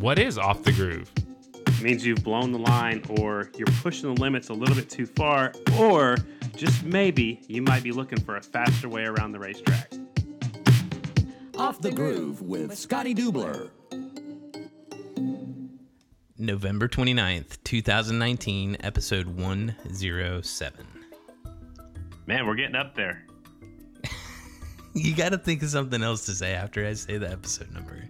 What 0.00 0.18
is 0.18 0.38
off 0.38 0.62
the 0.62 0.72
groove? 0.72 1.12
It 1.66 1.82
means 1.82 2.06
you've 2.06 2.24
blown 2.24 2.52
the 2.52 2.58
line 2.58 3.02
or 3.18 3.50
you're 3.58 3.66
pushing 3.82 4.14
the 4.14 4.18
limits 4.18 4.48
a 4.48 4.54
little 4.54 4.74
bit 4.74 4.88
too 4.88 5.04
far, 5.04 5.52
or 5.78 6.16
just 6.56 6.82
maybe 6.84 7.42
you 7.48 7.60
might 7.60 7.82
be 7.82 7.92
looking 7.92 8.18
for 8.18 8.36
a 8.36 8.42
faster 8.42 8.88
way 8.88 9.04
around 9.04 9.32
the 9.32 9.38
racetrack. 9.38 9.92
Off 11.58 11.82
the 11.82 11.90
Groove 11.90 12.40
with 12.40 12.74
Scotty 12.78 13.14
Dubler. 13.14 13.68
November 16.38 16.88
29th, 16.88 17.58
2019, 17.64 18.78
episode 18.80 19.26
107. 19.26 20.86
Man, 22.24 22.46
we're 22.46 22.54
getting 22.54 22.76
up 22.76 22.94
there. 22.94 23.26
You 24.92 25.14
got 25.14 25.28
to 25.28 25.38
think 25.38 25.62
of 25.62 25.68
something 25.68 26.02
else 26.02 26.26
to 26.26 26.32
say 26.32 26.52
after 26.52 26.84
I 26.84 26.94
say 26.94 27.16
the 27.16 27.30
episode 27.30 27.70
number. 27.72 28.08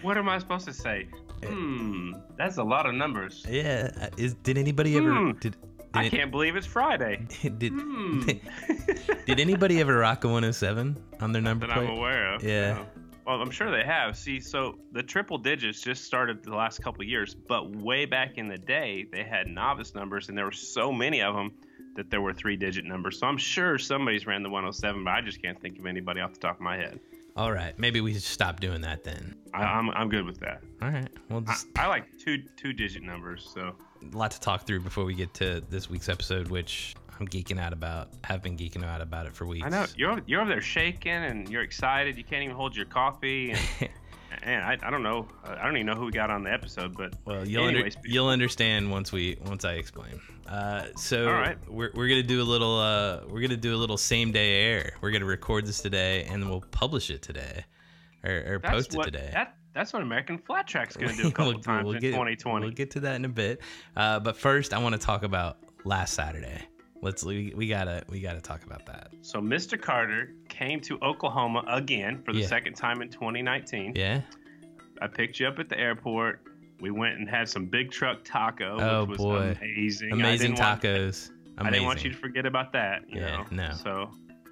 What 0.00 0.16
am 0.16 0.26
I 0.26 0.38
supposed 0.38 0.64
to 0.64 0.72
say? 0.72 1.06
Hmm, 1.46 2.12
that's 2.36 2.56
a 2.58 2.62
lot 2.64 2.86
of 2.86 2.94
numbers. 2.94 3.44
Yeah, 3.48 4.08
is 4.16 4.34
did 4.34 4.58
anybody 4.58 4.96
ever 4.96 5.12
Hmm. 5.12 5.30
did, 5.32 5.40
did 5.40 5.56
I 5.94 6.04
it- 6.04 6.10
can't 6.10 6.30
believe 6.30 6.56
it's 6.56 6.66
Friday. 6.66 7.26
did 7.58 7.72
Hmm. 7.72 8.20
did 9.26 9.40
anybody 9.40 9.80
ever 9.80 9.96
rock 9.98 10.24
a 10.24 10.28
107 10.28 10.96
on 11.20 11.32
their 11.32 11.42
number 11.42 11.66
that 11.66 11.76
plate? 11.76 11.88
I'm 11.88 11.96
aware 11.96 12.34
of. 12.34 12.42
Yeah. 12.42 12.74
No. 12.74 12.86
Well, 13.26 13.40
I'm 13.40 13.50
sure 13.50 13.70
they 13.70 13.84
have. 13.84 14.18
See, 14.18 14.38
so 14.38 14.78
the 14.92 15.02
triple 15.02 15.38
digits 15.38 15.80
just 15.80 16.04
started 16.04 16.42
the 16.42 16.54
last 16.54 16.82
couple 16.82 17.00
of 17.00 17.08
years, 17.08 17.34
but 17.34 17.74
way 17.76 18.04
back 18.04 18.36
in 18.36 18.48
the 18.48 18.58
day, 18.58 19.06
they 19.10 19.22
had 19.22 19.46
novice 19.46 19.94
numbers, 19.94 20.28
and 20.28 20.36
there 20.36 20.44
were 20.44 20.52
so 20.52 20.92
many 20.92 21.22
of 21.22 21.34
them 21.34 21.52
that 21.96 22.10
there 22.10 22.20
were 22.20 22.34
three-digit 22.34 22.84
numbers. 22.84 23.18
So 23.20 23.26
I'm 23.26 23.38
sure 23.38 23.78
somebody's 23.78 24.26
ran 24.26 24.42
the 24.42 24.50
107, 24.50 25.04
but 25.04 25.10
I 25.12 25.22
just 25.22 25.40
can't 25.40 25.58
think 25.58 25.78
of 25.78 25.86
anybody 25.86 26.20
off 26.20 26.34
the 26.34 26.40
top 26.40 26.56
of 26.56 26.60
my 26.60 26.76
head. 26.76 27.00
All 27.36 27.52
right, 27.52 27.76
maybe 27.78 28.00
we 28.00 28.12
should 28.12 28.22
stop 28.22 28.60
doing 28.60 28.80
that 28.82 29.02
then. 29.02 29.34
I, 29.52 29.62
I'm 29.64 29.90
I'm 29.90 30.08
good 30.08 30.24
with 30.24 30.38
that. 30.40 30.62
All 30.82 30.90
right, 30.90 31.08
well, 31.28 31.42
I, 31.46 31.52
just 31.52 31.66
I 31.76 31.86
like 31.88 32.04
two 32.18 32.42
two-digit 32.56 33.02
numbers. 33.02 33.50
So 33.52 33.74
a 34.12 34.16
lot 34.16 34.30
to 34.32 34.40
talk 34.40 34.66
through 34.66 34.80
before 34.80 35.04
we 35.04 35.14
get 35.14 35.34
to 35.34 35.60
this 35.68 35.90
week's 35.90 36.08
episode, 36.08 36.48
which 36.48 36.94
I'm 37.18 37.26
geeking 37.26 37.58
out 37.58 37.72
about. 37.72 38.10
Have 38.22 38.42
been 38.42 38.56
geeking 38.56 38.84
out 38.84 39.00
about 39.00 39.26
it 39.26 39.32
for 39.34 39.46
weeks. 39.46 39.66
I 39.66 39.68
know 39.68 39.86
you're 39.96 40.12
over- 40.12 40.22
you're 40.26 40.40
over 40.42 40.50
there 40.50 40.60
shaking 40.60 41.12
and 41.12 41.48
you're 41.48 41.62
excited. 41.62 42.16
You 42.16 42.24
can't 42.24 42.44
even 42.44 42.54
hold 42.54 42.76
your 42.76 42.86
coffee. 42.86 43.50
And, 43.50 43.60
and 44.42 44.62
I, 44.64 44.78
I 44.82 44.90
don't 44.90 45.02
know. 45.02 45.26
I 45.44 45.64
don't 45.64 45.76
even 45.76 45.86
know 45.86 45.94
who 45.94 46.06
we 46.06 46.12
got 46.12 46.30
on 46.30 46.44
the 46.44 46.52
episode, 46.52 46.96
but 46.96 47.14
Well, 47.24 47.46
you'll 47.48 47.64
under, 47.64 47.88
you'll 48.04 48.28
understand 48.28 48.90
once 48.92 49.10
we 49.10 49.38
once 49.44 49.64
I 49.64 49.72
explain. 49.74 50.20
Uh, 50.48 50.86
so 50.96 51.26
right. 51.30 51.56
we're, 51.70 51.90
we're 51.94 52.08
gonna 52.08 52.22
do 52.22 52.42
a 52.42 52.44
little 52.44 52.78
uh, 52.78 53.20
we're 53.28 53.40
gonna 53.40 53.56
do 53.56 53.74
a 53.74 53.78
little 53.78 53.96
same 53.96 54.30
day 54.32 54.64
air. 54.66 54.94
We're 55.00 55.10
gonna 55.10 55.24
record 55.24 55.66
this 55.66 55.80
today 55.80 56.24
and 56.24 56.42
then 56.42 56.50
we'll 56.50 56.60
publish 56.70 57.10
it 57.10 57.22
today, 57.22 57.64
or, 58.22 58.54
or 58.54 58.60
post 58.60 58.92
it 58.94 58.98
what 58.98 59.04
today. 59.06 59.30
that 59.32 59.56
that's 59.72 59.92
what 59.92 60.02
American 60.02 60.38
Flat 60.38 60.66
Track's 60.66 60.96
going 60.96 61.10
to 61.16 61.22
do 61.22 61.28
a 61.28 61.32
couple 61.32 61.52
We'll- 61.52 61.60
times 61.62 61.84
we'll 61.86 61.94
in 61.94 62.00
get- 62.00 62.10
2020. 62.10 62.66
We'll 62.66 62.74
get 62.74 62.90
to 62.92 63.00
that 63.00 63.16
in 63.16 63.24
a 63.24 63.28
bit. 63.28 63.60
Uh, 63.96 64.20
but 64.20 64.36
first, 64.36 64.72
I 64.72 64.78
want 64.78 64.92
to 64.94 65.00
talk 65.00 65.24
about 65.24 65.58
last 65.84 66.14
Saturday. 66.14 66.60
Let's 67.02 67.24
we, 67.24 67.52
we 67.56 67.66
gotta 67.68 68.02
we 68.08 68.20
gotta 68.20 68.40
talk 68.40 68.64
about 68.64 68.86
that. 68.86 69.10
So 69.22 69.40
Mr. 69.40 69.80
Carter 69.80 70.32
came 70.48 70.80
to 70.82 70.98
Oklahoma 71.02 71.64
again 71.68 72.22
for 72.24 72.32
the 72.32 72.40
Yeah. 72.40 72.46
second 72.46 72.74
time 72.74 73.02
in 73.02 73.08
2019. 73.10 73.92
Yeah. 73.96 74.20
I 75.02 75.06
picked 75.08 75.40
you 75.40 75.46
up 75.48 75.58
at 75.58 75.68
the 75.68 75.78
airport. 75.78 76.40
We 76.84 76.90
went 76.90 77.16
and 77.18 77.26
had 77.26 77.48
some 77.48 77.64
big 77.64 77.90
truck 77.90 78.24
taco, 78.24 78.76
Oh, 78.78 79.04
which 79.06 79.18
was 79.18 79.18
boy. 79.18 79.56
amazing. 79.58 80.12
Amazing 80.12 80.50
didn't 80.50 80.60
want- 80.62 80.82
tacos. 80.82 81.30
I 81.56 81.70
didn't 81.70 81.86
want 81.86 82.04
you 82.04 82.10
to 82.10 82.16
forget 82.16 82.44
about 82.44 82.72
that. 82.74 83.08
You 83.08 83.22
Yeah, 83.22 83.36
know? 83.38 83.46
no. 83.68 83.72
So 83.72 84.10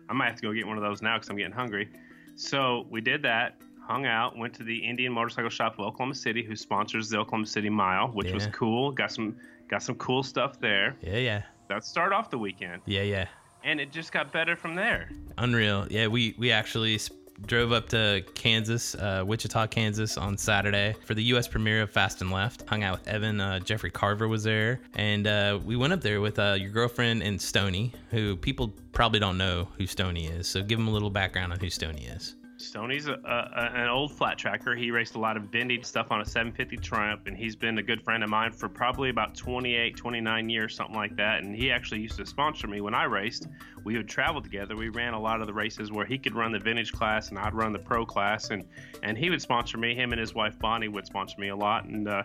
I 0.08 0.14
might 0.14 0.28
have 0.28 0.36
to 0.36 0.42
go 0.42 0.50
get 0.54 0.66
one 0.66 0.78
of 0.78 0.82
those 0.82 1.02
now 1.02 1.16
because 1.18 1.28
I'm 1.28 1.36
getting 1.36 1.52
hungry. 1.52 1.90
So 2.36 2.86
we 2.88 3.02
did 3.02 3.20
that, 3.24 3.60
hung 3.86 4.06
out, 4.06 4.38
went 4.38 4.54
to 4.54 4.62
the 4.62 4.78
Indian 4.78 5.12
Motorcycle 5.12 5.50
Shop 5.50 5.74
of 5.74 5.80
Oklahoma 5.80 6.14
City, 6.14 6.42
who 6.42 6.56
sponsors 6.56 7.10
the 7.10 7.18
Oklahoma 7.18 7.44
City 7.44 7.68
Mile, 7.68 8.08
which 8.08 8.32
was 8.32 8.46
cool. 8.46 8.92
Got 8.92 9.12
some 9.12 9.36
got 9.68 9.82
some 9.82 9.96
cool 9.96 10.22
stuff 10.22 10.58
there. 10.58 10.96
Yeah, 11.02 11.18
yeah, 11.18 11.42
That 11.68 11.84
start 11.84 12.14
off 12.14 12.30
the 12.30 12.38
weekend, 12.38 12.80
yeah, 12.86 13.02
yeah. 13.02 13.26
and 13.62 13.78
it 13.78 13.92
just 13.92 14.10
got 14.10 14.32
better 14.32 14.56
from 14.56 14.74
there. 14.74 15.10
Unreal. 15.36 15.86
Yeah, 15.90 16.06
we 16.06 16.34
we 16.38 16.50
actually 16.50 16.94
s- 16.94 17.10
drove 17.46 17.72
up 17.72 17.88
to 17.90 18.24
Kansas, 18.34 18.94
uh, 18.94 19.24
Wichita, 19.26 19.66
Kansas, 19.68 20.16
on 20.16 20.36
Saturday 20.36 20.94
for 21.04 21.14
the 21.14 21.22
U.S. 21.24 21.48
premiere 21.48 21.82
of 21.82 21.90
Fast 21.90 22.20
and 22.20 22.30
Left. 22.30 22.68
Hung 22.68 22.82
out 22.82 22.98
with 22.98 23.08
Evan. 23.08 23.40
Uh, 23.40 23.58
Jeffrey 23.60 23.90
Carver 23.90 24.28
was 24.28 24.44
there, 24.44 24.80
and 24.94 25.26
uh, 25.26 25.58
we 25.64 25.76
went 25.76 25.92
up 25.92 26.00
there 26.00 26.20
with 26.20 26.38
uh, 26.38 26.56
your 26.58 26.70
girlfriend 26.70 27.22
and 27.22 27.40
Stony, 27.40 27.92
who 28.10 28.36
people 28.36 28.72
probably 28.92 29.20
don't 29.20 29.38
know 29.38 29.68
who 29.78 29.86
Stony 29.86 30.26
is. 30.26 30.46
So 30.46 30.62
give 30.62 30.78
them 30.78 30.88
a 30.88 30.92
little 30.92 31.10
background 31.10 31.52
on 31.52 31.58
who 31.58 31.70
Stony 31.70 32.06
is. 32.06 32.34
Stoney's 32.62 33.06
a, 33.06 33.12
a, 33.12 33.70
an 33.74 33.88
old 33.88 34.12
flat 34.12 34.38
tracker. 34.38 34.74
He 34.74 34.90
raced 34.90 35.14
a 35.14 35.18
lot 35.18 35.36
of 35.36 35.44
vintage 35.44 35.84
stuff 35.84 36.10
on 36.10 36.20
a 36.20 36.24
750 36.24 36.76
Triumph, 36.76 37.22
and 37.26 37.36
he's 37.36 37.56
been 37.56 37.78
a 37.78 37.82
good 37.82 38.02
friend 38.02 38.22
of 38.22 38.30
mine 38.30 38.52
for 38.52 38.68
probably 38.68 39.10
about 39.10 39.34
28, 39.34 39.96
29 39.96 40.48
years, 40.48 40.74
something 40.74 40.96
like 40.96 41.16
that. 41.16 41.42
And 41.42 41.54
he 41.54 41.70
actually 41.70 42.00
used 42.00 42.16
to 42.18 42.26
sponsor 42.26 42.68
me 42.68 42.80
when 42.80 42.94
I 42.94 43.04
raced. 43.04 43.48
We 43.84 43.96
would 43.96 44.08
travel 44.08 44.40
together. 44.40 44.76
We 44.76 44.88
ran 44.88 45.14
a 45.14 45.20
lot 45.20 45.40
of 45.40 45.46
the 45.46 45.52
races 45.52 45.90
where 45.90 46.06
he 46.06 46.18
could 46.18 46.34
run 46.34 46.52
the 46.52 46.60
vintage 46.60 46.92
class 46.92 47.30
and 47.30 47.38
I'd 47.38 47.54
run 47.54 47.72
the 47.72 47.78
pro 47.78 48.06
class, 48.06 48.50
and 48.50 48.64
and 49.02 49.18
he 49.18 49.30
would 49.30 49.42
sponsor 49.42 49.78
me. 49.78 49.94
Him 49.94 50.12
and 50.12 50.20
his 50.20 50.34
wife 50.34 50.58
Bonnie 50.58 50.88
would 50.88 51.06
sponsor 51.06 51.40
me 51.40 51.48
a 51.48 51.56
lot, 51.56 51.84
and. 51.84 52.08
Uh, 52.08 52.22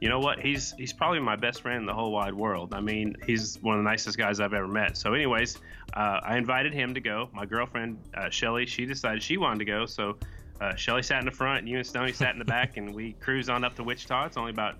you 0.00 0.08
know 0.08 0.18
what? 0.18 0.40
He's 0.40 0.72
he's 0.72 0.92
probably 0.92 1.20
my 1.20 1.36
best 1.36 1.60
friend 1.60 1.78
in 1.78 1.86
the 1.86 1.92
whole 1.92 2.10
wide 2.10 2.34
world. 2.34 2.72
I 2.72 2.80
mean, 2.80 3.16
he's 3.26 3.58
one 3.60 3.76
of 3.76 3.84
the 3.84 3.90
nicest 3.90 4.16
guys 4.16 4.40
I've 4.40 4.54
ever 4.54 4.66
met. 4.66 4.96
So, 4.96 5.12
anyways, 5.12 5.58
uh, 5.92 6.20
I 6.22 6.38
invited 6.38 6.72
him 6.72 6.94
to 6.94 7.00
go. 7.00 7.28
My 7.32 7.44
girlfriend 7.44 7.98
uh, 8.14 8.30
Shelly, 8.30 8.64
she 8.64 8.86
decided 8.86 9.22
she 9.22 9.36
wanted 9.36 9.58
to 9.58 9.64
go. 9.66 9.84
So, 9.84 10.16
uh, 10.60 10.74
Shelly 10.74 11.02
sat 11.02 11.18
in 11.18 11.26
the 11.26 11.30
front, 11.30 11.60
and 11.60 11.68
you 11.68 11.76
and 11.76 11.86
Stoney 11.86 12.12
sat 12.12 12.32
in 12.32 12.38
the 12.38 12.46
back, 12.46 12.76
and 12.78 12.94
we 12.94 13.12
cruised 13.14 13.50
on 13.50 13.62
up 13.62 13.74
to 13.76 13.84
Wichita. 13.84 14.26
It's 14.26 14.36
only 14.38 14.52
about 14.52 14.76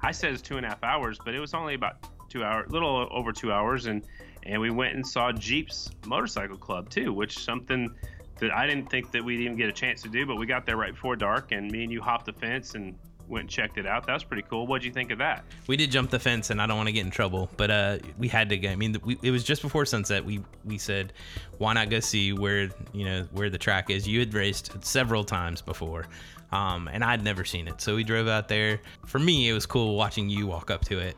I 0.00 0.12
said 0.12 0.32
it's 0.32 0.42
two 0.42 0.56
and 0.56 0.64
a 0.64 0.68
half 0.70 0.82
hours, 0.82 1.18
but 1.22 1.34
it 1.34 1.40
was 1.40 1.54
only 1.54 1.74
about 1.74 1.96
two 2.30 2.44
hours, 2.44 2.70
little 2.70 3.08
over 3.10 3.32
two 3.32 3.52
hours, 3.52 3.86
and 3.86 4.02
and 4.44 4.60
we 4.60 4.70
went 4.70 4.94
and 4.94 5.06
saw 5.06 5.30
Jeep's 5.30 5.90
Motorcycle 6.06 6.56
Club 6.56 6.88
too, 6.88 7.12
which 7.12 7.38
something 7.38 7.94
that 8.38 8.50
I 8.52 8.66
didn't 8.66 8.88
think 8.88 9.10
that 9.10 9.22
we'd 9.22 9.40
even 9.40 9.56
get 9.56 9.68
a 9.68 9.72
chance 9.72 10.00
to 10.02 10.08
do, 10.08 10.24
but 10.24 10.36
we 10.36 10.46
got 10.46 10.64
there 10.64 10.76
right 10.76 10.94
before 10.94 11.16
dark, 11.16 11.52
and 11.52 11.70
me 11.70 11.82
and 11.82 11.92
you 11.92 12.00
hopped 12.00 12.26
the 12.26 12.32
fence 12.32 12.74
and 12.74 12.96
went 13.28 13.42
and 13.42 13.50
checked 13.50 13.78
it 13.78 13.86
out. 13.86 14.06
That 14.06 14.14
was 14.14 14.24
pretty 14.24 14.44
cool. 14.48 14.66
What'd 14.66 14.84
you 14.84 14.92
think 14.92 15.10
of 15.10 15.18
that? 15.18 15.44
We 15.66 15.76
did 15.76 15.90
jump 15.90 16.10
the 16.10 16.18
fence, 16.18 16.50
and 16.50 16.60
I 16.60 16.66
don't 16.66 16.76
want 16.76 16.88
to 16.88 16.92
get 16.92 17.04
in 17.04 17.10
trouble, 17.10 17.50
but 17.56 17.70
uh, 17.70 17.98
we 18.18 18.28
had 18.28 18.48
to 18.48 18.56
go. 18.56 18.70
I 18.70 18.76
mean, 18.76 18.96
we, 19.04 19.18
it 19.22 19.30
was 19.30 19.44
just 19.44 19.62
before 19.62 19.84
sunset. 19.86 20.24
We 20.24 20.40
we 20.64 20.78
said, 20.78 21.12
why 21.58 21.74
not 21.74 21.90
go 21.90 22.00
see 22.00 22.32
where 22.32 22.70
you 22.92 23.04
know 23.04 23.26
where 23.32 23.50
the 23.50 23.58
track 23.58 23.90
is? 23.90 24.08
You 24.08 24.20
had 24.20 24.32
raced 24.34 24.84
several 24.84 25.24
times 25.24 25.62
before, 25.62 26.06
um, 26.52 26.88
and 26.92 27.04
I'd 27.04 27.22
never 27.22 27.44
seen 27.44 27.68
it, 27.68 27.80
so 27.80 27.94
we 27.94 28.04
drove 28.04 28.28
out 28.28 28.48
there. 28.48 28.80
For 29.06 29.18
me, 29.18 29.48
it 29.48 29.52
was 29.52 29.66
cool 29.66 29.96
watching 29.96 30.28
you 30.28 30.46
walk 30.46 30.70
up 30.70 30.84
to 30.86 30.98
it, 30.98 31.16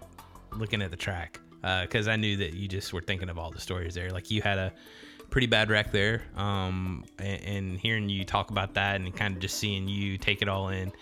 looking 0.57 0.83
at 0.83 0.91
the 0.91 0.97
track, 0.97 1.41
because 1.83 2.09
I 2.09 2.17
knew 2.17 2.37
that 2.39 2.55
you 2.55 2.69
just 2.69 2.93
were 2.93 3.03
thinking 3.03 3.29
of 3.29 3.39
all 3.39 3.51
the 3.51 3.61
stories 3.61 3.95
there. 3.95 4.11
Like 4.11 4.31
you 4.31 4.43
had 4.43 4.59
a 4.59 4.73
pretty 5.31 5.47
bad 5.47 5.71
wreck 5.71 5.93
there, 5.93 6.23
um, 6.37 7.05
and, 7.21 7.43
and 7.45 7.79
hearing 7.79 8.09
you 8.09 8.25
talk 8.25 8.51
about 8.51 8.75
that, 8.75 8.97
and 8.97 9.15
kind 9.15 9.37
of 9.37 9.41
just 9.41 9.59
seeing 9.59 9.87
you 9.87 10.19
take 10.19 10.43
it 10.43 10.49
all 10.49 10.71
in 10.71 10.93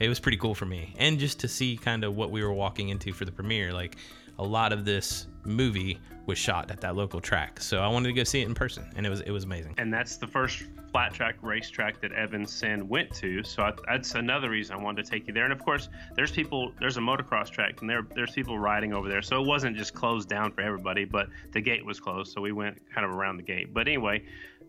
it 0.00 0.08
was 0.08 0.20
pretty 0.20 0.38
cool 0.38 0.54
for 0.54 0.66
me 0.66 0.94
and 0.98 1.18
just 1.18 1.40
to 1.40 1.48
see 1.48 1.76
kind 1.76 2.04
of 2.04 2.16
what 2.16 2.30
we 2.30 2.42
were 2.42 2.52
walking 2.52 2.88
into 2.88 3.12
for 3.12 3.24
the 3.24 3.32
premiere 3.32 3.72
like 3.72 3.96
a 4.38 4.44
lot 4.44 4.72
of 4.72 4.84
this 4.84 5.26
movie 5.44 5.98
was 6.26 6.38
shot 6.38 6.70
at 6.70 6.80
that 6.80 6.94
local 6.94 7.20
track 7.20 7.60
so 7.60 7.80
i 7.80 7.88
wanted 7.88 8.08
to 8.08 8.12
go 8.12 8.24
see 8.24 8.40
it 8.42 8.48
in 8.48 8.54
person 8.54 8.84
and 8.96 9.06
it 9.06 9.10
was 9.10 9.20
it 9.22 9.30
was 9.30 9.44
amazing 9.44 9.74
And 9.78 9.92
that's 9.92 10.16
the 10.16 10.26
first 10.26 10.64
flat 10.92 11.12
track 11.12 11.36
racetrack 11.42 12.00
that 12.00 12.12
Evan 12.12 12.46
Sin 12.46 12.88
went 12.88 13.14
to. 13.14 13.42
So 13.42 13.62
I, 13.62 13.72
that's 13.86 14.14
another 14.14 14.50
reason 14.50 14.76
I 14.76 14.82
wanted 14.82 15.04
to 15.04 15.10
take 15.10 15.26
you 15.26 15.34
there. 15.34 15.44
And 15.44 15.52
of 15.52 15.62
course, 15.64 15.88
there's 16.14 16.30
people, 16.30 16.72
there's 16.80 16.96
a 16.96 17.00
motocross 17.00 17.50
track, 17.50 17.80
and 17.80 17.90
there 17.90 18.06
there's 18.14 18.32
people 18.32 18.58
riding 18.58 18.92
over 18.92 19.08
there. 19.08 19.22
So 19.22 19.42
it 19.42 19.46
wasn't 19.46 19.76
just 19.76 19.94
closed 19.94 20.28
down 20.28 20.52
for 20.52 20.62
everybody, 20.62 21.04
but 21.04 21.28
the 21.52 21.60
gate 21.60 21.84
was 21.84 22.00
closed, 22.00 22.32
so 22.32 22.40
we 22.40 22.52
went 22.52 22.80
kind 22.92 23.04
of 23.04 23.12
around 23.12 23.36
the 23.36 23.42
gate. 23.42 23.72
But 23.72 23.86
anyway, 23.86 24.24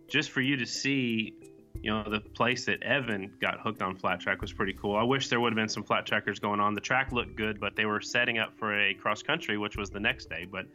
just 0.07 0.31
for 0.31 0.41
you 0.41 0.57
to 0.57 0.65
see. 0.65 1.33
You 1.81 1.91
know, 1.91 2.03
the 2.03 2.19
place 2.19 2.65
that 2.65 2.83
Evan 2.83 3.31
got 3.39 3.59
hooked 3.61 3.81
on 3.81 3.95
flat 3.95 4.19
track 4.19 4.41
was 4.41 4.51
pretty 4.51 4.73
cool. 4.73 4.95
I 4.95 5.03
wish 5.03 5.29
there 5.29 5.39
would 5.39 5.53
have 5.53 5.57
been 5.57 5.69
some 5.69 5.83
flat 5.83 6.05
trackers 6.05 6.39
going 6.39 6.59
on. 6.59 6.73
The 6.73 6.81
track 6.81 7.11
looked 7.11 7.35
good, 7.35 7.59
but 7.59 7.75
they 7.75 7.85
were 7.85 8.01
setting 8.01 8.37
up 8.37 8.57
for 8.57 8.77
a 8.77 8.93
cross 8.95 9.23
country, 9.23 9.57
which 9.57 9.77
was 9.77 9.89
the 9.89 9.99
next 9.99 10.29
day. 10.29 10.45
But 10.49 10.65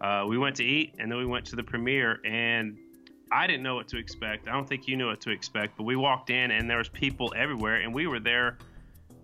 uh, 0.00 0.24
we 0.26 0.38
went 0.38 0.56
to 0.56 0.64
eat 0.64 0.94
and 0.98 1.10
then 1.10 1.18
we 1.18 1.26
went 1.26 1.44
to 1.46 1.56
the 1.56 1.62
premiere 1.62 2.20
and 2.24 2.78
I 3.30 3.46
didn't 3.46 3.62
know 3.62 3.74
what 3.74 3.88
to 3.88 3.98
expect. 3.98 4.48
I 4.48 4.52
don't 4.52 4.68
think 4.68 4.86
you 4.86 4.96
knew 4.96 5.08
what 5.08 5.20
to 5.22 5.30
expect, 5.30 5.76
but 5.76 5.84
we 5.84 5.96
walked 5.96 6.30
in 6.30 6.50
and 6.52 6.68
there 6.70 6.78
was 6.78 6.88
people 6.88 7.32
everywhere, 7.36 7.80
and 7.80 7.92
we 7.92 8.06
were 8.06 8.20
there. 8.20 8.58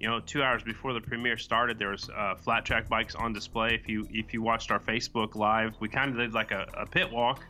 You 0.00 0.08
know, 0.08 0.18
two 0.18 0.42
hours 0.42 0.62
before 0.62 0.94
the 0.94 1.00
premiere 1.00 1.36
started, 1.36 1.78
there 1.78 1.90
was 1.90 2.08
uh, 2.08 2.34
flat 2.34 2.64
track 2.64 2.88
bikes 2.88 3.14
on 3.14 3.32
display. 3.32 3.74
If 3.74 3.88
you 3.88 4.08
if 4.10 4.32
you 4.32 4.42
watched 4.42 4.70
our 4.70 4.80
Facebook 4.80 5.36
live, 5.36 5.74
we 5.78 5.88
kind 5.88 6.10
of 6.10 6.16
did 6.16 6.32
like 6.32 6.50
a, 6.52 6.66
a 6.74 6.86
pit 6.86 7.12
walk, 7.12 7.44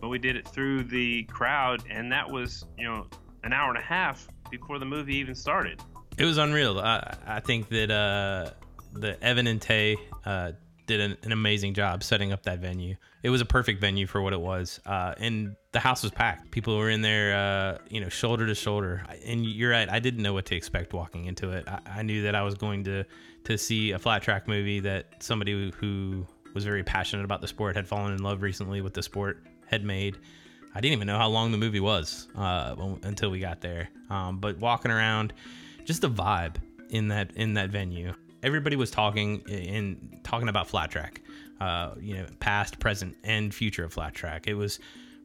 but 0.00 0.08
we 0.08 0.18
did 0.18 0.36
it 0.36 0.46
through 0.48 0.84
the 0.84 1.24
crowd, 1.24 1.82
and 1.90 2.10
that 2.12 2.30
was 2.30 2.64
you 2.78 2.84
know 2.84 3.06
an 3.44 3.52
hour 3.52 3.68
and 3.68 3.78
a 3.78 3.82
half 3.82 4.26
before 4.50 4.78
the 4.78 4.84
movie 4.84 5.16
even 5.16 5.34
started. 5.34 5.80
it 6.18 6.24
was 6.24 6.38
unreal 6.38 6.78
i, 6.78 7.16
I 7.26 7.40
think 7.40 7.68
that 7.68 7.90
uh 7.90 8.50
the 8.94 9.22
evan 9.22 9.46
and 9.46 9.60
tay 9.60 9.96
uh 10.24 10.52
did 10.86 11.00
an, 11.00 11.16
an, 11.22 11.32
amazing 11.32 11.74
job 11.74 12.02
setting 12.02 12.32
up 12.32 12.44
that 12.44 12.60
venue. 12.60 12.94
It 13.22 13.30
was 13.30 13.40
a 13.40 13.44
perfect 13.44 13.80
venue 13.80 14.06
for 14.06 14.22
what 14.22 14.32
it 14.32 14.40
was, 14.40 14.80
uh, 14.86 15.14
and 15.18 15.56
the 15.72 15.80
house 15.80 16.02
was 16.02 16.12
packed. 16.12 16.50
People 16.52 16.78
were 16.78 16.90
in 16.90 17.02
there, 17.02 17.36
uh, 17.36 17.78
you 17.88 18.00
know, 18.00 18.08
shoulder 18.08 18.46
to 18.46 18.54
shoulder. 18.54 19.04
And 19.24 19.44
you're 19.44 19.72
right, 19.72 19.88
I 19.88 19.98
didn't 19.98 20.22
know 20.22 20.32
what 20.32 20.46
to 20.46 20.54
expect 20.54 20.92
walking 20.92 21.26
into 21.26 21.50
it. 21.50 21.66
I, 21.68 21.80
I 21.86 22.02
knew 22.02 22.22
that 22.22 22.34
I 22.34 22.42
was 22.42 22.54
going 22.54 22.84
to 22.84 23.04
to 23.44 23.58
see 23.58 23.92
a 23.92 23.98
flat 23.98 24.22
track 24.22 24.48
movie 24.48 24.80
that 24.80 25.22
somebody 25.22 25.72
who 25.78 26.26
was 26.54 26.64
very 26.64 26.82
passionate 26.82 27.24
about 27.24 27.40
the 27.40 27.48
sport 27.48 27.76
had 27.76 27.86
fallen 27.86 28.12
in 28.12 28.22
love 28.22 28.42
recently 28.42 28.80
with 28.80 28.94
the 28.94 29.02
sport 29.02 29.44
had 29.66 29.84
made. 29.84 30.16
I 30.74 30.80
didn't 30.80 30.92
even 30.92 31.06
know 31.06 31.18
how 31.18 31.28
long 31.28 31.52
the 31.52 31.58
movie 31.58 31.80
was 31.80 32.28
uh, 32.36 32.74
until 33.02 33.30
we 33.30 33.40
got 33.40 33.60
there. 33.60 33.88
Um, 34.10 34.38
but 34.38 34.58
walking 34.58 34.90
around, 34.90 35.32
just 35.84 36.02
the 36.02 36.10
vibe 36.10 36.56
in 36.90 37.08
that 37.08 37.32
in 37.36 37.54
that 37.54 37.70
venue 37.70 38.14
everybody 38.46 38.76
was 38.76 38.90
talking 38.90 39.42
and 39.50 40.20
talking 40.22 40.48
about 40.48 40.68
flat 40.68 40.90
track, 40.90 41.20
uh, 41.60 41.92
you 42.00 42.14
know, 42.14 42.26
past, 42.38 42.78
present, 42.78 43.16
and 43.24 43.54
future 43.54 43.84
of 43.84 43.92
flat 43.92 44.14
track. 44.14 44.46
It 44.46 44.54
was 44.54 44.78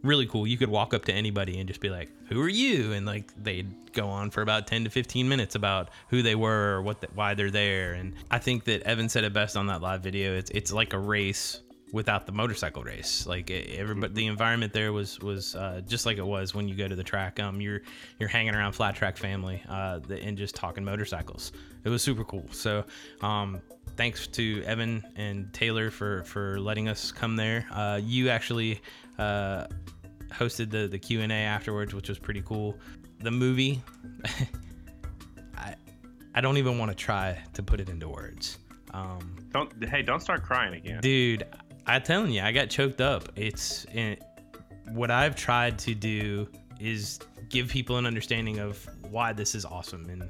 really 0.03 0.25
cool. 0.25 0.47
You 0.47 0.57
could 0.57 0.69
walk 0.69 0.93
up 0.93 1.05
to 1.05 1.13
anybody 1.13 1.59
and 1.59 1.67
just 1.67 1.79
be 1.79 1.89
like, 1.89 2.09
"Who 2.29 2.41
are 2.41 2.49
you?" 2.49 2.93
and 2.93 3.05
like 3.05 3.31
they'd 3.41 3.93
go 3.93 4.07
on 4.07 4.31
for 4.31 4.41
about 4.41 4.67
10 4.67 4.85
to 4.85 4.89
15 4.89 5.27
minutes 5.29 5.55
about 5.55 5.89
who 6.07 6.21
they 6.21 6.33
were 6.33 6.77
or 6.77 6.81
what 6.81 7.01
the, 7.01 7.07
why 7.13 7.35
they're 7.35 7.51
there. 7.51 7.93
And 7.93 8.13
I 8.31 8.39
think 8.39 8.63
that 8.65 8.81
Evan 8.83 9.07
said 9.07 9.23
it 9.23 9.33
best 9.33 9.55
on 9.55 9.67
that 9.67 9.81
live 9.81 10.01
video. 10.01 10.35
It's 10.35 10.49
it's 10.51 10.73
like 10.73 10.93
a 10.93 10.99
race 10.99 11.61
without 11.91 12.25
the 12.25 12.31
motorcycle 12.31 12.83
race. 12.83 13.25
Like 13.25 13.49
everybody, 13.51 14.13
the 14.13 14.27
environment 14.27 14.73
there 14.73 14.93
was 14.93 15.19
was 15.19 15.55
uh, 15.55 15.81
just 15.87 16.05
like 16.05 16.17
it 16.17 16.25
was 16.25 16.55
when 16.55 16.67
you 16.67 16.75
go 16.75 16.87
to 16.87 16.95
the 16.95 17.03
track. 17.03 17.39
Um, 17.39 17.61
you're 17.61 17.81
you're 18.19 18.29
hanging 18.29 18.55
around 18.55 18.73
flat 18.73 18.95
track 18.95 19.17
family 19.17 19.61
uh, 19.69 19.99
and 20.09 20.37
just 20.37 20.55
talking 20.55 20.83
motorcycles. 20.83 21.51
It 21.83 21.89
was 21.89 22.01
super 22.01 22.23
cool. 22.23 22.45
So, 22.51 22.85
um, 23.21 23.61
thanks 23.95 24.27
to 24.27 24.63
Evan 24.65 25.03
and 25.15 25.51
Taylor 25.53 25.91
for 25.91 26.23
for 26.23 26.59
letting 26.59 26.87
us 26.87 27.11
come 27.11 27.35
there. 27.35 27.67
Uh, 27.71 27.99
you 28.01 28.29
actually 28.29 28.81
uh, 29.17 29.67
hosted 30.29 30.71
the 30.71 30.87
the 30.87 30.99
Q 30.99 31.21
and 31.21 31.31
A 31.31 31.35
afterwards, 31.35 31.93
which 31.93 32.09
was 32.09 32.19
pretty 32.19 32.41
cool. 32.41 32.77
The 33.19 33.31
movie. 33.31 33.81
I, 35.57 35.75
I 36.33 36.41
don't 36.41 36.57
even 36.57 36.79
want 36.79 36.89
to 36.89 36.95
try 36.95 37.37
to 37.53 37.61
put 37.61 37.79
it 37.79 37.89
into 37.89 38.07
words. 38.07 38.57
Um, 38.93 39.35
don't 39.51 39.71
hey, 39.83 40.01
don't 40.01 40.21
start 40.21 40.43
crying 40.43 40.73
again, 40.73 41.01
dude. 41.01 41.45
I'm 41.87 42.01
telling 42.01 42.31
you, 42.31 42.41
I 42.41 42.51
got 42.51 42.69
choked 42.69 43.01
up. 43.01 43.29
It's 43.35 43.85
it, 43.85 44.23
what 44.91 45.11
I've 45.11 45.35
tried 45.35 45.79
to 45.79 45.95
do 45.95 46.47
is 46.79 47.19
give 47.49 47.69
people 47.69 47.97
an 47.97 48.05
understanding 48.05 48.59
of 48.59 48.87
why 49.09 49.33
this 49.33 49.55
is 49.55 49.65
awesome, 49.65 50.09
and 50.09 50.29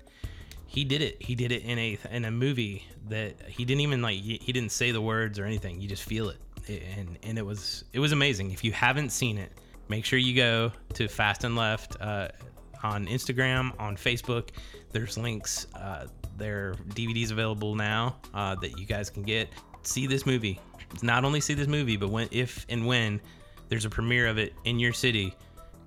he 0.68 0.84
did 0.84 1.02
it. 1.02 1.22
He 1.22 1.36
did 1.36 1.52
it 1.52 1.64
in 1.64 1.78
a 1.78 1.98
in 2.12 2.26
a 2.26 2.32
movie 2.32 2.86
that 3.10 3.42
he 3.48 3.66
didn't 3.66 3.82
even 3.82 4.02
like. 4.02 4.18
He, 4.18 4.38
didn't 4.38 4.72
say 4.72 4.92
the 4.92 5.02
words 5.02 5.40
or 5.40 5.46
anything. 5.46 5.82
You 5.82 5.88
just 5.88 6.04
feel 6.04 6.30
it, 6.30 6.38
and 6.98 7.18
and 7.24 7.38
it 7.38 7.46
was 7.46 7.84
it 7.94 8.00
was 8.00 8.12
amazing. 8.12 8.52
If 8.52 8.64
you 8.64 8.72
haven't 8.72 9.10
seen 9.12 9.38
it, 9.38 9.52
make 9.90 10.06
sure 10.06 10.20
you 10.20 10.36
go 10.36 10.72
to 10.94 11.08
Fast 11.08 11.44
and 11.44 11.56
Left 11.56 12.00
uh, 12.00 12.30
on 12.84 13.06
Instagram, 13.08 13.78
on 13.80 13.98
Facebook. 13.98 14.50
There's 14.92 15.18
links. 15.18 15.68
Uh, 15.76 16.08
there 16.38 16.70
are 16.70 16.74
DVDs 16.90 17.32
available 17.32 17.76
now 17.76 18.16
uh, 18.34 18.56
that 18.56 18.80
you 18.80 18.86
guys 18.86 19.10
can 19.10 19.24
get. 19.24 19.50
See 19.84 20.06
this 20.08 20.26
movie 20.26 20.60
not 21.02 21.26
only 21.26 21.42
see 21.42 21.54
this 21.54 21.68
movie, 21.68 21.98
but 21.98 22.10
when 22.10 22.28
if 22.32 22.66
and 22.70 22.86
when 22.86 23.22
there's 23.70 23.86
a 23.86 23.90
premiere 23.90 24.28
of 24.28 24.38
it 24.38 24.54
in 24.66 24.80
your 24.80 24.94
city, 24.94 25.34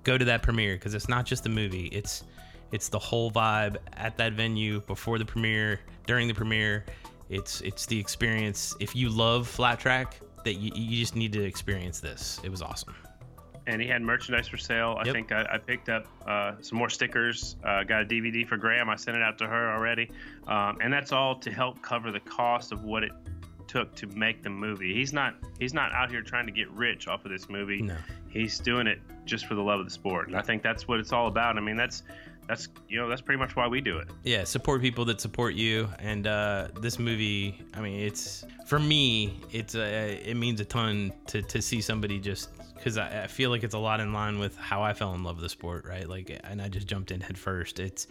go 0.03 0.17
to 0.17 0.25
that 0.25 0.41
premiere 0.41 0.75
because 0.75 0.93
it's 0.93 1.09
not 1.09 1.25
just 1.25 1.43
the 1.43 1.49
movie. 1.49 1.87
It's 1.87 2.23
it's 2.71 2.89
the 2.89 2.99
whole 2.99 3.31
vibe 3.31 3.77
at 3.93 4.17
that 4.17 4.33
venue 4.33 4.81
before 4.81 5.17
the 5.19 5.25
premiere, 5.25 5.79
during 6.07 6.27
the 6.27 6.33
premiere. 6.33 6.85
It's 7.29 7.61
it's 7.61 7.85
the 7.85 7.99
experience. 7.99 8.75
If 8.79 8.95
you 8.95 9.09
love 9.09 9.47
flat 9.47 9.79
track, 9.79 10.19
that 10.43 10.55
you, 10.55 10.71
you 10.75 10.97
just 10.99 11.15
need 11.15 11.33
to 11.33 11.43
experience 11.43 11.99
this. 11.99 12.39
It 12.43 12.49
was 12.49 12.61
awesome. 12.61 12.95
And 13.67 13.81
he 13.81 13.87
had 13.87 14.03
merchandise 14.03 14.47
for 14.47 14.57
sale. 14.57 14.95
I 14.99 15.05
yep. 15.05 15.15
think 15.15 15.31
I, 15.31 15.47
I, 15.53 15.57
picked 15.57 15.89
up 15.89 16.05
uh, 16.27 16.53
some 16.61 16.77
more 16.77 16.89
stickers. 16.89 17.55
Uh, 17.63 17.83
got 17.83 18.03
a 18.03 18.05
DVD 18.05 18.47
for 18.47 18.57
Graham. 18.57 18.91
I 18.91 18.95
sent 18.95 19.17
it 19.17 19.23
out 19.23 19.39
to 19.39 19.47
her 19.47 19.73
already, 19.73 20.11
um, 20.47 20.77
and 20.81 20.93
that's 20.93 21.11
all 21.11 21.35
to 21.39 21.51
help 21.51 21.81
cover 21.81 22.11
the 22.11 22.19
cost 22.19 22.71
of 22.71 22.83
what 22.83 23.03
it 23.03 23.11
took 23.67 23.95
to 23.95 24.07
make 24.07 24.43
the 24.43 24.49
movie. 24.49 24.93
He's 24.93 25.13
not 25.13 25.35
he's 25.59 25.73
not 25.73 25.91
out 25.93 26.09
here 26.09 26.21
trying 26.21 26.45
to 26.45 26.51
get 26.51 26.69
rich 26.71 27.07
off 27.07 27.25
of 27.25 27.31
this 27.31 27.49
movie. 27.49 27.81
No. 27.81 27.97
He's 28.29 28.59
doing 28.59 28.87
it 28.87 28.99
just 29.25 29.45
for 29.45 29.55
the 29.55 29.61
love 29.61 29.79
of 29.79 29.85
the 29.85 29.91
sport. 29.91 30.27
And 30.27 30.37
I 30.37 30.41
think 30.41 30.61
that's 30.61 30.87
what 30.87 30.99
it's 30.99 31.11
all 31.11 31.27
about. 31.27 31.57
I 31.57 31.61
mean, 31.61 31.75
that's 31.75 32.03
that's 32.47 32.67
you 32.87 32.99
know 32.99 33.09
that's 33.09 33.21
pretty 33.21 33.39
much 33.39 33.55
why 33.55 33.67
we 33.67 33.81
do 33.81 33.97
it. 33.97 34.07
Yeah, 34.23 34.43
support 34.43 34.81
people 34.81 35.05
that 35.05 35.19
support 35.19 35.55
you. 35.55 35.89
And 35.99 36.27
uh, 36.27 36.67
this 36.79 36.99
movie, 36.99 37.61
I 37.73 37.81
mean, 37.81 37.99
it's 38.01 38.45
for 38.67 38.79
me, 38.79 39.39
it's 39.51 39.75
uh, 39.75 40.17
it 40.23 40.35
means 40.35 40.59
a 40.59 40.65
ton 40.65 41.13
to 41.27 41.41
to 41.41 41.61
see 41.61 41.81
somebody 41.81 42.19
just 42.19 42.49
because 42.75 42.97
I, 42.97 43.23
I 43.23 43.27
feel 43.27 43.49
like 43.49 43.63
it's 43.63 43.73
a 43.73 43.79
lot 43.79 43.99
in 43.99 44.13
line 44.13 44.37
with 44.37 44.55
how 44.57 44.83
I 44.83 44.93
fell 44.93 45.13
in 45.15 45.23
love 45.23 45.37
with 45.37 45.43
the 45.43 45.49
sport, 45.49 45.85
right? 45.85 46.07
Like, 46.07 46.39
and 46.43 46.61
I 46.61 46.67
just 46.67 46.87
jumped 46.87 47.11
in 47.11 47.21
head 47.21 47.37
first. 47.37 47.79
It's 47.79 48.07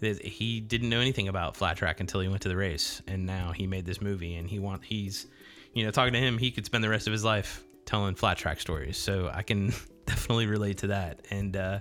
he 0.00 0.60
didn't 0.60 0.88
know 0.88 1.00
anything 1.00 1.28
about 1.28 1.56
flat 1.56 1.76
track 1.76 2.00
until 2.00 2.20
he 2.20 2.28
went 2.28 2.42
to 2.42 2.48
the 2.48 2.56
race, 2.56 3.02
and 3.06 3.26
now 3.26 3.52
he 3.52 3.66
made 3.66 3.86
this 3.86 4.00
movie, 4.00 4.36
and 4.36 4.48
he 4.48 4.58
want 4.58 4.84
he's, 4.84 5.26
you 5.72 5.84
know, 5.84 5.90
talking 5.90 6.12
to 6.12 6.18
him, 6.18 6.38
he 6.38 6.50
could 6.50 6.66
spend 6.66 6.84
the 6.84 6.88
rest 6.88 7.06
of 7.06 7.12
his 7.12 7.24
life 7.24 7.64
telling 7.84 8.14
flat 8.14 8.36
track 8.36 8.60
stories. 8.60 8.96
So 8.96 9.30
I 9.32 9.42
can 9.42 9.72
definitely 10.06 10.46
relate 10.46 10.78
to 10.78 10.88
that, 10.88 11.26
and 11.30 11.56
uh, 11.56 11.80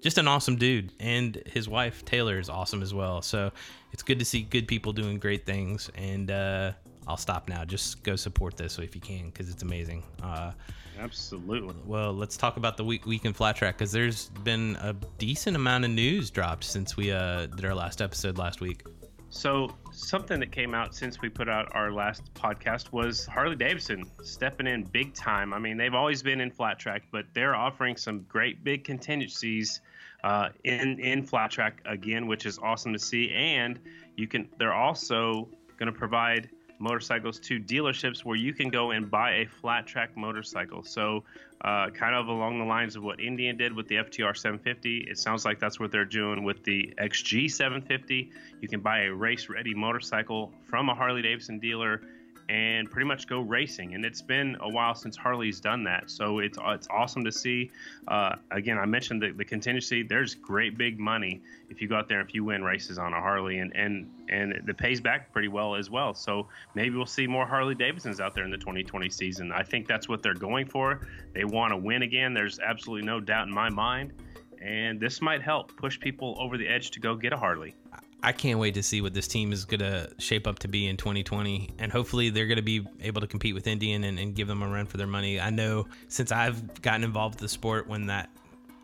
just 0.00 0.18
an 0.18 0.28
awesome 0.28 0.56
dude, 0.56 0.92
and 1.00 1.42
his 1.46 1.68
wife 1.68 2.04
Taylor 2.04 2.38
is 2.38 2.48
awesome 2.48 2.82
as 2.82 2.94
well. 2.94 3.22
So 3.22 3.50
it's 3.92 4.02
good 4.02 4.18
to 4.18 4.24
see 4.24 4.42
good 4.42 4.68
people 4.68 4.92
doing 4.92 5.18
great 5.18 5.46
things, 5.46 5.90
and 5.94 6.30
uh, 6.30 6.72
I'll 7.08 7.16
stop 7.16 7.48
now. 7.48 7.64
Just 7.64 8.02
go 8.02 8.16
support 8.16 8.56
this 8.56 8.78
if 8.78 8.94
you 8.94 9.00
can, 9.00 9.26
because 9.26 9.48
it's 9.50 9.62
amazing. 9.62 10.02
Uh, 10.22 10.52
Absolutely. 10.98 11.76
Well, 11.86 12.12
let's 12.12 12.36
talk 12.36 12.56
about 12.56 12.76
the 12.76 12.84
week 12.84 13.06
week 13.06 13.24
in 13.24 13.32
flat 13.32 13.56
track 13.56 13.78
because 13.78 13.92
there's 13.92 14.28
been 14.44 14.76
a 14.80 14.94
decent 15.16 15.56
amount 15.56 15.84
of 15.84 15.90
news 15.90 16.30
dropped 16.30 16.64
since 16.64 16.96
we 16.96 17.12
uh, 17.12 17.46
did 17.46 17.64
our 17.64 17.74
last 17.74 18.02
episode 18.02 18.36
last 18.36 18.60
week. 18.60 18.84
So 19.30 19.74
something 19.92 20.40
that 20.40 20.52
came 20.52 20.74
out 20.74 20.94
since 20.94 21.20
we 21.20 21.28
put 21.28 21.48
out 21.48 21.68
our 21.74 21.92
last 21.92 22.32
podcast 22.34 22.92
was 22.92 23.26
Harley 23.26 23.56
Davidson 23.56 24.04
stepping 24.22 24.66
in 24.66 24.84
big 24.84 25.14
time. 25.14 25.52
I 25.52 25.58
mean, 25.58 25.76
they've 25.76 25.94
always 25.94 26.22
been 26.22 26.40
in 26.40 26.50
flat 26.50 26.78
track, 26.78 27.02
but 27.12 27.26
they're 27.34 27.54
offering 27.54 27.96
some 27.96 28.20
great 28.22 28.64
big 28.64 28.84
contingencies 28.84 29.80
uh, 30.24 30.48
in 30.64 30.98
in 30.98 31.22
flat 31.22 31.50
track 31.50 31.80
again, 31.84 32.26
which 32.26 32.46
is 32.46 32.58
awesome 32.58 32.92
to 32.92 32.98
see. 32.98 33.30
And 33.30 33.78
you 34.16 34.26
can 34.26 34.48
they're 34.58 34.74
also 34.74 35.48
going 35.78 35.92
to 35.92 35.98
provide 35.98 36.50
motorcycles 36.78 37.38
to 37.40 37.58
dealerships 37.58 38.24
where 38.24 38.36
you 38.36 38.52
can 38.52 38.68
go 38.68 38.90
and 38.90 39.10
buy 39.10 39.36
a 39.36 39.46
flat 39.46 39.86
track 39.86 40.16
motorcycle. 40.16 40.82
So, 40.82 41.24
uh, 41.62 41.90
kind 41.90 42.14
of 42.14 42.28
along 42.28 42.58
the 42.58 42.64
lines 42.64 42.96
of 42.96 43.02
what 43.02 43.20
Indian 43.20 43.56
did 43.56 43.72
with 43.72 43.88
the 43.88 43.96
FTR 43.96 44.36
750, 44.36 45.06
it 45.10 45.18
sounds 45.18 45.44
like 45.44 45.58
that's 45.58 45.80
what 45.80 45.90
they're 45.90 46.04
doing 46.04 46.44
with 46.44 46.62
the 46.64 46.94
XG 46.98 47.50
750. 47.50 48.30
You 48.60 48.68
can 48.68 48.80
buy 48.80 49.02
a 49.02 49.12
race 49.12 49.48
ready 49.48 49.74
motorcycle 49.74 50.52
from 50.64 50.88
a 50.88 50.94
Harley 50.94 51.22
Davidson 51.22 51.58
dealer 51.58 52.02
and 52.48 52.90
pretty 52.90 53.06
much 53.06 53.26
go 53.26 53.40
racing. 53.40 53.94
And 53.94 54.04
it's 54.04 54.22
been 54.22 54.56
a 54.60 54.68
while 54.68 54.94
since 54.94 55.16
Harley's 55.16 55.60
done 55.60 55.84
that, 55.84 56.10
so 56.10 56.38
it's 56.38 56.58
it's 56.66 56.88
awesome 56.90 57.24
to 57.24 57.32
see. 57.32 57.70
Uh, 58.06 58.36
again, 58.50 58.78
I 58.78 58.86
mentioned 58.86 59.22
the, 59.22 59.32
the 59.32 59.44
contingency. 59.44 60.02
There's 60.02 60.34
great 60.34 60.78
big 60.78 60.98
money 60.98 61.42
if 61.68 61.82
you 61.82 61.88
go 61.88 61.96
out 61.96 62.08
there 62.08 62.20
and 62.20 62.28
if 62.28 62.34
you 62.34 62.44
win 62.44 62.64
races 62.64 62.98
on 62.98 63.12
a 63.12 63.20
Harley, 63.20 63.58
and 63.58 63.74
and 63.76 64.10
and 64.28 64.52
it 64.52 64.76
pays 64.78 65.00
back 65.00 65.32
pretty 65.32 65.48
well 65.48 65.74
as 65.74 65.90
well. 65.90 66.14
So 66.14 66.48
maybe 66.74 66.96
we'll 66.96 67.06
see 67.06 67.26
more 67.26 67.46
Harley 67.46 67.74
Davidsons 67.74 68.20
out 68.20 68.34
there 68.34 68.44
in 68.44 68.50
the 68.50 68.58
2020 68.58 69.10
season. 69.10 69.52
I 69.52 69.62
think 69.62 69.86
that's 69.86 70.08
what 70.08 70.22
they're 70.22 70.34
going 70.34 70.66
for. 70.66 71.00
They 71.34 71.44
want 71.44 71.72
to 71.72 71.76
win 71.76 72.02
again. 72.02 72.32
There's 72.32 72.58
absolutely 72.58 73.06
no 73.06 73.20
doubt 73.20 73.48
in 73.48 73.54
my 73.54 73.68
mind. 73.68 74.12
And 74.60 74.98
this 74.98 75.22
might 75.22 75.40
help 75.40 75.76
push 75.76 76.00
people 76.00 76.36
over 76.40 76.58
the 76.58 76.66
edge 76.66 76.90
to 76.92 77.00
go 77.00 77.14
get 77.14 77.32
a 77.32 77.36
Harley. 77.36 77.76
I 78.22 78.32
can't 78.32 78.58
wait 78.58 78.74
to 78.74 78.82
see 78.82 79.00
what 79.00 79.14
this 79.14 79.28
team 79.28 79.52
is 79.52 79.64
going 79.64 79.80
to 79.80 80.10
shape 80.18 80.46
up 80.46 80.58
to 80.60 80.68
be 80.68 80.88
in 80.88 80.96
2020. 80.96 81.70
And 81.78 81.92
hopefully 81.92 82.30
they're 82.30 82.46
going 82.46 82.56
to 82.56 82.62
be 82.62 82.84
able 83.00 83.20
to 83.20 83.26
compete 83.26 83.54
with 83.54 83.66
Indian 83.66 84.04
and, 84.04 84.18
and, 84.18 84.34
give 84.34 84.48
them 84.48 84.62
a 84.62 84.68
run 84.68 84.86
for 84.86 84.96
their 84.96 85.06
money. 85.06 85.40
I 85.40 85.50
know 85.50 85.86
since 86.08 86.32
I've 86.32 86.82
gotten 86.82 87.04
involved 87.04 87.36
with 87.36 87.42
the 87.42 87.48
sport 87.48 87.86
when 87.86 88.06
that 88.06 88.28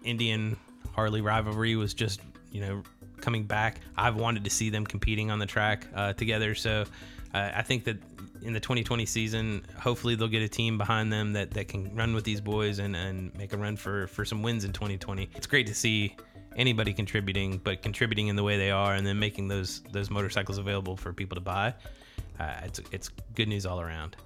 Indian 0.05 0.57
Harley 0.93 1.21
rivalry 1.21 1.75
was 1.75 1.95
just, 1.95 2.21
you 2.53 2.61
know, 2.61 2.83
coming 3.21 3.45
back, 3.45 3.81
I've 3.97 4.15
wanted 4.15 4.45
to 4.45 4.51
see 4.51 4.71
them 4.71 4.87
competing 4.87 5.31
on 5.31 5.41
the 5.41 5.47
track 5.47 5.89
uh, 5.95 6.13
together. 6.13 6.55
So 6.55 6.85
uh, 7.33 7.51
I 7.55 7.63
think 7.63 7.85
that 7.85 7.97
in 8.43 8.53
the 8.53 8.61
2020 8.61 9.05
season, 9.07 9.65
hopefully 9.77 10.15
they'll 10.15 10.29
get 10.29 10.43
a 10.43 10.49
team 10.49 10.79
behind 10.79 11.13
them 11.13 11.33
that, 11.33 11.51
that 11.53 11.67
can 11.67 11.95
run 11.97 12.15
with 12.15 12.23
these 12.23 12.41
boys 12.41 12.79
and, 12.79 12.95
and 12.95 13.35
make 13.37 13.53
a 13.53 13.57
run 13.57 13.77
for, 13.77 14.07
for 14.09 14.25
some 14.25 14.43
wins 14.43 14.65
in 14.65 14.73
2020. 14.73 15.29
It's 15.35 15.47
great 15.47 15.67
to 15.67 15.75
see 15.75 16.15
anybody 16.57 16.93
contributing, 16.93 17.61
but 17.63 17.83
contributing 17.83 18.29
in 18.29 18.37
the 18.37 18.43
way 18.43 18.57
they 18.57 18.71
are, 18.71 18.95
and 18.95 19.07
then 19.07 19.19
making 19.19 19.49
those 19.49 19.83
those 19.93 20.11
motorcycles 20.11 20.59
available 20.59 20.97
for 20.97 21.13
people 21.13 21.35
to 21.35 21.41
buy. 21.41 21.75
Uh, 22.39 22.55
it's 22.65 22.81
it's 22.91 23.11
good 23.35 23.49
news 23.49 23.67
all 23.67 23.81
around. 23.81 24.17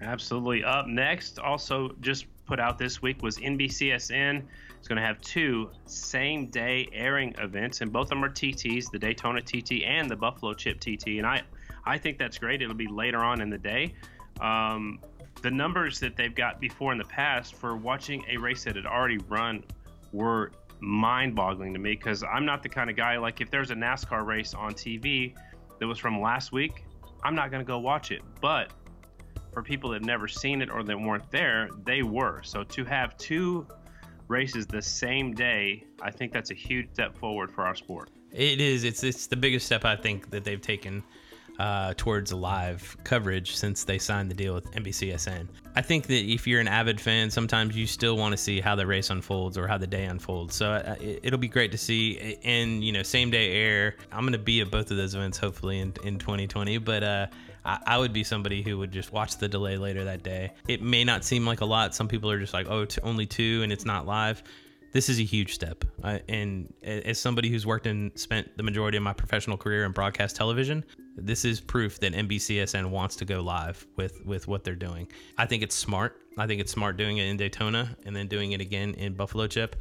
Absolutely. 0.00 0.64
Up 0.64 0.86
next, 0.86 1.38
also 1.38 1.94
just 2.00 2.26
put 2.44 2.58
out 2.58 2.78
this 2.78 3.00
week 3.00 3.22
was 3.22 3.38
NBCSN. 3.38 4.42
It's 4.78 4.88
going 4.88 4.96
to 4.96 5.06
have 5.06 5.20
two 5.20 5.70
same 5.86 6.46
day 6.46 6.88
airing 6.92 7.34
events, 7.38 7.82
and 7.82 7.92
both 7.92 8.04
of 8.04 8.08
them 8.10 8.24
are 8.24 8.30
TTs: 8.30 8.90
the 8.90 8.98
Daytona 8.98 9.40
TT 9.40 9.84
and 9.84 10.10
the 10.10 10.16
Buffalo 10.16 10.54
Chip 10.54 10.80
TT. 10.80 11.18
And 11.18 11.26
I 11.26 11.42
I 11.84 11.98
think 11.98 12.18
that's 12.18 12.38
great. 12.38 12.62
It'll 12.62 12.74
be 12.74 12.88
later 12.88 13.18
on 13.18 13.40
in 13.40 13.50
the 13.50 13.58
day. 13.58 13.94
Um, 14.40 14.98
the 15.42 15.50
numbers 15.50 16.00
that 16.00 16.16
they've 16.16 16.34
got 16.34 16.60
before 16.60 16.92
in 16.92 16.98
the 16.98 17.04
past 17.04 17.54
for 17.54 17.76
watching 17.76 18.24
a 18.28 18.36
race 18.36 18.64
that 18.64 18.76
had 18.76 18.86
already 18.86 19.18
run 19.28 19.64
were 20.12 20.52
mind-boggling 20.82 21.72
to 21.72 21.78
me 21.78 21.92
because 21.92 22.24
I'm 22.24 22.44
not 22.44 22.62
the 22.62 22.68
kind 22.68 22.90
of 22.90 22.96
guy 22.96 23.16
like 23.16 23.40
if 23.40 23.50
there's 23.50 23.70
a 23.70 23.74
NASCAR 23.74 24.26
race 24.26 24.52
on 24.52 24.74
TV 24.74 25.34
that 25.78 25.86
was 25.86 25.98
from 25.98 26.20
last 26.20 26.52
week, 26.52 26.84
I'm 27.24 27.34
not 27.34 27.50
going 27.50 27.64
to 27.64 27.66
go 27.66 27.78
watch 27.78 28.10
it. 28.10 28.22
But 28.40 28.72
for 29.52 29.62
people 29.62 29.90
that 29.90 29.96
have 29.96 30.06
never 30.06 30.26
seen 30.26 30.60
it 30.60 30.70
or 30.70 30.82
that 30.82 30.98
weren't 30.98 31.30
there, 31.30 31.70
they 31.84 32.02
were. 32.02 32.42
So 32.42 32.64
to 32.64 32.84
have 32.84 33.16
two 33.16 33.66
races 34.28 34.66
the 34.66 34.82
same 34.82 35.34
day, 35.34 35.84
I 36.00 36.10
think 36.10 36.32
that's 36.32 36.50
a 36.50 36.54
huge 36.54 36.88
step 36.92 37.16
forward 37.16 37.50
for 37.50 37.64
our 37.64 37.74
sport. 37.74 38.10
It 38.32 38.60
is. 38.60 38.84
It's 38.84 39.04
it's 39.04 39.26
the 39.26 39.36
biggest 39.36 39.66
step 39.66 39.84
I 39.84 39.94
think 39.94 40.30
that 40.30 40.42
they've 40.42 40.60
taken 40.60 41.04
uh, 41.62 41.94
towards 41.96 42.32
a 42.32 42.36
live 42.36 42.96
coverage 43.04 43.54
since 43.54 43.84
they 43.84 43.96
signed 43.96 44.28
the 44.28 44.34
deal 44.34 44.52
with 44.52 44.68
NBCSN. 44.72 45.46
I 45.76 45.80
think 45.80 46.08
that 46.08 46.24
if 46.24 46.44
you're 46.44 46.60
an 46.60 46.66
avid 46.66 47.00
fan, 47.00 47.30
sometimes 47.30 47.76
you 47.76 47.86
still 47.86 48.16
want 48.16 48.32
to 48.32 48.36
see 48.36 48.60
how 48.60 48.74
the 48.74 48.84
race 48.84 49.10
unfolds 49.10 49.56
or 49.56 49.68
how 49.68 49.78
the 49.78 49.86
day 49.86 50.06
unfolds. 50.06 50.56
So 50.56 50.72
uh, 50.72 50.96
it, 51.00 51.30
will 51.30 51.38
be 51.38 51.46
great 51.46 51.70
to 51.70 51.78
see. 51.78 52.36
And 52.42 52.82
you 52.82 52.90
know, 52.90 53.04
same 53.04 53.30
day 53.30 53.52
air. 53.52 53.94
I'm 54.10 54.22
going 54.22 54.32
to 54.32 54.40
be 54.40 54.60
at 54.60 54.72
both 54.72 54.90
of 54.90 54.96
those 54.96 55.14
events 55.14 55.38
hopefully 55.38 55.78
in 55.78 55.94
in 56.02 56.18
2020. 56.18 56.78
But 56.78 57.04
uh, 57.04 57.26
I, 57.64 57.96
would 57.96 58.12
be 58.12 58.24
somebody 58.24 58.62
who 58.62 58.78
would 58.78 58.90
just 58.90 59.12
watch 59.12 59.36
the 59.36 59.46
delay 59.46 59.76
later 59.76 60.02
that 60.02 60.24
day. 60.24 60.50
It 60.66 60.82
may 60.82 61.04
not 61.04 61.22
seem 61.24 61.46
like 61.46 61.60
a 61.60 61.64
lot. 61.64 61.94
Some 61.94 62.08
people 62.08 62.28
are 62.28 62.40
just 62.40 62.52
like, 62.52 62.66
oh, 62.68 62.88
only 63.04 63.26
two, 63.26 63.60
and 63.62 63.72
it's 63.72 63.84
not 63.84 64.04
live 64.04 64.42
this 64.92 65.08
is 65.08 65.18
a 65.18 65.24
huge 65.24 65.54
step. 65.54 65.84
Uh, 66.02 66.18
and 66.28 66.72
as 66.82 67.18
somebody 67.18 67.48
who's 67.48 67.66
worked 67.66 67.86
and 67.86 68.16
spent 68.18 68.56
the 68.56 68.62
majority 68.62 68.96
of 68.96 69.02
my 69.02 69.12
professional 69.12 69.56
career 69.56 69.84
in 69.84 69.92
broadcast 69.92 70.36
television, 70.36 70.84
this 71.16 71.44
is 71.44 71.60
proof 71.60 71.98
that 72.00 72.12
NBCSN 72.12 72.90
wants 72.90 73.16
to 73.16 73.24
go 73.24 73.40
live 73.40 73.86
with 73.96 74.24
with 74.24 74.48
what 74.48 74.64
they're 74.64 74.74
doing. 74.74 75.10
I 75.38 75.46
think 75.46 75.62
it's 75.62 75.74
smart. 75.74 76.20
I 76.38 76.46
think 76.46 76.60
it's 76.60 76.72
smart 76.72 76.96
doing 76.96 77.18
it 77.18 77.24
in 77.24 77.36
Daytona 77.36 77.96
and 78.04 78.14
then 78.14 78.28
doing 78.28 78.52
it 78.52 78.60
again 78.60 78.94
in 78.94 79.14
Buffalo 79.14 79.46
Chip. 79.46 79.76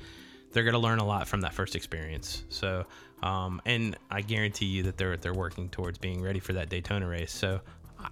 They're 0.52 0.64
going 0.64 0.74
to 0.74 0.80
learn 0.80 1.00
a 1.00 1.06
lot 1.06 1.28
from 1.28 1.42
that 1.42 1.54
first 1.54 1.76
experience. 1.76 2.44
So, 2.50 2.86
um, 3.24 3.62
and 3.66 3.98
I 4.10 4.22
guarantee 4.22 4.66
you 4.66 4.84
that 4.84 4.98
they're 4.98 5.18
they're 5.18 5.34
working 5.34 5.70
towards 5.70 5.98
being 5.98 6.22
ready 6.22 6.40
for 6.40 6.54
that 6.54 6.70
Daytona 6.70 7.08
race. 7.08 7.32
So, 7.32 7.62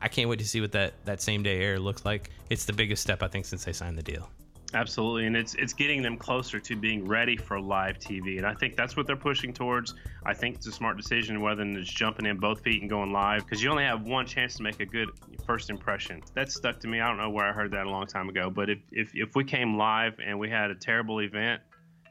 I 0.02 0.08
can't 0.08 0.30
wait 0.30 0.40
to 0.40 0.48
see 0.48 0.62
what 0.62 0.74
that 0.74 0.94
that 1.06 1.22
same 1.22 1.44
day 1.44 1.62
air 1.62 1.80
looks 1.80 2.04
like. 2.06 2.30
It's 2.50 2.66
the 2.66 2.74
biggest 2.74 3.02
step 3.02 3.24
I 3.24 3.28
think 3.28 3.46
since 3.46 3.64
they 3.64 3.74
signed 3.74 3.98
the 3.98 4.04
deal. 4.04 4.30
Absolutely, 4.74 5.26
and 5.26 5.36
it's 5.36 5.56
it's 5.56 5.74
getting 5.74 6.04
them 6.04 6.16
closer 6.16 6.60
to 6.60 6.76
being 6.76 7.08
ready 7.08 7.36
for 7.36 7.60
live 7.60 7.98
TV, 7.98 8.38
and 8.38 8.46
I 8.46 8.54
think 8.54 8.76
that's 8.76 8.96
what 8.96 9.08
they're 9.08 9.16
pushing 9.16 9.52
towards. 9.52 9.96
I 10.26 10.34
think 10.36 10.58
it's 10.58 10.68
a 10.68 10.72
smart 10.72 10.96
decision 10.96 11.42
whether 11.42 11.64
it's 11.64 11.90
jumping 11.90 12.28
in 12.28 12.38
both 12.38 12.62
feet 12.62 12.82
and 12.82 12.90
going 12.90 13.12
live 13.12 13.46
because 13.46 13.64
you 13.64 13.72
only 13.72 13.84
have 13.84 14.04
one 14.04 14.28
chance 14.28 14.56
to 14.58 14.64
make 14.64 14.80
a 14.80 14.86
good 14.86 15.10
first 15.44 15.72
impression. 15.72 16.22
That 16.36 16.52
stuck 16.52 16.80
to 16.82 16.88
me. 16.88 17.00
I 17.00 17.08
don't 17.08 17.18
know 17.18 17.32
where 17.32 17.46
I 17.46 17.52
heard 17.52 17.72
that 17.72 17.88
a 17.88 17.90
long 17.90 18.06
time 18.06 18.30
ago, 18.30 18.52
but 18.52 18.70
if 18.70 18.80
if, 18.92 19.12
if 19.16 19.36
we 19.36 19.44
came 19.44 19.76
live 19.76 20.20
and 20.24 20.38
we 20.38 20.50
had 20.50 20.70
a 20.70 20.76
terrible 20.76 21.20
event, 21.22 21.62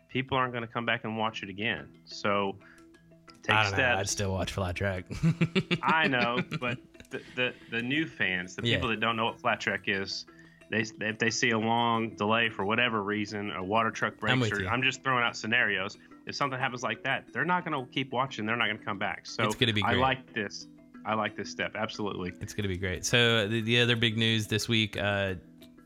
people 0.08 0.36
aren't 0.36 0.52
going 0.52 0.66
to 0.66 0.72
come 0.72 0.84
back 0.84 1.04
and 1.04 1.16
watch 1.16 1.44
it 1.44 1.48
again. 1.48 1.86
So 2.06 2.56
take 3.44 3.54
I 3.54 3.66
steps. 3.68 3.78
Know, 3.78 3.96
I'd 3.98 4.08
still 4.08 4.32
watch 4.32 4.52
Flat 4.52 4.74
Track. 4.74 5.04
I 5.82 6.08
know, 6.08 6.40
but 6.60 6.78
the, 7.10 7.20
the 7.36 7.54
the 7.70 7.82
new 7.82 8.04
fans, 8.04 8.56
the 8.56 8.62
people 8.62 8.88
yeah. 8.88 8.96
that 8.96 9.00
don't 9.00 9.14
know 9.14 9.26
what 9.26 9.38
Flat 9.38 9.60
Track 9.60 9.82
is 9.86 10.26
they 10.70 10.84
if 11.00 11.18
they 11.18 11.30
see 11.30 11.50
a 11.50 11.58
long 11.58 12.10
delay 12.10 12.50
for 12.50 12.64
whatever 12.64 13.02
reason, 13.02 13.52
a 13.52 13.62
water 13.62 13.90
truck 13.90 14.18
breaks, 14.18 14.52
I'm, 14.52 14.66
or, 14.66 14.68
I'm 14.68 14.82
just 14.82 15.02
throwing 15.02 15.24
out 15.24 15.36
scenarios. 15.36 15.98
If 16.26 16.34
something 16.34 16.58
happens 16.58 16.82
like 16.82 17.02
that, 17.04 17.24
they're 17.32 17.44
not 17.44 17.64
going 17.64 17.86
to 17.86 17.90
keep 17.90 18.12
watching. 18.12 18.44
They're 18.44 18.56
not 18.56 18.66
going 18.66 18.78
to 18.78 18.84
come 18.84 18.98
back. 18.98 19.26
So 19.26 19.44
it's 19.44 19.54
going 19.54 19.68
to 19.68 19.72
be. 19.72 19.82
Great. 19.82 19.96
I 19.96 20.00
like 20.00 20.32
this. 20.34 20.66
I 21.06 21.14
like 21.14 21.36
this 21.36 21.50
step. 21.50 21.74
Absolutely. 21.74 22.32
It's 22.40 22.52
going 22.52 22.64
to 22.64 22.68
be 22.68 22.76
great. 22.76 23.04
So 23.06 23.48
the, 23.48 23.62
the 23.62 23.80
other 23.80 23.96
big 23.96 24.18
news 24.18 24.46
this 24.46 24.68
week, 24.68 24.98
uh, 24.98 25.34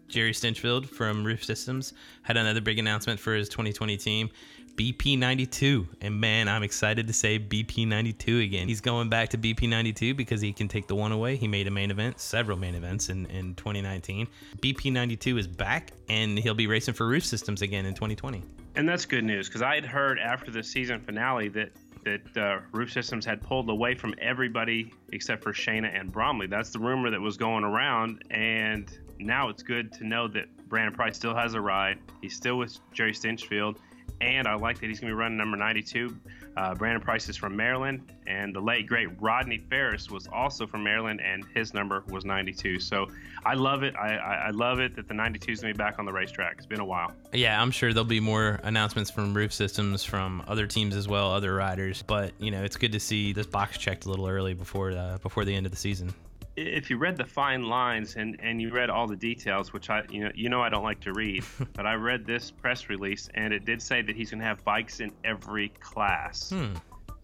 Jerry 0.08 0.32
Stinchfield 0.32 0.86
from 0.86 1.24
Roof 1.24 1.44
Systems 1.44 1.94
had 2.22 2.36
another 2.36 2.60
big 2.60 2.78
announcement 2.78 3.20
for 3.20 3.34
his 3.34 3.48
2020 3.48 3.96
team. 3.96 4.30
BP92. 4.76 5.87
And 6.00 6.21
man, 6.21 6.49
I'm 6.49 6.62
excited 6.62 7.07
to 7.07 7.12
say 7.12 7.38
BP92 7.38 8.45
again. 8.45 8.69
He's 8.69 8.81
going 8.81 9.09
back 9.09 9.31
to 9.31 9.38
BP92 9.38 10.17
because 10.17 10.41
he 10.41 10.52
can 10.52 10.69
take 10.69 10.87
the 10.87 10.95
one 10.95 11.12
away. 11.12 11.37
He 11.37 11.49
made 11.49 11.67
a 11.67 11.71
main 11.71 11.91
event, 11.91 12.21
several 12.21 12.59
main 12.59 12.75
events 12.75 13.09
in, 13.09 13.26
in 13.26 13.55
2019. 13.55 14.26
BP92 14.59 15.38
is 15.38 15.47
back 15.47 15.93
and 16.09 16.38
he'll 16.38 16.55
be 16.55 16.67
racing 16.67 16.95
for 16.95 17.07
Roof 17.07 17.25
Systems 17.25 17.62
again 17.62 17.87
in 17.87 17.95
2020. 17.95 18.43
And 18.75 18.88
that's 18.88 19.05
good 19.05 19.25
news 19.25 19.49
because 19.49 19.62
I 19.62 19.75
had 19.75 19.85
heard 19.85 20.19
after 20.19 20.50
the 20.50 20.62
season 20.62 21.00
finale 21.00 21.49
that 21.50 21.73
that 22.05 22.37
uh, 22.37 22.59
Roof 22.73 22.93
Systems 22.93 23.25
had 23.25 23.41
pulled 23.41 23.71
away 23.71 23.95
from 23.95 24.12
everybody 24.21 24.93
except 25.12 25.43
for 25.43 25.52
Shayna 25.52 25.88
and 25.97 26.11
Bromley. 26.11 26.49
That's 26.49 26.71
the 26.71 26.81
rumor 26.81 27.11
that 27.11 27.21
was 27.21 27.37
going 27.37 27.62
around, 27.62 28.25
and 28.31 28.91
now 29.21 29.49
it's 29.49 29.62
good 29.62 29.93
to 29.93 30.05
know 30.05 30.26
that 30.29 30.47
Brandon 30.69 30.95
Price 30.95 31.17
still 31.17 31.35
has 31.35 31.55
a 31.55 31.61
ride. 31.61 31.99
He's 32.21 32.35
still 32.35 32.59
with 32.59 32.76
Jerry 32.93 33.12
Stinchfield 33.12 33.76
and 34.23 34.47
I 34.47 34.55
like 34.55 34.81
that 34.81 34.87
he's 34.87 35.00
going 35.00 35.11
to 35.11 35.17
be 35.17 35.19
running 35.19 35.37
number 35.37 35.57
92. 35.57 36.17
Uh, 36.57 36.75
Brandon 36.75 37.02
Price 37.02 37.29
is 37.29 37.37
from 37.37 37.57
Maryland, 37.57 38.12
and 38.26 38.55
the 38.55 38.61
late 38.61 38.87
great 38.87 39.09
Rodney 39.21 39.59
Ferris 39.59 40.11
was 40.11 40.26
also 40.26 40.67
from 40.67 40.85
Maryland, 40.85 41.21
and 41.21 41.45
his 41.55 41.75
number 41.75 42.05
was 42.09 42.25
92. 42.25 42.79
So 42.79 43.09
I 43.45 43.55
love 43.55 43.83
it. 43.83 43.95
I, 43.97 44.17
I, 44.17 44.35
I 44.35 44.50
love 44.50 44.79
it 44.79 44.95
that 44.97 45.09
the 45.09 45.14
92 45.14 45.52
is 45.52 45.61
going 45.61 45.73
to 45.73 45.79
be 45.79 45.83
back 45.83 45.99
on 45.99 46.05
the 46.05 46.12
racetrack. 46.12 46.57
It's 46.59 46.67
been 46.67 46.81
a 46.81 46.85
while. 46.85 47.12
Yeah, 47.33 47.61
I'm 47.61 47.71
sure 47.71 47.93
there'll 47.93 48.05
be 48.05 48.21
more 48.21 48.61
announcements 48.62 49.11
from 49.11 49.35
Roof 49.35 49.52
Systems 49.52 50.05
from 50.05 50.43
other 50.47 50.67
teams 50.67 50.95
as 50.95 51.09
well, 51.09 51.33
other 51.33 51.55
riders. 51.55 52.02
But 52.02 52.33
you 52.38 52.50
know, 52.50 52.62
it's 52.62 52.76
good 52.76 52.93
to 52.93 53.00
see 53.00 53.33
this 53.33 53.47
box 53.47 53.79
checked 53.79 54.05
a 54.05 54.11
little 54.11 54.29
early 54.29 54.55
before 54.55 54.93
uh, 54.93 55.19
before 55.23 55.45
the 55.45 55.55
end 55.55 55.67
of 55.67 55.73
the 55.73 55.79
season 55.79 56.12
if 56.56 56.90
you 56.90 56.99
read 56.99 57.16
the 57.16 57.25
fine 57.25 57.62
lines 57.62 58.16
and, 58.16 58.38
and 58.42 58.61
you 58.61 58.71
read 58.71 58.90
all 58.90 59.06
the 59.06 59.16
details, 59.16 59.73
which 59.73 59.90
I 59.90 60.02
you 60.11 60.25
know 60.25 60.30
you 60.35 60.49
know 60.49 60.61
I 60.61 60.68
don't 60.68 60.85
like 60.85 61.00
to 61.00 61.12
read, 61.12 61.44
but 61.75 61.87
I 61.87 61.94
read 61.94 62.26
this 62.26 62.50
press 62.50 62.88
release 62.88 63.28
and 63.35 63.52
it 63.52 63.64
did 63.64 63.80
say 63.80 64.02
that 64.02 64.16
he's 64.16 64.30
going 64.30 64.40
to 64.40 64.47
have 64.47 64.64
bikes 64.64 65.00
in 65.00 65.12
every 65.25 65.71
class. 65.80 66.50
Hmm. 66.50 66.75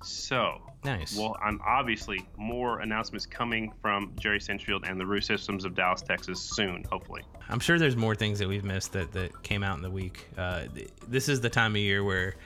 So 0.01 0.63
nice. 0.85 1.17
Well, 1.17 1.37
I'm 1.43 1.61
obviously 1.67 2.25
more 2.37 2.81
announcements 2.81 3.27
coming 3.27 3.73
from 3.83 4.13
Jerry 4.19 4.39
Stinchfield 4.39 4.89
and 4.89 4.99
the 4.99 5.05
Roof 5.05 5.25
Systems 5.25 5.65
of 5.65 5.75
Dallas, 5.75 6.03
Texas 6.03 6.41
soon. 6.41 6.85
Hopefully, 6.91 7.23
I'm 7.49 7.61
sure 7.61 7.79
there's 7.79 7.97
more 7.97 8.15
things 8.15 8.39
that 8.39 8.49
we've 8.49 8.65
missed 8.65 8.93
that 8.93 9.13
that 9.13 9.43
came 9.43 9.63
out 9.63 9.77
in 9.77 9.83
the 9.83 9.91
week. 9.91 10.29
Uh, 10.37 10.65
this 11.09 11.29
is 11.29 11.41
the 11.41 11.51
time 11.51 11.73
of 11.73 11.81
year 11.81 12.05
where 12.05 12.37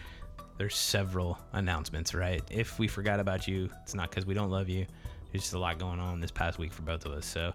there's 0.57 0.77
several 0.77 1.39
announcements, 1.53 2.15
right? 2.15 2.43
If 2.51 2.79
we 2.79 2.89
forgot 2.89 3.21
about 3.21 3.47
you, 3.47 3.69
it's 3.83 3.95
not 3.95 4.11
because 4.11 4.25
we 4.25 4.35
don't 4.35 4.51
love 4.51 4.69
you 4.69 4.87
there's 5.33 5.43
just 5.43 5.55
a 5.55 5.59
lot 5.59 5.79
going 5.79 5.99
on 5.99 6.21
this 6.21 6.31
past 6.31 6.59
week 6.59 6.73
for 6.73 6.83
both 6.83 7.07
of 7.07 7.13
us. 7.13 7.27
So 7.27 7.53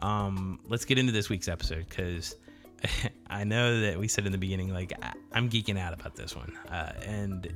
um, 0.00 0.60
let's 0.66 0.84
get 0.84 0.98
into 0.98 1.12
this 1.12 1.28
week's 1.28 1.48
episode 1.48 1.86
because 1.88 2.36
I 3.30 3.44
know 3.44 3.80
that 3.80 3.98
we 3.98 4.08
said 4.08 4.26
in 4.26 4.32
the 4.32 4.38
beginning, 4.38 4.72
like, 4.72 4.92
I, 5.02 5.12
am 5.38 5.48
geeking 5.48 5.78
out 5.78 5.94
about 5.94 6.16
this 6.16 6.34
one. 6.34 6.56
Uh, 6.70 6.92
and 7.06 7.52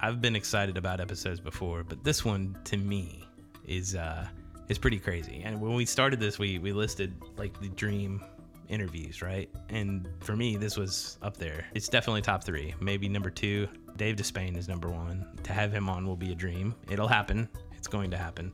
I've 0.00 0.20
been 0.20 0.34
excited 0.34 0.76
about 0.76 1.00
episodes 1.00 1.40
before, 1.40 1.84
but 1.84 2.02
this 2.02 2.24
one 2.24 2.56
to 2.64 2.76
me 2.76 3.28
is 3.66 3.94
uh, 3.94 4.26
is 4.68 4.78
pretty 4.78 4.98
crazy. 4.98 5.42
And 5.44 5.60
when 5.60 5.74
we 5.74 5.84
started 5.84 6.20
this, 6.20 6.38
we, 6.38 6.58
we 6.58 6.72
listed 6.72 7.14
like 7.36 7.60
the 7.60 7.68
dream 7.68 8.24
interviews, 8.68 9.20
right? 9.20 9.50
And 9.68 10.08
for 10.20 10.36
me, 10.36 10.56
this 10.56 10.76
was 10.76 11.18
up 11.22 11.36
there. 11.36 11.66
It's 11.74 11.88
definitely 11.88 12.22
top 12.22 12.44
three, 12.44 12.74
maybe 12.80 13.08
number 13.08 13.30
two. 13.30 13.68
Dave 13.96 14.16
Despain 14.16 14.56
is 14.56 14.68
number 14.68 14.88
one. 14.88 15.26
To 15.42 15.52
have 15.52 15.72
him 15.72 15.90
on 15.90 16.06
will 16.06 16.16
be 16.16 16.32
a 16.32 16.34
dream. 16.34 16.74
It'll 16.88 17.08
happen. 17.08 17.48
It's 17.76 17.88
going 17.88 18.10
to 18.12 18.16
happen. 18.16 18.52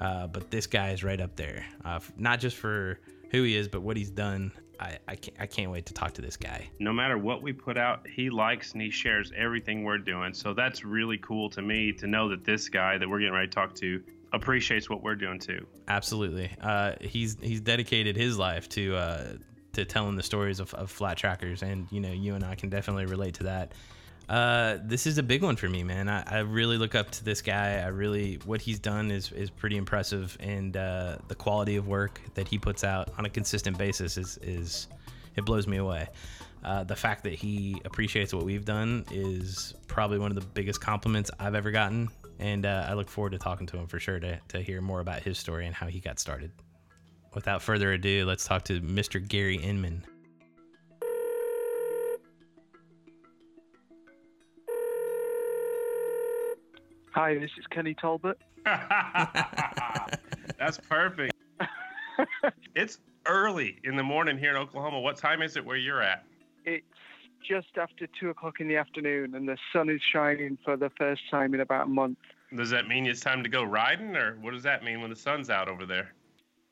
Uh, 0.00 0.26
but 0.26 0.50
this 0.50 0.66
guy 0.66 0.90
is 0.90 1.02
right 1.02 1.20
up 1.20 1.36
there, 1.36 1.64
uh, 1.84 2.00
not 2.16 2.40
just 2.40 2.56
for 2.56 2.98
who 3.30 3.42
he 3.42 3.56
is, 3.56 3.68
but 3.68 3.82
what 3.82 3.96
he's 3.96 4.10
done. 4.10 4.52
I, 4.78 4.98
I, 5.08 5.16
can't, 5.16 5.36
I 5.40 5.46
can't 5.46 5.70
wait 5.70 5.86
to 5.86 5.94
talk 5.94 6.12
to 6.14 6.22
this 6.22 6.36
guy. 6.36 6.68
No 6.78 6.92
matter 6.92 7.16
what 7.16 7.40
we 7.40 7.54
put 7.54 7.78
out, 7.78 8.06
he 8.06 8.28
likes 8.28 8.72
and 8.72 8.82
he 8.82 8.90
shares 8.90 9.32
everything 9.34 9.84
we're 9.84 9.96
doing. 9.96 10.34
So 10.34 10.52
that's 10.52 10.84
really 10.84 11.16
cool 11.18 11.48
to 11.50 11.62
me 11.62 11.92
to 11.92 12.06
know 12.06 12.28
that 12.28 12.44
this 12.44 12.68
guy 12.68 12.98
that 12.98 13.08
we're 13.08 13.20
getting 13.20 13.32
ready 13.32 13.48
to 13.48 13.54
talk 13.54 13.74
to 13.76 14.02
appreciates 14.32 14.90
what 14.90 15.02
we're 15.02 15.14
doing 15.14 15.38
too. 15.38 15.66
Absolutely. 15.88 16.50
Uh, 16.60 16.92
he's 17.00 17.38
he's 17.40 17.60
dedicated 17.60 18.16
his 18.16 18.38
life 18.38 18.68
to 18.70 18.96
uh, 18.96 19.24
to 19.72 19.84
telling 19.84 20.16
the 20.16 20.22
stories 20.22 20.60
of, 20.60 20.72
of 20.74 20.90
flat 20.90 21.16
trackers, 21.16 21.62
and 21.62 21.86
you 21.90 22.00
know 22.00 22.12
you 22.12 22.34
and 22.34 22.44
I 22.44 22.54
can 22.54 22.68
definitely 22.68 23.06
relate 23.06 23.34
to 23.34 23.44
that. 23.44 23.72
Uh, 24.28 24.78
this 24.82 25.06
is 25.06 25.18
a 25.18 25.22
big 25.22 25.42
one 25.42 25.54
for 25.54 25.68
me, 25.68 25.84
man. 25.84 26.08
I, 26.08 26.22
I, 26.26 26.38
really 26.40 26.78
look 26.78 26.96
up 26.96 27.10
to 27.12 27.24
this 27.24 27.40
guy. 27.40 27.76
I 27.76 27.86
really 27.88 28.40
what 28.44 28.60
he's 28.60 28.80
done 28.80 29.12
is 29.12 29.30
is 29.30 29.50
pretty 29.50 29.76
impressive, 29.76 30.36
and 30.40 30.76
uh, 30.76 31.18
the 31.28 31.36
quality 31.36 31.76
of 31.76 31.86
work 31.86 32.20
that 32.34 32.48
he 32.48 32.58
puts 32.58 32.82
out 32.82 33.10
on 33.18 33.24
a 33.24 33.30
consistent 33.30 33.78
basis 33.78 34.16
is 34.16 34.36
is 34.42 34.88
it 35.36 35.44
blows 35.44 35.68
me 35.68 35.76
away. 35.76 36.08
Uh, 36.64 36.82
the 36.82 36.96
fact 36.96 37.22
that 37.22 37.34
he 37.34 37.80
appreciates 37.84 38.34
what 38.34 38.44
we've 38.44 38.64
done 38.64 39.04
is 39.12 39.74
probably 39.86 40.18
one 40.18 40.32
of 40.32 40.34
the 40.34 40.46
biggest 40.54 40.80
compliments 40.80 41.30
I've 41.38 41.54
ever 41.54 41.70
gotten, 41.70 42.08
and 42.40 42.66
uh, 42.66 42.86
I 42.88 42.94
look 42.94 43.08
forward 43.08 43.30
to 43.30 43.38
talking 43.38 43.68
to 43.68 43.76
him 43.76 43.86
for 43.86 44.00
sure 44.00 44.18
to 44.18 44.40
to 44.48 44.60
hear 44.60 44.80
more 44.80 44.98
about 44.98 45.22
his 45.22 45.38
story 45.38 45.66
and 45.66 45.74
how 45.74 45.86
he 45.86 46.00
got 46.00 46.18
started. 46.18 46.50
Without 47.32 47.62
further 47.62 47.92
ado, 47.92 48.24
let's 48.26 48.44
talk 48.44 48.64
to 48.64 48.80
Mr. 48.80 49.24
Gary 49.24 49.56
Inman. 49.56 50.04
Hi, 57.16 57.32
this 57.32 57.50
is 57.58 57.66
Kenny 57.70 57.94
Talbot. 57.94 58.38
That's 60.58 60.76
perfect. 60.86 61.32
it's 62.74 62.98
early 63.24 63.78
in 63.84 63.96
the 63.96 64.02
morning 64.02 64.36
here 64.36 64.50
in 64.50 64.58
Oklahoma. 64.58 65.00
What 65.00 65.16
time 65.16 65.40
is 65.40 65.56
it 65.56 65.64
where 65.64 65.78
you're 65.78 66.02
at? 66.02 66.26
It's 66.66 66.84
just 67.42 67.78
after 67.80 68.06
two 68.20 68.28
o'clock 68.28 68.60
in 68.60 68.68
the 68.68 68.76
afternoon, 68.76 69.34
and 69.34 69.48
the 69.48 69.56
sun 69.72 69.88
is 69.88 70.02
shining 70.12 70.58
for 70.62 70.76
the 70.76 70.90
first 70.98 71.22
time 71.30 71.54
in 71.54 71.60
about 71.60 71.86
a 71.86 71.88
month. 71.88 72.18
Does 72.54 72.68
that 72.68 72.86
mean 72.86 73.06
it's 73.06 73.20
time 73.20 73.42
to 73.42 73.48
go 73.48 73.62
riding, 73.62 74.14
or 74.14 74.36
what 74.42 74.50
does 74.50 74.64
that 74.64 74.84
mean 74.84 75.00
when 75.00 75.08
the 75.08 75.16
sun's 75.16 75.48
out 75.48 75.70
over 75.70 75.86
there? 75.86 76.12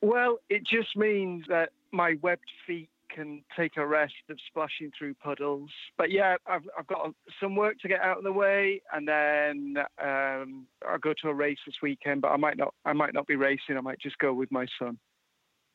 Well, 0.01 0.37
it 0.51 0.61
just 0.63 0.95
means 0.95 1.45
that 1.49 1.69
my 1.91 2.17
webbed 2.21 2.51
feet 2.67 2.89
can 3.15 3.43
take 3.57 3.77
a 3.77 3.87
rest 3.87 4.13
of 4.29 4.37
splashing 4.47 4.91
through 4.97 5.13
puddles. 5.15 5.69
But 5.97 6.11
yeah, 6.11 6.35
I've, 6.45 6.67
I've 6.77 6.87
got 6.87 7.11
some 7.41 7.55
work 7.55 7.79
to 7.79 7.87
get 7.87 8.01
out 8.01 8.17
of 8.17 8.23
the 8.23 8.31
way, 8.31 8.81
and 8.93 9.07
then 9.07 9.75
um, 10.03 10.67
I'll 10.87 10.99
go 10.99 11.13
to 11.21 11.29
a 11.29 11.33
race 11.33 11.57
this 11.65 11.75
weekend. 11.81 12.21
But 12.21 12.31
I 12.31 12.37
might 12.37 12.57
not. 12.57 12.73
I 12.83 12.93
might 12.93 13.13
not 13.13 13.25
be 13.25 13.35
racing. 13.35 13.77
I 13.77 13.81
might 13.81 13.99
just 13.99 14.17
go 14.17 14.33
with 14.33 14.51
my 14.51 14.65
son. 14.77 14.97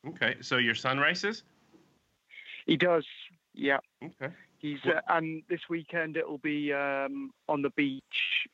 Okay, 0.07 0.35
so 0.41 0.57
your 0.57 0.75
son 0.75 0.99
races? 0.99 1.43
He 2.65 2.77
does. 2.77 3.05
Yeah. 3.53 3.79
Okay. 4.03 4.33
He's 4.59 4.79
uh, 4.85 5.01
and 5.07 5.41
this 5.49 5.61
weekend 5.69 6.17
it'll 6.17 6.37
be 6.37 6.71
um, 6.71 7.31
on 7.49 7.63
the 7.63 7.71
beach 7.71 8.03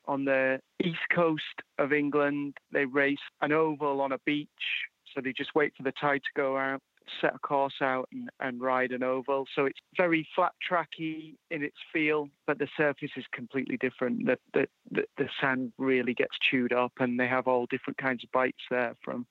on 0.06 0.24
the 0.24 0.58
east 0.82 1.06
coast 1.14 1.42
of 1.78 1.92
England. 1.92 2.56
They 2.72 2.86
race 2.86 3.18
an 3.42 3.52
oval 3.52 4.00
on 4.00 4.12
a 4.12 4.18
beach, 4.24 4.48
so 5.14 5.20
they 5.22 5.34
just 5.34 5.54
wait 5.54 5.74
for 5.76 5.82
the 5.82 5.92
tide 6.00 6.22
to 6.22 6.40
go 6.40 6.56
out, 6.56 6.80
set 7.20 7.34
a 7.34 7.38
course 7.38 7.80
out, 7.80 8.08
and, 8.12 8.30
and 8.40 8.60
ride 8.60 8.92
an 8.92 9.02
oval. 9.02 9.46
So 9.54 9.66
it's 9.66 9.78
very 9.96 10.26
flat 10.34 10.52
tracky 10.68 11.34
in 11.50 11.62
its 11.62 11.76
feel, 11.92 12.28
but 12.46 12.58
the 12.58 12.68
surface 12.76 13.10
is 13.16 13.24
completely 13.32 13.76
different. 13.76 14.26
The, 14.26 14.38
the 14.54 14.66
the 14.90 15.04
the 15.16 15.28
sand 15.40 15.72
really 15.78 16.14
gets 16.14 16.36
chewed 16.50 16.72
up, 16.72 16.92
and 16.98 17.18
they 17.18 17.28
have 17.28 17.46
all 17.46 17.66
different 17.66 17.98
kinds 17.98 18.24
of 18.24 18.32
bikes 18.32 18.62
there, 18.70 18.94
from 19.04 19.26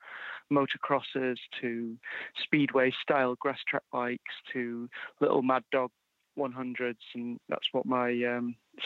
motocrossers 0.52 1.38
to 1.62 1.98
speedway 2.44 2.94
style 3.02 3.36
grass 3.40 3.60
track 3.68 3.84
bikes 3.92 4.34
to 4.54 4.90
little 5.20 5.42
mad 5.42 5.64
dog 5.72 5.92
100s, 6.38 6.96
and 7.16 7.40
that's 7.50 7.68
what 7.72 7.86
my 7.86 8.12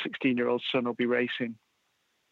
16 0.04 0.32
um, 0.32 0.38
year 0.38 0.48
old 0.48 0.64
son 0.72 0.86
will 0.86 0.94
be 0.94 1.06
racing. 1.06 1.56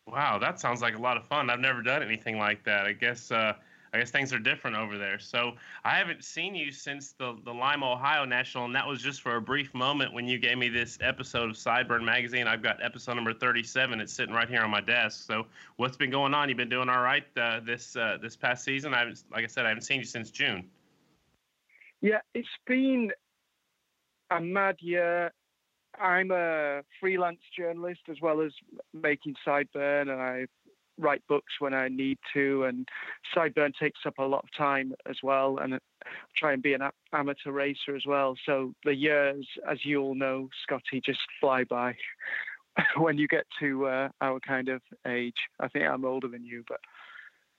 Wow, 0.08 0.39
that 0.39 0.60
sounds 0.60 0.82
like 0.82 0.96
a 0.96 1.01
lot 1.01 1.18
of 1.18 1.28
fun. 1.28 1.50
I've 1.50 1.60
never 1.60 1.82
done 1.82 2.01
anything 2.01 2.39
like 2.39 2.63
that. 2.63 2.88
I 2.88 2.94
guess 2.94 3.32
uh, 3.32 3.54
I 3.93 4.00
guess 4.00 4.12
things 4.12 4.31
are 4.34 4.39
different 4.39 4.77
over 4.77 4.98
there. 4.98 5.19
So 5.19 5.53
I 5.84 5.98
haven't 5.98 6.24
seen 6.24 6.55
you 6.55 6.72
since 6.72 7.13
the 7.13 7.38
the 7.43 7.53
Lima, 7.53 7.91
Ohio 7.91 8.25
National, 8.25 8.65
and 8.65 8.75
that 8.75 8.88
was 8.88 9.01
just 9.01 9.22
for 9.22 9.36
a 9.36 9.41
brief 9.41 9.74
moment 9.74 10.13
when 10.13 10.27
you 10.27 10.38
gave 10.38 10.58
me 10.58 10.69
this 10.69 10.98
episode 11.01 11.50
of 11.50 11.55
Sideburn 11.55 12.03
Magazine. 12.03 12.48
I've 12.48 12.62
got 12.62 12.84
episode 12.84 13.15
number 13.15 13.34
37. 13.34 14.00
It's 14.00 14.13
sitting 14.13 14.34
right 14.34 14.50
here 14.50 14.62
on 14.62 14.69
my 14.69 14.81
desk. 14.81 15.25
So 15.25 15.46
what's 15.77 15.98
been 15.98 16.12
going 16.12 16.34
on? 16.34 16.50
You've 16.50 16.58
been 16.58 16.69
doing 16.69 16.89
all 16.89 17.01
right 17.01 17.25
uh, 17.38 17.62
this 17.62 17.96
uh, 17.96 18.17
this 18.22 18.36
past 18.36 18.63
season. 18.63 18.93
I 18.93 19.00
haven't, 19.00 19.24
like 19.31 19.43
I 19.43 19.48
said, 19.48 19.65
I 19.65 19.69
haven't 19.69 19.84
seen 19.84 20.00
you 20.00 20.05
since 20.05 20.29
June. 20.29 20.69
Yeah, 22.01 22.19
it's 22.34 22.48
been 22.65 23.12
a 24.31 24.39
mad 24.39 24.77
year. 24.79 25.31
I'm 26.00 26.31
a 26.31 26.81
freelance 27.00 27.41
journalist 27.58 28.01
as 28.10 28.17
well 28.22 28.41
as 28.41 28.51
making 28.93 29.36
Sideburn, 29.46 30.10
and 30.10 30.22
I 30.22 30.46
write 31.00 31.25
books 31.27 31.53
when 31.60 31.74
I 31.74 31.88
need 31.88 32.20
to. 32.34 32.65
And 32.65 32.88
Sideburn 33.36 33.74
takes 33.79 34.01
up 34.06 34.20
a 34.20 34.24
lot 34.24 34.44
of 34.44 34.50
time 34.56 34.94
as 35.10 35.18
well, 35.24 35.58
and 35.58 35.75
I 35.75 35.79
try 36.36 36.53
and 36.53 36.62
be 36.62 36.74
an 36.74 36.82
amateur 37.13 37.51
racer 37.51 37.96
as 37.96 38.06
well. 38.06 38.36
So 38.46 38.74
the 38.84 38.96
years, 38.96 39.48
as 39.70 39.79
you 39.84 40.01
all 40.01 40.15
know, 40.15 40.50
Scotty, 40.63 41.01
just 41.03 41.20
fly 41.39 41.63
by 41.63 41.96
when 42.98 43.18
you 43.18 43.27
get 43.27 43.46
to 43.60 43.88
uh, 43.88 44.10
our 44.22 44.39
kind 44.39 44.70
of 44.70 44.82
age. 45.08 45.38
I 45.60 45.68
think 45.68 45.86
I'm 45.86 46.06
older 46.06 46.27
than 46.27 46.44
you, 46.44 46.63
but 46.68 46.79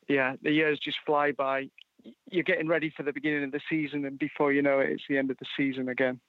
yeah, 0.09 0.35
the 0.43 0.53
years 0.53 0.79
just 0.83 0.99
fly 1.07 1.33
by. 1.33 1.69
You're 2.31 2.45
getting 2.45 2.69
ready 2.69 2.93
for 2.97 3.03
the 3.03 3.13
beginning 3.13 3.45
of 3.45 3.53
the 3.53 3.61
season, 3.69 4.07
and 4.07 4.19
before 4.19 4.53
you 4.53 4.63
know 4.63 4.81
it, 4.81 4.91
it's 4.91 5.03
the 5.09 5.19
end 5.19 5.31
of 5.31 5.37
the 5.39 5.47
season 5.57 5.89
again. 5.89 6.21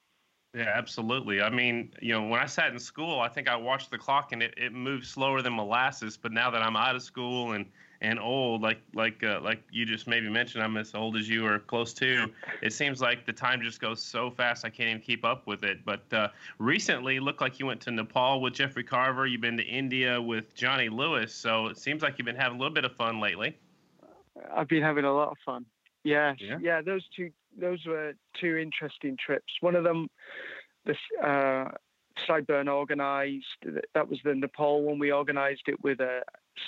Yeah, 0.54 0.70
absolutely. 0.74 1.40
I 1.40 1.48
mean, 1.48 1.92
you 2.02 2.12
know, 2.12 2.26
when 2.26 2.38
I 2.38 2.44
sat 2.44 2.72
in 2.72 2.78
school, 2.78 3.20
I 3.20 3.28
think 3.28 3.48
I 3.48 3.56
watched 3.56 3.90
the 3.90 3.96
clock 3.96 4.32
and 4.32 4.42
it, 4.42 4.52
it 4.58 4.74
moved 4.74 5.06
slower 5.06 5.40
than 5.40 5.56
molasses. 5.56 6.18
But 6.18 6.32
now 6.32 6.50
that 6.50 6.62
I'm 6.62 6.76
out 6.76 6.94
of 6.94 7.02
school 7.02 7.52
and 7.52 7.66
and 8.02 8.18
old, 8.18 8.60
like 8.60 8.80
like 8.94 9.22
uh, 9.22 9.40
like 9.40 9.62
you 9.70 9.86
just 9.86 10.06
maybe 10.06 10.28
mentioned, 10.28 10.62
I'm 10.62 10.76
as 10.76 10.94
old 10.94 11.16
as 11.16 11.26
you 11.26 11.46
or 11.46 11.58
close 11.60 11.94
to. 11.94 12.26
It 12.60 12.74
seems 12.74 13.00
like 13.00 13.24
the 13.24 13.32
time 13.32 13.62
just 13.62 13.80
goes 13.80 14.02
so 14.02 14.30
fast 14.30 14.64
I 14.66 14.70
can't 14.70 14.90
even 14.90 15.00
keep 15.00 15.24
up 15.24 15.46
with 15.46 15.64
it. 15.64 15.84
But 15.86 16.12
uh, 16.12 16.28
recently, 16.58 17.18
looked 17.18 17.40
like 17.40 17.58
you 17.58 17.64
went 17.66 17.80
to 17.82 17.90
Nepal 17.90 18.42
with 18.42 18.52
Jeffrey 18.52 18.84
Carver. 18.84 19.26
You've 19.26 19.40
been 19.40 19.56
to 19.56 19.64
India 19.64 20.20
with 20.20 20.54
Johnny 20.54 20.90
Lewis. 20.90 21.32
So 21.32 21.68
it 21.68 21.78
seems 21.78 22.02
like 22.02 22.18
you've 22.18 22.26
been 22.26 22.36
having 22.36 22.58
a 22.58 22.60
little 22.60 22.74
bit 22.74 22.84
of 22.84 22.94
fun 22.96 23.20
lately. 23.20 23.56
I've 24.54 24.68
been 24.68 24.82
having 24.82 25.04
a 25.04 25.14
lot 25.14 25.28
of 25.28 25.38
fun. 25.46 25.64
Yeah, 26.04 26.34
yeah. 26.38 26.58
yeah 26.60 26.82
those 26.82 27.06
two 27.16 27.30
those 27.58 27.84
were 27.86 28.12
two 28.40 28.56
interesting 28.56 29.16
trips. 29.24 29.52
One 29.60 29.76
of 29.76 29.84
them, 29.84 30.08
this 30.84 30.96
uh, 31.22 31.68
Sideburn 32.28 32.68
organised. 32.68 33.46
That 33.94 34.08
was 34.08 34.18
the 34.24 34.34
Nepal 34.34 34.82
one. 34.82 34.98
We 34.98 35.12
organised 35.12 35.62
it 35.66 35.82
with 35.82 36.00
uh, 36.00 36.20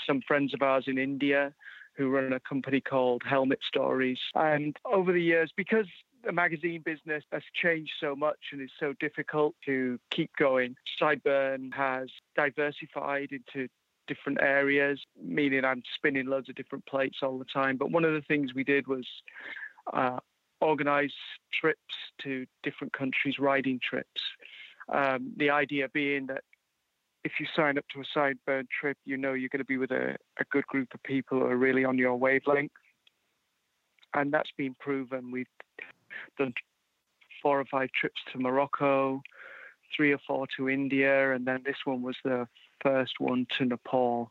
some 0.07 0.21
friends 0.27 0.55
of 0.55 0.63
ours 0.63 0.85
in 0.87 0.99
India 0.99 1.53
who 1.97 2.11
run 2.11 2.33
a 2.33 2.41
company 2.41 2.81
called 2.81 3.23
Helmet 3.25 3.61
Stories. 3.67 4.19
And 4.35 4.77
over 4.85 5.13
the 5.13 5.23
years, 5.23 5.53
because 5.57 5.87
the 6.25 6.33
magazine 6.33 6.83
business 6.85 7.23
has 7.31 7.43
changed 7.55 7.93
so 8.01 8.17
much 8.17 8.39
and 8.53 8.61
is 8.61 8.71
so 8.81 8.95
difficult 8.99 9.55
to 9.67 9.99
keep 10.11 10.31
going, 10.37 10.75
Sideburn 11.01 11.73
has 11.73 12.09
diversified 12.37 13.29
into 13.31 13.69
different 14.07 14.39
areas, 14.41 15.01
meaning 15.23 15.65
I'm 15.65 15.83
spinning 15.95 16.27
loads 16.27 16.49
of 16.49 16.57
different 16.57 16.85
plates 16.87 17.19
all 17.23 17.39
the 17.39 17.45
time. 17.45 17.77
But 17.77 17.91
one 17.91 18.05
of 18.05 18.13
the 18.13 18.23
things 18.23 18.55
we 18.55 18.65
did 18.65 18.87
was 18.87 19.07
uh, 19.93 20.19
organize 20.65 21.13
trips 21.61 21.95
to 22.23 22.47
different 22.63 22.93
countries, 22.93 23.39
riding 23.39 23.79
trips. 23.89 24.21
Um, 24.93 25.33
the 25.37 25.51
idea 25.51 25.89
being 25.93 26.27
that 26.29 26.43
if 27.25 27.33
you 27.39 27.47
sign 27.55 27.79
up 27.79 27.85
to 27.93 28.01
a 28.01 28.19
sideburn 28.19 28.67
trip, 28.81 28.97
you 29.05 29.17
know 29.17 29.33
you're 29.35 29.49
going 29.49 29.61
to 29.61 29.65
be 29.65 29.79
with 29.79 29.91
a, 29.91 30.17
a 30.41 30.45
good 30.51 30.67
group 30.67 30.89
of 30.95 31.03
people 31.03 31.39
who 31.39 31.47
are 31.47 31.57
really 31.57 31.85
on 31.85 31.99
your 31.99 32.17
wavelength. 32.17 32.73
And 34.15 34.33
that's 34.33 34.51
been 34.57 34.75
proven. 34.79 35.31
We've 35.31 35.47
done 36.39 36.55
four 37.43 37.61
or 37.61 37.65
five 37.71 37.89
trips 37.99 38.21
to 38.33 38.39
Morocco, 38.39 39.23
three 39.97 40.13
or 40.13 40.21
four 40.27 40.47
to 40.57 40.69
India, 40.69 41.35
and 41.35 41.47
then 41.47 41.63
this 41.65 41.77
one 41.85 42.03
was 42.03 42.17
the 42.25 42.47
first 42.83 43.15
one 43.19 43.47
to 43.59 43.65
Nepal. 43.65 44.31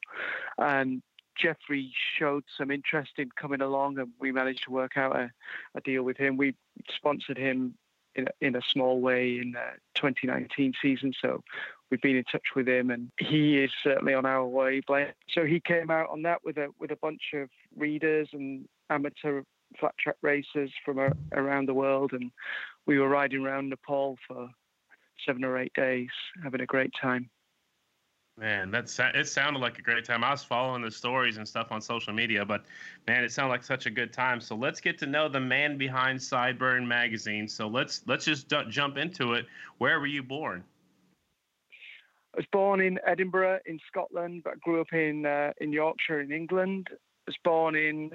And 0.57 1.01
Jeffrey 1.37 1.93
showed 2.17 2.43
some 2.57 2.71
interest 2.71 3.11
in 3.17 3.29
coming 3.39 3.61
along, 3.61 3.99
and 3.99 4.09
we 4.19 4.31
managed 4.31 4.63
to 4.65 4.71
work 4.71 4.97
out 4.97 5.15
a, 5.15 5.31
a 5.75 5.81
deal 5.81 6.03
with 6.03 6.17
him. 6.17 6.37
We 6.37 6.55
sponsored 6.95 7.37
him 7.37 7.75
in 8.15 8.27
a, 8.27 8.45
in 8.45 8.55
a 8.55 8.61
small 8.71 9.01
way 9.01 9.39
in 9.39 9.51
the 9.51 9.71
2019 9.95 10.73
season, 10.81 11.13
so 11.19 11.43
we've 11.89 12.01
been 12.01 12.15
in 12.15 12.23
touch 12.25 12.55
with 12.55 12.67
him, 12.67 12.89
and 12.89 13.11
he 13.19 13.59
is 13.59 13.71
certainly 13.83 14.13
on 14.13 14.25
our 14.25 14.45
wavelength. 14.45 15.15
So 15.29 15.45
he 15.45 15.59
came 15.59 15.89
out 15.89 16.09
on 16.09 16.21
that 16.23 16.43
with 16.43 16.57
a 16.57 16.69
with 16.79 16.91
a 16.91 16.97
bunch 16.97 17.21
of 17.33 17.49
readers 17.75 18.29
and 18.33 18.67
amateur 18.89 19.43
flat 19.79 19.97
track 19.97 20.17
racers 20.21 20.71
from 20.85 20.99
a, 20.99 21.11
around 21.33 21.67
the 21.67 21.73
world, 21.73 22.13
and 22.13 22.31
we 22.85 22.99
were 22.99 23.09
riding 23.09 23.43
around 23.43 23.69
Nepal 23.69 24.17
for 24.27 24.49
seven 25.25 25.43
or 25.43 25.57
eight 25.57 25.73
days, 25.73 26.09
having 26.43 26.61
a 26.61 26.65
great 26.65 26.91
time. 26.99 27.29
Man, 28.39 28.71
that's 28.71 28.99
it. 28.99 29.27
Sounded 29.27 29.59
like 29.59 29.77
a 29.77 29.83
great 29.83 30.05
time. 30.05 30.23
I 30.23 30.31
was 30.31 30.43
following 30.43 30.81
the 30.81 30.89
stories 30.89 31.37
and 31.37 31.47
stuff 31.47 31.67
on 31.71 31.81
social 31.81 32.13
media, 32.13 32.43
but 32.43 32.63
man, 33.05 33.23
it 33.23 33.31
sounded 33.31 33.51
like 33.51 33.63
such 33.63 33.85
a 33.85 33.91
good 33.91 34.11
time. 34.11 34.41
So 34.41 34.55
let's 34.55 34.81
get 34.81 34.97
to 34.99 35.05
know 35.05 35.29
the 35.29 35.39
man 35.39 35.77
behind 35.77 36.19
Sideburn 36.19 36.87
magazine. 36.87 37.47
So 37.47 37.67
let's 37.67 38.01
let's 38.07 38.25
just 38.25 38.47
d- 38.49 38.63
jump 38.69 38.97
into 38.97 39.33
it. 39.33 39.45
Where 39.77 39.99
were 39.99 40.07
you 40.07 40.23
born? 40.23 40.63
I 42.33 42.37
was 42.37 42.47
born 42.51 42.81
in 42.81 42.99
Edinburgh 43.05 43.59
in 43.67 43.79
Scotland, 43.87 44.41
but 44.43 44.59
grew 44.61 44.81
up 44.81 44.91
in 44.93 45.27
uh, 45.27 45.51
in 45.61 45.71
Yorkshire 45.71 46.21
in 46.21 46.31
England. 46.31 46.87
I 46.91 46.95
was 47.27 47.37
born 47.43 47.75
in 47.75 48.09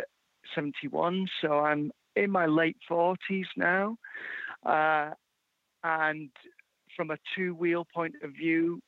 '71, 0.57 1.29
so 1.41 1.61
I'm 1.61 1.93
in 2.17 2.33
my 2.33 2.47
late 2.47 2.77
40s 2.91 3.47
now. 3.57 3.97
Uh, 4.67 5.11
and 5.85 6.31
from 6.97 7.13
a 7.13 7.19
two-wheel 7.37 7.87
point 7.95 8.17
of 8.25 8.33
view, 8.33 8.83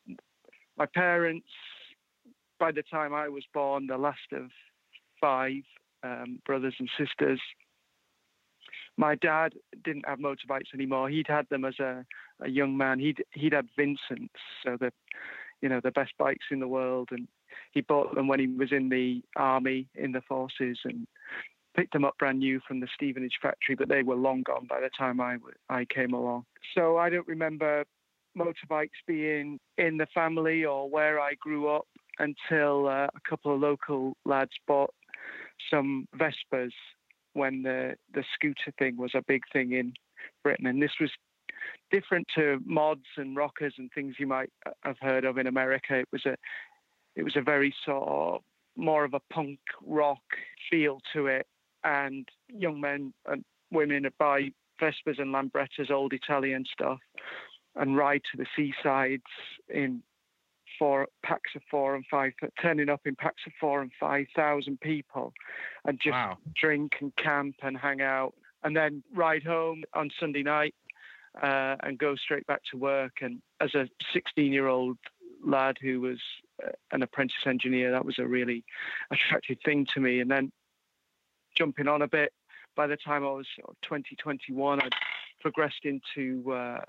my 0.81 0.87
parents, 0.87 1.47
by 2.59 2.73
the 2.73 2.83
time 2.83 3.13
I 3.13 3.29
was 3.29 3.45
born, 3.53 3.87
the 3.87 3.99
last 3.99 4.33
of 4.33 4.51
five 5.21 5.63
um, 6.03 6.41
brothers 6.47 6.75
and 6.79 6.89
sisters, 6.99 7.39
my 8.97 9.15
dad 9.15 9.53
didn't 9.85 10.09
have 10.09 10.21
motorbikes 10.21 10.73
anymore. 10.73 11.11
He'd 11.11 11.29
had 11.29 11.47
them 11.51 11.67
as 11.67 11.79
a, 11.81 12.07
a 12.41 12.49
young 12.49 12.79
man. 12.79 12.99
He'd 12.99 13.23
he'd 13.33 13.53
had 13.53 13.69
Vincents, 13.77 14.41
so 14.65 14.79
the 14.81 14.91
you 15.61 15.69
know 15.69 15.81
the 15.85 15.91
best 15.91 16.13
bikes 16.19 16.47
in 16.51 16.61
the 16.61 16.69
world, 16.69 17.11
and 17.11 17.29
he 17.73 17.83
bought 17.83 18.15
them 18.15 18.27
when 18.27 18.41
he 18.41 18.47
was 18.47 18.73
in 18.73 18.89
the 18.89 19.23
army 19.37 19.87
in 19.95 20.13
the 20.13 20.23
forces 20.23 20.79
and 20.85 21.07
picked 21.77 21.93
them 21.93 22.07
up 22.07 22.17
brand 22.19 22.39
new 22.39 22.59
from 22.67 22.81
the 22.81 22.89
Stevenage 22.95 23.39
factory. 23.43 23.75
But 23.75 23.91
they 23.91 24.03
were 24.03 24.17
long 24.17 24.43
gone 24.43 24.67
by 24.67 24.81
the 24.81 24.91
time 24.99 25.21
I 25.21 25.37
I 25.69 25.85
came 25.85 26.15
along. 26.15 26.47
So 26.75 26.97
I 26.97 27.11
don't 27.11 27.29
remember 27.29 27.85
motorbikes 28.41 29.01
being 29.07 29.59
in 29.79 29.97
the 29.97 30.07
family 30.15 30.65
or 30.65 30.89
where 30.89 31.21
I 31.21 31.35
grew 31.35 31.69
up 31.69 31.87
until 32.19 32.89
uh, 32.89 33.07
a 33.07 33.29
couple 33.29 33.55
of 33.55 33.61
local 33.61 34.17
lads 34.25 34.53
bought 34.67 34.95
some 35.71 36.07
Vespas 36.17 36.73
when 37.35 37.63
the 37.63 37.95
the 38.15 38.25
scooter 38.35 38.73
thing 38.79 38.97
was 38.97 39.13
a 39.15 39.23
big 39.27 39.43
thing 39.53 39.73
in 39.73 39.93
Britain, 40.43 40.67
and 40.67 40.83
this 40.83 40.93
was 41.01 41.11
different 41.91 42.27
to 42.35 42.59
mods 42.65 43.07
and 43.17 43.37
rockers 43.37 43.75
and 43.79 43.91
things 43.95 44.15
you 44.19 44.27
might 44.27 44.51
uh, 44.67 44.71
have 44.83 44.97
heard 45.01 45.25
of 45.25 45.39
in 45.39 45.47
America. 45.47 45.99
It 45.99 46.09
was 46.13 46.27
a 46.27 46.37
it 47.17 47.23
was 47.23 47.37
a 47.37 47.43
very 47.43 47.75
sort 47.85 48.09
of 48.09 48.43
more 48.77 49.05
of 49.05 49.15
a 49.15 49.21
punk 49.33 49.59
rock 49.87 50.23
feel 50.71 51.01
to 51.13 51.27
it, 51.27 51.47
and 51.85 52.29
young 52.49 52.81
men 52.81 53.13
and 53.27 53.45
women 53.71 54.05
would 54.05 54.19
buy 54.19 54.51
Vespas 54.81 55.19
and 55.19 55.33
Lambrettas, 55.33 55.91
old 55.91 56.13
Italian 56.13 56.65
stuff, 56.73 56.99
and 57.77 57.97
ride 57.97 58.23
to 58.33 58.37
the 58.37 58.47
seasides 58.57 59.23
in 59.69 60.03
four 60.79 61.09
packs 61.23 61.51
of 61.55 61.63
four 61.71 61.95
and 61.95 62.05
five, 62.11 62.33
turning 62.61 62.89
up 62.89 63.03
in 63.05 63.15
packs 63.15 63.43
of 63.47 63.53
four 63.61 63.83
and 63.83 63.91
five 63.99 64.27
thousand 64.35 64.81
people, 64.81 65.33
and 65.85 66.01
just 66.01 66.13
wow. 66.13 66.39
drink 66.55 66.93
and 67.01 67.15
camp 67.17 67.57
and 67.63 67.77
hang 67.77 68.01
out, 68.01 68.35
and 68.63 68.77
then 68.77 69.03
ride 69.15 69.43
home 69.43 69.83
on 69.95 70.11
Sunday 70.19 70.43
night 70.43 70.75
uh, 71.43 71.77
and 71.83 71.99
go 71.99 72.17
straight 72.17 72.47
back 72.47 72.63
to 72.71 72.77
work. 72.77 73.13
And 73.21 73.41
as 73.61 73.75
a 73.75 73.89
16-year-old 74.15 74.99
lad 75.45 75.77
who 75.81 76.01
was 76.01 76.19
uh, 76.65 76.71
an 76.93 77.03
apprentice 77.03 77.47
engineer, 77.47 77.91
that 77.93 78.05
was 78.05 78.19
a 78.19 78.27
really 78.27 78.65
attractive 79.11 79.59
thing 79.65 79.87
to 79.95 80.01
me. 80.01 80.21
And 80.21 80.31
then 80.31 80.53
jumping 81.57 81.89
on 81.89 82.03
a 82.03 82.09
bit, 82.09 82.33
by 82.77 82.87
the 82.87 82.97
time 82.97 83.25
I 83.25 83.31
was 83.31 83.47
2021, 83.83 84.81
I'd 84.81 84.93
progressed 85.41 85.85
into 85.85 86.53
uh, 86.53 86.81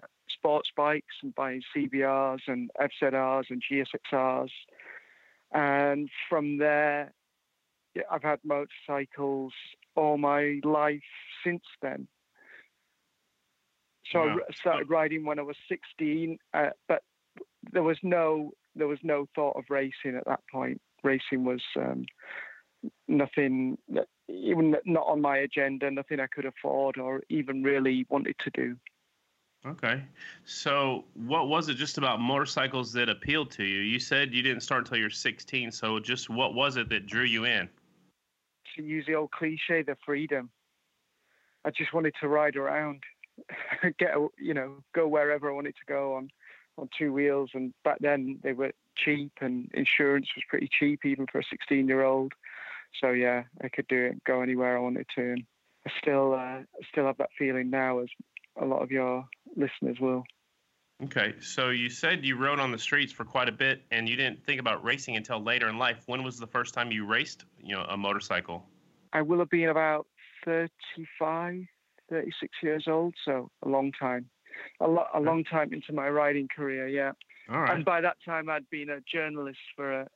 sports 0.41 0.69
bikes 0.75 1.15
and 1.21 1.35
buying 1.35 1.61
CBRs 1.75 2.41
and 2.47 2.71
FZRs 2.79 3.45
and 3.51 3.61
GSXRs. 3.71 4.49
And 5.53 6.09
from 6.29 6.57
there, 6.57 7.13
yeah, 7.93 8.03
I've 8.09 8.23
had 8.23 8.39
motorcycles 8.43 9.53
all 9.95 10.17
my 10.17 10.59
life 10.63 11.01
since 11.43 11.63
then. 11.81 12.07
So 14.11 14.19
wow. 14.19 14.37
I 14.49 14.53
started 14.53 14.89
riding 14.89 15.25
when 15.25 15.37
I 15.37 15.43
was 15.43 15.57
16, 15.69 16.37
uh, 16.53 16.69
but 16.87 17.03
there 17.71 17.83
was 17.83 17.97
no 18.01 18.51
there 18.75 18.87
was 18.87 18.99
no 19.03 19.27
thought 19.35 19.57
of 19.57 19.65
racing 19.69 20.15
at 20.17 20.25
that 20.25 20.39
point. 20.49 20.81
Racing 21.03 21.43
was 21.43 21.61
um, 21.75 22.05
nothing, 23.09 23.77
even 24.29 24.75
not 24.85 25.07
on 25.07 25.21
my 25.21 25.37
agenda, 25.37 25.91
nothing 25.91 26.21
I 26.21 26.27
could 26.27 26.45
afford 26.45 26.97
or 26.97 27.21
even 27.29 27.63
really 27.63 28.05
wanted 28.09 28.35
to 28.45 28.49
do. 28.51 28.77
Okay. 29.65 30.03
So, 30.43 31.05
what 31.13 31.47
was 31.47 31.69
it 31.69 31.75
just 31.75 31.99
about 31.99 32.19
motorcycles 32.19 32.91
that 32.93 33.09
appealed 33.09 33.51
to 33.51 33.63
you? 33.63 33.81
You 33.81 33.99
said 33.99 34.33
you 34.33 34.41
didn't 34.41 34.61
start 34.61 34.81
until 34.81 34.97
you're 34.97 35.11
16. 35.11 35.71
So, 35.71 35.99
just 35.99 36.29
what 36.29 36.55
was 36.55 36.77
it 36.77 36.89
that 36.89 37.05
drew 37.05 37.23
you 37.23 37.45
in? 37.45 37.69
To 38.75 38.83
use 38.83 39.05
the 39.05 39.13
old 39.13 39.31
cliche, 39.31 39.83
the 39.83 39.95
freedom. 40.03 40.49
I 41.63 41.69
just 41.69 41.93
wanted 41.93 42.15
to 42.21 42.27
ride 42.27 42.55
around, 42.55 43.03
get 43.99 44.15
you 44.39 44.55
know, 44.55 44.83
go 44.95 45.07
wherever 45.07 45.51
I 45.51 45.53
wanted 45.53 45.75
to 45.75 45.85
go 45.87 46.15
on 46.15 46.29
on 46.79 46.89
two 46.97 47.13
wheels. 47.13 47.51
And 47.53 47.71
back 47.83 47.97
then 47.99 48.39
they 48.41 48.53
were 48.53 48.71
cheap, 48.95 49.31
and 49.41 49.69
insurance 49.75 50.27
was 50.35 50.43
pretty 50.49 50.69
cheap 50.71 51.05
even 51.05 51.27
for 51.31 51.39
a 51.39 51.43
16 51.43 51.87
year 51.87 52.03
old. 52.03 52.33
So 52.99 53.11
yeah, 53.11 53.43
I 53.63 53.69
could 53.69 53.87
do 53.87 54.05
it, 54.05 54.23
go 54.23 54.41
anywhere 54.41 54.75
I 54.75 54.81
wanted 54.81 55.05
to. 55.15 55.33
And 55.33 55.43
I 55.85 55.91
still 56.01 56.33
uh, 56.33 56.61
still 56.91 57.05
have 57.05 57.17
that 57.17 57.29
feeling 57.37 57.69
now 57.69 57.99
as 57.99 58.09
a 58.59 58.65
lot 58.65 58.81
of 58.81 58.91
your 58.91 59.25
listeners 59.55 59.99
will. 59.99 60.23
Okay, 61.03 61.33
so 61.39 61.69
you 61.69 61.89
said 61.89 62.23
you 62.23 62.37
rode 62.37 62.59
on 62.59 62.71
the 62.71 62.77
streets 62.77 63.11
for 63.11 63.25
quite 63.25 63.49
a 63.49 63.51
bit, 63.51 63.81
and 63.89 64.07
you 64.07 64.15
didn't 64.15 64.43
think 64.45 64.59
about 64.59 64.83
racing 64.83 65.15
until 65.15 65.41
later 65.41 65.67
in 65.67 65.79
life. 65.79 66.03
When 66.05 66.23
was 66.23 66.37
the 66.37 66.45
first 66.45 66.75
time 66.75 66.91
you 66.91 67.05
raced, 67.05 67.45
you 67.59 67.75
know, 67.75 67.85
a 67.89 67.97
motorcycle? 67.97 68.63
I 69.11 69.23
will 69.23 69.39
have 69.39 69.49
been 69.49 69.69
about 69.69 70.05
35, 70.45 71.63
36 72.09 72.53
years 72.61 72.85
old, 72.87 73.15
so 73.25 73.49
a 73.63 73.67
long 73.67 73.91
time, 73.99 74.29
a, 74.79 74.87
lo- 74.87 75.07
a 75.13 75.19
long 75.19 75.43
time 75.43 75.73
into 75.73 75.91
my 75.91 76.07
riding 76.07 76.47
career. 76.55 76.87
Yeah. 76.87 77.13
All 77.49 77.61
right. 77.61 77.75
And 77.75 77.83
by 77.83 78.01
that 78.01 78.17
time, 78.23 78.47
I'd 78.47 78.69
been 78.69 78.91
a 78.91 78.99
journalist 79.11 79.59
for 79.75 80.01
a, 80.01 80.07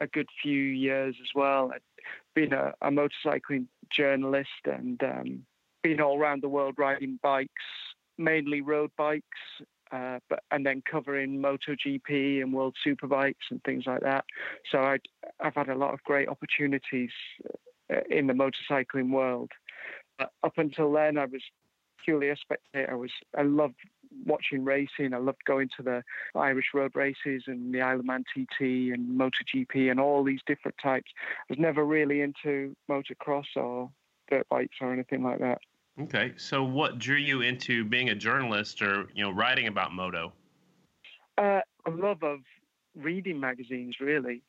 a 0.00 0.06
good 0.06 0.28
few 0.42 0.60
years 0.60 1.16
as 1.22 1.28
well. 1.34 1.72
I'd 1.74 1.80
been 2.34 2.52
a, 2.52 2.74
a 2.82 2.90
motorcycling 2.90 3.66
journalist 3.90 4.48
and 4.66 5.02
um, 5.02 5.46
been 5.82 6.00
all 6.00 6.18
around 6.18 6.42
the 6.42 6.48
world 6.48 6.74
riding 6.78 7.18
bikes, 7.22 7.50
mainly 8.16 8.60
road 8.60 8.90
bikes, 8.96 9.24
uh, 9.92 10.18
but 10.28 10.40
and 10.50 10.66
then 10.66 10.82
covering 10.90 11.40
MotoGP 11.40 12.42
and 12.42 12.52
World 12.52 12.76
Superbikes 12.86 13.50
and 13.50 13.62
things 13.64 13.84
like 13.86 14.00
that. 14.00 14.24
So 14.70 14.78
i 14.80 14.98
have 15.40 15.54
had 15.54 15.68
a 15.68 15.74
lot 15.74 15.94
of 15.94 16.02
great 16.04 16.28
opportunities 16.28 17.10
uh, 17.92 18.00
in 18.10 18.26
the 18.26 18.34
motorcycling 18.34 19.10
world. 19.10 19.50
But 20.18 20.30
up 20.42 20.58
until 20.58 20.92
then, 20.92 21.16
I 21.16 21.24
was 21.24 21.42
purely 22.04 22.30
a 22.30 22.36
spectator. 22.36 22.90
I 22.90 22.96
was 22.96 23.10
I 23.36 23.42
loved 23.42 23.76
watching 24.26 24.64
racing. 24.64 25.14
I 25.14 25.18
loved 25.18 25.44
going 25.46 25.68
to 25.76 25.82
the 25.82 26.02
Irish 26.34 26.66
road 26.74 26.92
races 26.94 27.44
and 27.46 27.72
the 27.72 27.80
Isle 27.80 28.00
of 28.00 28.06
Man 28.06 28.24
TT 28.34 28.60
and 28.92 29.18
MotoGP 29.18 29.90
and 29.90 30.00
all 30.00 30.24
these 30.24 30.40
different 30.46 30.76
types. 30.82 31.10
I 31.16 31.44
was 31.50 31.58
never 31.58 31.84
really 31.84 32.20
into 32.20 32.74
motocross 32.90 33.56
or 33.56 33.90
dirt 34.30 34.48
bikes 34.48 34.76
or 34.80 34.92
anything 34.92 35.22
like 35.22 35.38
that. 35.40 35.58
Okay, 36.00 36.32
so 36.36 36.62
what 36.62 36.98
drew 36.98 37.16
you 37.16 37.40
into 37.40 37.84
being 37.84 38.10
a 38.10 38.14
journalist 38.14 38.82
or 38.82 39.08
you 39.14 39.24
know 39.24 39.30
writing 39.30 39.66
about 39.66 39.92
moto? 39.92 40.32
Uh, 41.36 41.60
a 41.86 41.90
love 41.90 42.22
of 42.22 42.40
reading 42.94 43.40
magazines, 43.40 43.96
really, 44.00 44.42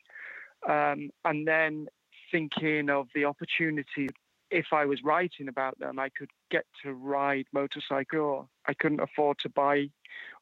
um, 0.67 1.09
and 1.25 1.47
then 1.47 1.87
thinking 2.31 2.89
of 2.89 3.07
the 3.15 3.25
opportunity. 3.25 4.09
If 4.51 4.67
I 4.71 4.85
was 4.85 5.03
writing 5.03 5.47
about 5.47 5.77
them, 5.79 5.99
I 5.99 6.09
could 6.09 6.29
get 6.49 6.65
to 6.83 6.93
ride 6.93 7.45
motorcycle. 7.51 8.49
I 8.67 8.73
couldn't 8.73 8.99
afford 8.99 9.37
to 9.39 9.49
buy 9.49 9.89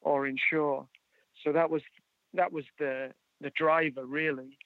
or 0.01 0.27
insure, 0.27 0.87
so 1.43 1.53
that 1.53 1.69
was 1.69 1.83
that 2.33 2.51
was 2.51 2.65
the 2.79 3.13
the 3.39 3.51
driver 3.51 4.05
really. 4.05 4.57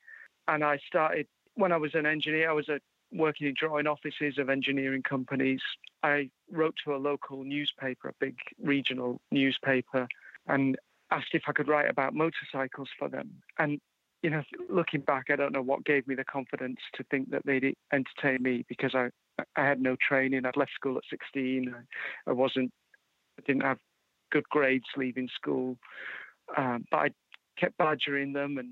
And 0.48 0.64
I 0.64 0.80
started 0.88 1.28
when 1.54 1.72
I 1.72 1.78
was 1.78 1.94
an 1.94 2.08
engineer. 2.08 2.50
I 2.50 2.54
was 2.54 2.70
a 2.70 2.80
working 3.14 3.48
in 3.48 3.54
drawing 3.60 3.88
offices 3.88 4.38
of 4.38 4.50
engineering 4.50 5.04
companies. 5.04 5.62
I 6.04 6.30
wrote 6.52 6.76
to 6.86 6.96
a 6.96 6.98
local 6.98 7.44
newspaper, 7.44 8.10
a 8.10 8.14
big 8.20 8.36
regional 8.62 9.22
newspaper, 9.32 10.08
and 10.48 10.78
asked 11.12 11.34
if 11.34 11.44
I 11.48 11.52
could 11.52 11.68
write 11.68 11.90
about 11.90 12.14
motorcycles 12.14 12.90
for 12.98 13.10
them. 13.10 13.30
And 13.60 13.80
you 14.24 14.30
know, 14.30 14.44
looking 14.70 15.02
back, 15.02 15.26
I 15.32 15.36
don't 15.36 15.52
know 15.52 15.64
what 15.64 15.84
gave 15.84 16.08
me 16.08 16.14
the 16.14 16.24
confidence 16.24 16.78
to 16.94 17.04
think 17.10 17.32
that 17.32 17.42
they'd 17.44 17.76
entertain 17.92 18.44
me 18.44 18.66
because 18.70 18.94
I 18.94 19.10
I 19.56 19.66
had 19.66 19.82
no 19.82 19.96
training. 19.96 20.46
I'd 20.46 20.58
left 20.58 20.74
school 20.76 20.98
at 20.98 21.04
16. 21.10 21.74
I, 21.76 22.30
I 22.30 22.34
wasn't, 22.34 22.72
I 23.40 23.44
didn't 23.46 23.64
have 23.64 23.78
good 24.32 24.48
grades 24.50 24.86
leaving 24.96 25.30
school, 25.36 25.78
um, 26.58 26.86
but 26.92 26.98
I 26.98 27.10
kept 27.58 27.78
badgering 27.78 28.34
them, 28.34 28.58
and 28.58 28.72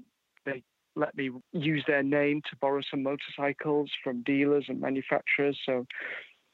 let 0.99 1.15
me 1.15 1.31
use 1.53 1.83
their 1.87 2.03
name 2.03 2.41
to 2.49 2.57
borrow 2.57 2.81
some 2.89 3.03
motorcycles 3.03 3.89
from 4.03 4.21
dealers 4.23 4.65
and 4.67 4.81
manufacturers. 4.81 5.57
So 5.65 5.85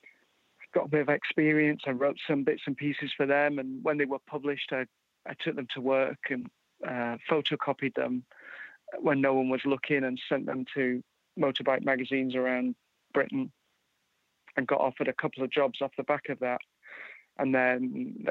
I 0.03 0.65
got 0.73 0.85
a 0.85 0.89
bit 0.89 1.01
of 1.01 1.09
experience. 1.09 1.81
I 1.85 1.91
wrote 1.91 2.17
some 2.27 2.43
bits 2.43 2.61
and 2.67 2.77
pieces 2.77 3.11
for 3.17 3.25
them, 3.25 3.59
and 3.59 3.83
when 3.83 3.97
they 3.97 4.05
were 4.05 4.19
published, 4.27 4.71
I, 4.71 4.85
I 5.27 5.33
took 5.39 5.55
them 5.55 5.67
to 5.73 5.81
work 5.81 6.19
and 6.29 6.47
uh, 6.87 7.17
photocopied 7.29 7.95
them 7.95 8.23
when 8.99 9.19
no 9.19 9.33
one 9.33 9.49
was 9.49 9.61
looking 9.65 10.03
and 10.03 10.21
sent 10.29 10.45
them 10.45 10.65
to 10.75 11.01
motorbike 11.39 11.83
magazines 11.83 12.35
around 12.35 12.75
Britain 13.13 13.51
and 14.55 14.67
got 14.67 14.79
offered 14.79 15.07
a 15.07 15.13
couple 15.13 15.43
of 15.43 15.51
jobs 15.51 15.81
off 15.81 15.91
the 15.97 16.03
back 16.03 16.29
of 16.29 16.39
that. 16.39 16.61
And 17.37 17.53
then 17.53 18.25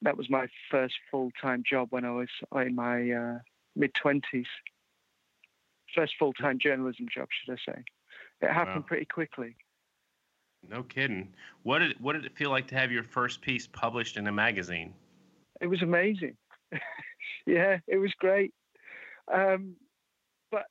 that, 0.00 0.16
was 0.16 0.30
my 0.30 0.46
first 0.70 0.94
full 1.10 1.30
time 1.40 1.62
job 1.68 1.88
when 1.90 2.04
I 2.04 2.10
was 2.12 2.28
in 2.54 2.74
my 2.74 3.10
uh, 3.10 3.38
mid 3.76 3.92
20s 3.94 4.46
first 5.94 6.14
full 6.18 6.32
time 6.34 6.58
journalism 6.58 7.06
job, 7.12 7.28
should 7.30 7.52
I 7.52 7.72
say? 7.72 7.82
It 8.40 8.52
happened 8.52 8.82
wow. 8.82 8.88
pretty 8.88 9.06
quickly. 9.06 9.56
No 10.68 10.82
kidding. 10.82 11.32
What 11.62 11.80
did 11.80 11.96
what 12.00 12.14
did 12.14 12.24
it 12.24 12.36
feel 12.36 12.50
like 12.50 12.68
to 12.68 12.74
have 12.76 12.92
your 12.92 13.02
first 13.02 13.40
piece 13.40 13.66
published 13.66 14.16
in 14.16 14.26
a 14.26 14.32
magazine? 14.32 14.94
It 15.60 15.66
was 15.66 15.82
amazing. 15.82 16.36
yeah, 17.46 17.78
it 17.86 17.96
was 17.96 18.12
great. 18.18 18.52
Um, 19.32 19.76
but 20.50 20.66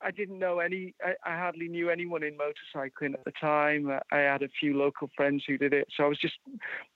I 0.00 0.10
didn't 0.10 0.38
know 0.38 0.58
any. 0.58 0.94
I, 1.02 1.14
I, 1.24 1.36
hardly 1.36 1.68
knew 1.68 1.90
anyone 1.90 2.22
in 2.22 2.36
motorcycling 2.36 3.14
at 3.14 3.24
the 3.24 3.32
time. 3.32 3.90
I 4.10 4.18
had 4.18 4.42
a 4.42 4.48
few 4.60 4.76
local 4.76 5.10
friends 5.16 5.44
who 5.46 5.58
did 5.58 5.72
it, 5.72 5.88
so 5.94 6.04
I 6.04 6.08
was 6.08 6.18
just 6.18 6.38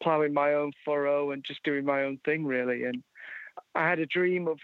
ploughing 0.02 0.32
my 0.32 0.54
own 0.54 0.72
furrow 0.84 1.30
and 1.30 1.44
just 1.44 1.62
doing 1.62 1.84
my 1.84 2.02
own 2.02 2.18
thing, 2.24 2.46
really. 2.46 2.84
And 2.84 3.02
I 3.74 3.88
had 3.88 3.98
a 3.98 4.06
dream 4.06 4.48
of 4.48 4.58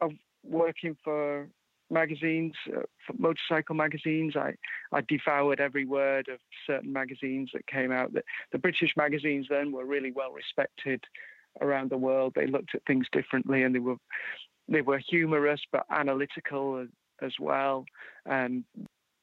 of 0.00 0.12
working 0.44 0.96
for 1.02 1.48
magazines, 1.90 2.54
uh, 2.76 2.82
motorcycle 3.16 3.74
magazines. 3.74 4.36
I, 4.36 4.54
I 4.92 5.02
devoured 5.02 5.60
every 5.60 5.84
word 5.84 6.28
of 6.28 6.38
certain 6.66 6.92
magazines 6.92 7.50
that 7.54 7.66
came 7.66 7.92
out. 7.92 8.12
The, 8.12 8.22
the 8.52 8.58
British 8.58 8.94
magazines 8.96 9.46
then 9.48 9.72
were 9.72 9.84
really 9.84 10.12
well 10.12 10.32
respected 10.32 11.02
around 11.60 11.90
the 11.90 11.98
world. 11.98 12.32
They 12.34 12.46
looked 12.46 12.74
at 12.74 12.82
things 12.86 13.06
differently, 13.12 13.62
and 13.62 13.74
they 13.74 13.80
were 13.80 13.96
they 14.68 14.82
were 14.82 14.98
humorous 14.98 15.60
but 15.72 15.86
analytical 15.90 16.86
as, 17.22 17.32
well. 17.40 17.86
And 18.26 18.64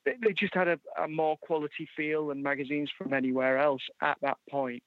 they, 0.03 0.15
they 0.21 0.33
just 0.33 0.55
had 0.55 0.67
a, 0.67 0.79
a 1.01 1.07
more 1.07 1.37
quality 1.37 1.87
feel 1.95 2.27
than 2.27 2.41
magazines 2.41 2.89
from 2.97 3.13
anywhere 3.13 3.59
else 3.59 3.81
at 4.01 4.17
that 4.21 4.37
point. 4.49 4.81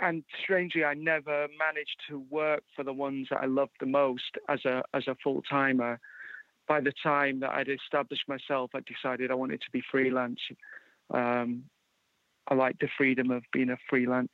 And 0.00 0.24
strangely, 0.42 0.84
I 0.84 0.94
never 0.94 1.46
managed 1.58 1.96
to 2.08 2.24
work 2.30 2.62
for 2.76 2.84
the 2.84 2.92
ones 2.92 3.28
that 3.30 3.40
I 3.40 3.46
loved 3.46 3.72
the 3.80 3.86
most 3.86 4.36
as 4.48 4.64
a 4.64 4.82
as 4.94 5.08
a 5.08 5.16
full 5.22 5.42
timer. 5.42 5.98
By 6.66 6.80
the 6.80 6.92
time 7.02 7.40
that 7.40 7.50
I'd 7.50 7.68
established 7.68 8.28
myself, 8.28 8.70
I 8.74 8.80
decided 8.80 9.30
I 9.30 9.34
wanted 9.34 9.60
to 9.60 9.70
be 9.70 9.82
freelance. 9.90 10.40
Um, 11.12 11.64
I 12.48 12.54
liked 12.54 12.80
the 12.80 12.88
freedom 12.96 13.30
of 13.30 13.42
being 13.52 13.70
a 13.70 13.76
freelance 13.88 14.28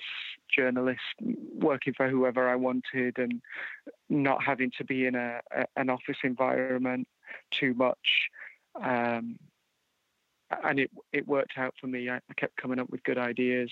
journalist, 0.55 1.01
working 1.21 1.95
for 1.97 2.09
whoever 2.09 2.49
I 2.49 2.57
wanted, 2.57 3.19
and 3.19 3.41
not 4.09 4.43
having 4.43 4.71
to 4.79 4.85
be 4.85 5.07
in 5.07 5.15
a, 5.15 5.41
a 5.57 5.65
an 5.77 5.91
office 5.91 6.19
environment 6.25 7.07
too 7.53 7.75
much. 7.75 7.99
Um, 8.83 9.39
and 10.65 10.81
it 10.81 10.91
it 11.13 11.27
worked 11.29 11.53
out 11.57 11.75
for 11.81 11.87
me. 11.87 12.11
I, 12.11 12.17
I 12.17 12.35
kept 12.37 12.57
coming 12.57 12.81
up 12.81 12.91
with 12.91 13.03
good 13.05 13.19
ideas, 13.19 13.71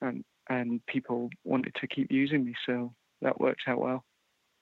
and 0.00 0.24
and 0.48 0.84
people 0.86 1.30
wanted 1.44 1.74
to 1.80 1.86
keep 1.86 2.10
using 2.10 2.44
me, 2.44 2.54
so 2.66 2.92
that 3.22 3.40
worked 3.40 3.62
out 3.68 3.80
well. 3.80 4.04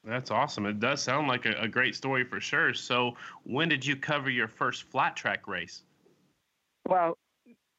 That's 0.06 0.30
awesome. 0.30 0.66
It 0.66 0.80
does 0.80 1.02
sound 1.02 1.28
like 1.28 1.46
a, 1.46 1.52
a 1.52 1.68
great 1.68 1.94
story 1.94 2.24
for 2.24 2.40
sure. 2.40 2.74
So, 2.74 3.16
when 3.44 3.68
did 3.68 3.84
you 3.84 3.96
cover 3.96 4.28
your 4.28 4.48
first 4.48 4.84
flat 4.84 5.16
track 5.16 5.48
race? 5.48 5.82
Well, 6.86 7.16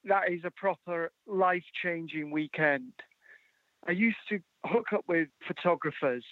that 0.05 0.31
is 0.31 0.41
a 0.43 0.51
proper 0.51 1.11
life 1.27 1.63
changing 1.83 2.31
weekend. 2.31 2.93
I 3.87 3.91
used 3.91 4.17
to 4.29 4.39
hook 4.65 4.87
up 4.93 5.05
with 5.07 5.27
photographers 5.47 6.25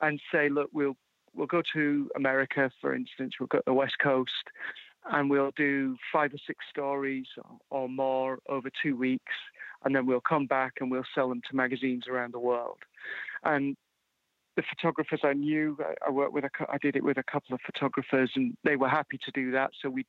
and 0.00 0.20
say, 0.30 0.48
look, 0.50 0.68
we'll 0.72 0.96
we'll 1.34 1.46
go 1.46 1.62
to 1.74 2.10
America, 2.16 2.70
for 2.80 2.94
instance, 2.94 3.34
we'll 3.40 3.48
go 3.48 3.58
to 3.58 3.64
the 3.66 3.74
West 3.74 3.96
Coast, 4.02 4.30
and 5.10 5.28
we'll 5.28 5.52
do 5.56 5.96
five 6.12 6.32
or 6.32 6.38
six 6.46 6.64
stories 6.70 7.26
or 7.70 7.88
more 7.88 8.38
over 8.48 8.68
two 8.82 8.96
weeks, 8.96 9.32
and 9.84 9.94
then 9.94 10.06
we'll 10.06 10.20
come 10.20 10.46
back 10.46 10.74
and 10.80 10.90
we'll 10.90 11.04
sell 11.14 11.28
them 11.28 11.40
to 11.48 11.56
magazines 11.56 12.04
around 12.08 12.32
the 12.32 12.38
world. 12.38 12.78
And 13.42 13.76
the 14.56 14.62
photographers 14.62 15.20
I 15.24 15.32
knew, 15.32 15.76
I 16.06 16.10
worked 16.10 16.32
with, 16.32 16.44
a, 16.44 16.50
I 16.68 16.78
did 16.78 16.96
it 16.96 17.04
with 17.04 17.18
a 17.18 17.24
couple 17.24 17.54
of 17.54 17.60
photographers, 17.64 18.30
and 18.36 18.56
they 18.64 18.76
were 18.76 18.88
happy 18.88 19.18
to 19.24 19.30
do 19.32 19.52
that. 19.52 19.70
So 19.82 19.90
we 19.90 20.06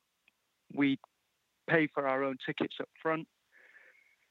we 0.74 0.98
pay 1.68 1.88
for 1.92 2.06
our 2.06 2.22
own 2.22 2.36
tickets 2.44 2.76
up 2.80 2.88
front, 3.02 3.26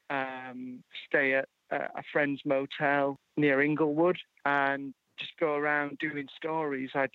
um, 0.09 0.83
stay 1.07 1.33
at 1.33 1.47
a 1.71 2.03
friend's 2.11 2.41
motel 2.45 3.17
near 3.37 3.61
Inglewood, 3.61 4.17
and 4.45 4.93
just 5.19 5.31
go 5.39 5.55
around 5.55 5.97
doing 5.99 6.27
stories. 6.37 6.89
I'd 6.93 7.09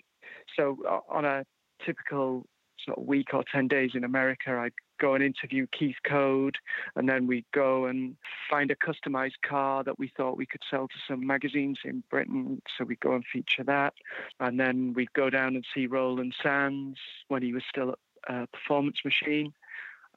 so 0.57 0.77
on 1.09 1.25
a 1.25 1.45
typical 1.85 2.45
sort 2.85 2.99
of 2.99 3.05
week 3.05 3.29
or 3.33 3.45
10 3.53 3.69
days 3.69 3.91
in 3.95 4.05
America, 4.05 4.51
I'd 4.53 4.73
go 5.01 5.15
and 5.15 5.25
interview 5.25 5.67
Keith 5.77 5.97
Code, 6.05 6.57
and 6.95 7.09
then 7.09 7.27
we'd 7.27 7.51
go 7.53 7.87
and 7.87 8.17
find 8.49 8.71
a 8.71 8.77
customized 8.77 9.41
car 9.45 9.83
that 9.85 9.99
we 9.99 10.13
thought 10.17 10.37
we 10.37 10.47
could 10.47 10.63
sell 10.71 10.87
to 10.87 10.95
some 11.09 11.27
magazines 11.27 11.79
in 11.85 12.05
Britain. 12.11 12.63
So 12.77 12.85
we'd 12.85 13.01
go 13.01 13.15
and 13.15 13.25
feature 13.33 13.65
that. 13.65 13.95
And 14.39 14.61
then 14.61 14.93
we'd 14.95 15.13
go 15.13 15.31
down 15.31 15.57
and 15.57 15.65
see 15.75 15.87
Roland 15.87 16.35
Sands 16.43 16.99
when 17.29 17.43
he 17.43 17.53
was 17.53 17.63
still 17.69 17.91
at 18.29 18.53
Performance 18.53 18.99
Machine, 19.05 19.53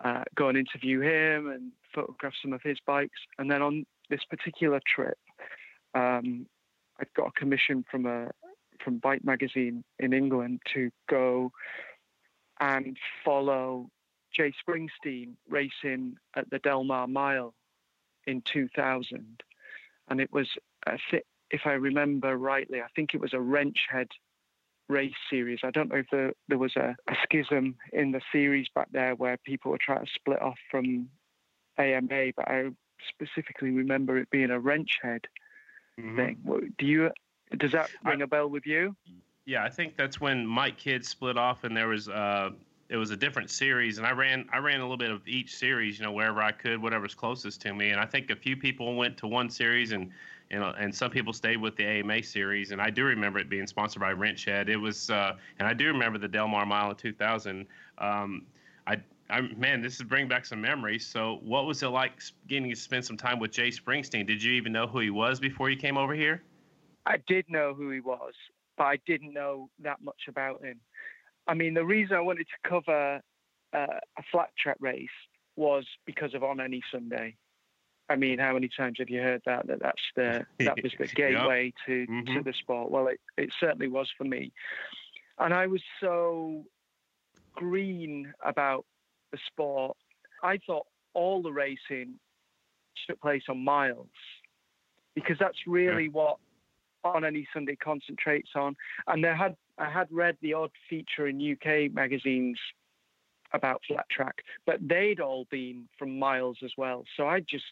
uh, 0.03 0.23
go 0.35 0.49
and 0.49 0.57
interview 0.57 0.99
him 0.99 1.49
and 1.49 1.71
photograph 1.95 2.33
some 2.41 2.53
of 2.53 2.61
his 2.61 2.77
bikes. 2.85 3.19
And 3.37 3.49
then 3.49 3.61
on 3.61 3.85
this 4.09 4.23
particular 4.29 4.81
trip, 4.85 5.17
um, 5.95 6.45
I'd 6.99 7.13
got 7.15 7.27
a 7.27 7.39
commission 7.39 7.85
from 7.89 8.05
a 8.05 8.31
from 8.83 8.97
Bike 8.97 9.23
Magazine 9.23 9.83
in 9.99 10.11
England 10.11 10.59
to 10.73 10.91
go 11.09 11.51
and 12.59 12.97
follow 13.23 13.89
Jay 14.35 14.53
Springsteen 14.67 15.33
racing 15.49 16.15
at 16.35 16.49
the 16.49 16.59
Del 16.59 16.83
Mar 16.83 17.07
Mile 17.07 17.53
in 18.27 18.41
2000. 18.51 19.43
And 20.09 20.21
it 20.21 20.31
was, 20.31 20.47
if 21.49 21.61
I 21.65 21.71
remember 21.71 22.37
rightly, 22.37 22.81
I 22.81 22.87
think 22.95 23.13
it 23.13 23.21
was 23.21 23.33
a 23.33 23.39
wrench 23.39 23.77
head 23.89 24.07
race 24.89 25.13
series. 25.29 25.59
I 25.63 25.71
don't 25.71 25.89
know 25.89 25.97
if 25.97 26.07
there, 26.11 26.33
there 26.49 26.57
was 26.57 26.75
a, 26.75 26.95
a, 27.09 27.15
schism 27.23 27.75
in 27.93 28.11
the 28.11 28.21
series 28.31 28.67
back 28.75 28.89
there 28.91 29.15
where 29.15 29.37
people 29.45 29.71
were 29.71 29.79
trying 29.81 30.05
to 30.05 30.11
split 30.13 30.41
off 30.41 30.57
from 30.69 31.09
AMA, 31.77 32.31
but 32.35 32.47
I 32.47 32.69
specifically 33.07 33.71
remember 33.71 34.17
it 34.17 34.29
being 34.29 34.51
a 34.51 34.59
wrench 34.59 34.97
head 35.01 35.21
mm-hmm. 35.99 36.15
thing. 36.15 36.71
Do 36.77 36.85
you? 36.85 37.11
Does 37.57 37.71
that 37.71 37.89
ring 38.03 38.21
I, 38.21 38.25
a 38.25 38.27
bell 38.27 38.49
with 38.49 38.65
you? 38.65 38.95
Yeah, 39.45 39.63
I 39.63 39.69
think 39.69 39.97
that's 39.97 40.19
when 40.19 40.45
Mike 40.45 40.77
Kidd 40.77 41.05
split 41.05 41.37
off, 41.37 41.63
and 41.63 41.75
there 41.75 41.87
was 41.87 42.09
uh, 42.09 42.51
it 42.93 42.97
was 42.97 43.09
a 43.09 43.17
different 43.17 43.49
series, 43.49 43.97
and 43.97 44.05
I 44.05 44.11
ran 44.11 44.47
I 44.53 44.59
ran 44.59 44.79
a 44.79 44.83
little 44.83 44.97
bit 44.97 45.09
of 45.09 45.27
each 45.27 45.55
series, 45.55 45.97
you 45.97 46.05
know, 46.05 46.11
wherever 46.11 46.43
I 46.43 46.51
could, 46.51 46.79
whatever's 46.79 47.15
closest 47.15 47.59
to 47.61 47.73
me, 47.73 47.89
and 47.89 47.99
I 47.99 48.05
think 48.05 48.29
a 48.29 48.35
few 48.35 48.55
people 48.55 48.95
went 48.95 49.17
to 49.17 49.27
one 49.27 49.49
series, 49.49 49.93
and 49.93 50.11
know, 50.51 50.75
and 50.77 50.93
some 50.93 51.09
people 51.09 51.33
stayed 51.33 51.59
with 51.59 51.75
the 51.75 51.83
AMA 51.83 52.21
series, 52.21 52.69
and 52.69 52.79
I 52.79 52.91
do 52.91 53.03
remember 53.03 53.39
it 53.39 53.49
being 53.49 53.65
sponsored 53.65 53.99
by 53.99 54.11
Wrench 54.11 54.45
Head. 54.45 54.69
It 54.69 54.77
was, 54.77 55.09
uh, 55.09 55.35
and 55.57 55.67
I 55.67 55.73
do 55.73 55.87
remember 55.87 56.19
the 56.19 56.27
Del 56.27 56.47
Mar 56.47 56.67
Mile 56.67 56.91
in 56.91 56.95
2000. 56.95 57.65
Um, 57.97 58.45
I 58.85 59.01
I, 59.27 59.41
man, 59.57 59.81
this 59.81 59.95
is 59.95 60.03
bringing 60.03 60.27
back 60.27 60.45
some 60.45 60.61
memories. 60.61 61.03
So, 61.03 61.39
what 61.43 61.65
was 61.65 61.81
it 61.81 61.87
like 61.87 62.21
getting 62.47 62.69
to 62.69 62.75
spend 62.75 63.03
some 63.03 63.17
time 63.17 63.39
with 63.39 63.49
Jay 63.49 63.69
Springsteen? 63.69 64.27
Did 64.27 64.43
you 64.43 64.51
even 64.51 64.71
know 64.71 64.85
who 64.85 64.99
he 64.99 65.09
was 65.09 65.39
before 65.39 65.71
you 65.71 65.77
came 65.77 65.97
over 65.97 66.13
here? 66.13 66.43
I 67.07 67.17
did 67.25 67.49
know 67.49 67.73
who 67.73 67.89
he 67.89 68.01
was, 68.01 68.33
but 68.77 68.83
I 68.83 68.99
didn't 69.07 69.33
know 69.33 69.71
that 69.79 69.99
much 70.03 70.27
about 70.27 70.63
him. 70.63 70.79
I 71.47 71.53
mean, 71.53 71.73
the 71.73 71.85
reason 71.85 72.15
I 72.15 72.21
wanted 72.21 72.47
to 72.47 72.69
cover 72.69 73.21
uh, 73.73 73.99
a 74.17 74.23
flat 74.31 74.49
track 74.57 74.77
race 74.79 75.09
was 75.55 75.85
because 76.05 76.33
of 76.33 76.43
On 76.43 76.59
Any 76.59 76.81
Sunday. 76.91 77.35
I 78.09 78.15
mean, 78.15 78.39
how 78.39 78.53
many 78.53 78.69
times 78.75 78.97
have 78.99 79.09
you 79.09 79.21
heard 79.21 79.41
that? 79.45 79.67
That 79.67 79.79
that's 79.81 80.01
the 80.15 80.45
that 80.59 80.81
was 80.81 80.93
the 80.97 81.07
gateway 81.15 81.65
yep. 81.65 81.73
to 81.85 82.11
mm-hmm. 82.11 82.37
to 82.37 82.43
the 82.43 82.53
sport. 82.53 82.91
Well, 82.91 83.07
it, 83.07 83.19
it 83.37 83.53
certainly 83.59 83.87
was 83.87 84.11
for 84.17 84.25
me, 84.25 84.51
and 85.39 85.53
I 85.53 85.67
was 85.67 85.81
so 85.99 86.63
green 87.55 88.33
about 88.43 88.85
the 89.31 89.37
sport. 89.47 89.97
I 90.43 90.59
thought 90.65 90.85
all 91.13 91.41
the 91.41 91.51
racing 91.51 92.15
took 93.07 93.19
place 93.21 93.43
on 93.49 93.63
miles 93.63 94.07
because 95.15 95.37
that's 95.39 95.67
really 95.67 96.05
yeah. 96.05 96.11
what 96.11 96.37
on 97.03 97.25
any 97.25 97.47
Sunday 97.53 97.75
concentrates 97.75 98.51
on. 98.55 98.75
And 99.07 99.23
there 99.23 99.35
had 99.35 99.55
I 99.77 99.89
had 99.89 100.07
read 100.11 100.37
the 100.41 100.53
odd 100.53 100.71
feature 100.89 101.27
in 101.27 101.39
UK 101.53 101.93
magazines 101.93 102.59
about 103.53 103.81
flat 103.87 104.05
track, 104.09 104.43
but 104.65 104.79
they'd 104.81 105.19
all 105.19 105.45
been 105.51 105.87
from 105.97 106.17
miles 106.17 106.57
as 106.63 106.71
well. 106.77 107.05
So 107.15 107.27
I 107.27 107.39
just 107.39 107.65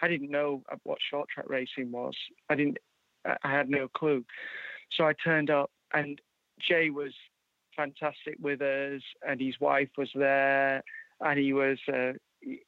I 0.00 0.08
didn't 0.08 0.30
know 0.30 0.62
what 0.84 0.98
short 1.00 1.28
track 1.28 1.46
racing 1.48 1.90
was. 1.90 2.14
I 2.48 2.54
didn't 2.54 2.78
I 3.24 3.50
had 3.50 3.68
no 3.68 3.88
clue. 3.88 4.24
So 4.90 5.04
I 5.04 5.12
turned 5.12 5.50
up 5.50 5.70
and 5.92 6.20
Jay 6.60 6.90
was 6.90 7.14
fantastic 7.76 8.36
with 8.40 8.60
us 8.62 9.02
and 9.26 9.40
his 9.40 9.58
wife 9.60 9.88
was 9.96 10.10
there 10.14 10.82
and 11.20 11.38
he 11.38 11.52
was 11.52 11.78
uh, 11.92 12.12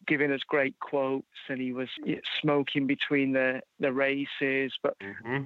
giving 0.07 0.33
us 0.33 0.41
great 0.47 0.79
quotes 0.81 1.27
and 1.49 1.61
he 1.61 1.73
was 1.73 1.89
smoking 2.41 2.87
between 2.87 3.33
the, 3.33 3.61
the 3.79 3.93
races. 3.93 4.73
But 4.83 4.99
mm-hmm. 4.99 5.45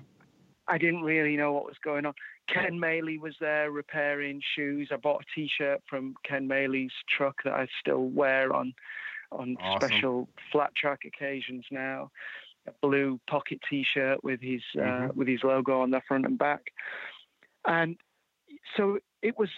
I 0.69 0.79
didn't 0.79 1.03
really 1.03 1.37
know 1.37 1.53
what 1.53 1.67
was 1.67 1.79
going 1.83 2.07
on. 2.07 2.15
Ken 2.53 2.79
Maely 2.79 3.19
was 3.19 3.35
there 3.41 3.71
repairing 3.71 4.41
shoes. 4.55 4.89
I 4.93 4.97
bought 4.97 5.23
a 5.23 5.35
T-shirt 5.35 5.83
from 5.89 6.15
Ken 6.25 6.49
Maely's 6.49 6.93
truck 7.09 7.37
that 7.45 7.55
I 7.55 7.69
still 7.81 8.05
wear 8.05 8.53
on 8.53 8.75
on 9.33 9.57
awesome. 9.61 9.89
special 9.89 10.29
flat 10.51 10.75
track 10.75 11.01
occasions 11.05 11.65
now. 11.71 12.11
A 12.67 12.73
blue 12.83 13.21
pocket 13.29 13.61
T-shirt 13.69 14.23
with 14.25 14.41
his 14.41 14.63
uh, 14.77 14.81
mm-hmm. 14.81 15.05
uh, 15.05 15.13
with 15.15 15.29
his 15.29 15.45
logo 15.45 15.81
on 15.81 15.91
the 15.91 16.03
front 16.07 16.27
and 16.27 16.39
back, 16.39 16.63
and 17.67 17.97
so 18.77 18.99
it 19.23 19.39
was 19.39 19.49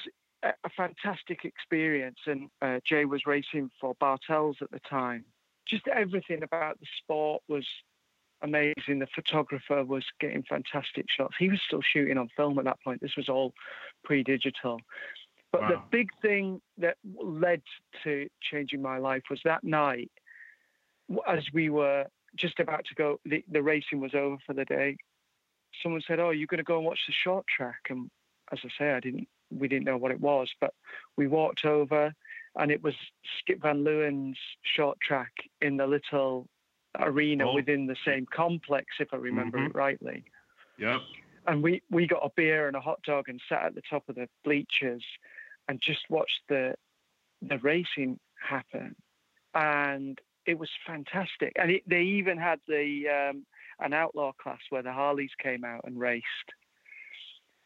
a 0.42 0.70
fantastic 0.76 1.44
experience. 1.44 2.18
And 2.26 2.48
uh, 2.60 2.80
Jay 2.84 3.04
was 3.04 3.26
racing 3.26 3.70
for 3.80 3.94
Bartels 4.00 4.56
at 4.60 4.70
the 4.70 4.80
time. 4.80 5.24
Just 5.66 5.86
everything 5.88 6.42
about 6.42 6.80
the 6.80 6.86
sport 6.98 7.42
was 7.48 7.66
amazing. 8.42 8.98
The 8.98 9.06
photographer 9.14 9.84
was 9.84 10.04
getting 10.20 10.42
fantastic 10.42 11.06
shots. 11.08 11.34
He 11.38 11.48
was 11.48 11.60
still 11.66 11.82
shooting 11.82 12.18
on 12.18 12.28
film 12.36 12.58
at 12.58 12.64
that 12.64 12.82
point. 12.82 13.00
This 13.00 13.16
was 13.16 13.28
all 13.28 13.52
pre 14.04 14.22
digital. 14.22 14.80
But 15.52 15.62
wow. 15.62 15.68
the 15.68 15.80
big 15.90 16.08
thing 16.22 16.60
that 16.78 16.96
led 17.22 17.62
to 18.04 18.28
changing 18.40 18.80
my 18.80 18.98
life 18.98 19.22
was 19.28 19.40
that 19.44 19.62
night, 19.62 20.10
as 21.26 21.44
we 21.52 21.68
were 21.68 22.06
just 22.34 22.58
about 22.58 22.86
to 22.86 22.94
go, 22.94 23.20
the, 23.26 23.44
the 23.50 23.62
racing 23.62 24.00
was 24.00 24.14
over 24.14 24.38
for 24.46 24.54
the 24.54 24.64
day. 24.64 24.96
Someone 25.82 26.02
said, 26.06 26.20
Oh, 26.20 26.30
you're 26.30 26.46
going 26.46 26.58
to 26.58 26.64
go 26.64 26.78
and 26.78 26.86
watch 26.86 27.00
the 27.06 27.12
short 27.12 27.46
track. 27.46 27.80
And 27.90 28.10
as 28.50 28.60
I 28.64 28.68
say, 28.78 28.92
I 28.92 29.00
didn't 29.00 29.28
we 29.50 29.68
didn't 29.68 29.84
know 29.84 29.96
what 29.96 30.12
it 30.12 30.20
was, 30.20 30.50
but 30.60 30.72
we 31.16 31.26
walked 31.26 31.64
over 31.64 32.14
and 32.56 32.70
it 32.70 32.82
was 32.82 32.94
Skip 33.38 33.62
Van 33.62 33.84
Leeuwen's 33.84 34.38
short 34.62 34.98
track 35.00 35.32
in 35.60 35.76
the 35.76 35.86
little 35.86 36.48
arena 36.98 37.48
oh. 37.48 37.54
within 37.54 37.86
the 37.86 37.96
same 38.04 38.26
complex, 38.26 38.86
if 39.00 39.08
I 39.12 39.16
remember 39.16 39.58
mm-hmm. 39.58 39.68
it 39.68 39.74
rightly. 39.74 40.24
Yep. 40.78 41.00
And 41.46 41.62
we, 41.62 41.82
we 41.90 42.06
got 42.06 42.24
a 42.24 42.30
beer 42.36 42.68
and 42.68 42.76
a 42.76 42.80
hot 42.80 43.02
dog 43.02 43.28
and 43.28 43.40
sat 43.48 43.64
at 43.64 43.74
the 43.74 43.82
top 43.88 44.08
of 44.08 44.14
the 44.14 44.28
bleachers 44.44 45.04
and 45.68 45.80
just 45.80 46.08
watched 46.08 46.40
the 46.48 46.74
the 47.40 47.58
racing 47.58 48.20
happen, 48.40 48.94
and 49.54 50.20
it 50.46 50.58
was 50.58 50.70
fantastic. 50.86 51.52
And 51.56 51.70
it, 51.72 51.82
they 51.88 52.02
even 52.02 52.38
had 52.38 52.60
the 52.68 53.08
um, 53.08 53.46
an 53.80 53.92
outlaw 53.92 54.32
class 54.32 54.60
where 54.70 54.82
the 54.82 54.92
Harleys 54.92 55.32
came 55.42 55.64
out 55.64 55.82
and 55.84 55.98
raced. 55.98 56.24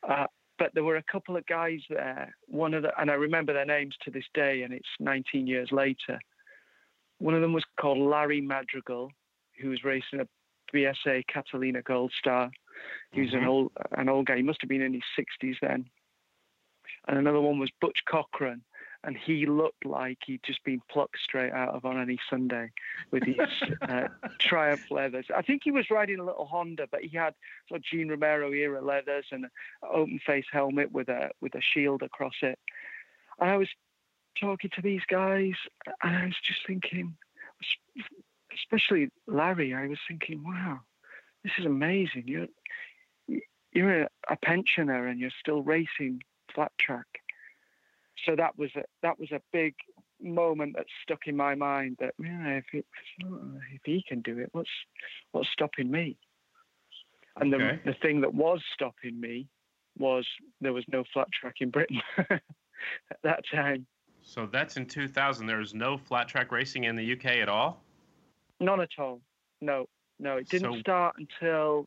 Uh, 0.08 0.26
but 0.58 0.72
there 0.72 0.84
were 0.84 0.96
a 0.96 1.02
couple 1.02 1.36
of 1.36 1.46
guys 1.46 1.80
there. 1.90 2.34
One 2.46 2.72
of 2.72 2.82
the, 2.82 2.98
and 2.98 3.10
I 3.10 3.14
remember 3.14 3.52
their 3.52 3.66
names 3.66 3.94
to 4.04 4.10
this 4.10 4.24
day, 4.32 4.62
and 4.62 4.72
it's 4.72 4.88
19 5.00 5.46
years 5.46 5.70
later. 5.70 6.18
One 7.18 7.34
of 7.34 7.40
them 7.40 7.52
was 7.52 7.64
called 7.80 7.98
Larry 7.98 8.40
Madrigal, 8.40 9.10
who 9.60 9.70
was 9.70 9.84
racing 9.84 10.20
a 10.20 10.28
BSA 10.74 11.26
Catalina 11.26 11.82
Gold 11.82 12.12
Star. 12.18 12.50
He 13.12 13.22
was 13.22 13.30
mm-hmm. 13.30 13.38
an 13.38 13.48
old 13.48 13.72
an 13.92 14.08
old 14.08 14.26
guy. 14.26 14.36
He 14.36 14.42
must 14.42 14.60
have 14.60 14.68
been 14.68 14.82
in 14.82 14.92
his 14.92 15.02
60s 15.18 15.56
then. 15.62 15.86
And 17.08 17.18
another 17.18 17.40
one 17.40 17.58
was 17.58 17.70
Butch 17.80 18.02
Cochran, 18.08 18.62
and 19.04 19.16
he 19.16 19.46
looked 19.46 19.86
like 19.86 20.18
he'd 20.26 20.42
just 20.44 20.62
been 20.64 20.80
plucked 20.90 21.18
straight 21.22 21.52
out 21.52 21.74
of 21.74 21.84
on 21.84 22.00
any 22.00 22.18
Sunday 22.28 22.70
with 23.12 23.22
his 23.22 23.36
uh, 23.88 24.08
Triumph 24.40 24.90
leathers. 24.90 25.26
I 25.34 25.42
think 25.42 25.62
he 25.64 25.70
was 25.70 25.90
riding 25.90 26.18
a 26.18 26.24
little 26.24 26.46
Honda, 26.46 26.88
but 26.90 27.02
he 27.02 27.16
had 27.16 27.34
sort 27.68 27.78
of 27.78 27.84
Gene 27.84 28.08
Romero 28.08 28.52
era 28.52 28.84
leathers 28.84 29.26
and 29.30 29.44
an 29.44 29.50
open 29.88 30.20
face 30.26 30.46
helmet 30.52 30.90
with 30.92 31.08
a 31.08 31.30
with 31.40 31.54
a 31.54 31.60
shield 31.60 32.02
across 32.02 32.34
it. 32.42 32.58
And 33.40 33.50
I 33.50 33.56
was 33.56 33.68
talking 34.40 34.70
to 34.74 34.82
these 34.82 35.02
guys, 35.08 35.54
and 36.02 36.16
I 36.16 36.24
was 36.26 36.36
just 36.42 36.66
thinking, 36.66 37.16
especially 38.54 39.10
Larry, 39.26 39.74
I 39.74 39.86
was 39.86 39.98
thinking, 40.08 40.42
wow, 40.44 40.80
this 41.42 41.52
is 41.58 41.66
amazing. 41.66 42.24
You're 42.26 42.48
you're 43.72 44.02
a, 44.02 44.08
a 44.30 44.36
pensioner 44.36 45.06
and 45.06 45.20
you're 45.20 45.30
still 45.38 45.62
racing 45.62 46.22
flat 46.54 46.72
track 46.78 47.06
so 48.24 48.34
that 48.36 48.58
was 48.58 48.70
a, 48.76 48.84
that 49.02 49.18
was 49.18 49.30
a 49.32 49.40
big 49.52 49.74
moment 50.20 50.76
that 50.76 50.86
stuck 51.02 51.26
in 51.26 51.36
my 51.36 51.54
mind 51.54 51.96
that 52.00 52.14
yeah, 52.18 52.48
if, 52.48 52.64
it, 52.72 52.86
if 53.20 53.80
he 53.84 54.02
can 54.06 54.22
do 54.22 54.38
it, 54.38 54.48
what's 54.52 54.70
what's 55.32 55.48
stopping 55.50 55.90
me? 55.90 56.16
And 57.38 57.52
the 57.52 57.56
okay. 57.56 57.80
the 57.84 57.94
thing 57.94 58.22
that 58.22 58.34
was 58.34 58.62
stopping 58.72 59.20
me 59.20 59.48
was 59.98 60.26
there 60.60 60.72
was 60.72 60.84
no 60.88 61.04
flat 61.12 61.28
track 61.32 61.56
in 61.60 61.70
Britain 61.70 62.00
at 62.18 62.42
that 63.22 63.44
time. 63.52 63.86
So 64.26 64.44
that's 64.44 64.76
in 64.76 64.86
2000. 64.86 65.46
There 65.46 65.58
was 65.58 65.72
no 65.72 65.96
flat 65.96 66.28
track 66.28 66.50
racing 66.50 66.84
in 66.84 66.96
the 66.96 67.12
UK 67.12 67.26
at 67.36 67.48
all. 67.48 67.82
None 68.58 68.80
at 68.80 68.90
all. 68.98 69.20
No, 69.60 69.86
no. 70.18 70.36
It 70.36 70.48
didn't 70.48 70.74
so... 70.74 70.80
start 70.80 71.14
until 71.16 71.86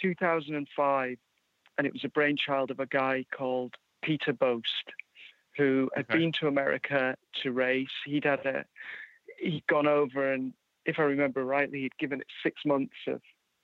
2005, 0.00 1.16
and 1.78 1.86
it 1.86 1.92
was 1.92 2.04
a 2.04 2.08
brainchild 2.08 2.70
of 2.70 2.78
a 2.78 2.86
guy 2.86 3.24
called 3.34 3.74
Peter 4.02 4.32
Boast 4.32 4.92
who 5.56 5.90
had 5.94 6.06
okay. 6.10 6.18
been 6.18 6.32
to 6.40 6.46
America 6.46 7.16
to 7.42 7.52
race. 7.52 7.88
He'd 8.04 8.24
had 8.24 8.44
a, 8.46 8.64
he'd 9.38 9.66
gone 9.66 9.86
over 9.86 10.32
and, 10.32 10.52
if 10.84 10.98
I 10.98 11.02
remember 11.02 11.44
rightly, 11.44 11.82
he'd 11.82 11.96
given 11.98 12.20
it 12.20 12.26
six 12.42 12.62
months 12.66 12.96
of 13.06 13.20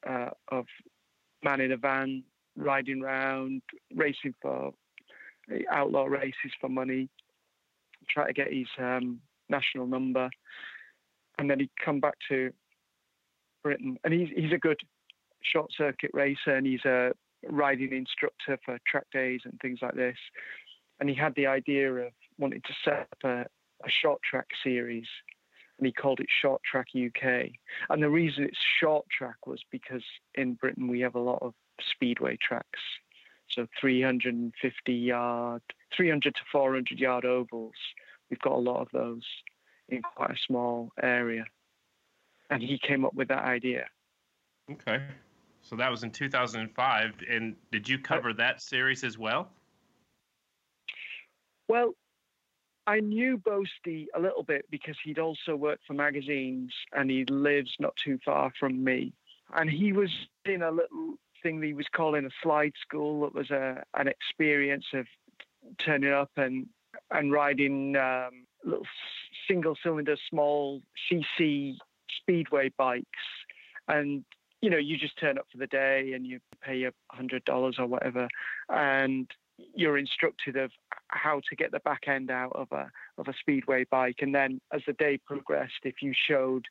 uh, 0.09 0.31
of 0.49 0.67
man 1.43 1.61
in 1.61 1.73
a 1.73 1.77
van, 1.77 2.23
riding 2.57 3.03
around, 3.03 3.63
racing 3.93 4.35
for 4.41 4.73
outlaw 5.69 6.05
races 6.05 6.53
for 6.61 6.69
money, 6.69 7.09
try 8.09 8.27
to 8.27 8.33
get 8.33 8.53
his 8.53 8.67
um, 8.79 9.21
national 9.49 9.87
number, 9.87 10.29
and 11.39 11.51
then 11.51 11.61
he'd 11.61 11.71
come 11.85 12.01
back 12.01 12.15
to 12.29 12.53
Britain. 13.63 13.99
And 14.05 14.13
he's 14.13 14.29
he's 14.35 14.53
a 14.53 14.59
good 14.59 14.81
short 15.43 15.71
circuit 15.77 16.11
racer, 16.13 16.55
and 16.55 16.67
he's 16.67 16.85
a 16.85 17.13
riding 17.49 17.93
instructor 17.93 18.59
for 18.65 18.79
track 18.87 19.07
days 19.13 19.41
and 19.45 19.59
things 19.61 19.79
like 19.81 19.95
this 19.95 20.17
and 21.01 21.09
he 21.09 21.15
had 21.15 21.35
the 21.35 21.47
idea 21.47 21.93
of 21.93 22.13
wanting 22.39 22.63
to 22.63 22.75
set 22.85 23.01
up 23.01 23.19
a, 23.25 23.41
a 23.85 23.91
short 24.03 24.21
track 24.29 24.47
series 24.63 25.07
and 25.79 25.87
he 25.87 25.93
called 25.93 26.19
it 26.19 26.27
Short 26.43 26.61
Track 26.69 26.89
UK. 26.95 27.51
And 27.89 28.03
the 28.03 28.11
reason 28.11 28.43
it's 28.43 28.59
short 28.81 29.07
track 29.17 29.47
was 29.47 29.61
because 29.71 30.03
in 30.35 30.55
Britain 30.55 30.89
we 30.89 31.01
have 31.01 31.15
a 31.15 31.21
lot 31.21 31.39
of 31.41 31.55
speedway 31.93 32.37
tracks. 32.43 32.81
So 33.51 33.67
350 33.81 34.93
yard, 34.93 35.63
300 35.97 36.35
to 36.35 36.41
400 36.53 36.99
yard 36.99 37.25
ovals. 37.25 37.75
We've 38.31 38.41
got 38.41 38.53
a 38.53 38.59
lot 38.59 38.81
of 38.81 38.89
those 38.93 39.25
in 39.89 40.03
quite 40.03 40.33
a 40.33 40.37
small 40.47 40.93
area. 41.03 41.45
And 42.51 42.63
he 42.63 42.79
came 42.79 43.05
up 43.05 43.15
with 43.15 43.29
that 43.29 43.45
idea. 43.45 43.87
Okay. 44.71 45.03
So 45.63 45.77
that 45.77 45.91
was 45.91 46.03
in 46.03 46.11
2005. 46.11 47.15
And 47.31 47.57
did 47.73 47.89
you 47.89 47.99
cover 47.99 48.33
that 48.35 48.63
series 48.63 49.05
as 49.05 49.19
well? 49.19 49.49
Well, 51.69 51.95
I 52.87 53.01
knew 53.01 53.37
Boasty 53.37 54.07
a 54.15 54.21
little 54.21 54.43
bit 54.43 54.65
because 54.71 54.97
he'd 55.05 55.19
also 55.19 55.55
worked 55.57 55.85
for 55.87 55.93
magazines 55.93 56.73
and 56.95 57.11
he 57.11 57.27
lives 57.27 57.71
not 57.79 57.95
too 57.97 58.19
far 58.25 58.51
from 58.59 58.83
me. 58.83 59.13
And 59.55 59.69
he 59.69 59.93
was 59.93 60.11
in 60.47 60.63
a 60.63 60.71
little 60.71 61.19
thing 61.43 61.61
that 61.61 61.67
he 61.67 61.75
was 61.75 61.87
calling 61.95 62.25
a 62.25 62.31
slide 62.43 62.73
school 62.81 63.23
that 63.23 63.35
was 63.35 63.51
a, 63.51 63.83
an 63.95 64.09
experience 64.09 64.87
of 64.95 65.07
turning 65.79 66.13
up 66.13 66.31
and, 66.37 66.67
and 67.11 67.33
riding 67.33 67.97
um, 67.97 68.47
little 68.65 68.87
single 69.47 69.77
cylinder, 69.83 70.17
small 70.29 70.83
CC 71.11 71.75
speedway 72.21 72.71
bikes. 72.77 73.07
And, 73.87 74.25
you 74.61 74.71
know, 74.71 74.77
you 74.77 74.97
just 74.97 75.19
turn 75.19 75.39
up 75.39 75.47
for 75.51 75.59
the 75.59 75.67
day 75.67 76.13
and 76.15 76.27
you 76.27 76.41
pay 76.63 76.85
a 76.85 76.93
$100 77.17 77.79
or 77.79 77.87
whatever. 77.87 78.29
And 78.69 79.31
you're 79.75 79.99
instructed 79.99 80.57
of 80.57 80.71
how 81.09 81.41
to 81.49 81.57
get 81.57 81.73
the 81.73 81.81
back 81.81 82.07
end 82.07 82.31
out 82.31 82.53
of 82.55 82.71
a 82.73 82.91
of 83.19 83.29
a 83.29 83.35
speedway 83.41 83.85
bike, 83.91 84.19
and 84.21 84.35
then 84.35 84.61
as 84.73 84.83
the 84.87 84.93
day 84.95 85.19
progressed, 85.19 85.81
if 85.85 86.03
you 86.03 86.13
showed 86.15 86.67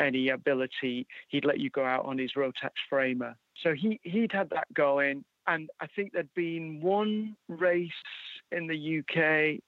any 0.00 0.28
ability, 0.28 1.06
he'd 1.28 1.44
let 1.44 1.60
you 1.60 1.70
go 1.70 1.84
out 1.84 2.04
on 2.04 2.18
his 2.18 2.32
Rotax 2.32 2.72
framer. 2.88 3.36
So 3.62 3.74
he 3.74 4.00
he'd 4.02 4.32
had 4.32 4.50
that 4.50 4.72
going, 4.74 5.24
and 5.46 5.70
I 5.80 5.86
think 5.86 6.12
there'd 6.12 6.34
been 6.34 6.80
one 6.80 7.36
race 7.48 7.90
in 8.52 8.66
the 8.66 8.98
UK, 8.98 9.60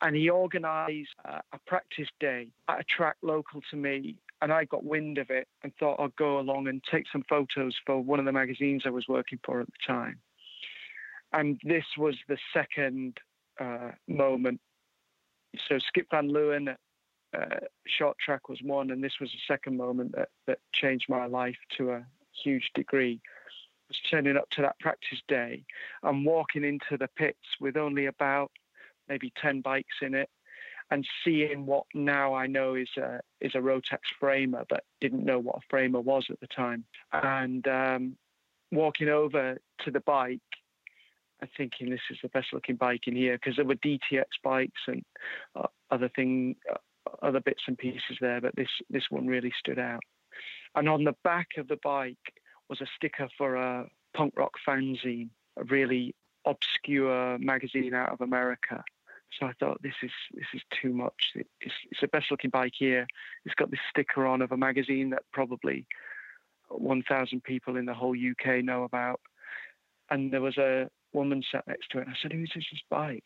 and 0.00 0.16
he 0.16 0.30
organised 0.30 1.14
a, 1.24 1.40
a 1.52 1.58
practice 1.66 2.08
day 2.20 2.48
at 2.68 2.80
a 2.80 2.84
track 2.84 3.16
local 3.22 3.60
to 3.70 3.76
me. 3.76 4.16
And 4.42 4.52
I 4.52 4.64
got 4.64 4.84
wind 4.84 5.16
of 5.16 5.30
it 5.30 5.48
and 5.62 5.72
thought 5.76 6.00
I'd 6.00 6.14
go 6.16 6.38
along 6.38 6.68
and 6.68 6.82
take 6.84 7.06
some 7.10 7.22
photos 7.30 7.74
for 7.86 7.98
one 8.02 8.18
of 8.18 8.26
the 8.26 8.32
magazines 8.32 8.82
I 8.84 8.90
was 8.90 9.08
working 9.08 9.38
for 9.42 9.60
at 9.60 9.66
the 9.68 9.92
time 9.92 10.20
and 11.34 11.60
this 11.64 11.84
was 11.98 12.16
the 12.28 12.38
second 12.52 13.18
uh, 13.60 13.90
moment. 14.08 14.60
So 15.68 15.78
Skip 15.78 16.06
Van 16.10 16.30
Leeuwen, 16.30 16.74
uh, 17.36 17.56
short 17.86 18.16
track 18.18 18.48
was 18.48 18.60
one, 18.62 18.90
and 18.90 19.02
this 19.02 19.18
was 19.20 19.30
the 19.30 19.52
second 19.52 19.76
moment 19.76 20.14
that, 20.14 20.28
that 20.46 20.58
changed 20.72 21.06
my 21.08 21.26
life 21.26 21.58
to 21.76 21.90
a 21.90 22.06
huge 22.42 22.70
degree. 22.74 23.20
Was 23.88 23.98
turning 24.10 24.36
up 24.36 24.48
to 24.50 24.62
that 24.62 24.78
practice 24.80 25.20
day 25.28 25.64
and 26.02 26.24
walking 26.24 26.64
into 26.64 26.96
the 26.98 27.08
pits 27.16 27.46
with 27.60 27.76
only 27.76 28.06
about 28.06 28.50
maybe 29.08 29.32
10 29.40 29.60
bikes 29.60 29.96
in 30.00 30.14
it 30.14 30.30
and 30.90 31.06
seeing 31.22 31.66
what 31.66 31.84
now 31.92 32.34
I 32.34 32.46
know 32.46 32.74
is 32.74 32.88
a, 32.96 33.20
is 33.42 33.54
a 33.54 33.58
Rotax 33.58 33.98
framer, 34.18 34.64
but 34.68 34.84
didn't 35.00 35.24
know 35.24 35.38
what 35.38 35.56
a 35.56 35.66
framer 35.68 36.00
was 36.00 36.26
at 36.30 36.40
the 36.40 36.46
time. 36.46 36.84
And 37.12 37.66
um, 37.68 38.16
walking 38.72 39.10
over 39.10 39.58
to 39.84 39.90
the 39.90 40.00
bike 40.00 40.40
I'm 41.44 41.50
thinking 41.56 41.90
this 41.90 42.00
is 42.10 42.18
the 42.22 42.28
best 42.30 42.48
looking 42.54 42.76
bike 42.76 43.06
in 43.06 43.14
here 43.14 43.34
because 43.34 43.56
there 43.56 43.66
were 43.66 43.74
DTX 43.74 44.24
bikes 44.42 44.80
and 44.86 45.04
uh, 45.54 45.66
other 45.90 46.08
thing, 46.08 46.56
uh, 46.72 46.78
other 47.22 47.40
bits 47.40 47.62
and 47.66 47.76
pieces 47.76 48.16
there, 48.20 48.40
but 48.40 48.56
this 48.56 48.68
this 48.88 49.04
one 49.10 49.26
really 49.26 49.52
stood 49.58 49.78
out. 49.78 50.02
And 50.74 50.88
on 50.88 51.04
the 51.04 51.14
back 51.24 51.48
of 51.56 51.68
the 51.68 51.78
bike 51.82 52.34
was 52.68 52.80
a 52.80 52.86
sticker 52.96 53.28
for 53.36 53.56
a 53.56 53.86
punk 54.14 54.34
rock 54.36 54.54
fanzine, 54.66 55.30
a 55.56 55.64
really 55.64 56.14
obscure 56.44 57.38
magazine 57.38 57.94
out 57.94 58.12
of 58.12 58.20
America. 58.20 58.82
So 59.38 59.46
I 59.46 59.52
thought 59.58 59.82
this 59.82 59.94
is 60.02 60.12
this 60.32 60.46
is 60.54 60.62
too 60.80 60.92
much. 60.92 61.32
It's, 61.34 61.74
it's 61.90 62.00
the 62.00 62.08
best 62.08 62.30
looking 62.30 62.50
bike 62.50 62.74
here. 62.76 63.06
It's 63.44 63.54
got 63.54 63.70
this 63.70 63.80
sticker 63.90 64.26
on 64.26 64.42
of 64.42 64.52
a 64.52 64.56
magazine 64.56 65.10
that 65.10 65.22
probably 65.32 65.86
1,000 66.68 67.42
people 67.42 67.76
in 67.76 67.84
the 67.84 67.94
whole 67.94 68.14
UK 68.14 68.64
know 68.64 68.84
about. 68.84 69.20
And 70.10 70.32
there 70.32 70.40
was 70.40 70.58
a 70.58 70.88
woman 71.12 71.42
sat 71.50 71.66
next 71.66 71.90
to 71.90 71.98
it. 71.98 72.06
And 72.06 72.10
I 72.10 72.16
said, 72.20 72.32
Who's 72.32 72.52
this 72.54 72.66
bike? 72.90 73.24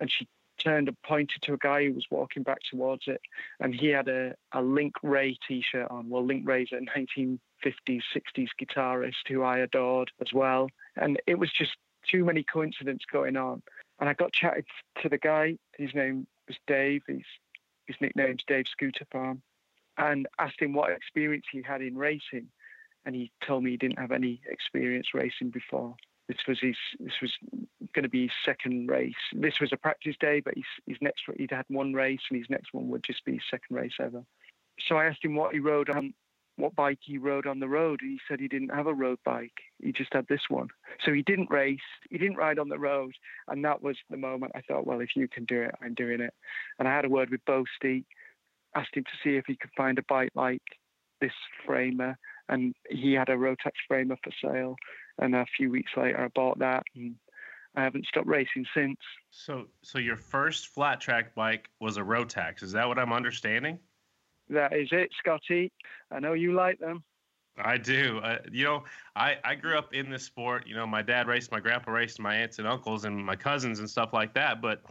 And 0.00 0.10
she 0.10 0.28
turned 0.58 0.88
and 0.88 1.02
pointed 1.02 1.42
to 1.42 1.54
a 1.54 1.58
guy 1.58 1.84
who 1.84 1.92
was 1.92 2.06
walking 2.10 2.42
back 2.42 2.58
towards 2.70 3.04
it. 3.06 3.20
And 3.60 3.74
he 3.74 3.88
had 3.88 4.08
a, 4.08 4.34
a 4.52 4.62
Link 4.62 4.94
Wray 5.02 5.36
t 5.46 5.62
shirt 5.62 5.90
on. 5.90 6.08
Well, 6.08 6.24
Link 6.24 6.46
Wray's 6.46 6.72
a 6.72 6.76
1950s, 6.76 7.38
60s 8.14 8.48
guitarist 8.60 9.28
who 9.28 9.42
I 9.42 9.58
adored 9.58 10.10
as 10.20 10.32
well. 10.32 10.68
And 10.96 11.20
it 11.26 11.38
was 11.38 11.50
just 11.52 11.76
too 12.08 12.24
many 12.24 12.42
coincidences 12.42 13.06
going 13.10 13.36
on. 13.36 13.62
And 13.98 14.08
I 14.08 14.14
got 14.14 14.32
chatted 14.32 14.66
to 15.02 15.08
the 15.08 15.18
guy. 15.18 15.56
His 15.78 15.94
name 15.94 16.26
was 16.46 16.56
Dave. 16.66 17.02
He's, 17.06 17.22
his 17.86 17.96
nickname's 18.00 18.44
Dave 18.46 18.66
Scooter 18.68 19.06
Farm. 19.10 19.42
And 19.98 20.28
asked 20.38 20.60
him 20.60 20.74
what 20.74 20.90
experience 20.90 21.46
he 21.50 21.62
had 21.62 21.80
in 21.80 21.96
racing. 21.96 22.48
And 23.06 23.14
he 23.14 23.30
told 23.46 23.64
me 23.64 23.70
he 23.70 23.76
didn't 23.76 23.98
have 23.98 24.12
any 24.12 24.40
experience 24.46 25.14
racing 25.14 25.50
before 25.50 25.96
This 26.28 26.38
was 26.48 26.58
his. 26.60 26.76
This 26.98 27.14
was 27.22 27.32
going 27.94 28.02
to 28.02 28.08
be 28.08 28.22
his 28.22 28.32
second 28.44 28.88
race. 28.88 29.14
This 29.32 29.60
was 29.60 29.72
a 29.72 29.76
practice 29.76 30.16
day, 30.18 30.40
but 30.40 30.54
his, 30.54 30.64
his 30.86 30.96
next 31.00 31.22
he'd 31.36 31.50
had 31.50 31.64
one 31.68 31.92
race, 31.92 32.20
and 32.30 32.38
his 32.38 32.50
next 32.50 32.72
one 32.72 32.88
would 32.88 33.04
just 33.04 33.24
be 33.24 33.34
his 33.34 33.42
second 33.50 33.76
race 33.76 33.94
ever. 34.00 34.24
So 34.88 34.96
I 34.96 35.06
asked 35.06 35.24
him 35.24 35.36
what 35.36 35.54
he 35.54 35.60
rode 35.60 35.88
on, 35.88 36.12
what 36.56 36.74
bike 36.74 36.98
he 37.02 37.18
rode 37.18 37.46
on 37.46 37.60
the 37.60 37.68
road, 37.68 38.00
and 38.02 38.10
he 38.10 38.20
said 38.26 38.40
he 38.40 38.48
didn't 38.48 38.74
have 38.74 38.86
a 38.86 38.94
road 38.94 39.18
bike. 39.24 39.52
He 39.82 39.92
just 39.92 40.12
had 40.12 40.26
this 40.28 40.42
one. 40.48 40.68
So 41.04 41.12
he 41.12 41.22
didn't 41.22 41.50
race. 41.50 41.78
He 42.10 42.18
didn't 42.18 42.36
ride 42.36 42.58
on 42.58 42.68
the 42.68 42.78
road, 42.78 43.12
and 43.48 43.64
that 43.64 43.82
was 43.82 43.96
the 44.10 44.16
moment 44.16 44.52
I 44.54 44.62
thought, 44.62 44.86
well, 44.86 45.00
if 45.00 45.10
you 45.14 45.28
can 45.28 45.44
do 45.44 45.62
it, 45.62 45.74
I'm 45.80 45.94
doing 45.94 46.20
it. 46.20 46.34
And 46.78 46.88
I 46.88 46.94
had 46.94 47.04
a 47.04 47.10
word 47.10 47.30
with 47.30 47.44
Boasty, 47.44 48.04
asked 48.74 48.96
him 48.96 49.04
to 49.04 49.10
see 49.22 49.36
if 49.36 49.44
he 49.46 49.56
could 49.56 49.70
find 49.76 49.98
a 49.98 50.04
bike 50.08 50.32
like 50.34 50.62
this 51.20 51.32
framer, 51.64 52.18
and 52.48 52.74
he 52.90 53.14
had 53.14 53.28
a 53.28 53.36
Rotax 53.36 53.72
framer 53.88 54.16
for 54.22 54.32
sale. 54.42 54.76
And 55.18 55.34
a 55.34 55.46
few 55.56 55.70
weeks 55.70 55.92
later, 55.96 56.20
I 56.20 56.28
bought 56.28 56.58
that, 56.58 56.84
and 56.94 57.14
I 57.74 57.82
haven't 57.82 58.06
stopped 58.06 58.26
racing 58.26 58.66
since. 58.74 58.98
So, 59.30 59.66
so 59.82 59.98
your 59.98 60.16
first 60.16 60.68
flat 60.68 61.00
track 61.00 61.34
bike 61.34 61.68
was 61.80 61.96
a 61.96 62.02
Rotax. 62.02 62.62
Is 62.62 62.72
that 62.72 62.86
what 62.86 62.98
I'm 62.98 63.12
understanding? 63.12 63.78
That 64.48 64.76
is 64.76 64.88
it, 64.92 65.10
Scotty. 65.18 65.72
I 66.10 66.20
know 66.20 66.34
you 66.34 66.54
like 66.54 66.78
them. 66.78 67.02
I 67.58 67.78
do. 67.78 68.18
Uh, 68.22 68.38
you 68.52 68.64
know, 68.64 68.84
I, 69.14 69.36
I 69.42 69.54
grew 69.54 69.78
up 69.78 69.94
in 69.94 70.10
this 70.10 70.24
sport. 70.24 70.66
You 70.66 70.74
know, 70.76 70.86
my 70.86 71.02
dad 71.02 71.26
raced, 71.26 71.50
my 71.50 71.60
grandpa 71.60 71.90
raced, 71.92 72.20
my 72.20 72.36
aunts 72.36 72.58
and 72.58 72.68
uncles, 72.68 73.06
and 73.06 73.24
my 73.24 73.36
cousins 73.36 73.78
and 73.78 73.88
stuff 73.88 74.12
like 74.12 74.34
that. 74.34 74.60
But, 74.60 74.82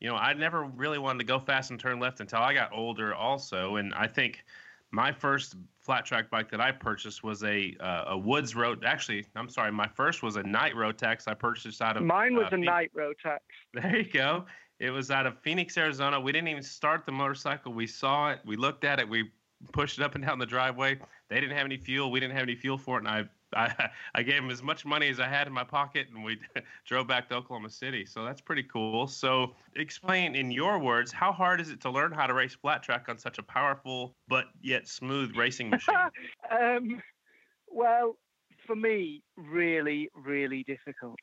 you 0.00 0.08
know, 0.08 0.16
I 0.16 0.34
never 0.34 0.64
really 0.64 0.98
wanted 0.98 1.20
to 1.20 1.24
go 1.24 1.38
fast 1.38 1.70
and 1.70 1.78
turn 1.78 2.00
left 2.00 2.20
until 2.20 2.40
I 2.40 2.52
got 2.54 2.72
older, 2.72 3.14
also. 3.14 3.76
And 3.76 3.94
I 3.94 4.08
think 4.08 4.44
my 4.90 5.12
first 5.12 5.54
flat 5.88 6.04
track 6.04 6.28
bike 6.28 6.50
that 6.50 6.60
I 6.60 6.70
purchased 6.70 7.24
was 7.24 7.42
a 7.44 7.74
uh, 7.80 8.04
a 8.08 8.18
Woods 8.18 8.54
Road. 8.54 8.84
Actually, 8.84 9.24
I'm 9.34 9.48
sorry, 9.48 9.72
my 9.72 9.88
first 9.88 10.22
was 10.22 10.36
a 10.36 10.42
Knight 10.42 10.74
Rotax. 10.74 11.26
I 11.26 11.32
purchased 11.32 11.80
out 11.80 11.96
of 11.96 12.02
mine 12.02 12.36
was 12.36 12.52
uh, 12.52 12.56
a 12.56 12.58
Knight 12.58 12.90
Rotax. 12.94 13.38
There 13.72 13.96
you 13.96 14.04
go. 14.04 14.44
It 14.80 14.90
was 14.90 15.10
out 15.10 15.26
of 15.26 15.38
Phoenix, 15.38 15.78
Arizona. 15.78 16.20
We 16.20 16.30
didn't 16.30 16.48
even 16.48 16.62
start 16.62 17.06
the 17.06 17.12
motorcycle. 17.12 17.72
We 17.72 17.86
saw 17.86 18.32
it. 18.32 18.40
We 18.44 18.54
looked 18.56 18.84
at 18.84 19.00
it. 19.00 19.08
We 19.08 19.30
pushed 19.72 19.98
it 19.98 20.04
up 20.04 20.14
and 20.14 20.22
down 20.22 20.38
the 20.38 20.44
driveway. 20.44 20.98
They 21.30 21.40
didn't 21.40 21.56
have 21.56 21.64
any 21.64 21.78
fuel. 21.78 22.10
We 22.10 22.20
didn't 22.20 22.34
have 22.34 22.42
any 22.42 22.54
fuel 22.54 22.76
for 22.76 22.98
it, 22.98 23.00
and 23.00 23.08
I 23.08 23.24
I, 23.54 23.90
I 24.14 24.22
gave 24.22 24.36
him 24.36 24.50
as 24.50 24.62
much 24.62 24.84
money 24.84 25.08
as 25.08 25.20
I 25.20 25.26
had 25.26 25.46
in 25.46 25.52
my 25.52 25.64
pocket, 25.64 26.08
and 26.14 26.22
we 26.24 26.38
drove 26.86 27.06
back 27.06 27.28
to 27.28 27.36
Oklahoma 27.36 27.70
City. 27.70 28.04
So 28.04 28.24
that's 28.24 28.40
pretty 28.40 28.64
cool. 28.64 29.06
So, 29.06 29.54
explain 29.74 30.34
in 30.34 30.50
your 30.50 30.78
words, 30.78 31.12
how 31.12 31.32
hard 31.32 31.60
is 31.60 31.70
it 31.70 31.80
to 31.82 31.90
learn 31.90 32.12
how 32.12 32.26
to 32.26 32.34
race 32.34 32.54
flat 32.54 32.82
track 32.82 33.06
on 33.08 33.18
such 33.18 33.38
a 33.38 33.42
powerful 33.42 34.14
but 34.28 34.46
yet 34.60 34.86
smooth 34.86 35.34
racing 35.36 35.70
machine? 35.70 35.94
um, 36.50 37.02
well, 37.68 38.16
for 38.66 38.76
me, 38.76 39.22
really, 39.36 40.10
really 40.14 40.64
difficult. 40.64 41.18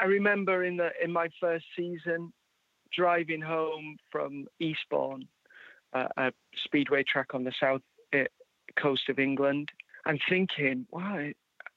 I 0.00 0.04
remember 0.04 0.64
in 0.64 0.76
the 0.76 0.90
in 1.02 1.12
my 1.12 1.28
first 1.40 1.64
season, 1.76 2.32
driving 2.92 3.40
home 3.40 3.96
from 4.10 4.46
Eastbourne, 4.60 5.26
uh, 5.92 6.08
a 6.16 6.32
speedway 6.64 7.04
track 7.04 7.34
on 7.34 7.44
the 7.44 7.52
south 7.60 7.82
eh, 8.12 8.24
coast 8.78 9.08
of 9.08 9.18
England, 9.18 9.70
and 10.08 10.20
thinking, 10.28 10.86
wow, 10.90 11.28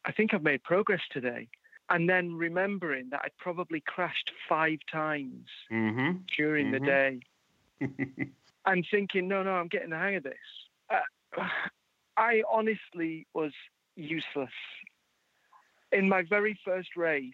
I 0.06 0.12
think 0.14 0.34
I've 0.34 0.42
made 0.42 0.64
progress 0.64 1.02
today. 1.12 1.50
And 1.90 2.10
then 2.10 2.34
remembering 2.34 3.10
that 3.12 3.22
I'd 3.26 3.38
probably 3.38 3.84
crashed 3.86 4.32
five 4.48 4.80
times 4.92 5.48
mm-hmm. 5.72 6.20
during 6.36 6.72
mm-hmm. 6.72 6.86
the 6.86 6.90
day. 6.90 7.20
and 8.66 8.88
thinking, 8.90 9.28
no, 9.28 9.44
no, 9.44 9.52
I'm 9.52 9.68
getting 9.68 9.90
the 9.90 9.98
hang 9.98 10.16
of 10.16 10.24
this. 10.24 10.34
Uh, 10.90 11.44
I 12.18 12.44
honestly 12.50 13.28
was 13.34 13.52
useless. 13.98 14.50
In 15.92 16.08
my 16.08 16.24
very 16.24 16.58
first 16.64 16.96
race, 16.96 17.34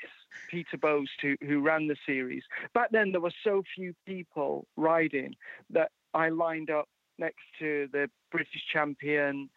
Peter 0.50 0.78
Boast, 0.78 1.12
who, 1.22 1.36
who 1.46 1.62
ran 1.62 1.88
the 1.88 1.96
series, 2.08 2.42
back 2.74 2.90
then 2.90 3.12
there 3.12 3.22
were 3.22 3.32
so 3.44 3.62
few 3.76 3.94
people 4.08 4.66
riding 4.76 5.36
that 5.70 5.92
I 6.16 6.30
lined 6.30 6.72
up 6.72 6.90
next 7.20 7.44
to 7.60 7.88
the 7.92 8.10
British 8.32 8.66
champion, 8.74 9.50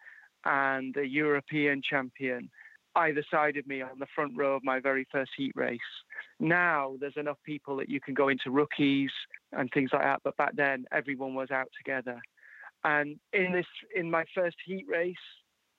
and 0.45 0.93
the 0.93 1.07
European 1.07 1.81
champion 1.81 2.49
either 2.95 3.23
side 3.31 3.57
of 3.57 3.67
me 3.67 3.81
on 3.81 3.99
the 3.99 4.07
front 4.13 4.33
row 4.35 4.55
of 4.55 4.63
my 4.63 4.79
very 4.79 5.07
first 5.11 5.31
heat 5.37 5.53
race. 5.55 5.79
Now 6.39 6.95
there's 6.99 7.17
enough 7.17 7.37
people 7.45 7.77
that 7.77 7.89
you 7.89 8.01
can 8.01 8.13
go 8.13 8.27
into 8.27 8.51
rookies 8.51 9.11
and 9.53 9.69
things 9.73 9.91
like 9.93 10.03
that, 10.03 10.21
but 10.23 10.37
back 10.37 10.55
then 10.55 10.85
everyone 10.91 11.33
was 11.33 11.51
out 11.51 11.69
together. 11.77 12.19
And 12.83 13.19
in 13.33 13.51
this 13.53 13.65
in 13.95 14.09
my 14.09 14.25
first 14.35 14.57
heat 14.65 14.85
race, 14.87 15.15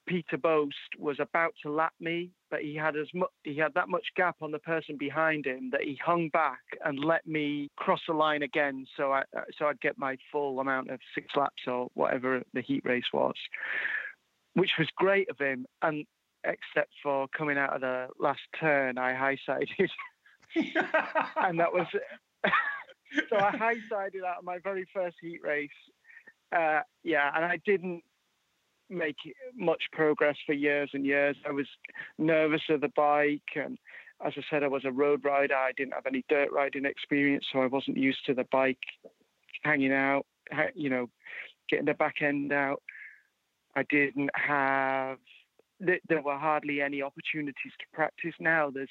Peter 0.06 0.36
Boast 0.36 0.76
was 0.98 1.16
about 1.20 1.54
to 1.62 1.70
lap 1.70 1.92
me, 2.00 2.30
but 2.50 2.62
he 2.62 2.74
had 2.74 2.96
as 2.96 3.08
much 3.12 3.30
he 3.42 3.56
had 3.56 3.74
that 3.74 3.88
much 3.88 4.06
gap 4.16 4.36
on 4.40 4.52
the 4.52 4.58
person 4.60 4.96
behind 4.96 5.44
him 5.44 5.70
that 5.72 5.82
he 5.82 5.98
hung 6.04 6.28
back 6.28 6.60
and 6.84 7.04
let 7.04 7.26
me 7.26 7.70
cross 7.76 8.00
the 8.06 8.14
line 8.14 8.42
again, 8.42 8.86
so 8.96 9.12
I 9.12 9.24
so 9.58 9.66
I'd 9.66 9.80
get 9.80 9.98
my 9.98 10.16
full 10.30 10.60
amount 10.60 10.90
of 10.90 11.00
six 11.14 11.26
laps 11.36 11.62
or 11.66 11.88
whatever 11.94 12.42
the 12.54 12.62
heat 12.62 12.84
race 12.84 13.12
was 13.12 13.34
which 14.54 14.72
was 14.78 14.88
great 14.96 15.30
of 15.30 15.38
him. 15.38 15.66
And 15.82 16.04
except 16.44 16.92
for 17.02 17.28
coming 17.36 17.58
out 17.58 17.74
of 17.74 17.80
the 17.80 18.08
last 18.18 18.40
turn, 18.58 18.98
I 18.98 19.14
high 19.14 19.38
sided, 19.46 19.68
and 21.36 21.60
that 21.60 21.72
was 21.72 21.86
so 23.30 23.36
I 23.36 23.56
high 23.56 23.76
sided 23.90 24.24
out 24.24 24.38
of 24.38 24.44
my 24.44 24.58
very 24.62 24.86
first 24.92 25.16
heat 25.20 25.40
race. 25.42 25.70
Uh, 26.54 26.80
yeah, 27.02 27.30
and 27.34 27.44
I 27.44 27.58
didn't 27.64 28.02
make 28.90 29.16
much 29.56 29.82
progress 29.92 30.36
for 30.44 30.52
years 30.52 30.90
and 30.92 31.06
years. 31.06 31.36
I 31.48 31.52
was 31.52 31.66
nervous 32.18 32.62
of 32.68 32.80
the 32.80 32.92
bike, 32.94 33.40
and 33.56 33.78
as 34.24 34.34
I 34.36 34.42
said, 34.50 34.62
I 34.62 34.68
was 34.68 34.84
a 34.84 34.92
road 34.92 35.24
rider. 35.24 35.54
I 35.54 35.72
didn't 35.76 35.94
have 35.94 36.06
any 36.06 36.24
dirt 36.28 36.50
riding 36.52 36.84
experience, 36.84 37.46
so 37.52 37.60
I 37.60 37.66
wasn't 37.66 37.96
used 37.96 38.24
to 38.26 38.34
the 38.34 38.46
bike 38.52 38.78
hanging 39.62 39.92
out, 39.92 40.26
you 40.74 40.90
know, 40.90 41.08
getting 41.68 41.86
the 41.86 41.94
back 41.94 42.16
end 42.20 42.52
out. 42.52 42.82
I 43.74 43.84
didn't 43.88 44.30
have. 44.34 45.18
There 45.80 46.22
were 46.22 46.38
hardly 46.38 46.80
any 46.80 47.02
opportunities 47.02 47.72
to 47.80 47.86
practice. 47.92 48.34
Now 48.38 48.70
there's 48.70 48.88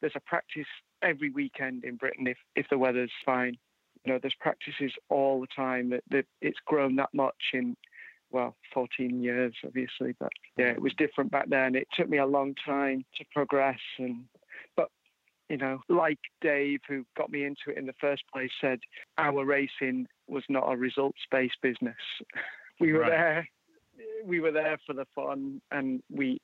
there's 0.00 0.12
a 0.16 0.20
practice 0.20 0.66
every 1.02 1.30
weekend 1.30 1.84
in 1.84 1.96
Britain 1.96 2.26
if 2.26 2.38
if 2.54 2.66
the 2.70 2.78
weather's 2.78 3.12
fine. 3.24 3.56
You 4.04 4.12
know, 4.12 4.18
there's 4.20 4.36
practices 4.38 4.92
all 5.08 5.40
the 5.40 5.48
time. 5.56 5.90
That, 5.90 6.04
that 6.10 6.26
it's 6.42 6.58
grown 6.66 6.96
that 6.96 7.12
much 7.14 7.34
in 7.54 7.76
well 8.30 8.56
14 8.74 9.22
years 9.22 9.54
obviously 9.64 10.14
but 10.18 10.30
yeah 10.56 10.70
it 10.70 10.80
was 10.80 10.92
different 10.98 11.30
back 11.30 11.48
then 11.48 11.74
it 11.74 11.86
took 11.96 12.08
me 12.08 12.18
a 12.18 12.26
long 12.26 12.54
time 12.64 13.04
to 13.16 13.24
progress 13.32 13.78
and 13.98 14.24
but 14.76 14.88
you 15.48 15.56
know 15.56 15.80
like 15.88 16.18
dave 16.40 16.80
who 16.88 17.04
got 17.16 17.30
me 17.30 17.44
into 17.44 17.70
it 17.70 17.78
in 17.78 17.86
the 17.86 17.94
first 18.00 18.24
place 18.32 18.50
said 18.60 18.80
our 19.18 19.44
racing 19.44 20.06
was 20.26 20.42
not 20.48 20.70
a 20.70 20.76
results 20.76 21.20
based 21.30 21.56
business 21.62 21.94
we 22.80 22.92
were 22.92 23.00
right. 23.00 23.10
there 23.10 23.48
we 24.24 24.40
were 24.40 24.52
there 24.52 24.78
for 24.86 24.92
the 24.92 25.06
fun, 25.14 25.60
and 25.70 26.02
we 26.10 26.40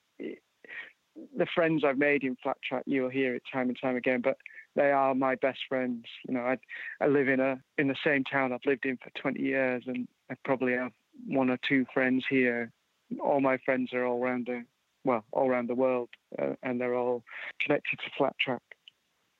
the 1.36 1.46
friends 1.54 1.84
I've 1.84 1.98
made 1.98 2.24
in 2.24 2.36
flat 2.42 2.56
track, 2.66 2.84
you'll 2.86 3.10
hear 3.10 3.34
it 3.34 3.42
time 3.52 3.68
and 3.68 3.78
time 3.80 3.96
again, 3.96 4.20
but 4.22 4.38
they 4.74 4.90
are 4.90 5.14
my 5.14 5.34
best 5.36 5.60
friends. 5.68 6.04
You 6.26 6.34
know, 6.34 6.40
I 6.40 6.58
I 7.00 7.08
live 7.08 7.28
in 7.28 7.40
a 7.40 7.60
in 7.78 7.88
the 7.88 7.96
same 8.04 8.24
town 8.24 8.52
I've 8.52 8.60
lived 8.66 8.86
in 8.86 8.96
for 8.96 9.10
20 9.20 9.40
years, 9.40 9.84
and 9.86 10.08
I 10.30 10.34
probably 10.44 10.72
have 10.72 10.92
one 11.26 11.50
or 11.50 11.58
two 11.68 11.84
friends 11.92 12.24
here. 12.28 12.72
All 13.20 13.40
my 13.40 13.58
friends 13.58 13.92
are 13.92 14.04
all 14.04 14.22
around 14.22 14.46
the 14.46 14.64
well, 15.04 15.24
all 15.32 15.48
around 15.48 15.68
the 15.68 15.74
world, 15.74 16.08
uh, 16.40 16.54
and 16.62 16.80
they're 16.80 16.94
all 16.94 17.24
connected 17.60 17.98
to 17.98 18.10
flat 18.16 18.36
track. 18.38 18.62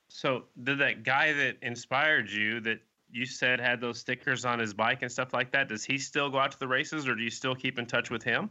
So, 0.08 0.44
did 0.62 0.78
that 0.78 1.04
guy 1.04 1.32
that 1.32 1.56
inspired 1.62 2.30
you 2.30 2.60
that 2.60 2.80
you 3.12 3.26
said 3.26 3.60
had 3.60 3.80
those 3.80 3.98
stickers 3.98 4.44
on 4.44 4.58
his 4.58 4.74
bike 4.74 5.02
and 5.02 5.12
stuff 5.12 5.32
like 5.32 5.52
that. 5.52 5.68
Does 5.68 5.84
he 5.84 5.98
still 5.98 6.30
go 6.30 6.38
out 6.38 6.52
to 6.52 6.58
the 6.58 6.66
races, 6.66 7.06
or 7.06 7.14
do 7.14 7.22
you 7.22 7.30
still 7.30 7.54
keep 7.54 7.78
in 7.78 7.86
touch 7.86 8.10
with 8.10 8.22
him? 8.22 8.50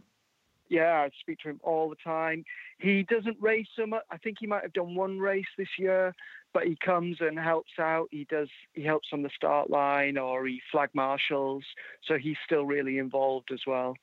Yeah, 0.69 1.01
I 1.01 1.09
speak 1.19 1.39
to 1.39 1.49
him 1.49 1.59
all 1.63 1.89
the 1.89 1.97
time. 2.01 2.45
He 2.79 3.03
doesn't 3.03 3.35
race 3.41 3.67
so 3.75 3.85
much. 3.85 4.03
I 4.09 4.17
think 4.17 4.37
he 4.39 4.47
might 4.47 4.63
have 4.63 4.71
done 4.71 4.95
one 4.95 5.19
race 5.19 5.47
this 5.57 5.67
year, 5.77 6.15
but 6.53 6.63
he 6.63 6.77
comes 6.77 7.17
and 7.19 7.37
helps 7.37 7.71
out. 7.77 8.07
He 8.11 8.25
does. 8.29 8.47
He 8.73 8.83
helps 8.83 9.09
on 9.11 9.21
the 9.21 9.29
start 9.35 9.69
line, 9.69 10.17
or 10.17 10.47
he 10.47 10.61
flag 10.71 10.89
marshals. 10.93 11.65
So 12.07 12.17
he's 12.17 12.37
still 12.45 12.63
really 12.63 12.99
involved 12.99 13.49
as 13.51 13.61
well. 13.67 13.95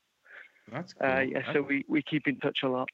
That's 0.70 0.92
cool. 0.92 1.10
Uh, 1.10 1.20
yeah. 1.20 1.52
So 1.54 1.62
we 1.62 1.86
we 1.88 2.02
keep 2.02 2.26
in 2.26 2.36
touch 2.40 2.58
a 2.62 2.68
lot. 2.68 2.88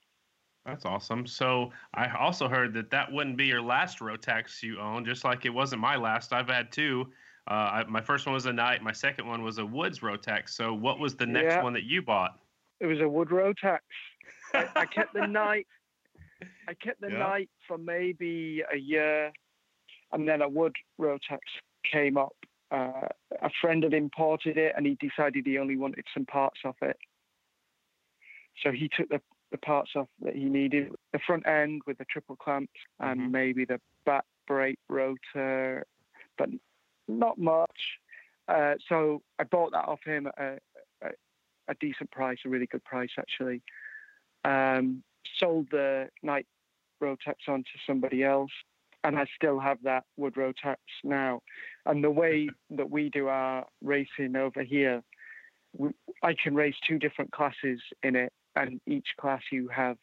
That's 0.64 0.84
awesome. 0.84 1.26
So 1.26 1.72
I 1.94 2.08
also 2.16 2.48
heard 2.48 2.72
that 2.74 2.90
that 2.90 3.12
wouldn't 3.12 3.36
be 3.36 3.46
your 3.46 3.60
last 3.60 3.98
Rotax 3.98 4.62
you 4.62 4.78
own, 4.78 5.04
just 5.04 5.24
like 5.24 5.44
it 5.44 5.50
wasn't 5.50 5.80
my 5.82 5.96
last. 5.96 6.32
I've 6.32 6.48
had 6.48 6.70
two. 6.70 7.08
Uh, 7.48 7.52
I, 7.52 7.84
my 7.84 8.00
first 8.00 8.26
one 8.26 8.34
was 8.34 8.46
a 8.46 8.52
Knight. 8.52 8.82
My 8.82 8.92
second 8.92 9.26
one 9.26 9.42
was 9.42 9.58
a 9.58 9.66
Woods 9.66 10.00
Rotax. 10.00 10.50
So 10.50 10.72
what 10.72 10.98
was 10.98 11.14
the 11.14 11.26
next 11.26 11.54
yeah. 11.54 11.62
one 11.62 11.74
that 11.74 11.84
you 11.84 12.00
bought? 12.00 12.38
It 12.80 12.86
was 12.86 13.00
a 13.00 13.08
Wood 13.08 13.28
Rotax. 13.28 13.80
I, 14.54 14.68
I 14.74 14.86
kept 14.86 15.12
the 15.12 15.26
Knight. 15.26 15.66
I 16.68 16.74
kept 16.74 17.00
the 17.00 17.10
yeah. 17.10 17.18
Knight 17.18 17.50
for 17.68 17.76
maybe 17.76 18.62
a 18.72 18.76
year, 18.76 19.30
and 20.12 20.26
then 20.26 20.42
a 20.42 20.48
Wood 20.48 20.74
Rotax 20.98 21.40
came 21.90 22.16
up. 22.16 22.36
Uh, 22.70 23.08
a 23.42 23.50
friend 23.60 23.82
had 23.82 23.92
imported 23.92 24.56
it, 24.56 24.72
and 24.76 24.86
he 24.86 24.96
decided 25.00 25.46
he 25.46 25.58
only 25.58 25.76
wanted 25.76 26.04
some 26.14 26.24
parts 26.24 26.60
of 26.64 26.74
it. 26.80 26.96
So 28.62 28.70
he 28.72 28.88
took 28.96 29.08
the 29.10 29.20
the 29.54 29.58
parts 29.58 29.90
off 29.94 30.08
that 30.22 30.34
he 30.34 30.46
needed. 30.46 30.90
The 31.12 31.20
front 31.24 31.46
end 31.46 31.82
with 31.86 31.98
the 31.98 32.04
triple 32.06 32.34
clamps 32.34 32.72
and 32.98 33.20
mm-hmm. 33.20 33.30
maybe 33.30 33.64
the 33.64 33.80
back 34.04 34.24
brake 34.48 34.80
rotor, 34.88 35.86
but 36.36 36.48
not 37.08 37.38
much. 37.38 37.98
Uh, 38.48 38.74
so 38.88 39.22
I 39.38 39.44
bought 39.44 39.72
that 39.72 39.86
off 39.86 40.00
him 40.04 40.26
at 40.26 40.34
a, 40.38 40.58
a, 41.02 41.10
a, 41.68 41.74
decent 41.80 42.10
price, 42.10 42.38
a 42.44 42.48
really 42.48 42.66
good 42.66 42.84
price 42.84 43.10
actually. 43.18 43.62
Um, 44.44 45.02
sold 45.38 45.68
the 45.70 46.08
Knight 46.22 46.46
Rotax 47.02 47.48
on 47.48 47.60
to 47.60 47.78
somebody 47.86 48.22
else, 48.22 48.50
and 49.02 49.18
I 49.18 49.24
still 49.34 49.58
have 49.58 49.78
that 49.84 50.04
wood 50.16 50.34
Rotax 50.34 50.76
now. 51.02 51.40
And 51.86 52.04
the 52.04 52.10
way 52.10 52.48
that 52.70 52.90
we 52.90 53.08
do 53.08 53.28
our 53.28 53.66
racing 53.82 54.36
over 54.36 54.62
here, 54.62 55.02
we, 55.76 55.90
I 56.22 56.34
can 56.34 56.54
race 56.54 56.76
two 56.86 56.98
different 56.98 57.32
classes 57.32 57.80
in 58.02 58.16
it, 58.16 58.32
and 58.56 58.80
each 58.86 59.08
class 59.18 59.42
you 59.50 59.68
have 59.68 59.96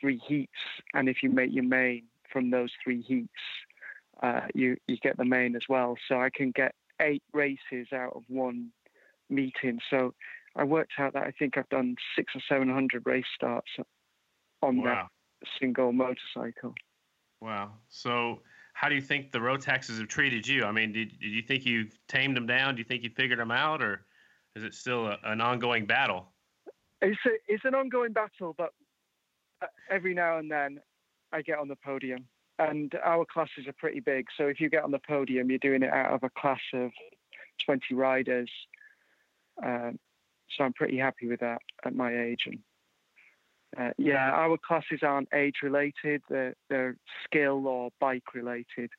three 0.00 0.20
heats, 0.26 0.52
and 0.94 1.08
if 1.08 1.22
you 1.22 1.30
make 1.30 1.52
your 1.52 1.64
main 1.64 2.04
from 2.32 2.50
those 2.50 2.70
three 2.82 3.02
heats, 3.02 3.28
uh, 4.22 4.42
you 4.54 4.76
you 4.86 4.96
get 4.98 5.16
the 5.16 5.24
main 5.24 5.56
as 5.56 5.62
well. 5.68 5.96
So 6.08 6.20
I 6.20 6.30
can 6.30 6.50
get 6.50 6.74
eight 7.00 7.22
races 7.32 7.88
out 7.92 8.12
of 8.14 8.22
one 8.28 8.70
meeting. 9.28 9.78
So 9.90 10.14
I 10.56 10.64
worked 10.64 10.92
out 10.98 11.14
that 11.14 11.22
I 11.22 11.32
think 11.38 11.56
I've 11.56 11.68
done 11.68 11.96
six 12.16 12.34
or 12.34 12.40
seven 12.48 12.68
hundred 12.68 13.06
race 13.06 13.24
starts 13.34 13.70
on 14.62 14.82
wow. 14.82 14.84
that 14.84 15.06
single 15.60 15.92
motorcycle. 15.92 16.74
Wow. 17.40 17.72
So 17.88 18.42
how 18.74 18.88
do 18.88 18.94
you 18.94 19.00
think 19.00 19.32
the 19.32 19.38
Rotaxes 19.38 19.98
have 19.98 20.08
treated 20.08 20.46
you? 20.46 20.64
I 20.64 20.72
mean, 20.72 20.92
did, 20.92 21.18
did 21.18 21.30
you 21.30 21.42
think 21.42 21.64
you've 21.64 21.98
tamed 22.08 22.36
them 22.36 22.46
down? 22.46 22.74
Do 22.74 22.80
you 22.80 22.84
think 22.84 23.02
you 23.02 23.10
figured 23.10 23.38
them 23.38 23.50
out, 23.50 23.82
or 23.82 24.04
is 24.56 24.64
it 24.64 24.74
still 24.74 25.06
a, 25.06 25.18
an 25.24 25.40
ongoing 25.40 25.86
battle? 25.86 26.32
It's 27.00 27.18
a, 27.26 27.30
it's 27.48 27.64
an 27.64 27.74
ongoing 27.74 28.12
battle, 28.12 28.54
but 28.56 28.70
uh, 29.62 29.66
every 29.90 30.12
now 30.12 30.38
and 30.38 30.50
then 30.50 30.80
I 31.32 31.42
get 31.42 31.58
on 31.58 31.68
the 31.68 31.76
podium 31.76 32.26
and 32.60 32.94
our 33.02 33.24
classes 33.24 33.66
are 33.66 33.72
pretty 33.72 34.00
big. 34.00 34.26
So 34.36 34.46
if 34.46 34.60
you 34.60 34.68
get 34.68 34.84
on 34.84 34.90
the 34.90 34.98
podium, 34.98 35.48
you're 35.48 35.58
doing 35.58 35.82
it 35.82 35.92
out 35.92 36.12
of 36.12 36.22
a 36.22 36.30
class 36.30 36.60
of 36.74 36.92
20 37.64 37.94
riders. 37.94 38.50
Um, 39.62 39.98
so 40.50 40.64
I'm 40.64 40.74
pretty 40.74 40.98
happy 40.98 41.26
with 41.26 41.40
that 41.40 41.62
at 41.84 41.94
my 41.94 42.16
age. 42.16 42.46
And 42.46 42.58
uh, 43.78 43.92
yeah, 43.96 44.30
our 44.30 44.58
classes 44.58 45.00
aren't 45.02 45.28
age 45.32 45.56
related; 45.62 46.22
they're, 46.28 46.54
they're 46.68 46.96
skill 47.24 47.66
or 47.66 47.90
bike 48.00 48.34
related. 48.34 48.90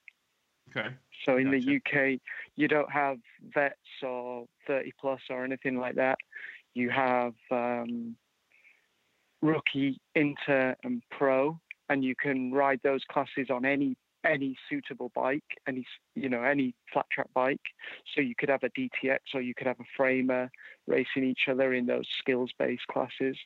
Okay. 0.70 0.88
So 1.26 1.38
in 1.38 1.52
gotcha. 1.52 1.66
the 1.66 1.76
UK, 1.76 2.20
you 2.56 2.68
don't 2.68 2.92
have 2.92 3.18
vets 3.54 3.76
or 4.02 4.46
30 4.68 4.94
plus 5.00 5.20
or 5.30 5.44
anything 5.44 5.78
like 5.78 5.96
that. 5.96 6.18
You 6.74 6.90
have 6.90 7.34
um, 7.52 8.16
rookie, 9.42 10.00
inter, 10.16 10.76
and 10.84 11.04
pro 11.12 11.60
and 11.92 12.06
you 12.06 12.16
can 12.16 12.54
ride 12.54 12.80
those 12.84 13.04
classes 13.04 13.48
on 13.50 13.66
any 13.66 13.98
any 14.24 14.56
suitable 14.70 15.12
bike, 15.14 15.44
any 15.68 15.86
you 16.16 16.30
know 16.30 16.42
any 16.42 16.74
flat 16.94 17.06
track 17.12 17.28
bike. 17.34 17.62
So 18.16 18.22
you 18.22 18.34
could 18.38 18.50
have 18.50 18.64
a 18.64 18.70
DTX 18.70 19.20
or 19.34 19.42
you 19.42 19.54
could 19.54 19.68
have 19.68 19.80
a 19.80 19.92
framer 19.98 20.50
racing 20.88 21.26
each 21.26 21.50
other 21.50 21.74
in 21.74 21.88
those 21.88 22.08
skills 22.18 22.52
based 22.58 22.88
classes, 22.88 23.38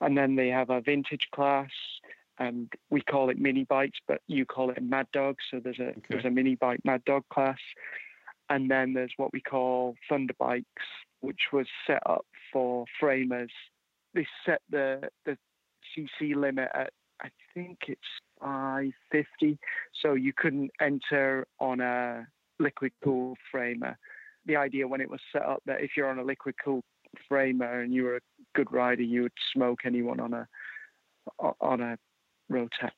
and 0.00 0.16
then 0.16 0.36
they 0.36 0.48
have 0.48 0.70
a 0.70 0.80
vintage 0.80 1.26
class, 1.34 1.70
and 2.38 2.72
we 2.90 3.00
call 3.00 3.28
it 3.28 3.38
mini 3.40 3.64
bikes, 3.64 3.98
but 4.06 4.20
you 4.28 4.46
call 4.46 4.70
it 4.70 4.80
Mad 4.80 5.08
Dog. 5.12 5.36
So 5.50 5.58
there's 5.58 5.80
a 5.80 5.88
okay. 5.88 6.00
there's 6.10 6.24
a 6.24 6.30
mini 6.30 6.54
bike 6.54 6.80
Mad 6.84 7.04
Dog 7.04 7.24
class, 7.32 7.58
and 8.50 8.70
then 8.70 8.92
there's 8.92 9.14
what 9.16 9.32
we 9.32 9.40
call 9.40 9.96
Thunder 10.08 10.34
bikes, 10.38 10.86
which 11.22 11.48
was 11.52 11.66
set 11.88 12.02
up 12.06 12.24
for 12.52 12.84
framers. 13.00 13.50
They 14.14 14.28
set 14.46 14.60
the 14.70 15.08
the 15.24 15.36
CC 15.96 16.36
limit 16.36 16.68
at 16.72 16.92
I 17.24 17.30
think 17.54 17.78
it's 17.88 18.00
550. 18.40 19.58
So 20.02 20.14
you 20.14 20.32
couldn't 20.36 20.70
enter 20.80 21.46
on 21.58 21.80
a 21.80 22.26
liquid 22.58 22.92
cool 23.02 23.36
framer. 23.50 23.96
The 24.46 24.56
idea 24.56 24.86
when 24.86 25.00
it 25.00 25.10
was 25.10 25.20
set 25.32 25.42
up 25.42 25.62
that 25.66 25.80
if 25.80 25.92
you're 25.96 26.10
on 26.10 26.18
a 26.18 26.24
liquid 26.24 26.54
cool 26.62 26.82
framer 27.28 27.80
and 27.80 27.94
you 27.94 28.04
were 28.04 28.16
a 28.16 28.20
good 28.54 28.70
rider, 28.70 29.02
you 29.02 29.22
would 29.22 29.32
smoke 29.52 29.80
anyone 29.86 30.20
on 30.20 30.34
a 30.34 30.46
on 31.60 31.80
a 31.80 31.96
Rotax. 32.52 32.92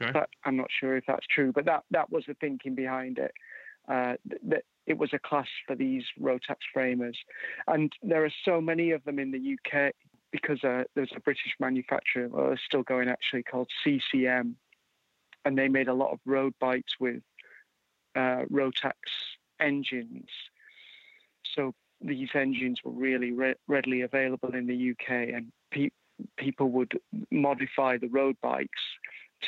Okay. 0.00 0.12
But 0.12 0.28
I'm 0.44 0.56
not 0.56 0.68
sure 0.80 0.96
if 0.96 1.04
that's 1.06 1.26
true, 1.34 1.52
but 1.52 1.64
that 1.64 1.82
that 1.90 2.10
was 2.10 2.24
the 2.28 2.34
thinking 2.34 2.76
behind 2.76 3.18
it. 3.18 3.32
Uh, 3.88 4.14
that 4.46 4.62
it 4.86 4.96
was 4.96 5.10
a 5.12 5.18
class 5.18 5.48
for 5.66 5.74
these 5.74 6.04
Rotax 6.20 6.58
framers, 6.72 7.18
and 7.66 7.92
there 8.02 8.24
are 8.24 8.32
so 8.44 8.60
many 8.60 8.92
of 8.92 9.02
them 9.04 9.18
in 9.18 9.32
the 9.32 9.56
UK 9.56 9.92
because 10.34 10.64
uh, 10.64 10.82
there's 10.96 11.12
a 11.14 11.20
British 11.20 11.54
manufacturer, 11.60 12.26
well, 12.28 12.48
they're 12.48 12.60
still 12.66 12.82
going 12.82 13.08
actually, 13.08 13.44
called 13.44 13.68
CCM, 13.84 14.56
and 15.44 15.56
they 15.56 15.68
made 15.68 15.86
a 15.86 15.94
lot 15.94 16.10
of 16.10 16.18
road 16.26 16.52
bikes 16.58 16.94
with 16.98 17.22
uh, 18.16 18.42
Rotax 18.50 18.94
engines. 19.60 20.26
So 21.54 21.72
these 22.00 22.30
engines 22.34 22.80
were 22.84 22.90
really 22.90 23.30
re- 23.30 23.54
readily 23.68 24.00
available 24.00 24.56
in 24.56 24.66
the 24.66 24.90
UK, 24.90 25.34
and 25.36 25.52
pe- 25.70 25.90
people 26.36 26.70
would 26.70 26.98
modify 27.30 27.96
the 27.96 28.08
road 28.08 28.34
bikes 28.42 28.82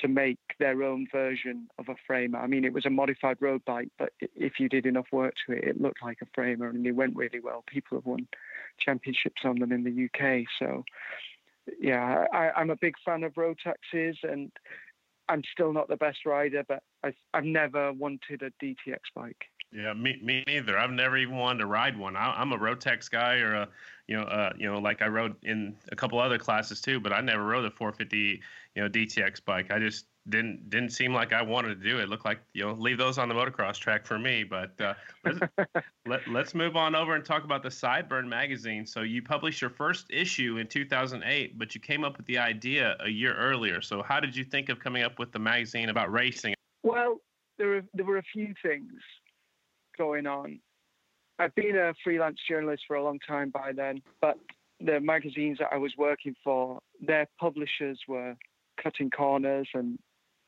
to 0.03 0.09
make 0.09 0.39
their 0.59 0.83
own 0.83 1.07
version 1.11 1.69
of 1.79 1.89
a 1.89 1.95
framer. 2.07 2.39
I 2.39 2.47
mean, 2.47 2.65
it 2.65 2.73
was 2.73 2.87
a 2.87 2.91
modified 2.91 3.39
road 3.41 3.65
bike, 3.65 3.89
but 3.99 4.13
if 4.21 4.61
you 4.61 4.69
did 4.69 4.87
enough 4.87 5.07
work 5.13 5.35
to 5.47 5.53
it, 5.53 5.65
it 5.65 5.81
looked 5.81 6.03
like 6.03 6.19
a 6.23 6.27
framer, 6.35 6.69
and 6.69 6.87
it 6.87 6.93
went 6.93 7.17
really 7.17 7.41
well. 7.41 7.65
People 7.67 7.99
have 7.99 8.07
won 8.07 8.27
championships 8.79 9.43
on 9.45 9.59
them 9.59 9.73
in 9.73 9.85
the 9.85 10.05
UK. 10.05 10.45
So, 10.59 10.85
yeah, 11.81 12.25
I, 12.33 12.61
am 12.61 12.71
a 12.71 12.77
big 12.77 12.95
fan 13.05 13.25
of 13.25 13.35
Rotaxes, 13.35 14.17
and 14.23 14.53
I'm 15.29 15.43
still 15.51 15.73
not 15.73 15.89
the 15.89 15.97
best 15.97 16.27
rider, 16.27 16.65
but 16.67 16.83
I, 17.03 17.13
I've 17.33 17.45
never 17.45 17.93
wanted 17.93 18.43
a 18.43 18.51
DTX 18.63 18.99
bike. 19.15 19.47
Yeah, 19.77 19.93
me, 19.93 20.19
me 20.23 20.43
neither. 20.47 20.79
I've 20.79 20.91
never 20.91 21.19
even 21.19 21.37
wanted 21.37 21.59
to 21.59 21.67
ride 21.67 21.99
one. 21.99 22.17
I, 22.17 22.41
am 22.41 22.53
a 22.53 22.59
Rotax 22.59 23.11
guy, 23.11 23.35
or 23.37 23.55
a, 23.55 23.69
you 24.09 24.17
know, 24.17 24.23
uh, 24.23 24.53
you 24.57 24.71
know, 24.71 24.79
like 24.79 25.03
I 25.03 25.09
rode 25.09 25.37
in 25.43 25.77
a 25.93 25.97
couple 25.97 26.19
other 26.19 26.39
classes 26.39 26.81
too, 26.81 26.99
but 26.99 27.13
I 27.13 27.21
never 27.21 27.45
rode 27.45 27.67
a 27.67 27.71
450, 27.71 28.41
you 28.75 28.83
know, 28.83 28.89
DTX 28.89 29.45
bike. 29.45 29.71
I 29.71 29.79
just 29.79 30.07
didn't 30.31 30.71
didn't 30.71 30.91
seem 30.91 31.13
like 31.13 31.35
I 31.35 31.43
wanted 31.43 31.81
to 31.81 31.89
do 31.89 31.99
it. 31.99 32.05
it. 32.05 32.09
Looked 32.09 32.25
like 32.25 32.41
you 32.55 32.65
know 32.65 32.73
leave 32.73 32.97
those 32.97 33.19
on 33.19 33.29
the 33.29 33.35
motocross 33.35 33.77
track 33.79 34.07
for 34.07 34.19
me. 34.19 34.45
But 34.45 34.81
uh, 34.81 34.95
let's, 35.25 35.41
let, 36.07 36.29
let's 36.29 36.55
move 36.55 36.75
on 36.75 36.95
over 36.95 37.15
and 37.15 37.23
talk 37.23 37.45
about 37.45 37.63
the 37.63 37.69
Sideburn 37.69 38.27
magazine. 38.27 38.87
So 38.87 39.03
you 39.03 39.23
published 39.23 39.61
your 39.61 39.71
first 39.71 40.07
issue 40.09 40.57
in 40.57 40.69
2008, 40.69 41.59
but 41.59 41.75
you 41.75 41.83
came 41.83 42.03
up 42.03 42.17
with 42.17 42.27
the 42.27 42.39
idea 42.39 42.97
a 43.01 43.11
year 43.11 43.37
earlier. 43.37 43.83
So 43.83 44.03
how 44.03 44.21
did 44.21 44.35
you 44.35 44.45
think 44.45 44.71
of 44.71 44.81
coming 44.81 45.03
up 45.03 45.19
with 45.19 45.33
the 45.33 45.39
magazine 45.39 45.91
about 45.91 46.11
racing? 46.11 46.55
Well, 46.83 47.21
there 47.59 47.69
were 47.69 47.83
there 47.93 48.07
were 48.07 48.19
a 48.19 48.25
few 48.33 48.55
things 48.63 48.93
going 49.97 50.27
on. 50.27 50.61
I've 51.39 51.55
been 51.55 51.77
a 51.77 51.93
freelance 52.03 52.39
journalist 52.49 52.85
for 52.87 52.97
a 52.97 53.05
long 53.05 53.19
time 53.27 53.51
by 53.51 53.73
then, 53.73 54.01
but 54.21 54.39
the 54.81 55.01
magazines 55.01 55.59
that 55.59 55.69
I 55.73 55.77
was 55.77 55.93
working 55.99 56.35
for, 56.43 56.81
their 57.01 57.27
publishers 57.39 57.99
were 58.09 58.37
cutting 58.83 59.11
corners 59.11 59.69
and 59.75 59.99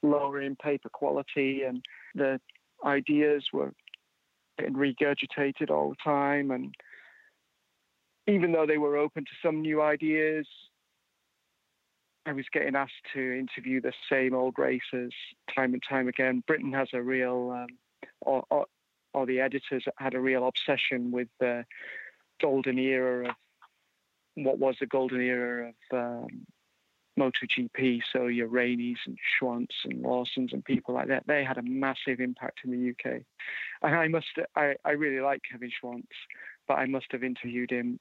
lowering 0.03 0.57
paper 0.57 0.89
quality, 0.89 1.63
and 1.67 1.83
the 2.15 2.41
ideas 2.85 3.45
were 3.53 3.73
getting 4.59 4.75
regurgitated 4.75 5.71
all 5.71 5.91
the 5.91 5.97
time. 6.03 6.51
And 6.51 6.75
even 8.27 8.53
though 8.53 8.67
they 8.67 8.79
were 8.79 8.97
open 8.97 9.25
to 9.25 9.47
some 9.47 9.61
new 9.63 9.83
ideas, 9.83 10.47
I 12.27 12.33
was 12.33 12.45
getting 12.53 12.77
asked 12.77 12.93
to 13.15 13.39
interview 13.39 13.81
the 13.81 13.93
same 14.11 14.35
old 14.35 14.55
racers 14.59 15.15
time 15.55 15.73
and 15.73 15.83
time 15.89 16.09
again. 16.09 16.43
Britain 16.47 16.73
has 16.75 16.89
a 16.93 17.03
real, 17.03 17.51
um, 17.53 17.69
or, 18.21 18.45
or, 18.51 18.67
or, 19.19 19.27
the 19.27 19.41
editors 19.41 19.85
had 19.97 20.15
a 20.15 20.21
real 20.21 20.47
obsession 20.47 21.11
with 21.11 21.29
the 21.41 21.65
golden 22.41 22.79
era 22.79 23.29
of 23.29 23.35
what 24.35 24.59
was 24.59 24.77
the 24.81 24.87
golden 24.87 25.21
era 25.21 25.73
of 25.93 25.99
um, 25.99 26.47
MotoGP, 27.19 28.01
so 28.13 28.27
your 28.27 28.47
Raineys 28.47 28.99
and 29.07 29.19
Schwantz 29.19 29.75
and 29.85 30.01
Lawsons 30.03 30.53
and 30.53 30.65
people 30.65 30.95
like 30.95 31.09
that, 31.09 31.27
they 31.27 31.45
had 31.45 31.59
a 31.59 31.63
massive 31.63 32.21
impact 32.21 32.61
in 32.65 32.71
the 32.71 32.91
UK. 32.91 33.23
And 33.83 33.95
I 33.95 34.09
must, 34.09 34.27
I, 34.57 34.75
I 34.85 34.91
really 34.93 35.21
like 35.21 35.41
Kevin 35.51 35.71
Schwantz, 35.71 36.07
but 36.67 36.75
I 36.75 36.87
must 36.87 37.07
have 37.11 37.25
interviewed 37.25 37.71
him 37.71 37.99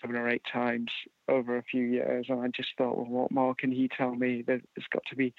seven 0.00 0.16
or 0.16 0.28
eight 0.28 0.42
times 0.50 0.90
over 1.28 1.58
a 1.58 1.62
few 1.62 1.82
years, 1.82 2.26
and 2.28 2.40
I 2.40 2.48
just 2.48 2.70
thought, 2.78 2.96
well, 2.96 3.06
what 3.06 3.30
more 3.30 3.54
can 3.54 3.70
he 3.70 3.88
tell 3.88 4.14
me? 4.14 4.42
There's 4.46 4.62
got 4.92 5.02
to 5.10 5.16
be 5.16 5.34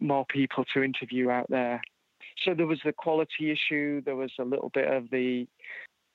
more 0.00 0.24
people 0.26 0.64
to 0.72 0.82
interview 0.82 1.30
out 1.30 1.46
there. 1.48 1.82
So 2.44 2.54
there 2.54 2.66
was 2.66 2.80
the 2.84 2.92
quality 2.92 3.50
issue, 3.50 4.00
there 4.04 4.16
was 4.16 4.32
a 4.38 4.44
little 4.44 4.70
bit 4.72 4.88
of 4.88 5.10
the 5.10 5.46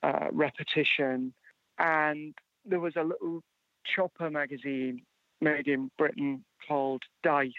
uh, 0.01 0.27
repetition, 0.31 1.33
and 1.79 2.33
there 2.65 2.79
was 2.79 2.95
a 2.95 3.03
little 3.03 3.43
chopper 3.85 4.29
magazine 4.29 5.01
made 5.41 5.67
in 5.67 5.91
Britain 5.97 6.43
called 6.67 7.03
Dice, 7.23 7.51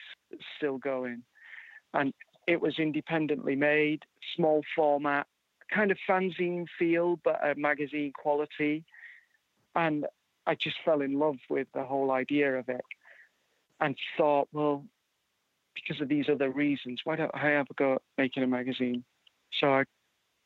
still 0.57 0.79
going. 0.79 1.23
And 1.93 2.15
it 2.47 2.61
was 2.61 2.79
independently 2.79 3.57
made, 3.57 4.03
small 4.35 4.63
format, 4.75 5.27
kind 5.73 5.91
of 5.91 5.99
fanzine 6.09 6.67
feel, 6.79 7.21
but 7.23 7.41
a 7.45 7.55
magazine 7.55 8.13
quality. 8.15 8.85
And 9.75 10.07
I 10.47 10.55
just 10.55 10.77
fell 10.85 11.01
in 11.01 11.19
love 11.19 11.37
with 11.49 11.69
the 11.75 11.85
whole 11.85 12.11
idea 12.11 12.57
of 12.57 12.69
it 12.69 12.85
and 13.81 13.97
thought, 14.17 14.49
well, 14.53 14.85
because 15.75 16.01
of 16.01 16.09
these 16.09 16.27
other 16.29 16.51
reasons, 16.51 17.01
why 17.05 17.17
don't 17.17 17.35
I 17.35 17.49
have 17.51 17.67
a 17.71 17.75
go 17.75 17.95
at 17.95 18.03
making 18.19 18.43
a 18.43 18.47
magazine? 18.47 19.05
So 19.61 19.69
I, 19.69 19.85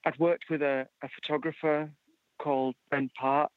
I'd 0.04 0.18
worked 0.18 0.44
with 0.50 0.62
a, 0.62 0.86
a 1.02 1.08
photographer 1.20 1.90
called 2.38 2.74
Ben 2.90 3.10
Part, 3.18 3.50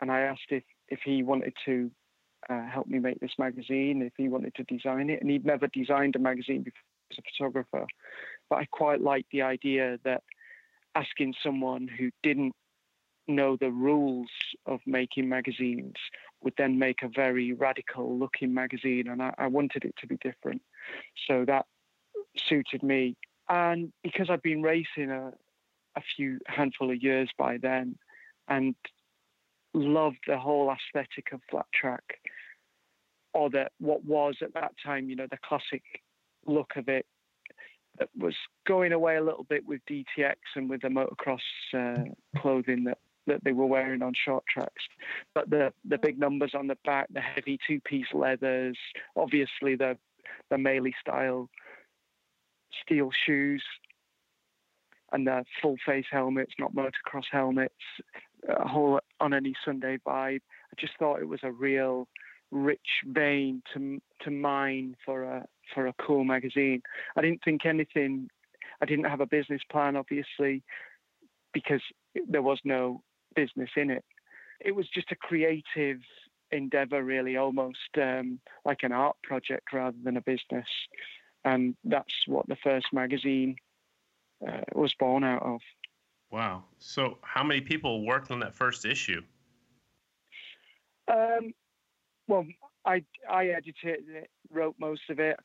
and 0.00 0.10
I 0.10 0.20
asked 0.20 0.50
if, 0.50 0.64
if 0.88 1.00
he 1.04 1.22
wanted 1.22 1.54
to 1.66 1.90
uh, 2.48 2.66
help 2.66 2.86
me 2.86 2.98
make 2.98 3.20
this 3.20 3.32
magazine, 3.38 4.02
if 4.02 4.12
he 4.16 4.28
wanted 4.28 4.54
to 4.54 4.64
design 4.64 5.10
it. 5.10 5.20
And 5.20 5.30
he'd 5.30 5.44
never 5.44 5.66
designed 5.68 6.16
a 6.16 6.20
magazine 6.20 6.62
before 6.62 6.78
as 7.10 7.18
a 7.18 7.22
photographer. 7.22 7.86
But 8.48 8.56
I 8.56 8.66
quite 8.66 9.00
liked 9.00 9.30
the 9.32 9.42
idea 9.42 9.98
that 10.04 10.22
asking 10.94 11.34
someone 11.42 11.88
who 11.88 12.10
didn't 12.22 12.54
know 13.26 13.56
the 13.56 13.70
rules 13.70 14.28
of 14.66 14.80
making 14.86 15.28
magazines 15.28 15.96
would 16.42 16.54
then 16.56 16.78
make 16.78 17.02
a 17.02 17.08
very 17.08 17.52
radical 17.52 18.18
looking 18.18 18.54
magazine. 18.54 19.08
And 19.08 19.22
I, 19.22 19.34
I 19.38 19.46
wanted 19.48 19.84
it 19.84 19.94
to 20.00 20.06
be 20.06 20.16
different. 20.22 20.62
So 21.26 21.44
that 21.46 21.66
suited 22.36 22.82
me. 22.82 23.16
And 23.48 23.92
because 24.02 24.28
I'd 24.30 24.42
been 24.42 24.62
racing 24.62 25.10
a, 25.10 25.32
a 25.96 26.02
few 26.16 26.38
handful 26.46 26.90
of 26.90 27.02
years 27.02 27.30
by 27.38 27.58
then 27.58 27.96
and 28.46 28.74
loved 29.74 30.18
the 30.26 30.38
whole 30.38 30.70
aesthetic 30.70 31.32
of 31.32 31.40
flat 31.50 31.66
track 31.72 32.20
or 33.34 33.50
that 33.50 33.72
what 33.78 34.04
was 34.04 34.36
at 34.42 34.54
that 34.54 34.72
time, 34.84 35.08
you 35.08 35.16
know, 35.16 35.26
the 35.30 35.38
classic 35.44 35.82
look 36.46 36.72
of 36.76 36.88
it 36.88 37.06
that 37.98 38.08
was 38.16 38.34
going 38.66 38.92
away 38.92 39.16
a 39.16 39.22
little 39.22 39.44
bit 39.44 39.66
with 39.66 39.80
DTX 39.90 40.36
and 40.56 40.70
with 40.70 40.82
the 40.82 40.88
motocross 40.88 41.38
uh, 41.74 42.04
clothing 42.40 42.84
that, 42.84 42.98
that 43.26 43.42
they 43.44 43.52
were 43.52 43.66
wearing 43.66 44.02
on 44.02 44.12
short 44.24 44.44
tracks. 44.46 44.82
But 45.34 45.50
the, 45.50 45.72
the 45.86 45.98
big 45.98 46.18
numbers 46.18 46.52
on 46.54 46.66
the 46.66 46.78
back, 46.84 47.08
the 47.12 47.20
heavy 47.20 47.58
two 47.66 47.80
piece 47.80 48.06
leathers, 48.12 48.78
obviously 49.16 49.74
the, 49.76 49.98
the 50.50 50.56
Maely 50.56 50.92
style 51.00 51.48
steel 52.82 53.10
shoes, 53.26 53.62
and 55.12 55.26
the 55.26 55.44
full 55.62 55.76
face 55.86 56.06
helmets, 56.10 56.52
not 56.58 56.74
motocross 56.74 57.24
helmets, 57.30 57.74
a 58.48 58.68
whole 58.68 59.00
on 59.20 59.32
any 59.34 59.54
Sunday 59.64 59.98
vibe. 60.06 60.40
I 60.40 60.74
just 60.78 60.92
thought 60.98 61.20
it 61.20 61.28
was 61.28 61.40
a 61.42 61.52
real 61.52 62.08
rich 62.50 63.02
vein 63.06 63.62
to 63.74 64.00
to 64.22 64.30
mine 64.30 64.96
for 65.04 65.22
a 65.22 65.46
for 65.74 65.86
a 65.86 65.94
cool 65.94 66.24
magazine. 66.24 66.82
I 67.16 67.22
didn't 67.22 67.42
think 67.44 67.66
anything. 67.66 68.28
I 68.80 68.86
didn't 68.86 69.06
have 69.06 69.20
a 69.20 69.26
business 69.26 69.62
plan, 69.70 69.96
obviously, 69.96 70.62
because 71.52 71.82
there 72.28 72.42
was 72.42 72.60
no 72.64 73.02
business 73.34 73.70
in 73.76 73.90
it. 73.90 74.04
It 74.60 74.74
was 74.74 74.88
just 74.88 75.12
a 75.12 75.16
creative 75.16 76.00
endeavor, 76.50 77.02
really, 77.02 77.36
almost 77.36 77.78
um, 77.96 78.40
like 78.64 78.82
an 78.82 78.92
art 78.92 79.16
project 79.22 79.72
rather 79.72 79.96
than 80.02 80.16
a 80.16 80.20
business. 80.20 80.66
And 81.44 81.76
that's 81.84 82.14
what 82.26 82.46
the 82.48 82.56
first 82.62 82.86
magazine 82.92 83.56
uh, 84.46 84.62
was 84.74 84.94
born 84.98 85.24
out 85.24 85.42
of. 85.42 85.60
Wow. 86.30 86.64
So, 86.78 87.18
how 87.22 87.42
many 87.42 87.60
people 87.60 88.04
worked 88.04 88.30
on 88.30 88.40
that 88.40 88.54
first 88.54 88.84
issue? 88.84 89.22
Um, 91.08 91.54
well, 92.26 92.46
I 92.84 93.02
I 93.30 93.46
edited 93.48 94.04
it, 94.08 94.30
wrote 94.50 94.76
most 94.78 95.02
of 95.08 95.18
it. 95.18 95.38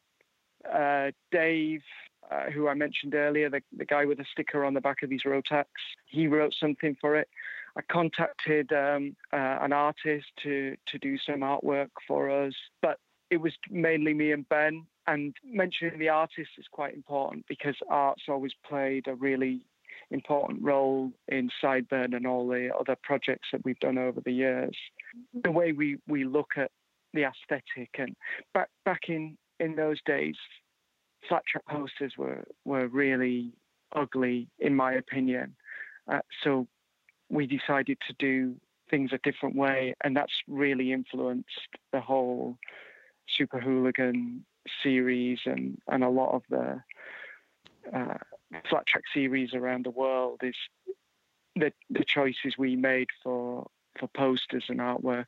Uh, 0.70 1.12
Dave, 1.32 1.82
uh, 2.30 2.50
who 2.52 2.68
I 2.68 2.74
mentioned 2.74 3.16
earlier, 3.16 3.50
the, 3.50 3.62
the 3.76 3.86
guy 3.86 4.06
with 4.06 4.18
the 4.18 4.26
sticker 4.32 4.64
on 4.66 4.74
the 4.74 4.82
back 4.82 5.04
of 5.04 5.10
his 5.10 5.24
Rotax, 5.24 5.66
he 6.08 6.28
wrote 6.28 6.54
something 6.60 6.96
for 7.00 7.16
it. 7.16 7.30
I 7.76 7.82
contacted 7.92 8.72
um, 8.72 9.16
uh, 9.32 9.58
an 9.62 9.74
artist 9.74 10.28
to 10.44 10.76
to 10.88 11.00
do 11.00 11.18
some 11.18 11.40
artwork 11.42 11.90
for 12.08 12.30
us, 12.30 12.54
but 12.82 12.98
it 13.30 13.38
was 13.38 13.54
mainly 13.70 14.14
me 14.14 14.32
and 14.32 14.48
Ben. 14.50 14.86
And 15.08 15.36
mentioning 15.44 16.00
the 16.00 16.10
artist 16.10 16.52
is 16.58 16.66
quite 16.72 16.94
important 16.94 17.46
because 17.50 17.76
art's 17.90 18.24
always 18.30 18.54
played 18.66 19.08
a 19.08 19.16
really 19.16 19.66
important 20.12 20.62
role 20.62 21.12
in 21.28 21.50
Sideburn 21.62 22.16
and 22.16 22.26
all 22.26 22.48
the 22.48 22.70
other 22.80 22.96
projects 23.04 23.50
that 23.52 23.66
we've 23.66 23.80
done 23.80 23.98
over 23.98 24.22
the 24.22 24.32
years. 24.32 24.76
The 25.44 25.52
way 25.52 25.72
we, 25.72 25.98
we 26.08 26.24
look 26.24 26.52
at 26.56 26.72
the 27.14 27.24
aesthetic 27.24 27.90
and 27.98 28.16
back 28.54 28.70
back 28.86 29.02
in, 29.08 29.38
in 29.60 29.76
those 29.76 30.00
days, 30.06 30.36
flat 31.28 31.44
track 31.46 31.66
posters 31.66 32.14
were 32.18 32.44
were 32.66 32.88
really 32.88 33.52
ugly 33.96 34.48
in 34.60 34.76
my 34.76 34.94
opinion. 34.94 35.56
Uh, 36.12 36.20
so 36.44 36.68
we 37.30 37.48
decided 37.48 37.98
to 38.08 38.14
do 38.20 38.56
things 38.90 39.12
a 39.14 39.20
different 39.20 39.56
way, 39.56 39.96
and 40.04 40.16
that's 40.16 40.34
really 40.48 40.92
influenced 40.92 41.70
the 41.92 42.02
whole 42.02 42.58
Super 43.28 43.60
Hooligan 43.60 44.46
series 44.82 45.40
and, 45.46 45.78
and 45.88 46.04
a 46.04 46.10
lot 46.10 46.34
of 46.34 46.44
the 46.50 46.82
uh, 47.94 48.18
flat 48.70 48.86
track 48.88 49.04
series 49.14 49.54
around 49.54 49.86
the 49.86 49.92
world 49.92 50.40
is 50.44 50.56
the 51.56 51.72
the 51.90 52.04
choices 52.06 52.58
we 52.58 52.76
made 52.76 53.10
for 53.22 53.68
for 54.00 54.08
posters 54.08 54.66
and 54.70 54.80
artwork 54.80 55.26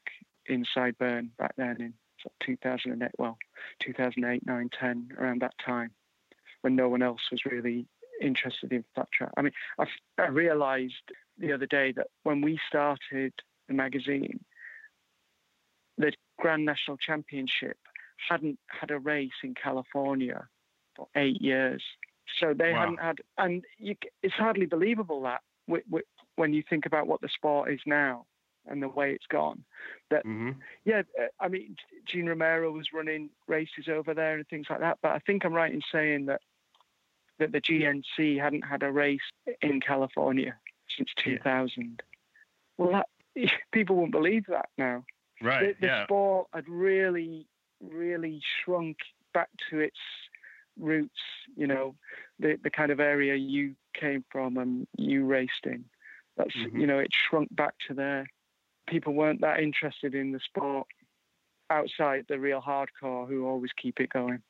in 0.47 0.65
Sideburn 0.75 1.29
back 1.37 1.53
then 1.57 1.77
in 1.79 1.93
2008, 2.41 3.11
well, 3.17 3.37
2008, 3.79 4.45
9, 4.45 4.69
10, 4.79 5.09
around 5.19 5.41
that 5.41 5.53
time, 5.63 5.91
when 6.61 6.75
no 6.75 6.89
one 6.89 7.01
else 7.01 7.21
was 7.31 7.45
really 7.45 7.85
interested 8.21 8.71
in 8.71 8.83
flat 8.93 9.11
track. 9.11 9.31
I 9.37 9.41
mean, 9.41 9.53
I, 9.79 9.85
I 10.17 10.27
realised 10.27 11.11
the 11.37 11.53
other 11.53 11.65
day 11.65 11.91
that 11.93 12.07
when 12.23 12.41
we 12.41 12.59
started 12.67 13.33
the 13.67 13.73
magazine, 13.73 14.43
the 15.97 16.11
Grand 16.37 16.65
National 16.65 16.97
Championship 16.97 17.77
hadn't 18.29 18.59
had 18.67 18.91
a 18.91 18.99
race 18.99 19.31
in 19.43 19.53
California 19.53 20.47
for 20.95 21.07
eight 21.15 21.41
years. 21.41 21.83
So 22.39 22.53
they 22.53 22.71
wow. 22.71 22.79
hadn't 22.79 22.99
had, 23.01 23.17
and 23.37 23.63
you, 23.77 23.95
it's 24.23 24.33
hardly 24.33 24.65
believable 24.65 25.21
that 25.23 25.41
when 26.35 26.53
you 26.53 26.63
think 26.69 26.85
about 26.85 27.07
what 27.07 27.21
the 27.21 27.29
sport 27.29 27.71
is 27.71 27.79
now 27.85 28.25
and 28.67 28.81
the 28.81 28.89
way 28.89 29.11
it's 29.11 29.27
gone. 29.27 29.63
That 30.09 30.25
mm-hmm. 30.25 30.51
yeah, 30.85 31.03
uh, 31.19 31.27
I 31.39 31.47
mean, 31.47 31.75
Gene 32.05 32.27
Romero 32.27 32.71
was 32.71 32.87
running 32.93 33.29
races 33.47 33.87
over 33.91 34.13
there 34.13 34.37
and 34.37 34.47
things 34.47 34.67
like 34.69 34.79
that. 34.79 34.97
But 35.01 35.11
I 35.11 35.19
think 35.19 35.45
I'm 35.45 35.53
right 35.53 35.71
in 35.71 35.81
saying 35.91 36.25
that 36.27 36.41
that 37.37 37.51
the 37.51 37.61
GNC 37.61 38.39
hadn't 38.39 38.63
had 38.63 38.81
a 38.81 38.91
race 38.91 39.19
in 39.61 39.81
California 39.81 40.55
since 40.97 41.09
2000. 41.23 41.71
Yeah. 41.77 42.15
Well, 42.77 42.91
that, 42.91 43.49
people 43.71 43.95
won't 43.95 44.11
believe 44.11 44.45
that 44.47 44.69
now. 44.77 45.03
Right. 45.41 45.75
The, 45.79 45.81
the 45.81 45.87
yeah. 45.87 46.03
sport 46.05 46.47
had 46.53 46.67
really, 46.67 47.47
really 47.81 48.41
shrunk 48.63 48.97
back 49.33 49.49
to 49.69 49.79
its 49.79 49.99
roots. 50.79 51.19
You 51.55 51.67
know, 51.67 51.95
the 52.39 52.57
the 52.63 52.69
kind 52.69 52.91
of 52.91 52.99
area 52.99 53.35
you 53.35 53.75
came 53.93 54.23
from 54.31 54.57
and 54.57 54.87
you 54.97 55.25
raced 55.25 55.65
in. 55.65 55.85
That's 56.37 56.55
mm-hmm. 56.55 56.79
you 56.79 56.87
know, 56.87 56.99
it 56.99 57.11
shrunk 57.11 57.53
back 57.55 57.73
to 57.87 57.93
there. 57.93 58.27
People 58.87 59.13
weren't 59.13 59.41
that 59.41 59.59
interested 59.59 60.15
in 60.15 60.31
the 60.31 60.39
sport 60.39 60.87
outside 61.69 62.25
the 62.27 62.39
real 62.39 62.61
hardcore 62.61 63.27
who 63.27 63.47
always 63.47 63.71
keep 63.73 63.99
it 63.99 64.09
going. 64.09 64.41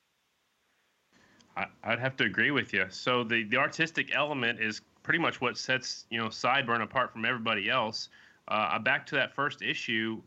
I, 1.56 1.68
would 1.88 2.00
have 2.00 2.18
to 2.18 2.26
agree 2.26 2.52
with 2.52 2.74
you. 2.74 2.86
So 2.90 3.24
the 3.24 3.44
the 3.44 3.58
artistic 3.58 4.14
element 4.14 4.60
is 4.60 4.82
pretty 5.06 5.20
much 5.20 5.40
what 5.40 5.56
sets 5.56 6.06
you 6.10 6.18
know 6.18 6.28
Sideburn 6.28 6.82
apart 6.82 7.14
from 7.14 7.26
everybody 7.26 7.70
else. 7.70 8.10
Uh, 8.48 8.78
back 8.80 9.06
to 9.06 9.16
that 9.16 9.34
first 9.36 9.62
issue. 9.62 10.22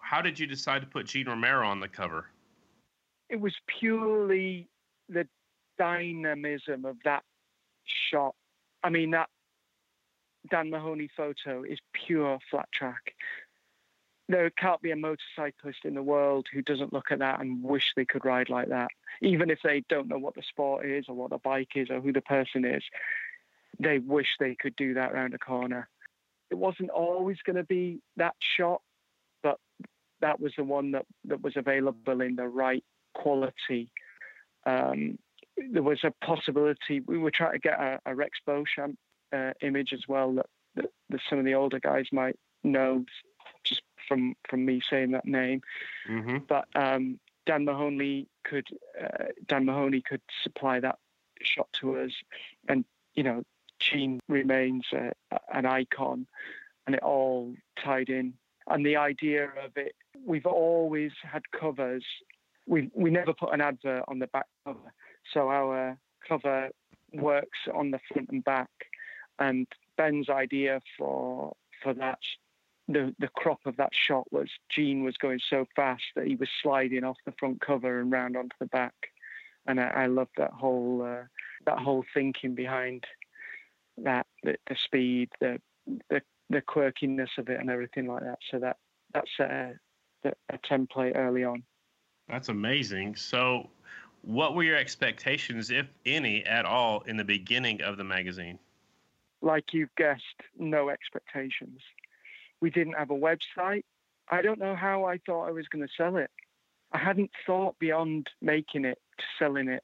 How 0.00 0.22
did 0.22 0.38
you 0.38 0.46
decide 0.46 0.80
to 0.80 0.86
put 0.86 1.06
Gene 1.06 1.28
Romero 1.28 1.66
on 1.66 1.80
the 1.80 1.88
cover? 1.88 2.26
It 3.28 3.40
was 3.40 3.54
purely 3.66 4.68
the 5.08 5.26
dynamism 5.76 6.84
of 6.84 6.96
that 7.04 7.24
shot. 7.84 8.34
I 8.84 8.90
mean 8.90 9.10
that 9.10 9.28
Dan 10.48 10.70
Mahoney 10.70 11.10
photo 11.16 11.64
is 11.64 11.78
pure 11.92 12.38
flat 12.48 12.68
track. 12.72 13.14
There 14.28 14.50
can't 14.50 14.80
be 14.80 14.92
a 14.92 14.96
motorcyclist 14.96 15.84
in 15.84 15.94
the 15.94 16.02
world 16.02 16.46
who 16.52 16.62
doesn't 16.62 16.92
look 16.92 17.10
at 17.10 17.18
that 17.18 17.40
and 17.40 17.62
wish 17.62 17.92
they 17.96 18.04
could 18.04 18.24
ride 18.24 18.48
like 18.48 18.68
that, 18.68 18.90
even 19.20 19.50
if 19.50 19.58
they 19.62 19.82
don't 19.88 20.08
know 20.08 20.18
what 20.18 20.36
the 20.36 20.42
sport 20.42 20.86
is 20.86 21.06
or 21.08 21.16
what 21.16 21.30
the 21.30 21.38
bike 21.38 21.72
is 21.74 21.90
or 21.90 22.00
who 22.00 22.12
the 22.12 22.20
person 22.20 22.64
is. 22.64 22.84
They 23.78 23.98
wish 23.98 24.26
they 24.38 24.54
could 24.54 24.76
do 24.76 24.94
that 24.94 25.12
around 25.12 25.34
a 25.34 25.38
corner. 25.38 25.88
It 26.50 26.56
wasn't 26.56 26.90
always 26.90 27.38
going 27.44 27.56
to 27.56 27.64
be 27.64 28.00
that 28.16 28.34
shot, 28.56 28.82
but 29.42 29.58
that 30.20 30.40
was 30.40 30.52
the 30.56 30.64
one 30.64 30.92
that, 30.92 31.06
that 31.24 31.42
was 31.42 31.56
available 31.56 32.20
in 32.20 32.36
the 32.36 32.48
right 32.48 32.84
quality. 33.14 33.90
Um, 34.66 35.18
there 35.70 35.82
was 35.82 36.00
a 36.04 36.12
possibility 36.24 37.00
we 37.00 37.18
were 37.18 37.30
trying 37.30 37.52
to 37.52 37.58
get 37.58 37.78
a, 37.78 38.00
a 38.06 38.14
Rex 38.14 38.38
Beauchamp 38.46 38.96
uh, 39.32 39.52
image 39.62 39.92
as 39.92 40.02
well 40.08 40.34
that, 40.34 40.46
that, 40.76 40.90
that, 41.10 41.20
some 41.28 41.38
of 41.38 41.44
the 41.44 41.54
older 41.54 41.80
guys 41.80 42.06
might 42.12 42.36
know 42.64 43.04
just 43.64 43.82
from 44.08 44.34
from 44.48 44.64
me 44.64 44.80
saying 44.88 45.12
that 45.12 45.24
name. 45.24 45.62
Mm-hmm. 46.08 46.38
But 46.48 46.66
um, 46.74 47.18
Dan 47.46 47.64
Mahoney 47.64 48.28
could 48.44 48.66
uh, 49.00 49.26
Dan 49.46 49.64
Mahoney 49.66 50.02
could 50.02 50.22
supply 50.42 50.80
that 50.80 50.98
shot 51.42 51.68
to 51.80 51.98
us, 51.98 52.12
and 52.68 52.84
you 53.14 53.22
know, 53.22 53.42
Gene 53.82 54.20
remains 54.28 54.86
uh, 54.92 55.10
an 55.52 55.66
icon, 55.66 56.26
and 56.86 56.94
it 56.94 57.02
all 57.02 57.54
tied 57.82 58.08
in 58.08 58.34
And 58.68 58.86
the 58.86 58.96
idea 58.96 59.44
of 59.64 59.76
it, 59.76 59.94
we've 60.24 60.46
always 60.46 61.12
had 61.22 61.42
covers. 61.50 62.04
We 62.66 62.90
we 62.94 63.10
never 63.10 63.34
put 63.34 63.52
an 63.52 63.60
advert 63.60 64.04
on 64.08 64.18
the 64.18 64.28
back 64.28 64.46
cover, 64.64 64.92
so 65.32 65.48
our 65.50 65.98
cover 66.28 66.70
works 67.12 67.58
on 67.74 67.90
the 67.90 68.00
front 68.08 68.30
and 68.30 68.44
back. 68.44 68.70
And 69.38 69.66
Ben's 69.96 70.28
idea 70.28 70.80
for 70.96 71.56
for 71.82 71.94
that 71.94 72.20
the 72.88 73.14
the 73.18 73.28
crop 73.28 73.60
of 73.66 73.76
that 73.76 73.92
shot 73.92 74.32
was 74.32 74.48
Gene 74.68 75.02
was 75.02 75.16
going 75.16 75.40
so 75.48 75.66
fast 75.74 76.04
that 76.14 76.26
he 76.26 76.36
was 76.36 76.48
sliding 76.62 77.04
off 77.04 77.18
the 77.24 77.34
front 77.38 77.60
cover 77.60 78.00
and 78.00 78.12
round 78.12 78.36
onto 78.36 78.56
the 78.60 78.66
back, 78.66 78.94
and 79.66 79.80
I, 79.80 79.88
I 79.88 80.06
love 80.06 80.28
that 80.36 80.52
whole 80.52 81.02
uh, 81.02 81.24
that 81.66 81.78
whole 81.78 82.04
thinking 82.14 82.54
behind 82.54 83.04
that 83.98 84.26
the, 84.42 84.56
the 84.68 84.76
speed, 84.84 85.30
the, 85.40 85.60
the 86.10 86.22
the 86.50 86.60
quirkiness 86.60 87.38
of 87.38 87.48
it, 87.48 87.60
and 87.60 87.70
everything 87.70 88.06
like 88.06 88.22
that. 88.22 88.38
So 88.50 88.58
that 88.58 88.76
that's 89.14 89.30
a, 89.40 89.72
a 90.24 90.58
template 90.58 91.16
early 91.16 91.44
on. 91.44 91.62
That's 92.28 92.48
amazing. 92.48 93.16
So, 93.16 93.70
what 94.22 94.54
were 94.54 94.62
your 94.62 94.76
expectations, 94.76 95.70
if 95.70 95.86
any, 96.06 96.44
at 96.44 96.64
all, 96.64 97.02
in 97.02 97.16
the 97.16 97.24
beginning 97.24 97.82
of 97.82 97.96
the 97.96 98.04
magazine? 98.04 98.58
Like 99.40 99.72
you've 99.72 99.94
guessed, 99.96 100.40
no 100.58 100.88
expectations 100.88 101.80
we 102.62 102.70
didn't 102.70 102.94
have 102.94 103.10
a 103.10 103.14
website. 103.14 103.84
I 104.30 104.40
don't 104.40 104.60
know 104.60 104.76
how 104.76 105.04
I 105.04 105.18
thought 105.18 105.48
I 105.48 105.50
was 105.50 105.68
going 105.68 105.86
to 105.86 105.92
sell 105.94 106.16
it. 106.16 106.30
I 106.92 106.98
hadn't 106.98 107.32
thought 107.44 107.78
beyond 107.78 108.30
making 108.40 108.84
it 108.86 108.98
to 109.18 109.24
selling 109.38 109.68
it. 109.68 109.82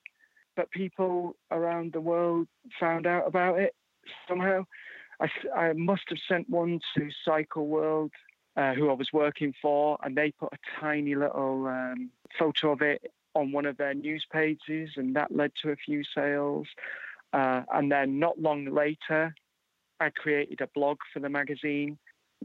But 0.56 0.70
people 0.70 1.36
around 1.50 1.92
the 1.92 2.00
world 2.00 2.46
found 2.78 3.06
out 3.06 3.26
about 3.26 3.58
it 3.58 3.74
somehow. 4.28 4.64
I, 5.20 5.28
I 5.54 5.72
must 5.72 6.04
have 6.08 6.18
sent 6.28 6.48
one 6.48 6.80
to 6.96 7.08
Cycle 7.24 7.66
World, 7.66 8.12
uh, 8.56 8.74
who 8.74 8.90
I 8.90 8.94
was 8.94 9.12
working 9.12 9.54
for, 9.60 9.98
and 10.02 10.16
they 10.16 10.32
put 10.32 10.52
a 10.52 10.80
tiny 10.80 11.14
little 11.14 11.66
um, 11.66 12.10
photo 12.38 12.72
of 12.72 12.82
it 12.82 13.12
on 13.34 13.52
one 13.52 13.66
of 13.66 13.76
their 13.76 13.94
news 13.94 14.24
pages, 14.32 14.90
and 14.96 15.14
that 15.16 15.34
led 15.34 15.52
to 15.62 15.70
a 15.70 15.76
few 15.76 16.02
sales. 16.14 16.66
Uh, 17.32 17.62
and 17.72 17.90
then 17.92 18.18
not 18.18 18.40
long 18.40 18.66
later, 18.66 19.34
I 20.00 20.10
created 20.10 20.60
a 20.60 20.68
blog 20.68 20.98
for 21.12 21.20
the 21.20 21.28
magazine 21.28 21.98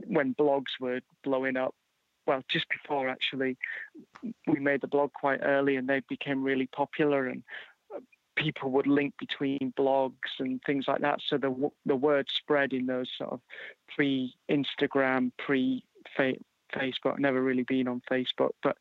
when 0.07 0.34
blogs 0.36 0.80
were 0.80 1.01
blowing 1.24 1.57
up. 1.57 1.76
Well, 2.26 2.43
just 2.49 2.68
before 2.70 3.09
actually, 3.09 3.57
we 4.47 4.59
made 4.59 4.82
the 4.82 4.88
blog 4.88 5.11
quite 5.14 5.41
early, 5.43 5.76
and 5.76 5.88
they 5.88 6.01
became 6.07 6.43
really 6.43 6.68
popular, 6.68 7.28
and 7.28 7.43
people 8.36 8.72
would 8.72 8.88
link 8.88 9.14
between 9.20 9.74
blogs 9.78 10.40
and 10.40 10.62
things 10.66 10.86
like 10.88 11.02
that. 11.02 11.20
So 11.28 11.38
the 11.38 11.72
the 11.86 11.96
word 11.96 12.28
spread 12.36 12.74
in 12.74 12.86
those 12.86 13.10
sort 13.18 13.32
of 13.32 13.42
pre 13.96 14.34
Instagram, 14.50 15.32
pre 15.38 15.84
Facebook. 16.18 17.20
Never 17.20 17.42
really 17.42 17.64
been 17.64 17.88
on 17.88 18.02
Facebook, 18.12 18.52
but 18.62 18.78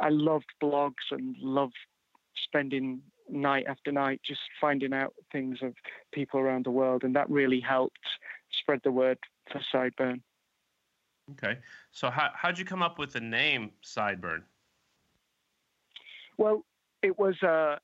I 0.00 0.08
loved 0.08 0.52
blogs 0.62 1.10
and 1.10 1.36
loved 1.38 1.76
spending 2.36 3.00
night 3.28 3.66
after 3.68 3.92
night 3.92 4.20
just 4.24 4.40
finding 4.60 4.92
out 4.92 5.14
things 5.32 5.58
of 5.62 5.74
people 6.12 6.40
around 6.40 6.64
the 6.64 6.70
world, 6.70 7.04
and 7.04 7.14
that 7.16 7.30
really 7.30 7.60
helped 7.60 7.98
spread 8.52 8.80
the 8.84 8.92
word 8.92 9.18
for 9.50 9.60
Sideburn. 9.72 10.20
Okay. 11.32 11.58
So 11.92 12.10
how 12.10 12.30
how'd 12.34 12.58
you 12.58 12.64
come 12.64 12.82
up 12.82 12.98
with 12.98 13.12
the 13.12 13.20
name 13.20 13.70
Sideburn? 13.82 14.42
Well, 16.36 16.64
it 17.02 17.18
was 17.18 17.40
a 17.42 17.78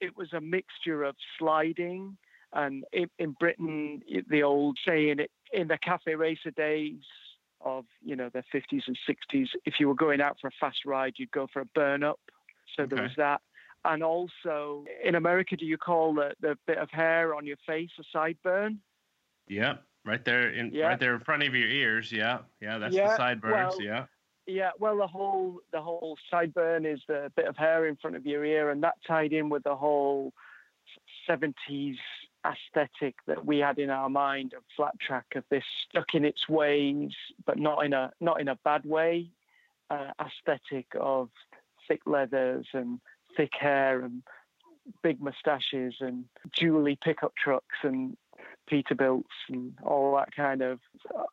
it 0.00 0.16
was 0.16 0.32
a 0.32 0.40
mixture 0.40 1.04
of 1.04 1.16
sliding 1.38 2.16
and 2.52 2.84
in, 2.92 3.08
in 3.18 3.32
Britain 3.38 4.02
the 4.28 4.42
old 4.42 4.78
saying 4.86 5.18
in 5.52 5.68
the 5.68 5.78
cafe 5.78 6.14
racer 6.14 6.50
days 6.50 7.00
of 7.60 7.84
you 8.02 8.16
know 8.16 8.30
the 8.32 8.44
50s 8.54 8.82
and 8.86 8.98
60s 9.08 9.48
if 9.64 9.74
you 9.80 9.88
were 9.88 9.94
going 9.94 10.20
out 10.20 10.36
for 10.40 10.48
a 10.48 10.52
fast 10.60 10.84
ride 10.84 11.14
you'd 11.16 11.30
go 11.30 11.46
for 11.52 11.60
a 11.60 11.66
burn 11.74 12.02
up 12.02 12.20
so 12.76 12.82
okay. 12.82 12.94
there 12.94 13.02
was 13.02 13.12
that 13.16 13.40
and 13.84 14.02
also 14.02 14.84
in 15.04 15.14
America 15.14 15.56
do 15.56 15.64
you 15.64 15.78
call 15.78 16.14
the, 16.14 16.32
the 16.40 16.56
bit 16.66 16.78
of 16.78 16.90
hair 16.90 17.34
on 17.34 17.46
your 17.46 17.56
face 17.66 17.90
a 17.98 18.16
sideburn 18.16 18.76
yeah 19.48 19.76
Right 20.06 20.24
there 20.24 20.50
in 20.50 20.70
yeah. 20.72 20.86
right 20.86 21.00
there 21.00 21.14
in 21.14 21.20
front 21.20 21.42
of 21.42 21.52
your 21.52 21.68
ears. 21.68 22.12
Yeah, 22.12 22.38
yeah, 22.60 22.78
that's 22.78 22.94
yeah, 22.94 23.08
the 23.08 23.16
sideburns. 23.16 23.74
Well, 23.76 23.82
yeah. 23.82 24.04
Yeah, 24.46 24.70
well, 24.78 24.96
the 24.96 25.06
whole 25.06 25.60
the 25.72 25.80
whole 25.80 26.16
sideburn 26.32 26.90
is 26.90 27.00
the 27.08 27.32
bit 27.34 27.46
of 27.46 27.56
hair 27.56 27.86
in 27.86 27.96
front 27.96 28.16
of 28.16 28.24
your 28.24 28.44
ear, 28.44 28.70
and 28.70 28.82
that 28.82 28.94
tied 29.06 29.32
in 29.32 29.48
with 29.48 29.64
the 29.64 29.74
whole 29.74 30.32
'70s 31.28 31.96
aesthetic 32.44 33.16
that 33.26 33.44
we 33.44 33.58
had 33.58 33.78
in 33.78 33.90
our 33.90 34.08
mind 34.08 34.52
of 34.52 34.62
flat 34.76 34.98
track 35.00 35.26
of 35.34 35.42
this 35.50 35.64
stuck 35.88 36.14
in 36.14 36.24
its 36.24 36.48
ways, 36.48 37.10
but 37.44 37.58
not 37.58 37.84
in 37.84 37.92
a 37.92 38.12
not 38.20 38.40
in 38.40 38.48
a 38.48 38.56
bad 38.56 38.84
way. 38.84 39.28
Uh, 39.90 40.10
aesthetic 40.20 40.86
of 41.00 41.28
thick 41.88 42.00
leathers 42.06 42.66
and 42.72 43.00
thick 43.36 43.52
hair 43.58 44.02
and 44.02 44.22
big 45.02 45.20
moustaches 45.20 45.94
and 46.00 46.24
jewelry 46.52 46.98
pickup 47.02 47.32
trucks 47.36 47.76
and 47.82 48.16
Peterbilts 48.66 49.28
and 49.48 49.72
all 49.82 50.16
that 50.16 50.34
kind 50.34 50.62
of 50.62 50.80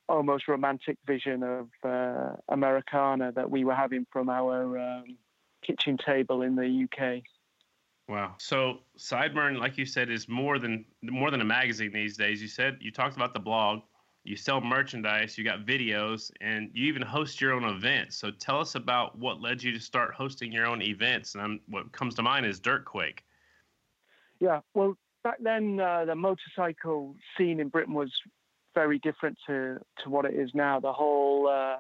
almost 0.08 0.48
romantic 0.48 0.98
vision 1.06 1.44
of 1.44 1.68
uh, 1.84 2.36
Americana 2.50 3.32
that 3.32 3.50
we 3.50 3.66
were 3.66 3.76
having 3.76 4.06
from 4.12 4.30
our 4.30 4.78
um, 4.78 5.18
kitchen 5.66 5.98
table 5.98 6.42
in 6.42 6.56
the 6.56 6.86
UK. 6.86 7.24
Wow. 8.08 8.36
So 8.38 8.80
Sideburn, 8.98 9.60
like 9.60 9.78
you 9.78 9.86
said, 9.86 10.10
is 10.10 10.28
more 10.28 10.60
than 10.60 10.86
more 11.02 11.32
than 11.32 11.42
a 11.42 11.46
magazine 11.46 11.92
these 11.94 12.18
days. 12.18 12.42
You 12.42 12.50
said 12.50 12.78
you 12.82 12.92
talked 12.92 13.16
about 13.16 13.34
the 13.34 13.40
blog, 13.40 13.80
you 14.26 14.36
sell 14.36 14.62
merchandise, 14.62 15.38
you 15.38 15.44
got 15.44 15.66
videos, 15.66 16.32
and 16.42 16.70
you 16.74 16.86
even 16.88 17.02
host 17.02 17.40
your 17.40 17.54
own 17.54 17.64
events. 17.64 18.18
So 18.18 18.30
tell 18.32 18.60
us 18.60 18.76
about 18.76 19.18
what 19.18 19.42
led 19.42 19.64
you 19.64 19.72
to 19.72 19.80
start 19.80 20.14
hosting 20.14 20.52
your 20.52 20.66
own 20.66 20.82
events. 20.82 21.34
And 21.34 21.44
I'm, 21.44 21.60
what 21.68 21.92
comes 21.92 22.16
to 22.16 22.24
mind 22.24 22.46
is 22.46 22.60
Dirtquake. 22.60 23.20
Yeah. 24.40 24.60
Well, 24.74 24.98
back 25.24 25.38
then 25.42 25.80
uh, 25.80 26.06
the 26.06 26.16
motorcycle 26.16 27.16
scene 27.38 27.60
in 27.60 27.70
Britain 27.70 27.94
was 27.94 28.12
very 28.76 29.00
different 29.00 29.38
to, 29.48 29.80
to 30.04 30.10
what 30.10 30.26
it 30.26 30.34
is 30.34 30.50
now. 30.54 30.80
The 30.80 30.94
whole 30.94 31.48
uh, 31.48 31.78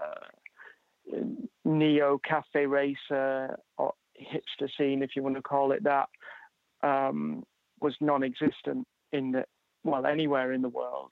neo 1.65 2.19
cafe 2.23 2.65
racer 2.65 3.57
or 3.77 3.93
hipster 4.19 4.69
scene, 4.77 5.03
if 5.03 5.15
you 5.15 5.23
want 5.23 5.35
to 5.35 5.41
call 5.41 5.71
it 5.71 5.83
that, 5.83 6.09
um, 6.81 7.43
was 7.79 7.95
non-existent 7.99 8.87
in 9.11 9.31
the 9.31 9.45
well 9.83 10.05
anywhere 10.05 10.53
in 10.53 10.61
the 10.61 10.69
world. 10.69 11.11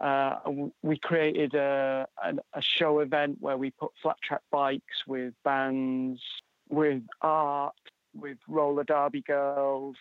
Uh, 0.00 0.36
we 0.82 0.96
created 0.96 1.54
a, 1.54 2.06
a, 2.22 2.32
a, 2.54 2.62
show 2.62 3.00
event 3.00 3.36
where 3.40 3.56
we 3.56 3.70
put 3.70 3.90
flat 4.00 4.16
track 4.22 4.42
bikes 4.52 5.04
with 5.08 5.34
bands, 5.44 6.20
with 6.68 7.02
art, 7.20 7.74
with 8.14 8.38
roller 8.46 8.84
derby 8.84 9.22
girls, 9.22 9.96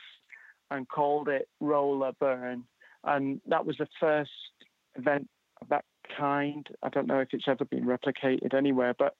and 0.72 0.88
called 0.88 1.28
it 1.28 1.48
Roller 1.60 2.12
Burn. 2.20 2.64
And 3.04 3.42
that 3.48 3.66
was 3.66 3.78
the 3.78 3.88
first 4.00 4.32
event 4.96 5.30
of 5.62 5.70
that 5.70 5.86
kind. 6.18 6.68
I 6.84 6.90
don't 6.90 7.08
know 7.08 7.20
if 7.20 7.30
it's 7.32 7.48
ever 7.48 7.66
been 7.66 7.86
replicated 7.86 8.54
anywhere, 8.54 8.94
but 8.98 9.16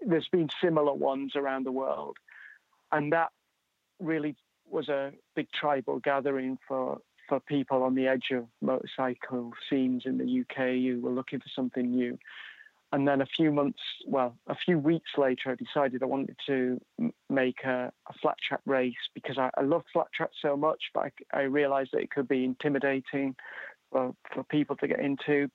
there's 0.00 0.28
been 0.28 0.48
similar 0.62 0.92
ones 0.92 1.32
around 1.36 1.64
the 1.64 1.72
world. 1.72 2.16
And 2.92 3.12
that 3.12 3.30
really 4.00 4.36
was 4.68 4.88
a 4.88 5.12
big 5.36 5.48
tribal 5.52 6.00
gathering 6.00 6.58
for, 6.66 6.98
for 7.28 7.40
people 7.40 7.82
on 7.82 7.94
the 7.94 8.06
edge 8.06 8.30
of 8.32 8.46
motorcycle 8.60 9.52
scenes 9.68 10.02
in 10.06 10.18
the 10.18 10.40
UK 10.40 10.74
who 10.74 11.00
were 11.00 11.10
looking 11.10 11.40
for 11.40 11.50
something 11.54 11.90
new. 11.90 12.18
And 12.94 13.08
then 13.08 13.20
a 13.20 13.26
few 13.26 13.50
months, 13.50 13.80
well, 14.06 14.36
a 14.46 14.54
few 14.54 14.78
weeks 14.78 15.10
later, 15.18 15.50
I 15.50 15.56
decided 15.56 16.00
I 16.00 16.06
wanted 16.06 16.36
to 16.46 16.80
make 17.28 17.64
a, 17.64 17.90
a 18.08 18.12
flat 18.22 18.36
track 18.46 18.60
race 18.66 18.94
because 19.14 19.36
I, 19.36 19.50
I 19.56 19.62
love 19.62 19.82
flat 19.92 20.06
track 20.14 20.30
so 20.40 20.56
much, 20.56 20.80
but 20.94 21.10
I, 21.32 21.40
I, 21.40 21.42
realized 21.42 21.90
that 21.92 22.02
it 22.02 22.12
could 22.12 22.28
be 22.28 22.44
intimidating 22.44 23.34
for, 23.90 24.14
for 24.32 24.44
people 24.44 24.76
to 24.76 24.86
get 24.86 25.00
into. 25.00 25.50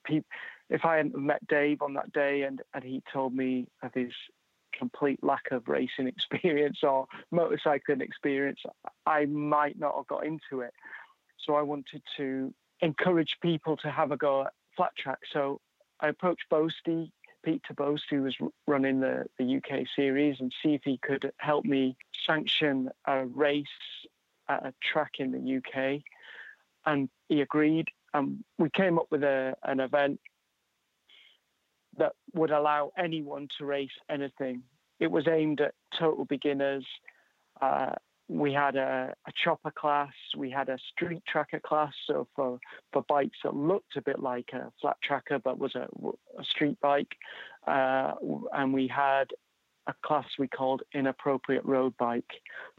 if 0.70 0.84
I 0.84 0.98
hadn't 0.98 1.18
met 1.18 1.48
Dave 1.48 1.82
on 1.82 1.94
that 1.94 2.12
day 2.12 2.42
and, 2.42 2.62
and 2.74 2.84
he 2.84 3.02
told 3.14 3.34
me 3.34 3.68
of 3.84 3.94
his 3.94 4.12
complete 4.78 5.24
lack 5.24 5.50
of 5.52 5.70
racing 5.70 6.08
experience 6.10 6.80
or 6.84 7.06
motorcycling 7.34 8.02
experience, 8.02 8.60
I 9.06 9.28
might 9.28 9.80
not 9.80 9.96
have 9.96 10.08
got 10.08 10.26
into 10.26 10.60
it. 10.60 10.74
So 11.46 11.56
I 11.56 11.62
wanted 11.62 12.02
to 12.18 12.54
encourage 12.82 13.38
people 13.42 13.78
to 13.78 13.90
have 13.90 14.12
a 14.12 14.18
go 14.18 14.42
at 14.42 14.52
flat 14.76 14.92
track. 14.98 15.20
So 15.32 15.62
I 16.02 16.10
approached 16.10 16.44
Boasty 16.52 17.12
Peter 17.44 17.74
Boast, 17.74 18.04
who 18.10 18.24
was 18.24 18.36
running 18.68 19.00
the, 19.00 19.26
the 19.38 19.58
UK 19.58 19.86
series, 19.96 20.38
and 20.40 20.54
see 20.64 20.74
if 20.74 20.82
he 20.84 20.98
could 21.02 21.32
help 21.38 21.66
me 21.66 21.96
sanction 22.26 22.90
a 23.06 23.26
race 23.26 23.66
at 24.48 24.66
a 24.66 24.74
track 24.82 25.14
in 25.20 25.32
the 25.32 25.58
UK. 25.58 26.02
And 26.86 27.10
he 27.28 27.42
agreed. 27.42 27.88
And 28.14 28.44
we 28.58 28.70
came 28.70 28.98
up 28.98 29.08
with 29.12 29.24
a, 29.24 29.56
an 29.64 29.80
event 29.80 30.20
that 31.98 32.14
would 32.34 32.52
allow 32.52 32.92
anyone 32.98 33.48
to 33.58 33.66
race 33.66 33.90
anything. 34.10 34.64
It 35.00 35.12
was 35.12 35.28
aimed 35.28 35.62
at 35.62 35.74
total 35.98 36.26
beginners, 36.26 36.86
uh, 37.62 37.94
we 38.30 38.54
had 38.54 38.76
a, 38.76 39.14
a, 39.28 39.32
chopper 39.44 39.72
class, 39.72 40.14
we 40.38 40.52
had 40.52 40.70
a 40.70 40.78
street 40.92 41.24
tracker 41.28 41.60
class, 41.60 41.92
so 42.06 42.28
for, 42.36 42.60
for 42.94 43.04
bikes 43.10 43.40
that 43.44 43.56
looked 43.56 43.98
a 43.98 44.02
bit 44.02 44.20
like 44.20 44.50
a 44.54 44.72
flat 44.80 44.98
tracker 45.04 45.40
but 45.40 45.58
was 45.58 45.74
a, 45.76 45.88
a 46.40 46.44
street 46.44 46.80
bike. 46.80 47.16
uh, 47.68 48.14
and 48.54 48.72
we 48.72 48.88
had 48.88 49.26
a 49.88 49.94
class 50.06 50.26
we 50.38 50.48
called 50.48 50.84
inappropriate 50.94 51.66
road 51.66 51.98
bike. 51.98 52.30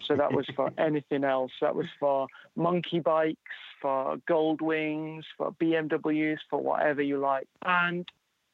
So 0.06 0.14
that 0.16 0.32
was 0.32 0.46
for 0.54 0.70
anything 0.78 1.24
else. 1.24 1.50
That 1.60 1.74
was 1.74 1.86
for 1.98 2.28
monkey 2.54 3.00
bikes, 3.00 3.38
for 3.82 4.18
gold 4.28 4.60
wings, 4.60 5.24
for 5.36 5.52
BMWs, 5.52 6.38
for 6.48 6.62
whatever 6.62 7.02
you 7.02 7.18
like. 7.18 7.48
And 7.64 8.08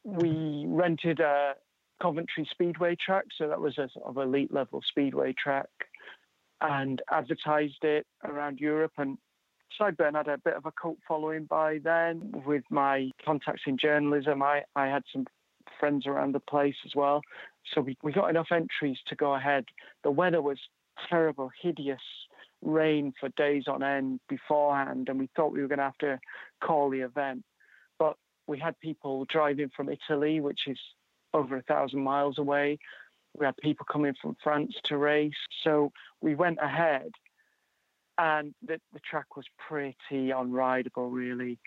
we 0.04 0.64
rented 0.66 1.20
a 1.20 1.54
Coventry 2.00 2.48
Speedway 2.50 2.96
track. 2.96 3.24
So 3.36 3.48
that 3.48 3.60
was 3.60 3.76
a 3.76 3.90
sort 3.92 4.06
of 4.06 4.16
elite 4.16 4.52
level 4.52 4.82
Speedway 4.88 5.34
track 5.34 5.68
and 6.60 7.02
advertised 7.10 7.82
it 7.82 8.06
around 8.24 8.58
Europe. 8.60 8.92
And 8.98 9.18
Sideburn 9.80 10.14
had 10.14 10.28
a 10.28 10.38
bit 10.38 10.54
of 10.54 10.66
a 10.66 10.72
cult 10.72 10.98
following 11.06 11.44
by 11.44 11.78
then. 11.82 12.32
With 12.46 12.64
my 12.70 13.10
contacts 13.24 13.62
in 13.66 13.76
journalism, 13.78 14.42
I, 14.42 14.62
I 14.74 14.86
had 14.86 15.02
some 15.12 15.26
friends 15.78 16.06
around 16.06 16.34
the 16.34 16.40
place 16.40 16.76
as 16.84 16.92
well. 16.94 17.20
So 17.74 17.80
we, 17.80 17.96
we 18.02 18.12
got 18.12 18.30
enough 18.30 18.48
entries 18.52 18.98
to 19.08 19.16
go 19.16 19.34
ahead. 19.34 19.64
The 20.04 20.10
weather 20.10 20.40
was 20.40 20.58
terrible, 21.10 21.50
hideous 21.62 22.00
rain 22.62 23.12
for 23.20 23.28
days 23.30 23.64
on 23.68 23.82
end 23.82 24.20
beforehand, 24.28 25.08
and 25.08 25.18
we 25.18 25.28
thought 25.36 25.52
we 25.52 25.60
were 25.60 25.68
going 25.68 25.78
to 25.78 25.84
have 25.84 25.98
to 25.98 26.18
call 26.64 26.90
the 26.90 27.00
event. 27.00 27.44
But 27.98 28.16
we 28.46 28.58
had 28.58 28.78
people 28.80 29.26
driving 29.26 29.70
from 29.76 29.88
Italy, 29.90 30.40
which 30.40 30.60
is 30.66 30.78
over 31.34 31.56
a 31.56 31.62
thousand 31.62 32.00
miles 32.00 32.38
away. 32.38 32.78
We 33.38 33.46
had 33.46 33.56
people 33.58 33.86
coming 33.90 34.14
from 34.20 34.36
France 34.42 34.74
to 34.84 34.96
race. 34.96 35.34
So 35.62 35.92
we 36.20 36.34
went 36.34 36.58
ahead, 36.60 37.10
and 38.18 38.54
the, 38.66 38.80
the 38.92 39.00
track 39.00 39.36
was 39.36 39.46
pretty 39.58 39.96
unrideable, 40.12 41.12
really. 41.12 41.58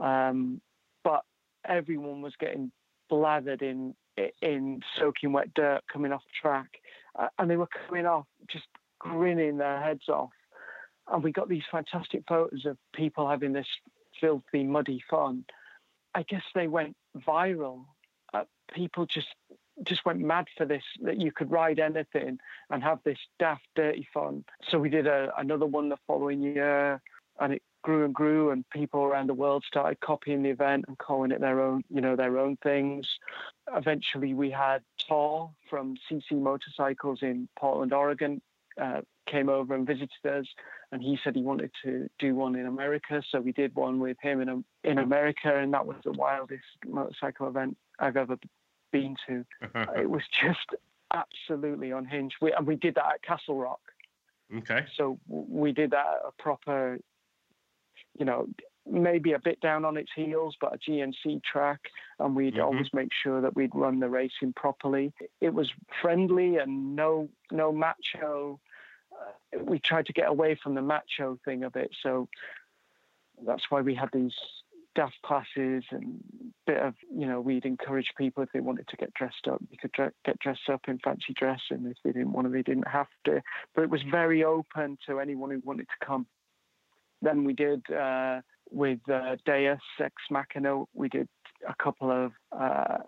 Um, 0.00 0.60
but 1.02 1.22
everyone 1.64 2.22
was 2.22 2.34
getting 2.38 2.70
blathered 3.10 3.62
in 3.62 3.94
in 4.40 4.80
soaking 4.98 5.32
wet 5.32 5.52
dirt 5.54 5.82
coming 5.92 6.12
off 6.12 6.22
track, 6.40 6.68
uh, 7.18 7.28
and 7.38 7.50
they 7.50 7.56
were 7.56 7.68
coming 7.86 8.06
off 8.06 8.26
just 8.48 8.66
grinning 8.98 9.58
their 9.58 9.80
heads 9.80 10.08
off. 10.08 10.30
And 11.12 11.22
we 11.22 11.32
got 11.32 11.48
these 11.48 11.62
fantastic 11.70 12.24
photos 12.26 12.64
of 12.64 12.78
people 12.94 13.28
having 13.28 13.52
this 13.52 13.68
filthy, 14.20 14.64
muddy 14.64 15.02
fun. 15.08 15.44
I 16.14 16.22
guess 16.22 16.42
they 16.54 16.66
went 16.66 16.96
viral. 17.16 17.84
Uh, 18.32 18.44
people 18.72 19.06
just 19.06 19.28
just 19.84 20.04
went 20.04 20.20
mad 20.20 20.46
for 20.56 20.64
this 20.64 20.82
that 21.02 21.20
you 21.20 21.32
could 21.32 21.50
ride 21.50 21.78
anything 21.78 22.38
and 22.70 22.82
have 22.82 22.98
this 23.04 23.18
daft, 23.38 23.66
dirty 23.74 24.06
fun. 24.12 24.44
So 24.68 24.78
we 24.78 24.88
did 24.88 25.06
a, 25.06 25.30
another 25.36 25.66
one 25.66 25.88
the 25.88 25.98
following 26.06 26.40
year, 26.42 27.00
and 27.40 27.52
it 27.54 27.62
grew 27.82 28.04
and 28.04 28.14
grew, 28.14 28.50
and 28.50 28.68
people 28.70 29.02
around 29.02 29.28
the 29.28 29.34
world 29.34 29.64
started 29.66 30.00
copying 30.00 30.42
the 30.42 30.50
event 30.50 30.86
and 30.88 30.98
calling 30.98 31.30
it 31.30 31.40
their 31.40 31.60
own, 31.60 31.84
you 31.88 32.00
know, 32.00 32.16
their 32.16 32.38
own 32.38 32.56
things. 32.62 33.06
Eventually, 33.74 34.34
we 34.34 34.50
had 34.50 34.82
Thor 35.08 35.50
from 35.68 35.96
See 36.08 36.22
See 36.28 36.36
Motorcycles 36.36 37.20
in 37.22 37.48
Portland, 37.58 37.92
Oregon, 37.92 38.40
uh, 38.80 39.02
came 39.26 39.48
over 39.48 39.74
and 39.74 39.86
visited 39.86 40.24
us, 40.24 40.46
and 40.92 41.02
he 41.02 41.18
said 41.22 41.34
he 41.34 41.42
wanted 41.42 41.70
to 41.84 42.08
do 42.18 42.34
one 42.34 42.56
in 42.56 42.66
America. 42.66 43.22
So 43.30 43.40
we 43.40 43.52
did 43.52 43.74
one 43.74 44.00
with 44.00 44.16
him 44.20 44.40
in 44.40 44.64
in 44.84 44.98
America, 44.98 45.56
and 45.56 45.72
that 45.74 45.86
was 45.86 45.96
the 46.04 46.12
wildest 46.12 46.64
motorcycle 46.86 47.48
event 47.48 47.76
I've 47.98 48.16
ever 48.16 48.36
been 49.00 49.16
to. 49.26 49.44
it 50.00 50.08
was 50.08 50.22
just 50.40 50.74
absolutely 51.12 51.90
unhinged. 51.90 52.36
We, 52.40 52.52
and 52.52 52.66
we 52.66 52.76
did 52.76 52.94
that 52.96 53.06
at 53.14 53.22
Castle 53.22 53.56
Rock. 53.56 53.80
Okay. 54.58 54.86
So 54.96 55.18
we 55.28 55.72
did 55.72 55.90
that 55.90 56.06
at 56.06 56.28
a 56.28 56.42
proper 56.42 56.98
you 58.18 58.24
know, 58.24 58.46
maybe 58.86 59.32
a 59.32 59.38
bit 59.38 59.60
down 59.60 59.84
on 59.84 59.96
its 59.96 60.10
heels, 60.14 60.56
but 60.60 60.74
a 60.74 60.78
GNC 60.78 61.42
track, 61.42 61.80
and 62.18 62.34
we'd 62.34 62.54
mm-hmm. 62.54 62.62
always 62.62 62.88
make 62.92 63.10
sure 63.12 63.40
that 63.40 63.56
we'd 63.56 63.74
run 63.74 64.00
the 64.00 64.08
racing 64.08 64.52
properly. 64.54 65.12
It 65.40 65.52
was 65.52 65.70
friendly 66.00 66.56
and 66.56 66.96
no 66.96 67.28
no 67.50 67.72
macho. 67.72 68.60
Uh, 69.12 69.62
we 69.64 69.78
tried 69.78 70.06
to 70.06 70.12
get 70.12 70.28
away 70.28 70.54
from 70.54 70.74
the 70.74 70.82
macho 70.82 71.38
thing 71.44 71.64
a 71.64 71.70
bit, 71.70 71.90
so 72.02 72.28
that's 73.44 73.70
why 73.70 73.80
we 73.80 73.94
had 73.94 74.10
these 74.12 74.34
daft 74.96 75.14
classes 75.24 75.84
and 75.92 76.18
bit 76.66 76.78
of 76.78 76.94
you 77.14 77.26
know 77.26 77.40
we'd 77.40 77.64
encourage 77.64 78.08
people 78.18 78.42
if 78.42 78.48
they 78.52 78.60
wanted 78.60 78.88
to 78.88 78.96
get 78.96 79.14
dressed 79.14 79.46
up 79.48 79.62
you 79.70 79.76
could 79.78 79.92
dre- 79.92 80.10
get 80.24 80.38
dressed 80.40 80.68
up 80.72 80.80
in 80.88 80.98
fancy 80.98 81.32
dress 81.34 81.60
and 81.70 81.86
if 81.86 81.96
they 82.02 82.10
didn't 82.10 82.32
want 82.32 82.46
to 82.46 82.52
they 82.52 82.62
didn't 82.62 82.88
have 82.88 83.06
to 83.24 83.40
but 83.74 83.82
it 83.82 83.90
was 83.90 84.00
very 84.10 84.42
open 84.42 84.98
to 85.06 85.20
anyone 85.20 85.50
who 85.50 85.60
wanted 85.64 85.86
to 85.86 86.06
come 86.06 86.26
then 87.22 87.44
we 87.44 87.52
did 87.52 87.82
uh, 87.90 88.40
with 88.70 88.98
uh, 89.10 89.36
Deus 89.44 89.78
Ex 90.00 90.14
Machina, 90.30 90.84
we 90.94 91.08
did 91.08 91.28
a 91.68 91.74
couple 91.82 92.10
of 92.10 92.32
uh, 92.52 92.98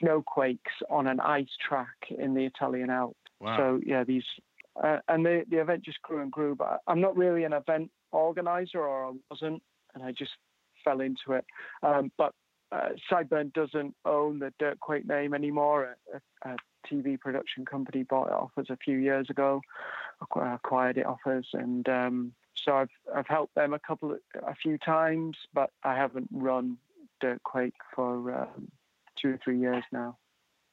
snowquakes 0.00 0.58
on 0.88 1.06
an 1.06 1.20
ice 1.20 1.48
track 1.66 1.96
in 2.16 2.34
the 2.34 2.44
Italian 2.44 2.90
Alps. 2.90 3.16
Wow. 3.40 3.56
So 3.56 3.80
yeah, 3.84 4.04
these 4.04 4.24
uh, 4.82 4.98
and 5.08 5.24
the 5.24 5.44
the 5.50 5.60
event 5.60 5.84
just 5.84 6.00
grew 6.02 6.22
and 6.22 6.30
grew. 6.30 6.54
But 6.54 6.80
I'm 6.86 7.00
not 7.00 7.16
really 7.16 7.44
an 7.44 7.52
event 7.52 7.90
organizer, 8.12 8.80
or 8.80 9.08
I 9.08 9.12
wasn't, 9.30 9.62
and 9.94 10.02
I 10.02 10.12
just 10.12 10.32
fell 10.84 11.00
into 11.00 11.32
it. 11.32 11.44
Um, 11.82 12.10
but 12.16 12.34
uh, 12.72 12.90
Sideburn 13.10 13.52
doesn't 13.52 13.94
own 14.04 14.38
the 14.38 14.52
Dirtquake 14.60 15.06
name 15.06 15.34
anymore. 15.34 15.96
A, 16.14 16.48
a, 16.48 16.56
TV 16.90 17.20
production 17.20 17.66
company 17.66 18.02
bought 18.04 18.28
it 18.28 18.32
off 18.32 18.52
us 18.56 18.66
a 18.70 18.76
few 18.76 18.96
years 18.96 19.28
ago, 19.28 19.60
acquired 20.34 20.96
it 20.96 21.04
off 21.04 21.20
us, 21.26 21.44
and 21.52 21.86
um, 21.90 22.32
so 22.54 22.74
I've 22.74 22.88
I've 23.14 23.26
helped 23.26 23.54
them 23.54 23.74
a 23.74 23.78
couple 23.78 24.16
a 24.46 24.54
few 24.54 24.78
times, 24.78 25.36
but 25.52 25.70
I 25.84 25.94
haven't 25.94 26.28
run 26.32 26.78
Dirtquake 27.22 27.74
for 27.94 28.32
um, 28.34 28.72
two 29.14 29.34
or 29.34 29.38
three 29.44 29.58
years 29.58 29.84
now. 29.92 30.16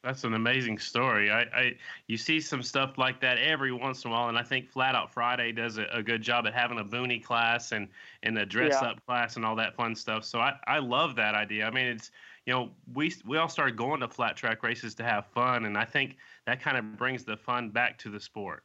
That's 0.08 0.24
an 0.24 0.36
amazing 0.36 0.78
story. 0.78 1.30
I, 1.30 1.42
I, 1.42 1.76
you 2.08 2.16
see 2.16 2.40
some 2.40 2.64
stuff 2.64 2.98
like 2.98 3.20
that 3.20 3.40
every 3.40 3.74
once 3.74 4.06
in 4.06 4.10
a 4.10 4.14
while, 4.14 4.30
and 4.30 4.38
I 4.38 4.42
think 4.42 4.70
Flat 4.70 4.96
Out 4.96 5.14
Friday 5.14 5.52
does 5.52 5.78
a, 5.78 5.84
a 5.92 6.02
good 6.02 6.22
job 6.22 6.48
at 6.48 6.54
having 6.54 6.80
a 6.80 6.84
boonie 6.84 7.20
class 7.20 7.74
and 7.74 7.90
and 8.24 8.38
a 8.38 8.46
dress 8.46 8.78
yeah. 8.82 8.92
up 8.92 9.06
class 9.06 9.36
and 9.36 9.44
all 9.44 9.58
that 9.58 9.76
fun 9.76 9.94
stuff. 9.96 10.24
So 10.24 10.40
I, 10.40 10.54
I 10.66 10.80
love 10.80 11.18
that 11.18 11.36
idea. 11.36 11.68
I 11.68 11.72
mean, 11.72 11.88
it's 11.88 12.12
you 12.46 12.54
know 12.54 12.72
we 12.94 13.14
we 13.26 13.36
all 13.38 13.50
started 13.50 13.76
going 13.76 14.00
to 14.00 14.08
flat 14.08 14.38
track 14.38 14.64
races 14.64 14.96
to 14.96 15.04
have 15.04 15.26
fun, 15.26 15.66
and 15.66 15.78
I 15.78 15.84
think 15.84 16.16
that 16.46 16.62
kind 16.62 16.78
of 16.78 16.98
brings 16.98 17.26
the 17.26 17.36
fun 17.36 17.70
back 17.70 17.98
to 17.98 18.10
the 18.10 18.20
sport. 18.22 18.64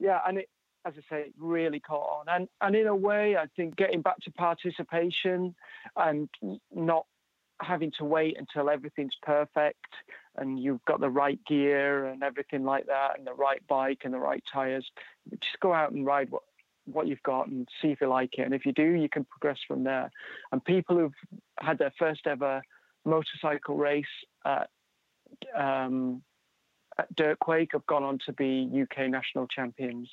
Yeah, 0.00 0.18
and 0.26 0.38
it, 0.38 0.48
as 0.84 0.94
I 0.98 1.02
say, 1.08 1.32
really 1.38 1.78
caught 1.78 2.26
on. 2.26 2.28
And 2.28 2.48
and 2.60 2.74
in 2.74 2.88
a 2.88 2.96
way, 2.96 3.36
I 3.36 3.46
think 3.54 3.76
getting 3.76 4.02
back 4.02 4.18
to 4.24 4.32
participation 4.32 5.54
and 5.94 6.28
not 6.74 7.06
having 7.60 7.92
to 7.98 8.04
wait 8.04 8.36
until 8.36 8.68
everything's 8.68 9.14
perfect 9.22 9.78
and 10.36 10.58
you've 10.58 10.84
got 10.84 11.00
the 11.00 11.10
right 11.10 11.38
gear 11.46 12.06
and 12.06 12.22
everything 12.22 12.64
like 12.64 12.86
that 12.86 13.18
and 13.18 13.26
the 13.26 13.34
right 13.34 13.66
bike 13.68 14.00
and 14.04 14.14
the 14.14 14.18
right 14.18 14.42
tires. 14.52 14.90
Just 15.30 15.60
go 15.60 15.72
out 15.72 15.92
and 15.92 16.06
ride 16.06 16.30
what 16.30 16.42
what 16.84 17.06
you've 17.06 17.22
got 17.22 17.46
and 17.46 17.68
see 17.80 17.88
if 17.88 18.00
you 18.00 18.08
like 18.08 18.38
it. 18.38 18.42
And 18.42 18.52
if 18.52 18.66
you 18.66 18.72
do, 18.72 18.82
you 18.82 19.08
can 19.08 19.24
progress 19.24 19.58
from 19.68 19.84
there. 19.84 20.10
And 20.50 20.64
people 20.64 20.98
who've 20.98 21.40
had 21.60 21.78
their 21.78 21.92
first 21.96 22.26
ever 22.26 22.60
motorcycle 23.04 23.76
race 23.76 24.04
at, 24.44 24.68
um, 25.56 26.22
at 26.98 27.14
Dirtquake 27.14 27.68
have 27.72 27.86
gone 27.86 28.02
on 28.02 28.18
to 28.26 28.32
be 28.32 28.68
UK 28.82 29.08
national 29.08 29.46
champions 29.46 30.10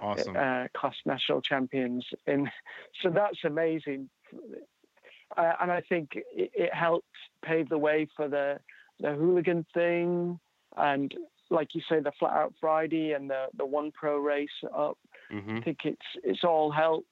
awesome. 0.00 0.36
uh, 0.36 0.66
class 0.74 0.94
national 1.04 1.42
champions. 1.42 2.06
And 2.26 2.50
so 3.02 3.10
that's 3.10 3.44
amazing. 3.44 4.08
Uh, 5.36 5.52
and 5.60 5.72
I 5.72 5.80
think 5.88 6.10
it, 6.14 6.50
it, 6.54 6.74
helped 6.74 7.08
pave 7.44 7.68
the 7.68 7.78
way 7.78 8.06
for 8.16 8.28
the 8.28 8.60
the 9.00 9.12
hooligan 9.12 9.66
thing, 9.74 10.38
and 10.76 11.14
like 11.50 11.74
you 11.74 11.80
say, 11.88 12.00
the 12.00 12.12
flat 12.18 12.32
out 12.32 12.54
Friday 12.60 13.12
and 13.12 13.30
the 13.30 13.46
the 13.56 13.66
one 13.66 13.92
pro 13.92 14.18
race 14.18 14.48
up. 14.76 14.98
Mm-hmm. 15.32 15.56
I 15.56 15.60
think 15.60 15.78
it's 15.84 16.06
it's 16.22 16.44
all 16.44 16.70
helped 16.70 17.08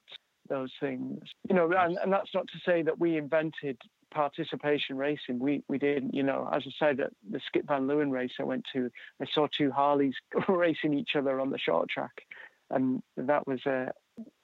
those 0.48 0.72
things. 0.78 1.20
You 1.48 1.54
know, 1.54 1.70
and, 1.72 1.96
and 1.98 2.12
that's 2.12 2.34
not 2.34 2.46
to 2.48 2.58
say 2.64 2.82
that 2.82 2.98
we 2.98 3.16
invented 3.16 3.78
participation 4.12 4.96
racing. 4.96 5.38
We 5.38 5.62
we 5.68 5.78
didn't, 5.78 6.14
you 6.14 6.22
know, 6.22 6.48
as 6.52 6.62
I 6.66 6.70
said, 6.78 7.00
at 7.00 7.12
the 7.28 7.40
Skip 7.46 7.66
Van 7.66 7.86
Leeuwen 7.86 8.10
race 8.10 8.32
I 8.38 8.44
went 8.44 8.64
to, 8.72 8.90
I 9.20 9.26
saw 9.32 9.46
two 9.46 9.70
Harleys 9.70 10.14
racing 10.48 10.94
each 10.94 11.16
other 11.16 11.40
on 11.40 11.50
the 11.50 11.58
short 11.58 11.88
track 11.88 12.22
and 12.70 13.02
that 13.16 13.46
was 13.46 13.64
a 13.66 13.92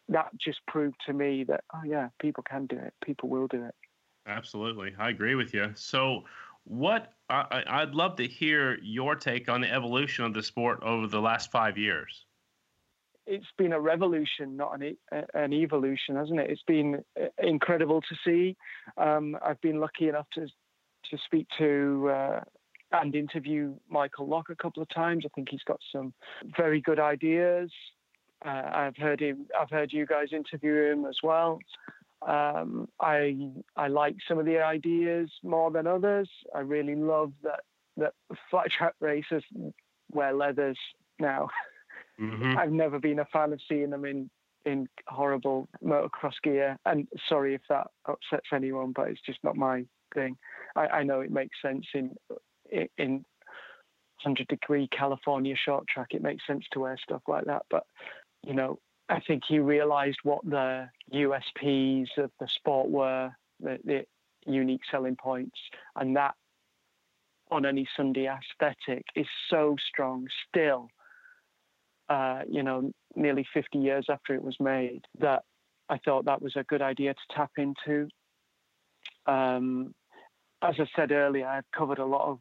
that 0.08 0.28
just 0.38 0.60
proved 0.66 0.96
to 1.06 1.12
me 1.12 1.44
that 1.44 1.64
oh 1.74 1.82
yeah, 1.84 2.08
people 2.20 2.42
can 2.42 2.66
do 2.66 2.76
it. 2.76 2.94
People 3.04 3.28
will 3.28 3.46
do 3.46 3.64
it. 3.64 3.74
Absolutely, 4.26 4.94
I 4.98 5.10
agree 5.10 5.34
with 5.34 5.54
you. 5.54 5.72
So, 5.74 6.24
what 6.64 7.12
I, 7.28 7.62
I'd 7.66 7.94
love 7.94 8.16
to 8.16 8.26
hear 8.26 8.78
your 8.82 9.14
take 9.14 9.48
on 9.48 9.60
the 9.60 9.72
evolution 9.72 10.24
of 10.24 10.34
the 10.34 10.42
sport 10.42 10.80
over 10.82 11.06
the 11.06 11.20
last 11.20 11.50
five 11.50 11.78
years. 11.78 12.24
It's 13.26 13.46
been 13.56 13.72
a 13.72 13.80
revolution, 13.80 14.56
not 14.56 14.80
an 14.80 14.96
an 15.34 15.52
evolution, 15.52 16.16
hasn't 16.16 16.40
it? 16.40 16.50
It's 16.50 16.62
been 16.66 17.04
uh, 17.20 17.26
incredible 17.38 18.00
to 18.00 18.16
see. 18.24 18.56
Um, 18.96 19.36
I've 19.44 19.60
been 19.60 19.78
lucky 19.78 20.08
enough 20.08 20.26
to 20.34 20.46
to 21.10 21.18
speak 21.26 21.46
to 21.58 22.10
uh, 22.12 22.40
and 22.92 23.14
interview 23.14 23.74
Michael 23.88 24.26
Lock 24.26 24.50
a 24.50 24.56
couple 24.56 24.82
of 24.82 24.88
times. 24.88 25.24
I 25.24 25.28
think 25.34 25.48
he's 25.50 25.62
got 25.66 25.80
some 25.92 26.12
very 26.56 26.80
good 26.80 26.98
ideas. 26.98 27.70
Uh, 28.44 28.62
I've 28.72 28.96
heard 28.96 29.20
him. 29.20 29.46
I've 29.58 29.70
heard 29.70 29.92
you 29.92 30.06
guys 30.06 30.28
interview 30.32 30.92
him 30.92 31.04
as 31.04 31.18
well. 31.22 31.58
Um, 32.26 32.88
I 33.00 33.36
I 33.76 33.88
like 33.88 34.16
some 34.28 34.38
of 34.38 34.44
the 34.46 34.62
ideas 34.62 35.30
more 35.42 35.70
than 35.70 35.86
others. 35.86 36.28
I 36.54 36.60
really 36.60 36.94
love 36.94 37.32
that 37.42 37.60
that 37.96 38.12
flat 38.50 38.70
track 38.70 38.94
racers 39.00 39.44
wear 40.12 40.32
leathers 40.32 40.78
now. 41.18 41.48
Mm-hmm. 42.20 42.58
I've 42.58 42.72
never 42.72 42.98
been 42.98 43.20
a 43.20 43.24
fan 43.26 43.52
of 43.52 43.60
seeing 43.68 43.90
them 43.90 44.04
in 44.04 44.28
in 44.66 44.86
horrible 45.08 45.68
motocross 45.82 46.34
gear. 46.42 46.76
And 46.84 47.08
sorry 47.28 47.54
if 47.54 47.62
that 47.68 47.88
upsets 48.06 48.48
anyone, 48.52 48.92
but 48.94 49.08
it's 49.08 49.22
just 49.24 49.38
not 49.42 49.56
my 49.56 49.84
thing. 50.14 50.36
I, 50.76 50.86
I 50.86 51.02
know 51.02 51.20
it 51.20 51.30
makes 51.30 51.56
sense 51.62 51.86
in 51.94 52.14
in 52.98 53.24
100 54.22 54.46
degree 54.48 54.88
California 54.88 55.54
short 55.56 55.86
track. 55.88 56.08
It 56.10 56.22
makes 56.22 56.46
sense 56.46 56.64
to 56.72 56.80
wear 56.80 56.98
stuff 57.02 57.22
like 57.26 57.46
that, 57.46 57.62
but 57.70 57.84
you 58.46 58.54
know, 58.54 58.78
I 59.10 59.20
think 59.26 59.42
he 59.46 59.58
realised 59.58 60.18
what 60.22 60.44
the 60.44 60.88
USPs 61.12 62.16
of 62.16 62.30
the 62.38 62.46
sport 62.46 62.88
were, 62.88 63.30
the, 63.58 63.78
the 63.84 64.04
unique 64.46 64.82
selling 64.88 65.16
points, 65.16 65.58
and 65.96 66.16
that 66.16 66.34
on 67.50 67.66
any 67.66 67.88
Sunday 67.96 68.28
aesthetic 68.28 69.04
is 69.16 69.26
so 69.48 69.76
strong 69.88 70.28
still. 70.48 70.88
Uh, 72.08 72.42
you 72.48 72.62
know, 72.62 72.92
nearly 73.16 73.46
50 73.52 73.78
years 73.78 74.06
after 74.08 74.34
it 74.34 74.42
was 74.42 74.56
made, 74.60 75.04
that 75.18 75.42
I 75.88 75.98
thought 75.98 76.24
that 76.26 76.42
was 76.42 76.54
a 76.56 76.64
good 76.64 76.82
idea 76.82 77.14
to 77.14 77.34
tap 77.34 77.50
into. 77.56 78.08
Um, 79.26 79.92
as 80.62 80.76
I 80.78 80.86
said 80.94 81.10
earlier, 81.10 81.46
I've 81.46 81.70
covered 81.76 81.98
a 81.98 82.04
lot 82.04 82.28
of 82.28 82.38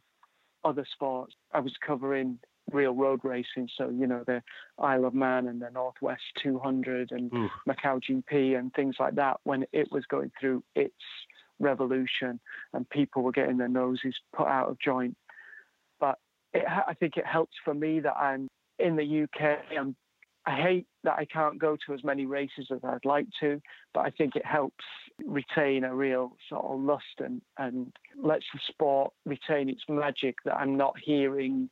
other 0.64 0.86
sports. 0.92 1.34
I 1.52 1.60
was 1.60 1.74
covering 1.86 2.40
real 2.74 2.94
road 2.94 3.22
racing, 3.24 3.70
so 3.78 3.90
you 3.90 4.08
know 4.08 4.24
the 4.26 4.42
Isle 4.78 5.06
of 5.06 5.14
Man 5.14 5.48
and 5.48 5.62
the 5.62 5.70
Northwest 5.70 6.22
200 6.42 7.12
and 7.12 7.32
Ooh. 7.34 7.50
Macau 7.68 8.02
GP 8.02 8.58
and 8.58 8.74
things 8.74 8.96
like 9.00 9.16
that 9.16 9.38
when 9.44 9.66
it 9.72 9.92
was 9.92 10.06
going 10.06 10.32
through 10.40 10.64
its 10.76 10.94
revolution 11.60 12.40
and 12.74 12.90
people 12.90 13.22
were 13.22 13.32
getting 13.32 13.58
their 13.58 13.68
noses 13.68 14.16
put 14.36 14.48
out 14.48 14.70
of 14.70 14.80
joint. 14.80 15.16
But 16.00 16.18
it, 16.54 16.64
I 16.68 16.94
think 16.94 17.18
it 17.18 17.26
helps 17.26 17.56
for 17.64 17.74
me 17.74 18.00
that 18.00 18.18
I'm 18.18 18.48
in 18.80 18.96
the 18.96 19.24
UK. 19.24 19.60
I'm, 19.78 19.96
I 20.46 20.56
hate 20.56 20.88
that 21.04 21.18
I 21.18 21.26
can't 21.26 21.60
go 21.60 21.78
to 21.86 21.94
as 21.94 22.04
many 22.04 22.26
races 22.26 22.68
as 22.72 22.80
I'd 22.84 23.06
like 23.06 23.28
to, 23.42 23.62
but 23.94 24.02
I 24.02 24.10
think 24.10 24.36
it 24.36 24.46
helps 24.46 24.86
retain 25.26 25.84
a 25.84 25.94
real 25.94 26.36
sort 26.48 26.66
of 26.66 26.80
lust 26.80 27.20
and, 27.20 27.42
and 27.58 27.92
lets 28.22 28.46
the 28.54 28.60
sport 28.68 29.14
retain 29.26 29.70
its 29.70 29.84
magic 29.90 30.38
that 30.46 30.56
I'm 30.56 30.78
not 30.78 30.96
hearing 31.04 31.70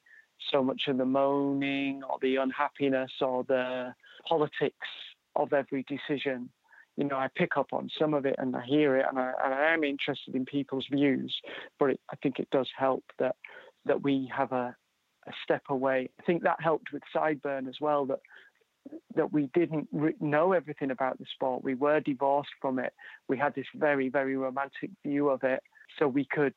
so 0.51 0.63
much 0.63 0.83
of 0.87 0.97
the 0.97 1.05
moaning 1.05 2.01
or 2.09 2.17
the 2.21 2.37
unhappiness 2.37 3.11
or 3.21 3.43
the 3.43 3.93
politics 4.27 4.87
of 5.35 5.53
every 5.53 5.85
decision. 5.87 6.49
You 6.95 7.05
know, 7.05 7.17
I 7.17 7.27
pick 7.35 7.57
up 7.57 7.73
on 7.73 7.89
some 7.99 8.13
of 8.13 8.25
it 8.25 8.35
and 8.39 8.55
I 8.55 8.65
hear 8.65 8.97
it, 8.97 9.05
and 9.07 9.19
I, 9.19 9.33
and 9.43 9.53
I 9.53 9.73
am 9.73 9.83
interested 9.83 10.35
in 10.35 10.45
people's 10.45 10.87
views. 10.91 11.35
But 11.79 11.91
it, 11.91 11.99
I 12.11 12.15
think 12.17 12.39
it 12.39 12.49
does 12.51 12.67
help 12.75 13.03
that 13.19 13.35
that 13.85 14.03
we 14.03 14.29
have 14.35 14.51
a, 14.51 14.75
a 15.27 15.31
step 15.43 15.63
away. 15.69 16.09
I 16.19 16.23
think 16.23 16.43
that 16.43 16.57
helped 16.59 16.91
with 16.91 17.03
Sideburn 17.15 17.67
as 17.67 17.75
well. 17.79 18.05
That 18.05 18.19
that 19.15 19.31
we 19.31 19.49
didn't 19.53 19.87
re- 19.91 20.15
know 20.19 20.53
everything 20.53 20.91
about 20.91 21.19
the 21.19 21.25
sport. 21.33 21.63
We 21.63 21.75
were 21.75 21.99
divorced 21.99 22.49
from 22.61 22.79
it. 22.79 22.93
We 23.27 23.37
had 23.37 23.53
this 23.53 23.65
very, 23.75 24.09
very 24.09 24.37
romantic 24.37 24.91
view 25.05 25.29
of 25.29 25.43
it, 25.43 25.61
so 25.99 26.07
we 26.07 26.25
could 26.31 26.53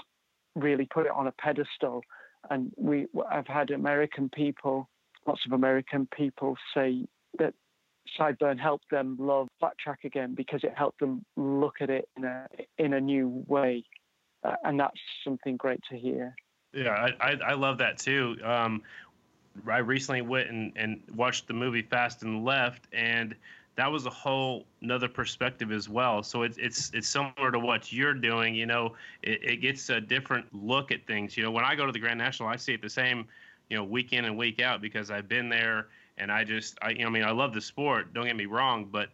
really 0.57 0.89
put 0.93 1.07
it 1.07 1.13
on 1.13 1.27
a 1.27 1.33
pedestal. 1.33 2.03
And 2.49 2.73
we, 2.77 3.07
I've 3.31 3.47
had 3.47 3.71
American 3.71 4.29
people, 4.29 4.89
lots 5.27 5.41
of 5.47 5.53
American 5.53 6.09
people, 6.17 6.57
say 6.75 7.07
that 7.39 7.55
Sideburn 8.19 8.59
helped 8.59 8.91
them 8.91 9.17
love 9.21 9.49
flat 9.59 9.77
track 9.79 10.01
again 10.05 10.35
because 10.35 10.65
it 10.65 10.73
helped 10.77 11.01
them 11.01 11.25
look 11.37 11.77
at 11.81 11.91
it 11.91 12.09
in 12.17 12.25
a 12.25 12.47
in 12.79 12.95
a 12.95 13.01
new 13.01 13.45
way, 13.47 13.85
uh, 14.43 14.57
and 14.65 14.81
that's 14.81 14.99
something 15.23 15.57
great 15.57 15.81
to 15.91 15.97
hear. 15.97 16.35
Yeah, 16.73 16.91
I, 16.91 17.31
I, 17.31 17.37
I 17.49 17.53
love 17.55 17.79
that 17.79 17.99
too. 17.99 18.37
Um, 18.43 18.83
I 19.69 19.79
recently 19.79 20.23
went 20.23 20.51
and, 20.51 20.73
and 20.77 21.03
watched 21.15 21.47
the 21.47 21.55
movie 21.55 21.83
Fast 21.83 22.23
and 22.23 22.45
Left, 22.45 22.87
and 22.93 23.35
that 23.81 23.91
was 23.91 24.05
a 24.05 24.11
whole 24.11 24.67
another 24.83 25.09
perspective 25.09 25.73
as 25.73 25.89
well. 25.89 26.23
So 26.23 26.43
it's 26.43 26.59
it's 26.59 26.91
it's 26.93 27.09
similar 27.09 27.51
to 27.51 27.59
what 27.59 27.91
you're 27.91 28.13
doing. 28.13 28.55
You 28.55 28.67
know, 28.67 28.93
it, 29.23 29.43
it 29.43 29.57
gets 29.63 29.89
a 29.89 29.99
different 30.03 30.45
look 30.53 30.93
at 30.93 31.07
things. 31.07 31.35
You 31.35 31.45
know, 31.45 31.51
when 31.51 31.65
I 31.65 31.75
go 31.75 31.87
to 31.87 31.93
the 31.93 31.99
Grand 31.99 32.19
National, 32.19 32.51
I 32.51 32.57
see 32.57 32.75
it 32.75 32.83
the 32.83 32.91
same, 32.91 33.27
you 33.71 33.79
know, 33.79 33.85
week 33.85 34.13
in 34.13 34.27
and 34.27 34.37
week 34.37 34.61
out 34.61 34.83
because 34.83 35.11
I've 35.11 35.29
been 35.29 35.49
there, 35.49 35.87
and 36.19 36.31
I 36.31 36.45
just 36.45 36.77
I 36.83 36.91
you 36.91 36.99
know 36.99 37.07
I 37.07 37.11
mean 37.11 37.25
I 37.25 37.31
love 37.31 37.55
the 37.55 37.61
sport. 37.63 38.13
Don't 38.13 38.27
get 38.27 38.37
me 38.37 38.45
wrong, 38.45 38.85
but 38.85 39.09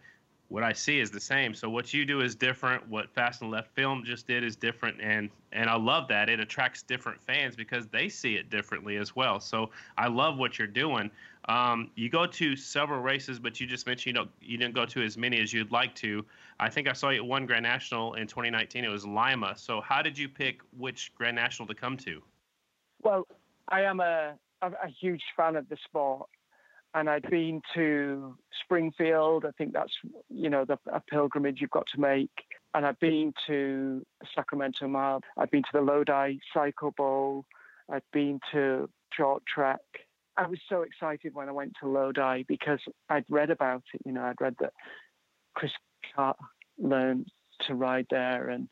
what 0.48 0.62
I 0.62 0.72
see 0.72 1.00
is 1.00 1.10
the 1.10 1.20
same. 1.20 1.54
So 1.54 1.68
what 1.68 1.92
you 1.92 2.04
do 2.04 2.20
is 2.20 2.34
different. 2.34 2.86
What 2.88 3.10
Fast 3.10 3.42
and 3.42 3.50
Left 3.50 3.74
Film 3.74 4.04
just 4.04 4.26
did 4.26 4.44
is 4.44 4.54
different, 4.54 5.00
and 5.00 5.28
and 5.52 5.68
I 5.68 5.76
love 5.76 6.06
that 6.08 6.28
it 6.28 6.38
attracts 6.38 6.82
different 6.82 7.20
fans 7.20 7.56
because 7.56 7.86
they 7.88 8.08
see 8.08 8.36
it 8.36 8.48
differently 8.48 8.96
as 8.96 9.16
well. 9.16 9.40
So 9.40 9.70
I 9.98 10.06
love 10.06 10.38
what 10.38 10.58
you're 10.58 10.68
doing. 10.68 11.10
Um, 11.48 11.90
you 11.96 12.08
go 12.08 12.26
to 12.26 12.56
several 12.56 13.00
races, 13.00 13.38
but 13.38 13.60
you 13.60 13.66
just 13.66 13.86
mentioned 13.86 14.16
you 14.16 14.22
know 14.22 14.28
you 14.40 14.56
didn't 14.56 14.74
go 14.74 14.86
to 14.86 15.02
as 15.02 15.16
many 15.16 15.40
as 15.40 15.52
you'd 15.52 15.72
like 15.72 15.94
to. 15.96 16.24
I 16.60 16.70
think 16.70 16.88
I 16.88 16.92
saw 16.92 17.10
you 17.10 17.18
at 17.18 17.26
one 17.26 17.46
Grand 17.46 17.64
National 17.64 18.14
in 18.14 18.26
2019. 18.26 18.84
It 18.84 18.88
was 18.88 19.04
Lima. 19.04 19.54
So 19.56 19.80
how 19.80 20.00
did 20.00 20.16
you 20.16 20.28
pick 20.28 20.60
which 20.76 21.12
Grand 21.16 21.34
National 21.34 21.66
to 21.66 21.74
come 21.74 21.96
to? 21.98 22.22
Well, 23.02 23.26
I 23.68 23.82
am 23.82 24.00
a 24.00 24.34
a 24.62 24.88
huge 25.00 25.22
fan 25.36 25.56
of 25.56 25.68
the 25.68 25.76
sport 25.84 26.28
and 26.96 27.10
I'd 27.10 27.28
been 27.30 27.60
to 27.74 28.36
Springfield. 28.64 29.44
I 29.44 29.50
think 29.58 29.74
that's 29.74 29.92
you 30.30 30.48
know 30.48 30.64
the, 30.64 30.78
a 30.90 31.00
pilgrimage 31.00 31.60
you've 31.60 31.70
got 31.70 31.86
to 31.94 32.00
make. 32.00 32.30
And 32.74 32.86
I've 32.86 32.98
been 32.98 33.34
to 33.46 34.04
Sacramento 34.34 34.88
Mile. 34.88 35.20
I've 35.36 35.50
been 35.50 35.62
to 35.62 35.68
the 35.72 35.82
Lodi 35.82 36.36
Cycle 36.52 36.92
Bowl. 36.96 37.44
I've 37.90 38.10
been 38.12 38.40
to 38.52 38.88
short 39.12 39.44
track. 39.46 39.80
I 40.38 40.46
was 40.46 40.58
so 40.68 40.82
excited 40.82 41.34
when 41.34 41.48
I 41.48 41.52
went 41.52 41.74
to 41.80 41.88
Lodi 41.88 42.42
because 42.48 42.80
I'd 43.08 43.24
read 43.28 43.50
about 43.50 43.82
it. 43.92 44.00
You 44.04 44.12
know, 44.12 44.22
I'd 44.22 44.40
read 44.40 44.56
that 44.60 44.72
Chris 45.54 45.72
Carr 46.14 46.34
learned 46.78 47.28
to 47.66 47.74
ride 47.74 48.06
there 48.10 48.48
and 48.48 48.68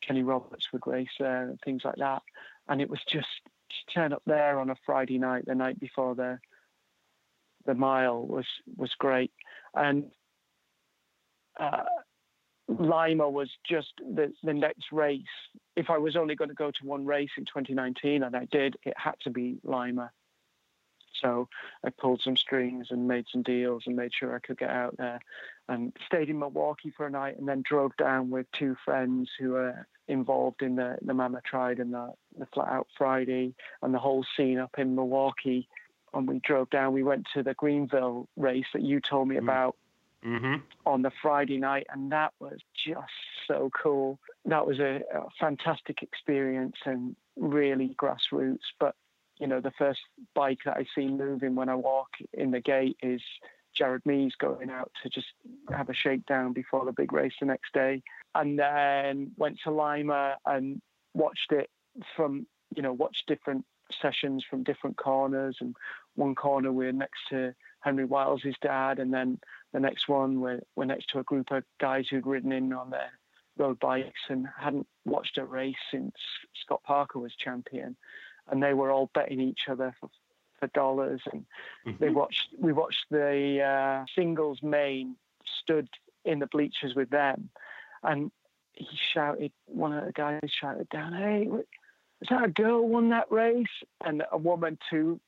Kenny 0.00 0.22
Roberts 0.22 0.72
would 0.72 0.86
race 0.86 1.14
there 1.18 1.48
and 1.48 1.60
things 1.60 1.82
like 1.84 1.96
that. 1.96 2.22
And 2.68 2.80
it 2.80 2.90
was 2.90 3.00
just 3.06 3.28
to 3.44 3.94
turn 3.94 4.12
up 4.12 4.22
there 4.26 4.58
on 4.58 4.70
a 4.70 4.76
Friday 4.86 5.18
night, 5.18 5.44
the 5.46 5.54
night 5.54 5.78
before 5.78 6.14
the 6.14 6.38
the 7.66 7.74
mile 7.74 8.26
was 8.26 8.46
was 8.76 8.92
great, 8.98 9.32
and 9.74 10.10
uh, 11.58 11.84
Lima 12.68 13.28
was 13.28 13.50
just 13.68 13.92
the 13.98 14.32
the 14.42 14.54
next 14.54 14.86
race. 14.92 15.22
If 15.76 15.90
I 15.90 15.98
was 15.98 16.16
only 16.16 16.34
going 16.34 16.50
to 16.50 16.54
go 16.54 16.70
to 16.70 16.86
one 16.86 17.04
race 17.04 17.30
in 17.36 17.44
2019, 17.44 18.22
and 18.22 18.36
I 18.36 18.46
did, 18.50 18.76
it 18.84 18.94
had 18.96 19.14
to 19.22 19.30
be 19.30 19.58
Lima. 19.64 20.10
So 21.22 21.48
I 21.84 21.90
pulled 21.90 22.20
some 22.22 22.36
strings 22.36 22.88
and 22.90 23.06
made 23.06 23.26
some 23.30 23.42
deals 23.42 23.84
and 23.86 23.96
made 23.96 24.12
sure 24.12 24.34
I 24.34 24.40
could 24.40 24.58
get 24.58 24.70
out 24.70 24.96
there, 24.96 25.20
and 25.68 25.96
stayed 26.06 26.28
in 26.28 26.38
Milwaukee 26.38 26.92
for 26.96 27.06
a 27.06 27.10
night, 27.10 27.38
and 27.38 27.48
then 27.48 27.62
drove 27.64 27.96
down 27.96 28.30
with 28.30 28.46
two 28.52 28.76
friends 28.84 29.30
who 29.38 29.50
were 29.50 29.86
involved 30.08 30.62
in 30.62 30.76
the 30.76 30.96
the 31.02 31.14
Mama 31.14 31.40
Tried 31.44 31.78
and 31.78 31.92
the 31.92 32.12
the 32.38 32.46
Flat 32.46 32.68
Out 32.68 32.88
Friday 32.96 33.54
and 33.82 33.94
the 33.94 33.98
whole 33.98 34.24
scene 34.36 34.58
up 34.58 34.74
in 34.78 34.94
Milwaukee 34.94 35.68
when 36.14 36.26
we 36.26 36.40
drove 36.40 36.70
down, 36.70 36.92
we 36.92 37.02
went 37.02 37.26
to 37.34 37.42
the 37.42 37.54
Greenville 37.54 38.28
race 38.36 38.66
that 38.72 38.82
you 38.82 39.00
told 39.00 39.28
me 39.28 39.36
mm. 39.36 39.42
about 39.42 39.76
mm-hmm. 40.24 40.56
on 40.86 41.02
the 41.02 41.12
Friday 41.22 41.58
night, 41.58 41.86
and 41.92 42.12
that 42.12 42.32
was 42.40 42.58
just 42.74 43.12
so 43.46 43.70
cool. 43.70 44.18
That 44.44 44.66
was 44.66 44.78
a, 44.78 45.02
a 45.14 45.28
fantastic 45.38 46.02
experience 46.02 46.76
and 46.84 47.16
really 47.36 47.94
grassroots. 48.00 48.66
But 48.78 48.94
you 49.38 49.46
know, 49.46 49.60
the 49.60 49.72
first 49.72 50.00
bike 50.34 50.60
that 50.64 50.76
I 50.76 50.86
see 50.94 51.08
moving 51.08 51.54
when 51.54 51.68
I 51.68 51.74
walk 51.74 52.10
in 52.32 52.50
the 52.52 52.60
gate 52.60 52.96
is 53.02 53.20
Jared 53.74 54.06
Mees 54.06 54.34
going 54.38 54.70
out 54.70 54.92
to 55.02 55.08
just 55.08 55.26
have 55.70 55.88
a 55.88 55.94
shakedown 55.94 56.52
before 56.52 56.84
the 56.84 56.92
big 56.92 57.12
race 57.12 57.32
the 57.40 57.46
next 57.46 57.72
day. 57.72 58.02
And 58.34 58.58
then 58.58 59.32
went 59.36 59.58
to 59.64 59.70
Lima 59.70 60.36
and 60.46 60.80
watched 61.14 61.50
it 61.50 61.68
from, 62.16 62.46
you 62.74 62.82
know, 62.82 62.92
watched 62.92 63.26
different 63.26 63.64
sessions 64.00 64.44
from 64.48 64.62
different 64.62 64.96
corners. 64.96 65.56
And 65.60 65.74
one 66.14 66.34
corner 66.34 66.72
we're 66.72 66.92
next 66.92 67.20
to 67.30 67.54
Henry 67.80 68.04
Wiles' 68.04 68.42
dad, 68.62 68.98
and 68.98 69.12
then 69.12 69.38
the 69.72 69.80
next 69.80 70.08
one 70.08 70.40
we're, 70.40 70.60
we're 70.76 70.84
next 70.84 71.10
to 71.10 71.18
a 71.18 71.24
group 71.24 71.50
of 71.50 71.64
guys 71.80 72.06
who'd 72.08 72.26
ridden 72.26 72.52
in 72.52 72.72
on 72.72 72.90
their 72.90 73.10
road 73.56 73.78
bikes 73.78 74.20
and 74.28 74.46
hadn't 74.58 74.86
watched 75.04 75.38
a 75.38 75.44
race 75.44 75.74
since 75.90 76.14
Scott 76.62 76.82
Parker 76.84 77.18
was 77.18 77.34
champion. 77.36 77.96
And 78.50 78.62
they 78.62 78.74
were 78.74 78.90
all 78.90 79.10
betting 79.14 79.40
each 79.40 79.68
other 79.68 79.94
for, 80.00 80.10
for 80.60 80.66
dollars. 80.68 81.20
And 81.32 81.44
mm-hmm. 81.86 82.02
they 82.02 82.10
watched 82.10 82.48
we 82.58 82.72
watched 82.72 83.06
the 83.10 83.62
uh, 83.62 84.04
singles 84.14 84.58
main 84.62 85.16
stood 85.62 85.88
in 86.24 86.38
the 86.38 86.46
bleachers 86.46 86.94
with 86.94 87.10
them, 87.10 87.50
and 88.02 88.30
he 88.72 88.86
shouted. 89.12 89.52
One 89.66 89.92
of 89.92 90.04
the 90.04 90.12
guys 90.12 90.40
shouted 90.60 90.88
down, 90.90 91.14
"Hey, 91.14 91.48
is 92.20 92.28
that 92.30 92.44
a 92.44 92.48
girl 92.48 92.86
won 92.86 93.10
that 93.10 93.30
race? 93.30 93.66
And 94.04 94.22
a 94.30 94.38
woman 94.38 94.78
too 94.90 95.20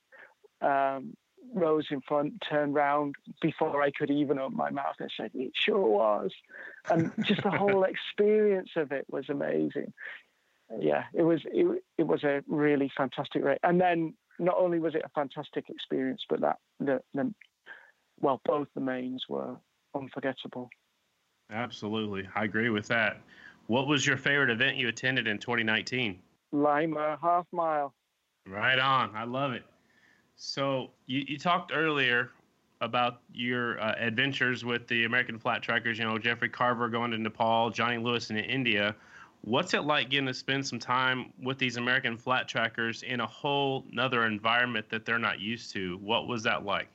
um, 0.61 1.14
rose 1.54 1.86
in 1.90 2.00
front, 2.00 2.42
turned 2.48 2.74
round 2.74 3.14
before 3.40 3.82
I 3.82 3.90
could 3.90 4.11
even 4.11 4.38
open 4.38 4.57
my 4.57 4.70
mouth 4.70 4.96
and 4.98 5.11
said, 5.16 5.30
It 5.34 5.52
sure 5.54 5.86
was. 5.86 6.32
And 6.90 7.12
just 7.24 7.42
the 7.42 7.50
whole 7.50 7.84
experience 8.11 8.70
of 8.76 8.92
it 8.92 9.07
was 9.11 9.28
amazing. 9.28 9.92
yeah, 10.80 11.04
it 11.14 11.22
was 11.22 11.40
it, 11.46 11.82
it 11.98 12.07
was 12.07 12.24
a 12.24 12.42
really 12.48 12.90
fantastic 12.96 13.44
race. 13.44 13.59
And 13.62 13.80
then 13.80 14.14
not 14.38 14.57
only 14.59 14.78
was 14.78 14.94
it 14.94 15.02
a 15.04 15.09
fantastic 15.11 15.68
experience, 15.68 16.22
but 16.28 16.40
that 16.40 16.57
the, 16.80 17.00
the 17.14 17.32
well, 18.20 18.40
both 18.44 18.68
the 18.74 18.80
mains 18.80 19.24
were 19.28 19.57
unforgettable. 19.94 20.68
Absolutely, 21.50 22.28
I 22.34 22.44
agree 22.44 22.70
with 22.70 22.88
that. 22.88 23.20
What 23.68 23.86
was 23.86 24.07
your 24.07 24.16
favorite 24.16 24.50
event 24.50 24.76
you 24.76 24.88
attended 24.88 25.26
in 25.26 25.38
2019? 25.38 26.20
Lima 26.52 27.18
half 27.20 27.46
mile. 27.52 27.94
Right 28.46 28.78
on. 28.78 29.14
I 29.14 29.24
love 29.24 29.52
it. 29.52 29.64
So 30.37 30.91
you, 31.07 31.24
you 31.26 31.39
talked 31.39 31.72
earlier 31.74 32.30
about 32.82 33.22
your 33.32 33.80
uh, 33.80 33.95
adventures 33.99 34.64
with 34.64 34.87
the 34.87 35.05
American 35.05 35.39
Flat 35.39 35.62
Trackers. 35.62 35.99
You 35.99 36.05
know, 36.05 36.18
Jeffrey 36.18 36.51
Carver 36.51 36.89
going 36.89 37.11
to 37.11 37.18
Nepal, 37.18 37.70
Johnny 37.70 37.99
Lewis 37.99 38.30
in 38.30 38.37
India. 38.37 38.95
What's 39.43 39.74
it 39.74 39.84
like 39.84 40.11
getting 40.11 40.26
to 40.26 40.34
spend 40.34 40.66
some 40.66 40.78
time 40.78 41.32
with 41.43 41.59
these 41.59 41.76
American 41.76 42.16
Flat 42.16 42.49
Trackers 42.49 43.03
in 43.03 43.20
a 43.20 43.26
whole 43.26 43.84
nother 43.91 44.26
environment 44.26 44.91
that 44.91 45.07
they're 45.07 45.18
not 45.18 45.41
used 45.41 45.72
to? 45.72 45.99
What 45.99 46.28
was 46.28 46.43
that 46.43 46.64
like? 46.64 46.89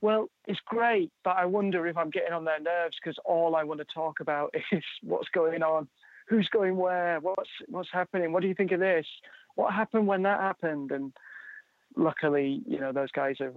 Well, 0.00 0.28
it's 0.46 0.60
great, 0.66 1.10
but 1.24 1.36
I 1.36 1.46
wonder 1.46 1.86
if 1.86 1.96
I'm 1.96 2.10
getting 2.10 2.32
on 2.32 2.44
their 2.44 2.60
nerves 2.60 2.96
because 3.02 3.18
all 3.24 3.56
I 3.56 3.64
want 3.64 3.80
to 3.80 3.86
talk 3.86 4.20
about 4.20 4.54
is 4.72 4.84
what's 5.02 5.28
going 5.28 5.62
on, 5.62 5.88
who's 6.28 6.48
going 6.48 6.76
where, 6.76 7.20
what's 7.20 7.50
what's 7.68 7.90
happening, 7.92 8.32
what 8.32 8.42
do 8.42 8.48
you 8.48 8.54
think 8.54 8.72
of 8.72 8.80
this, 8.80 9.06
what 9.56 9.72
happened 9.72 10.06
when 10.06 10.22
that 10.22 10.40
happened, 10.40 10.92
and 10.92 11.12
luckily, 11.96 12.62
you 12.66 12.80
know, 12.80 12.92
those 12.92 13.10
guys 13.12 13.36
are 13.40 13.52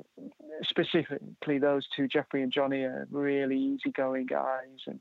specifically 0.63 1.59
those 1.59 1.87
two, 1.95 2.07
Jeffrey 2.07 2.43
and 2.43 2.51
Johnny, 2.51 2.81
are 2.83 3.07
really 3.11 3.57
easygoing 3.57 4.25
guys 4.25 4.79
and 4.85 4.99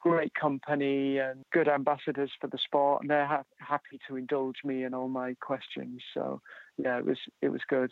great 0.00 0.34
company 0.34 1.18
and 1.18 1.42
good 1.52 1.68
ambassadors 1.68 2.30
for 2.40 2.46
the 2.48 2.58
sport, 2.58 3.02
and 3.02 3.10
they're 3.10 3.26
ha- 3.26 3.44
happy 3.58 3.98
to 4.06 4.16
indulge 4.16 4.56
me 4.64 4.84
in 4.84 4.92
all 4.92 5.08
my 5.08 5.34
questions. 5.40 6.02
So, 6.12 6.40
yeah, 6.76 6.98
it 6.98 7.06
was 7.06 7.18
it 7.40 7.48
was 7.48 7.62
good. 7.68 7.90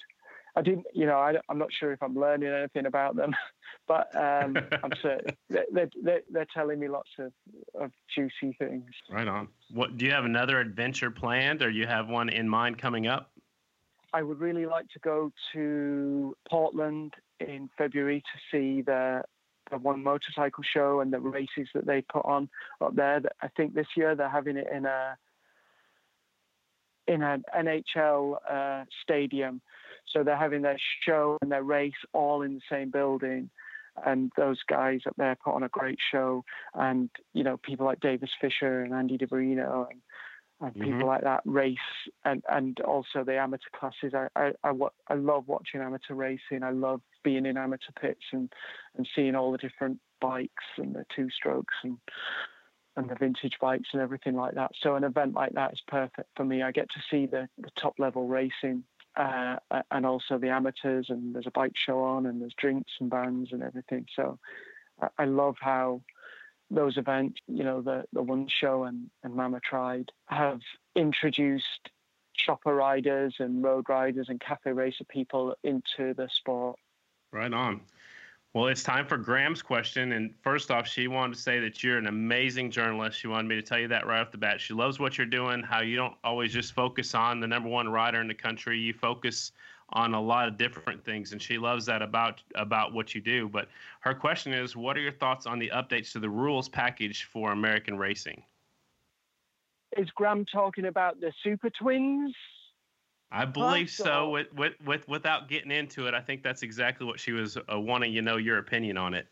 I 0.54 0.60
didn't, 0.60 0.84
you 0.92 1.06
know, 1.06 1.16
I, 1.16 1.34
am 1.50 1.58
not 1.58 1.72
sure 1.72 1.92
if 1.92 2.02
I'm 2.02 2.14
learning 2.14 2.52
anything 2.52 2.84
about 2.84 3.16
them, 3.16 3.34
but 3.88 4.14
um, 4.14 4.58
I'm 4.84 4.92
certain 5.00 5.34
they're, 5.48 5.88
they're, 6.02 6.20
they're, 6.30 6.46
telling 6.52 6.78
me 6.78 6.88
lots 6.88 7.08
of, 7.18 7.32
of 7.80 7.90
juicy 8.14 8.54
things. 8.58 8.84
Right 9.10 9.26
on. 9.26 9.48
What 9.70 9.96
do 9.96 10.04
you 10.04 10.10
have 10.10 10.26
another 10.26 10.60
adventure 10.60 11.10
planned, 11.10 11.62
or 11.62 11.70
you 11.70 11.86
have 11.86 12.08
one 12.08 12.28
in 12.28 12.48
mind 12.48 12.76
coming 12.76 13.06
up? 13.06 13.31
I 14.12 14.22
would 14.22 14.40
really 14.40 14.66
like 14.66 14.88
to 14.90 14.98
go 14.98 15.32
to 15.52 16.36
Portland 16.48 17.14
in 17.40 17.70
February 17.78 18.20
to 18.20 18.40
see 18.50 18.82
the 18.82 19.22
the 19.70 19.78
one 19.78 20.02
motorcycle 20.02 20.62
show 20.62 21.00
and 21.00 21.12
the 21.12 21.20
races 21.20 21.68
that 21.74 21.86
they 21.86 22.02
put 22.02 22.24
on 22.26 22.48
up 22.80 22.94
there. 22.94 23.22
I 23.40 23.48
think 23.48 23.74
this 23.74 23.86
year 23.96 24.14
they're 24.14 24.28
having 24.28 24.56
it 24.56 24.68
in 24.72 24.84
a 24.84 25.16
in 27.08 27.22
an 27.22 27.42
NHL 27.56 28.36
uh, 28.48 28.84
stadium, 29.02 29.60
so 30.12 30.22
they're 30.22 30.36
having 30.36 30.62
their 30.62 30.78
show 31.04 31.38
and 31.40 31.50
their 31.50 31.62
race 31.62 31.92
all 32.12 32.42
in 32.42 32.54
the 32.54 32.60
same 32.70 32.90
building. 32.90 33.50
And 34.06 34.32
those 34.36 34.58
guys 34.68 35.00
up 35.06 35.14
there 35.18 35.36
put 35.42 35.54
on 35.54 35.64
a 35.64 35.68
great 35.68 35.98
show, 36.10 36.44
and 36.74 37.10
you 37.32 37.44
know 37.44 37.56
people 37.56 37.86
like 37.86 38.00
Davis 38.00 38.30
Fisher 38.40 38.82
and 38.82 38.92
Andy 38.92 39.18
DiBrino 39.18 39.88
and 39.90 40.00
and 40.62 40.72
mm-hmm. 40.74 40.84
people 40.84 41.06
like 41.06 41.22
that 41.22 41.42
race 41.44 41.76
and 42.24 42.42
and 42.48 42.80
also 42.80 43.24
the 43.24 43.36
amateur 43.36 43.68
classes. 43.78 44.14
I, 44.14 44.28
I, 44.36 44.52
I 44.64 44.72
I 45.08 45.14
love 45.14 45.44
watching 45.48 45.80
amateur 45.80 46.14
racing. 46.14 46.62
I 46.62 46.70
love 46.70 47.00
being 47.22 47.46
in 47.46 47.56
amateur 47.56 47.92
pits 48.00 48.24
and 48.32 48.50
and 48.96 49.06
seeing 49.14 49.34
all 49.34 49.52
the 49.52 49.58
different 49.58 49.98
bikes 50.20 50.64
and 50.78 50.94
the 50.94 51.04
two 51.14 51.28
strokes 51.30 51.74
and 51.82 51.98
and 52.96 53.08
the 53.08 53.14
vintage 53.14 53.56
bikes 53.60 53.88
and 53.92 54.02
everything 54.02 54.36
like 54.36 54.54
that. 54.54 54.70
So 54.82 54.94
an 54.94 55.04
event 55.04 55.34
like 55.34 55.52
that 55.52 55.72
is 55.72 55.82
perfect 55.88 56.28
for 56.36 56.44
me. 56.44 56.62
I 56.62 56.70
get 56.70 56.88
to 56.90 57.02
see 57.10 57.26
the 57.26 57.48
the 57.58 57.70
top 57.76 57.94
level 57.98 58.28
racing 58.28 58.84
uh, 59.16 59.56
and 59.90 60.06
also 60.06 60.38
the 60.38 60.50
amateurs 60.50 61.06
and 61.08 61.34
there's 61.34 61.46
a 61.46 61.52
bike 61.52 61.74
show 61.74 62.00
on 62.00 62.26
and 62.26 62.40
there's 62.40 62.54
drinks 62.56 62.92
and 63.00 63.10
bands 63.10 63.50
and 63.52 63.62
everything. 63.62 64.06
So 64.14 64.38
I, 65.00 65.08
I 65.18 65.24
love 65.24 65.56
how 65.60 66.02
those 66.70 66.96
events, 66.96 67.40
you 67.46 67.64
know, 67.64 67.82
the, 67.82 68.04
the 68.12 68.22
One 68.22 68.48
Show 68.48 68.84
and, 68.84 69.10
and 69.22 69.34
Mama 69.34 69.60
Tried, 69.60 70.10
have 70.26 70.60
introduced 70.96 71.90
chopper 72.34 72.74
riders 72.74 73.36
and 73.38 73.62
road 73.62 73.88
riders 73.88 74.28
and 74.28 74.40
cafe 74.40 74.72
racer 74.72 75.04
people 75.04 75.54
into 75.64 76.14
the 76.14 76.28
sport. 76.32 76.78
Right 77.32 77.52
on. 77.52 77.82
Well, 78.54 78.66
it's 78.66 78.82
time 78.82 79.06
for 79.06 79.16
Graham's 79.16 79.62
question. 79.62 80.12
And 80.12 80.34
first 80.42 80.70
off, 80.70 80.86
she 80.86 81.08
wanted 81.08 81.36
to 81.36 81.40
say 81.40 81.58
that 81.60 81.82
you're 81.82 81.96
an 81.96 82.06
amazing 82.06 82.70
journalist. 82.70 83.18
She 83.18 83.26
wanted 83.26 83.48
me 83.48 83.54
to 83.54 83.62
tell 83.62 83.78
you 83.78 83.88
that 83.88 84.06
right 84.06 84.20
off 84.20 84.30
the 84.30 84.36
bat. 84.36 84.60
She 84.60 84.74
loves 84.74 84.98
what 84.98 85.16
you're 85.16 85.26
doing, 85.26 85.62
how 85.62 85.80
you 85.80 85.96
don't 85.96 86.14
always 86.22 86.52
just 86.52 86.74
focus 86.74 87.14
on 87.14 87.40
the 87.40 87.46
number 87.46 87.70
one 87.70 87.88
rider 87.88 88.20
in 88.20 88.28
the 88.28 88.34
country. 88.34 88.78
You 88.78 88.92
focus 88.92 89.52
on 89.92 90.14
a 90.14 90.20
lot 90.20 90.48
of 90.48 90.56
different 90.56 91.04
things, 91.04 91.32
and 91.32 91.40
she 91.40 91.58
loves 91.58 91.86
that 91.86 92.02
about 92.02 92.42
about 92.54 92.92
what 92.92 93.14
you 93.14 93.20
do. 93.20 93.48
But 93.48 93.68
her 94.00 94.14
question 94.14 94.52
is, 94.52 94.76
what 94.76 94.96
are 94.96 95.00
your 95.00 95.12
thoughts 95.12 95.46
on 95.46 95.58
the 95.58 95.70
updates 95.74 96.12
to 96.12 96.18
the 96.18 96.30
rules 96.30 96.68
package 96.68 97.24
for 97.24 97.52
American 97.52 97.98
racing? 97.98 98.42
Is 99.96 100.08
Graham 100.14 100.46
talking 100.46 100.86
about 100.86 101.20
the 101.20 101.32
Super 101.42 101.70
Twins? 101.70 102.34
I 103.30 103.46
believe 103.46 103.88
so. 103.88 104.28
With, 104.28 104.52
with, 104.52 104.74
with, 104.84 105.08
without 105.08 105.48
getting 105.48 105.70
into 105.70 106.06
it, 106.06 106.12
I 106.12 106.20
think 106.20 106.42
that's 106.42 106.62
exactly 106.62 107.06
what 107.06 107.18
she 107.18 107.32
was 107.32 107.56
uh, 107.56 107.80
wanting 107.80 108.12
you 108.12 108.20
know 108.20 108.36
your 108.36 108.58
opinion 108.58 108.98
on 108.98 109.14
it. 109.14 109.26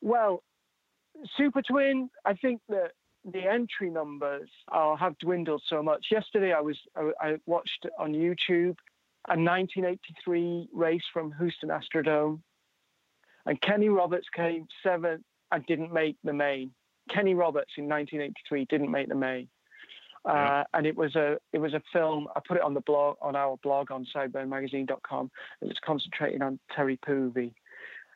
Well, 0.00 0.42
Super 1.36 1.62
Twin, 1.62 2.10
I 2.24 2.34
think 2.34 2.60
that 2.68 2.92
the 3.24 3.44
entry 3.44 3.90
numbers 3.90 4.48
are, 4.68 4.96
have 4.96 5.18
dwindled 5.18 5.62
so 5.68 5.82
much. 5.82 6.06
Yesterday, 6.10 6.52
I 6.52 6.60
was 6.60 6.78
I, 6.96 7.10
I 7.20 7.36
watched 7.46 7.86
on 7.98 8.12
YouTube 8.12 8.76
a 9.28 9.36
1983 9.36 10.68
race 10.72 11.02
from 11.12 11.34
Houston 11.38 11.68
Astrodome, 11.70 12.40
and 13.46 13.60
Kenny 13.60 13.88
Roberts 13.88 14.26
came 14.34 14.66
seventh 14.82 15.22
and 15.52 15.64
didn't 15.66 15.92
make 15.92 16.16
the 16.24 16.32
main. 16.32 16.70
Kenny 17.10 17.34
Roberts 17.34 17.72
in 17.76 17.88
1983 17.88 18.66
didn't 18.66 18.90
make 18.90 19.08
the 19.08 19.14
main. 19.14 19.48
Uh, 20.24 20.64
and 20.74 20.86
it 20.86 20.96
was 20.96 21.14
a 21.16 21.38
it 21.52 21.58
was 21.58 21.74
a 21.74 21.82
film. 21.92 22.26
I 22.36 22.40
put 22.46 22.56
it 22.56 22.62
on 22.62 22.74
the 22.74 22.80
blog 22.80 23.16
on 23.22 23.36
our 23.36 23.56
blog 23.62 23.90
on 23.90 24.06
sideburnmagazine.com. 24.14 25.30
It 25.62 25.64
was 25.64 25.76
concentrating 25.84 26.42
on 26.42 26.58
Terry 26.74 26.98
Poovey, 27.06 27.54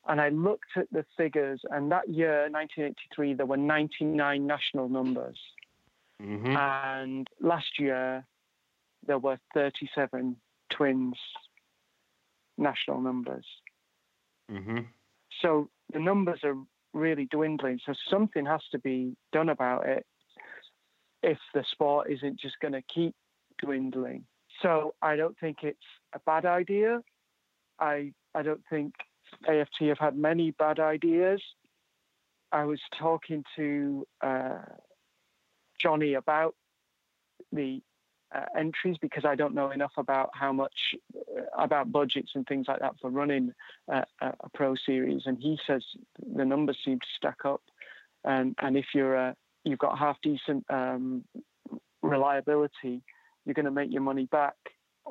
and 0.09 0.21
I 0.21 0.29
looked 0.31 0.77
at 0.77 0.89
the 0.93 1.07
figures. 1.17 1.61
And 1.71 1.91
that 1.93 2.09
year, 2.09 2.49
1983, 2.51 3.35
there 3.35 3.47
were 3.47 3.57
99 3.57 4.47
national 4.47 4.89
numbers, 4.89 5.39
mm-hmm. 6.21 6.57
and 6.57 7.29
last 7.41 7.79
year 7.79 8.27
there 9.07 9.19
were 9.19 9.39
37 9.55 10.37
twins 10.77 11.17
national 12.59 13.01
numbers. 13.01 13.47
Mm-hmm. 14.51 14.79
So 15.41 15.69
the 15.93 15.99
numbers 16.01 16.41
are 16.45 16.57
really 16.93 17.27
dwindling. 17.31 17.81
So 17.85 17.95
something 18.11 18.47
has 18.47 18.63
to 18.73 18.79
be 18.79 19.17
done 19.33 19.49
about 19.49 19.87
it 19.87 20.05
if 21.23 21.39
the 21.55 21.65
sport 21.71 22.11
isn't 22.11 22.39
just 22.39 22.59
going 22.61 22.73
to 22.73 22.83
keep 22.83 23.15
dwindling. 23.61 24.25
So 24.61 24.95
I 25.01 25.17
don't 25.17 25.39
think 25.39 25.59
it's 25.63 25.79
a 26.15 26.21
bad 26.27 26.45
idea. 26.45 27.01
I 27.79 28.13
I 28.35 28.43
don't 28.43 28.63
think 28.69 28.95
AFT 29.49 29.83
have 29.83 29.99
had 29.99 30.17
many 30.17 30.51
bad 30.53 30.79
ideas. 30.79 31.43
I 32.53 32.65
was 32.65 32.81
talking 32.99 33.45
to 33.57 34.07
uh, 34.21 34.59
Johnny 35.81 36.15
about 36.15 36.55
the 37.51 37.83
uh, 38.35 38.45
entries 38.59 38.97
because 39.01 39.25
I 39.25 39.35
don't 39.35 39.55
know 39.55 39.71
enough 39.71 39.93
about 39.97 40.31
how 40.33 40.53
much 40.53 40.75
uh, 41.15 41.43
about 41.63 41.93
budgets 41.93 42.33
and 42.35 42.47
things 42.47 42.67
like 42.69 42.81
that 42.81 42.95
for 43.01 43.11
running 43.11 43.53
uh, 43.93 44.03
a 44.21 44.49
pro 44.55 44.75
series. 44.87 45.23
And 45.27 45.39
he 45.39 45.59
says 45.67 45.83
the 46.35 46.45
numbers 46.45 46.79
seem 46.85 46.99
to 46.99 47.07
stack 47.17 47.45
up. 47.45 47.63
And 48.25 48.55
and 48.61 48.77
if 48.77 48.87
you're 48.95 49.35
you've 49.65 49.79
got 49.79 49.99
half 49.99 50.17
decent 50.23 50.65
um, 50.71 51.25
reliability, 52.03 53.03
you're 53.45 53.55
going 53.55 53.65
to 53.65 53.71
make 53.71 53.93
your 53.93 54.03
money 54.03 54.27
back 54.27 54.55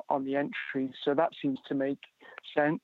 on 0.08 0.24
the 0.24 0.36
entries. 0.36 0.94
So 1.04 1.14
that 1.14 1.30
seems 1.40 1.58
to 1.68 1.74
make 1.74 1.98
sense. 2.56 2.80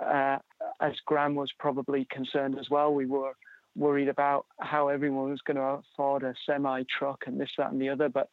Uh, 0.00 0.38
as 0.80 0.92
Graham 1.06 1.34
was 1.34 1.50
probably 1.58 2.06
concerned 2.10 2.58
as 2.58 2.70
well, 2.70 2.92
we 2.92 3.06
were 3.06 3.32
worried 3.76 4.08
about 4.08 4.46
how 4.60 4.88
everyone 4.88 5.30
was 5.30 5.40
going 5.42 5.56
to 5.56 5.82
afford 5.94 6.22
a 6.22 6.34
semi 6.46 6.84
truck 6.98 7.24
and 7.26 7.40
this, 7.40 7.50
that, 7.58 7.72
and 7.72 7.80
the 7.80 7.88
other. 7.88 8.08
But 8.08 8.28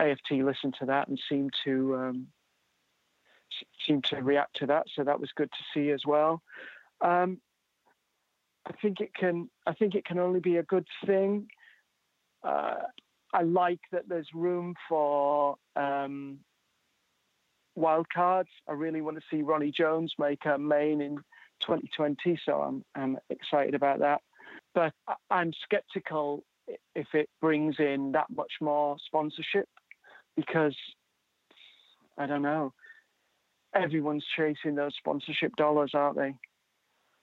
AFT 0.00 0.32
listened 0.32 0.74
to 0.80 0.86
that 0.86 1.08
and 1.08 1.20
seemed 1.28 1.52
to 1.64 1.96
um, 1.96 2.26
seemed 3.86 4.04
to 4.04 4.16
react 4.16 4.56
to 4.56 4.66
that. 4.66 4.86
So 4.94 5.04
that 5.04 5.20
was 5.20 5.30
good 5.34 5.50
to 5.50 5.64
see 5.74 5.90
as 5.90 6.02
well. 6.06 6.42
Um, 7.00 7.40
I 8.66 8.72
think 8.80 9.00
it 9.00 9.14
can. 9.14 9.50
I 9.66 9.74
think 9.74 9.94
it 9.94 10.04
can 10.04 10.18
only 10.18 10.40
be 10.40 10.56
a 10.56 10.62
good 10.62 10.86
thing. 11.04 11.48
Uh, 12.42 12.76
I 13.32 13.42
like 13.42 13.80
that 13.92 14.08
there's 14.08 14.28
room 14.34 14.74
for 14.88 15.56
um, 15.76 16.38
wildcards. 17.78 18.48
I 18.68 18.72
really 18.72 19.00
want 19.00 19.16
to 19.16 19.22
see 19.30 19.42
Ronnie 19.42 19.72
Jones 19.72 20.14
make 20.18 20.44
a 20.46 20.58
main 20.58 21.00
in 21.00 21.16
2020, 21.60 22.40
so 22.44 22.60
I'm 22.60 22.84
I'm 22.94 23.18
excited 23.28 23.74
about 23.74 24.00
that. 24.00 24.20
But 24.74 24.92
I'm 25.30 25.52
skeptical 25.64 26.44
if 26.94 27.08
it 27.14 27.28
brings 27.40 27.76
in 27.78 28.12
that 28.12 28.26
much 28.30 28.52
more 28.60 28.96
sponsorship 29.04 29.68
because 30.40 30.76
I 32.18 32.26
don't 32.26 32.42
know. 32.42 32.72
Everyone's 33.74 34.24
chasing 34.36 34.74
those 34.74 34.94
sponsorship 34.98 35.54
dollars, 35.56 35.92
aren't 35.94 36.16
they? 36.16 36.34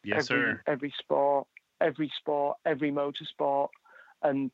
Yes, 0.03 0.29
every, 0.29 0.43
sir. 0.43 0.61
Every 0.67 0.93
sport, 0.99 1.47
every 1.81 2.11
sport, 2.17 2.57
every 2.65 2.91
motorsport, 2.91 3.67
and 4.23 4.51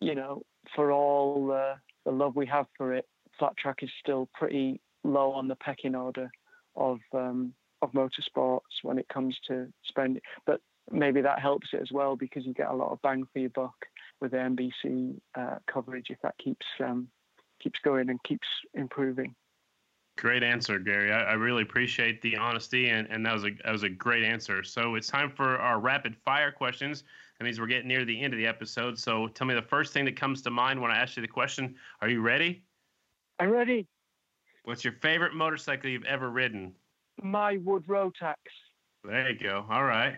you 0.00 0.14
know, 0.14 0.42
for 0.74 0.90
all 0.90 1.52
uh, 1.52 1.74
the 2.04 2.12
love 2.12 2.36
we 2.36 2.46
have 2.46 2.66
for 2.76 2.94
it, 2.94 3.06
flat 3.38 3.56
track 3.56 3.78
is 3.82 3.90
still 4.00 4.28
pretty 4.34 4.80
low 5.02 5.32
on 5.32 5.48
the 5.48 5.56
pecking 5.56 5.94
order 5.94 6.30
of 6.76 6.98
um, 7.12 7.52
of 7.82 7.92
motorsports 7.92 8.82
when 8.82 8.98
it 8.98 9.08
comes 9.08 9.36
to 9.48 9.68
spending. 9.86 10.22
But 10.46 10.60
maybe 10.90 11.20
that 11.20 11.40
helps 11.40 11.68
it 11.72 11.80
as 11.80 11.92
well 11.92 12.16
because 12.16 12.46
you 12.46 12.54
get 12.54 12.70
a 12.70 12.74
lot 12.74 12.92
of 12.92 13.02
bang 13.02 13.24
for 13.32 13.38
your 13.38 13.50
buck 13.50 13.74
with 14.20 14.32
the 14.32 14.38
NBC 14.38 15.16
uh, 15.34 15.58
coverage 15.70 16.06
if 16.10 16.18
that 16.22 16.36
keeps 16.42 16.66
um, 16.82 17.08
keeps 17.64 17.80
going 17.82 18.10
and 18.10 18.22
keeps 18.22 18.46
improving. 18.74 19.34
Great 20.16 20.44
answer, 20.44 20.78
Gary. 20.78 21.12
I, 21.12 21.22
I, 21.22 21.32
really 21.32 21.62
appreciate 21.62 22.22
the 22.22 22.36
honesty, 22.36 22.90
and, 22.90 23.08
and 23.10 23.26
that 23.26 23.32
was 23.32 23.44
a 23.44 23.50
that 23.64 23.72
was 23.72 23.82
a 23.82 23.88
great 23.88 24.22
answer. 24.22 24.62
So 24.62 24.94
it's 24.94 25.08
time 25.08 25.28
for 25.28 25.58
our 25.58 25.80
rapid 25.80 26.14
fire 26.24 26.52
questions. 26.52 27.02
That 27.38 27.44
means 27.44 27.58
we're 27.58 27.66
getting 27.66 27.88
near 27.88 28.04
the 28.04 28.22
end 28.22 28.32
of 28.32 28.38
the 28.38 28.46
episode. 28.46 28.96
So 28.96 29.26
tell 29.26 29.48
me 29.48 29.54
the 29.54 29.62
first 29.62 29.92
thing 29.92 30.04
that 30.04 30.14
comes 30.14 30.40
to 30.42 30.50
mind 30.50 30.80
when 30.80 30.92
I 30.92 30.98
ask 30.98 31.16
you 31.16 31.22
the 31.22 31.26
question. 31.26 31.74
Are 32.00 32.08
you 32.08 32.20
ready? 32.20 32.62
I'm 33.40 33.50
ready. 33.50 33.88
What's 34.62 34.84
your 34.84 34.92
favorite 35.02 35.34
motorcycle 35.34 35.90
you've 35.90 36.04
ever 36.04 36.30
ridden? 36.30 36.74
My 37.20 37.56
Wood 37.56 37.84
Rotax. 37.88 38.36
There 39.02 39.30
you 39.30 39.38
go. 39.38 39.66
All 39.68 39.84
right. 39.84 40.16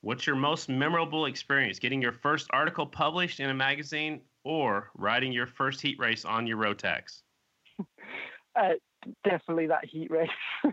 What's 0.00 0.26
your 0.28 0.36
most 0.36 0.68
memorable 0.68 1.26
experience? 1.26 1.80
Getting 1.80 2.00
your 2.00 2.12
first 2.12 2.46
article 2.52 2.86
published 2.86 3.40
in 3.40 3.50
a 3.50 3.54
magazine 3.54 4.20
or 4.44 4.90
riding 4.94 5.32
your 5.32 5.46
first 5.46 5.80
heat 5.80 5.98
race 5.98 6.24
on 6.24 6.46
your 6.46 6.58
Rotax? 6.58 7.22
Uh, 8.56 8.74
definitely 9.24 9.66
that 9.66 9.84
heat 9.84 10.08
race. 10.12 10.28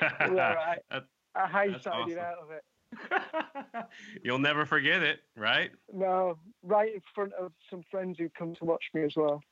I, 0.00 0.76
I 1.34 1.46
high 1.48 1.66
sided 1.82 1.88
awesome. 1.88 2.18
out 2.18 2.36
of 2.38 2.50
it. 2.52 3.84
You'll 4.22 4.38
never 4.38 4.64
forget 4.64 5.02
it, 5.02 5.18
right? 5.36 5.72
No, 5.92 6.38
right 6.62 6.94
in 6.94 7.00
front 7.12 7.32
of 7.32 7.50
some 7.68 7.82
friends 7.90 8.16
who 8.16 8.28
come 8.38 8.54
to 8.54 8.64
watch 8.64 8.84
me 8.94 9.02
as 9.02 9.14
well. 9.16 9.42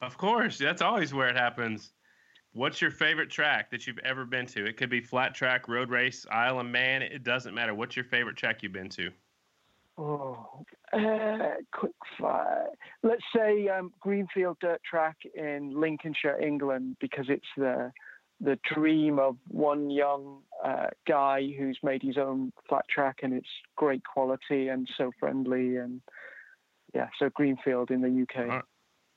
Of 0.00 0.16
course, 0.16 0.56
that's 0.56 0.80
always 0.80 1.12
where 1.12 1.28
it 1.28 1.36
happens. 1.36 1.92
What's 2.54 2.80
your 2.80 2.90
favorite 2.90 3.30
track 3.30 3.70
that 3.70 3.86
you've 3.86 4.00
ever 4.00 4.24
been 4.24 4.46
to? 4.46 4.66
It 4.66 4.76
could 4.76 4.90
be 4.90 5.00
flat 5.00 5.34
track, 5.34 5.68
road 5.68 5.90
race, 5.90 6.26
Isle 6.30 6.60
of 6.60 6.66
Man. 6.66 7.02
It 7.02 7.24
doesn't 7.24 7.54
matter. 7.54 7.74
What's 7.74 7.96
your 7.96 8.04
favorite 8.04 8.36
track 8.36 8.62
you've 8.62 8.72
been 8.72 8.90
to? 8.90 9.10
Oh, 9.96 10.64
uh, 10.92 11.56
quick 11.72 11.92
fire. 12.20 12.66
Let's 13.02 13.22
say 13.34 13.68
um, 13.68 13.92
Greenfield 14.00 14.58
Dirt 14.60 14.80
Track 14.88 15.16
in 15.34 15.78
Lincolnshire, 15.78 16.38
England, 16.40 16.96
because 17.00 17.26
it's 17.28 17.46
the 17.56 17.92
the 18.40 18.58
dream 18.74 19.20
of 19.20 19.36
one 19.48 19.88
young 19.88 20.40
uh, 20.64 20.88
guy 21.06 21.48
who's 21.56 21.78
made 21.84 22.02
his 22.02 22.18
own 22.18 22.52
flat 22.68 22.84
track, 22.88 23.20
and 23.22 23.32
it's 23.32 23.48
great 23.76 24.02
quality 24.04 24.68
and 24.68 24.88
so 24.98 25.12
friendly, 25.20 25.76
and 25.76 26.00
yeah, 26.92 27.08
so 27.18 27.30
Greenfield 27.30 27.90
in 27.90 28.00
the 28.02 28.22
UK. 28.22 28.48
All 28.48 28.56
right. 28.56 28.64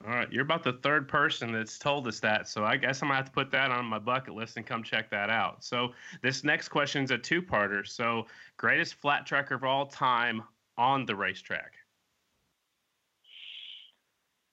All 0.06 0.14
right, 0.14 0.32
you're 0.32 0.44
about 0.44 0.64
the 0.64 0.74
third 0.84 1.08
person 1.08 1.52
that's 1.54 1.80
told 1.80 2.06
us 2.06 2.20
that, 2.20 2.48
so 2.48 2.64
I 2.64 2.76
guess 2.76 3.02
I'm 3.02 3.08
gonna 3.08 3.16
have 3.16 3.26
to 3.26 3.32
put 3.32 3.50
that 3.52 3.72
on 3.72 3.86
my 3.86 3.98
bucket 3.98 4.36
list 4.36 4.58
and 4.58 4.66
come 4.66 4.84
check 4.84 5.10
that 5.10 5.30
out. 5.30 5.64
So 5.64 5.94
this 6.22 6.44
next 6.44 6.68
question 6.68 7.04
is 7.04 7.12
a 7.12 7.18
two-parter. 7.18 7.88
So 7.88 8.28
greatest 8.58 8.96
flat 8.96 9.26
tracker 9.26 9.56
of 9.56 9.64
all 9.64 9.86
time 9.86 10.44
on 10.78 11.06
the 11.06 11.16
racetrack? 11.16 11.74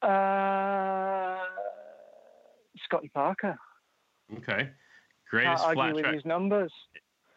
Uh, 0.02 1.38
Scotty 2.84 3.10
Parker. 3.14 3.56
Okay, 4.38 4.70
greatest 5.30 5.64
I'll 5.64 5.74
flat 5.74 5.96
track. 5.96 6.14
his 6.14 6.24
numbers. 6.24 6.72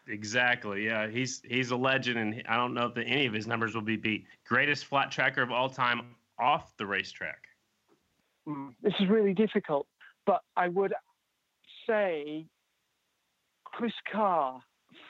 Exactly. 0.08 0.84
Yeah, 0.86 1.08
he's 1.08 1.42
he's 1.44 1.70
a 1.70 1.76
legend, 1.76 2.18
and 2.18 2.42
I 2.48 2.56
don't 2.56 2.74
know 2.74 2.86
if 2.86 2.96
any 2.96 3.26
of 3.26 3.32
his 3.32 3.46
numbers 3.46 3.74
will 3.74 3.82
be 3.82 3.96
beat. 3.96 4.26
Greatest 4.46 4.84
flat 4.86 5.10
tracker 5.10 5.42
of 5.42 5.50
all 5.50 5.68
time 5.68 6.02
off 6.38 6.76
the 6.76 6.86
racetrack. 6.86 7.42
Mm, 8.48 8.74
this 8.82 8.94
is 9.00 9.08
really 9.08 9.34
difficult, 9.34 9.86
but 10.24 10.42
I 10.56 10.68
would 10.68 10.94
say 11.88 12.46
Chris 13.64 13.92
Carr 14.10 14.60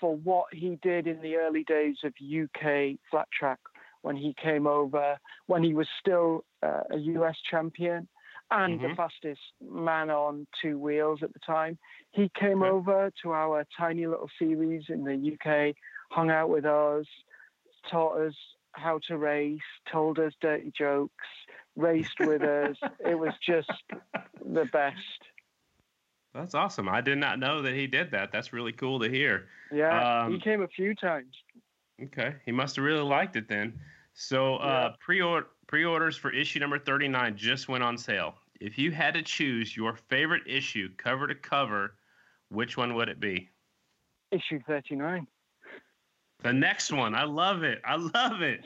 for 0.00 0.16
what 0.16 0.46
he 0.52 0.78
did 0.82 1.06
in 1.06 1.20
the 1.20 1.36
early 1.36 1.64
days 1.64 1.96
of 2.04 2.12
UK 2.22 2.98
flat 3.10 3.28
track 3.36 3.58
when 4.02 4.16
he 4.16 4.34
came 4.40 4.66
over, 4.66 5.18
when 5.46 5.62
he 5.62 5.74
was 5.74 5.88
still 6.00 6.44
uh, 6.62 6.82
a 6.90 6.96
US 6.96 7.36
champion 7.50 8.08
and 8.50 8.78
mm-hmm. 8.78 8.90
the 8.90 8.94
fastest 8.94 9.40
man 9.60 10.10
on 10.10 10.46
two 10.62 10.78
wheels 10.78 11.20
at 11.22 11.32
the 11.32 11.40
time. 11.40 11.78
He 12.12 12.30
came 12.38 12.62
okay. 12.62 12.70
over 12.70 13.12
to 13.22 13.32
our 13.32 13.66
tiny 13.76 14.06
little 14.06 14.30
series 14.38 14.84
in 14.88 15.04
the 15.04 15.32
UK, 15.32 15.74
hung 16.10 16.30
out 16.30 16.50
with 16.50 16.64
us, 16.64 17.06
taught 17.90 18.20
us 18.20 18.34
how 18.72 19.00
to 19.08 19.16
race, 19.16 19.58
told 19.90 20.18
us 20.18 20.32
dirty 20.40 20.72
jokes, 20.76 21.24
raced 21.76 22.20
with 22.20 22.42
us. 22.42 22.76
It 23.04 23.18
was 23.18 23.32
just 23.44 23.72
the 24.44 24.66
best. 24.66 24.96
That's 26.36 26.54
awesome. 26.54 26.88
I 26.88 27.00
did 27.00 27.18
not 27.18 27.38
know 27.38 27.62
that 27.62 27.74
he 27.74 27.86
did 27.86 28.10
that. 28.10 28.30
That's 28.30 28.52
really 28.52 28.72
cool 28.72 29.00
to 29.00 29.08
hear. 29.08 29.46
Yeah, 29.72 30.24
um, 30.24 30.32
he 30.32 30.38
came 30.38 30.62
a 30.62 30.68
few 30.68 30.94
times. 30.94 31.34
Okay, 32.02 32.34
he 32.44 32.52
must 32.52 32.76
have 32.76 32.84
really 32.84 33.02
liked 33.02 33.36
it 33.36 33.48
then. 33.48 33.78
So 34.12 34.56
uh, 34.56 34.90
yeah. 34.90 34.96
pre-order 35.00 35.46
pre-orders 35.66 36.16
for 36.16 36.30
issue 36.30 36.60
number 36.60 36.78
39 36.78 37.36
just 37.36 37.68
went 37.68 37.82
on 37.82 37.96
sale. 37.98 38.34
If 38.60 38.78
you 38.78 38.90
had 38.90 39.14
to 39.14 39.22
choose 39.22 39.76
your 39.76 39.94
favorite 40.08 40.42
issue, 40.46 40.90
cover 40.96 41.26
to 41.26 41.34
cover, 41.34 41.94
which 42.50 42.76
one 42.76 42.94
would 42.94 43.08
it 43.08 43.18
be? 43.18 43.50
Issue 44.30 44.60
39. 44.66 45.26
The 46.42 46.52
next 46.52 46.92
one. 46.92 47.14
I 47.14 47.24
love 47.24 47.62
it. 47.62 47.80
I 47.84 47.96
love 47.96 48.42
it. 48.42 48.64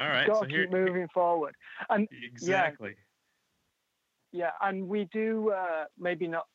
All 0.00 0.08
right. 0.08 0.26
Got 0.26 0.36
so 0.36 0.42
keep 0.42 0.50
here, 0.50 0.68
moving 0.70 1.08
forward. 1.12 1.54
And 1.90 2.08
exactly. 2.32 2.90
Yeah, 2.90 3.07
yeah 4.32 4.50
and 4.62 4.86
we 4.88 5.08
do 5.12 5.50
uh, 5.50 5.84
maybe 5.98 6.26
not 6.26 6.46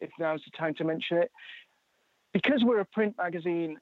if 0.00 0.10
now's 0.18 0.42
the 0.44 0.56
time 0.56 0.74
to 0.74 0.84
mention 0.84 1.18
it 1.18 1.30
because 2.34 2.62
we're 2.64 2.80
a 2.80 2.84
print 2.84 3.14
magazine, 3.16 3.78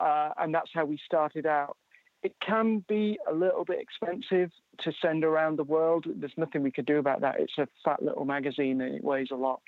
uh, 0.00 0.30
and 0.36 0.54
that's 0.54 0.70
how 0.74 0.84
we 0.84 0.98
started 1.06 1.46
out. 1.46 1.78
It 2.22 2.34
can 2.44 2.84
be 2.88 3.18
a 3.30 3.32
little 3.32 3.64
bit 3.64 3.78
expensive 3.80 4.50
to 4.80 4.92
send 5.00 5.24
around 5.24 5.56
the 5.56 5.64
world. 5.64 6.06
There's 6.06 6.32
nothing 6.36 6.62
we 6.62 6.72
could 6.72 6.86
do 6.86 6.98
about 6.98 7.20
that. 7.20 7.36
It's 7.38 7.56
a 7.58 7.68
fat 7.84 8.02
little 8.02 8.24
magazine 8.24 8.80
and 8.80 8.94
it 8.94 9.04
weighs 9.04 9.28
a 9.30 9.36
lot. 9.36 9.60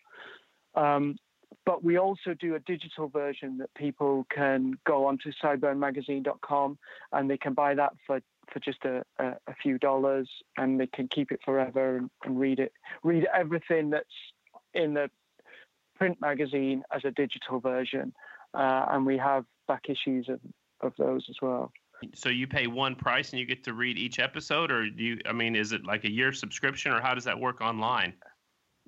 Um, 0.74 1.16
but 1.64 1.84
we 1.84 1.98
also 1.98 2.34
do 2.38 2.54
a 2.54 2.60
digital 2.60 3.08
version 3.08 3.58
that 3.58 3.72
people 3.74 4.26
can 4.34 4.74
go 4.86 5.06
onto 5.06 5.32
sideburnmagazine.com 5.42 6.78
and 7.12 7.30
they 7.30 7.36
can 7.36 7.54
buy 7.54 7.74
that 7.74 7.92
for, 8.06 8.20
for 8.52 8.60
just 8.60 8.84
a, 8.84 9.02
a, 9.18 9.28
a 9.48 9.54
few 9.62 9.78
dollars 9.78 10.28
and 10.56 10.80
they 10.80 10.86
can 10.86 11.08
keep 11.08 11.32
it 11.32 11.40
forever 11.44 11.96
and, 11.96 12.10
and 12.24 12.38
read 12.38 12.58
it. 12.58 12.72
Read 13.02 13.26
everything 13.34 13.90
that's 13.90 14.06
in 14.74 14.94
the 14.94 15.10
print 15.96 16.20
magazine 16.20 16.82
as 16.94 17.02
a 17.04 17.10
digital 17.10 17.60
version. 17.60 18.12
Uh, 18.54 18.86
and 18.90 19.04
we 19.04 19.18
have 19.18 19.44
back 19.68 19.82
issues 19.88 20.28
of, 20.28 20.40
of 20.80 20.92
those 20.98 21.26
as 21.28 21.36
well. 21.42 21.72
So 22.14 22.28
you 22.28 22.46
pay 22.46 22.66
one 22.66 22.94
price 22.94 23.30
and 23.30 23.40
you 23.40 23.46
get 23.46 23.64
to 23.64 23.72
read 23.72 23.98
each 23.98 24.18
episode, 24.18 24.70
or 24.70 24.88
do 24.90 25.02
you? 25.02 25.18
I 25.26 25.32
mean, 25.32 25.56
is 25.56 25.72
it 25.72 25.84
like 25.84 26.04
a 26.04 26.10
year 26.10 26.32
subscription, 26.32 26.92
or 26.92 27.00
how 27.00 27.14
does 27.14 27.24
that 27.24 27.38
work 27.38 27.62
online? 27.62 28.12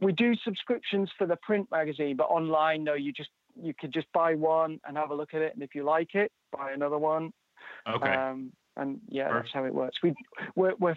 We 0.01 0.13
do 0.13 0.35
subscriptions 0.45 1.11
for 1.17 1.27
the 1.27 1.37
print 1.37 1.69
magazine, 1.71 2.17
but 2.17 2.25
online, 2.25 2.85
no. 2.85 2.95
You 2.95 3.13
just 3.13 3.31
you 3.61 3.73
could 3.79 3.93
just 3.95 4.07
buy 4.13 4.35
one 4.35 4.79
and 4.87 4.97
have 4.97 5.11
a 5.11 5.15
look 5.15 5.33
at 5.33 5.41
it, 5.41 5.55
and 5.55 5.63
if 5.63 5.75
you 5.75 5.85
like 5.85 6.15
it, 6.15 6.31
buy 6.53 6.73
another 6.73 6.99
one. 6.99 7.33
Okay. 7.89 8.13
Um, 8.13 8.53
and 8.79 9.01
yeah, 9.09 9.29
Perfect. 9.29 9.45
that's 9.45 9.55
how 9.55 9.65
it 9.65 9.75
works. 9.75 9.99
We 10.03 10.15
we're, 10.55 10.75
we're 10.79 10.97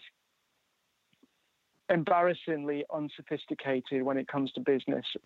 embarrassingly 1.90 2.86
unsophisticated 2.94 4.02
when 4.02 4.18
it 4.18 4.28
comes 4.28 4.52
to 4.54 4.62
business. 4.62 5.06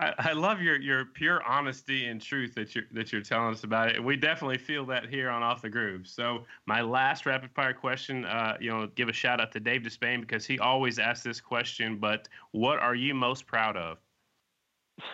I, 0.00 0.12
I, 0.18 0.32
love 0.32 0.60
your 0.60 0.80
your 0.80 1.04
pure 1.04 1.40
honesty 1.46 2.06
and 2.06 2.20
truth 2.20 2.54
that 2.56 2.74
you're 2.74 2.84
that 2.92 3.12
you're 3.12 3.22
telling 3.22 3.54
us 3.54 3.62
about 3.62 3.94
it. 3.94 4.02
We 4.02 4.16
definitely 4.16 4.58
feel 4.58 4.84
that 4.86 5.08
here 5.08 5.30
on 5.30 5.44
Off 5.44 5.62
the 5.62 5.70
Groove. 5.70 6.08
So 6.08 6.46
my 6.66 6.80
last 6.80 7.26
rapid 7.26 7.52
fire 7.52 7.72
question, 7.72 8.24
uh, 8.24 8.56
you 8.60 8.70
know, 8.70 8.88
give 8.96 9.08
a 9.08 9.12
shout 9.12 9.40
out 9.40 9.52
to 9.52 9.60
Dave 9.60 9.82
Despain 9.82 10.20
because 10.20 10.44
he 10.44 10.58
always 10.58 10.98
asks 10.98 11.22
this 11.22 11.40
question. 11.40 11.96
But 11.96 12.28
what 12.50 12.80
are 12.80 12.96
you 12.96 13.14
most 13.14 13.46
proud 13.46 13.76
of? 13.76 13.98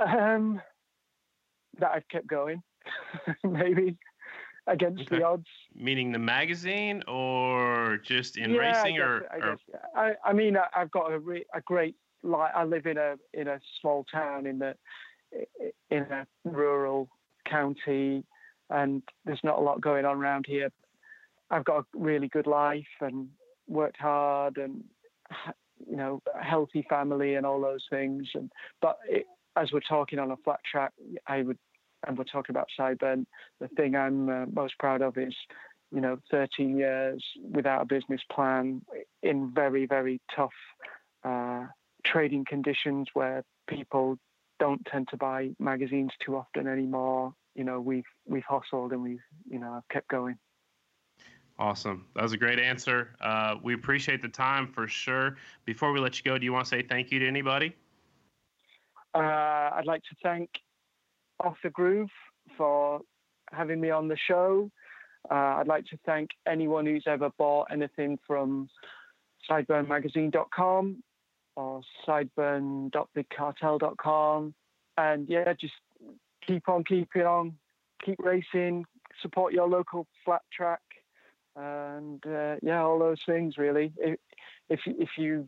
Um, 0.00 0.62
that 1.78 1.90
I've 1.94 2.08
kept 2.08 2.26
going, 2.26 2.62
maybe 3.44 3.96
against 4.66 5.02
okay. 5.02 5.18
the 5.18 5.24
odds. 5.24 5.46
Meaning 5.74 6.12
the 6.12 6.18
magazine, 6.18 7.02
or 7.08 7.98
just 8.02 8.36
in 8.36 8.52
yeah, 8.52 8.60
racing, 8.60 9.00
I 9.00 9.04
or, 9.04 9.26
I, 9.30 9.36
or... 9.46 9.56
I, 9.96 10.14
I 10.24 10.32
mean, 10.32 10.56
I, 10.56 10.66
have 10.72 10.90
got 10.90 11.12
a, 11.12 11.18
re- 11.18 11.46
a 11.54 11.60
great 11.60 11.96
like 12.22 12.52
I 12.54 12.64
live 12.64 12.86
in 12.86 12.98
a 12.98 13.16
in 13.32 13.48
a 13.48 13.60
small 13.80 14.04
town 14.12 14.46
in 14.46 14.58
the 14.58 14.74
in 15.90 16.02
a 16.02 16.26
rural 16.44 17.08
county, 17.48 18.24
and 18.68 19.02
there's 19.24 19.40
not 19.42 19.58
a 19.58 19.62
lot 19.62 19.80
going 19.80 20.04
on 20.04 20.18
around 20.18 20.44
here. 20.46 20.70
I've 21.50 21.64
got 21.64 21.78
a 21.78 21.84
really 21.94 22.28
good 22.28 22.46
life 22.46 22.84
and 23.00 23.28
worked 23.66 23.98
hard 23.98 24.56
and 24.56 24.84
you 25.88 25.96
know 25.96 26.22
a 26.38 26.44
healthy 26.44 26.84
family 26.88 27.34
and 27.34 27.46
all 27.46 27.60
those 27.60 27.84
things. 27.90 28.28
And 28.34 28.50
but 28.80 28.98
it, 29.08 29.26
as 29.56 29.72
we're 29.72 29.80
talking 29.80 30.18
on 30.18 30.30
a 30.30 30.36
flat 30.38 30.60
track, 30.70 30.92
I 31.26 31.42
would 31.42 31.58
and 32.06 32.16
we're 32.16 32.24
talking 32.24 32.54
about 32.54 32.68
Sideburn. 32.78 33.26
The 33.60 33.68
thing 33.68 33.96
I'm 33.96 34.28
uh, 34.28 34.46
most 34.52 34.78
proud 34.78 35.02
of 35.02 35.16
is 35.18 35.34
you 35.92 36.00
know 36.00 36.18
13 36.30 36.76
years 36.76 37.22
without 37.42 37.82
a 37.82 37.84
business 37.84 38.20
plan 38.32 38.82
in 39.22 39.52
very 39.54 39.86
very 39.86 40.20
tough 40.34 40.50
uh, 41.24 41.66
trading 42.04 42.44
conditions 42.48 43.08
where 43.14 43.44
people 43.68 44.16
don't 44.58 44.84
tend 44.86 45.08
to 45.08 45.16
buy 45.16 45.50
magazines 45.58 46.12
too 46.24 46.36
often 46.36 46.66
anymore. 46.66 47.32
You 47.54 47.64
know, 47.64 47.80
we've 47.80 48.04
we've 48.26 48.44
hustled 48.44 48.92
and 48.92 49.02
we've 49.02 49.24
you 49.48 49.58
know 49.58 49.82
kept 49.90 50.08
going. 50.08 50.36
Awesome. 51.58 52.06
That 52.14 52.22
was 52.22 52.32
a 52.32 52.38
great 52.38 52.58
answer. 52.58 53.14
Uh, 53.20 53.56
we 53.62 53.74
appreciate 53.74 54.22
the 54.22 54.28
time 54.28 54.66
for 54.66 54.88
sure. 54.88 55.36
Before 55.66 55.92
we 55.92 56.00
let 56.00 56.16
you 56.16 56.24
go, 56.24 56.38
do 56.38 56.44
you 56.44 56.54
want 56.54 56.64
to 56.64 56.70
say 56.70 56.82
thank 56.82 57.10
you 57.10 57.18
to 57.18 57.28
anybody? 57.28 57.76
Uh, 59.14 59.18
I'd 59.18 59.84
like 59.84 60.02
to 60.04 60.16
thank 60.22 60.48
Off 61.40 61.56
the 61.62 61.70
Groove 61.70 62.10
for 62.56 63.00
having 63.52 63.80
me 63.80 63.90
on 63.90 64.08
the 64.08 64.16
show. 64.16 64.70
Uh, 65.30 65.58
I'd 65.58 65.66
like 65.66 65.84
to 65.86 65.98
thank 66.06 66.30
anyone 66.46 66.86
who's 66.86 67.04
ever 67.06 67.30
bought 67.36 67.66
anything 67.70 68.18
from 68.26 68.70
sideburnmagazine.com 69.48 71.02
or 71.56 71.82
sideburn.bigcartel.com. 72.06 74.54
And 74.96 75.28
yeah, 75.28 75.52
just 75.52 75.74
keep 76.46 76.66
on 76.68 76.84
keeping 76.84 77.22
on, 77.22 77.56
keep 78.04 78.18
racing, 78.18 78.84
support 79.22 79.52
your 79.52 79.68
local 79.68 80.06
flat 80.24 80.42
track, 80.52 80.80
and 81.56 82.24
uh, 82.26 82.56
yeah, 82.62 82.82
all 82.82 82.98
those 82.98 83.20
things 83.26 83.58
really. 83.58 83.92
If, 83.98 84.18
if 84.68 84.80
if 84.86 85.10
you 85.18 85.46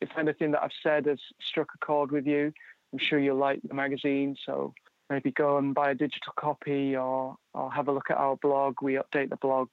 if 0.00 0.10
anything 0.18 0.52
that 0.52 0.62
I've 0.62 0.70
said 0.82 1.06
has 1.06 1.18
struck 1.40 1.68
a 1.74 1.78
chord 1.84 2.12
with 2.12 2.26
you, 2.26 2.52
I'm 2.92 2.98
sure 2.98 3.18
you'll 3.18 3.36
like 3.36 3.60
the 3.62 3.74
magazine. 3.74 4.36
So 4.44 4.74
maybe 5.10 5.30
go 5.30 5.58
and 5.58 5.74
buy 5.74 5.90
a 5.90 5.94
digital 5.94 6.32
copy 6.36 6.96
or 6.96 7.36
or 7.54 7.72
have 7.72 7.88
a 7.88 7.92
look 7.92 8.10
at 8.10 8.16
our 8.16 8.36
blog. 8.36 8.76
We 8.82 8.94
update 8.94 9.30
the 9.30 9.36
blog 9.36 9.68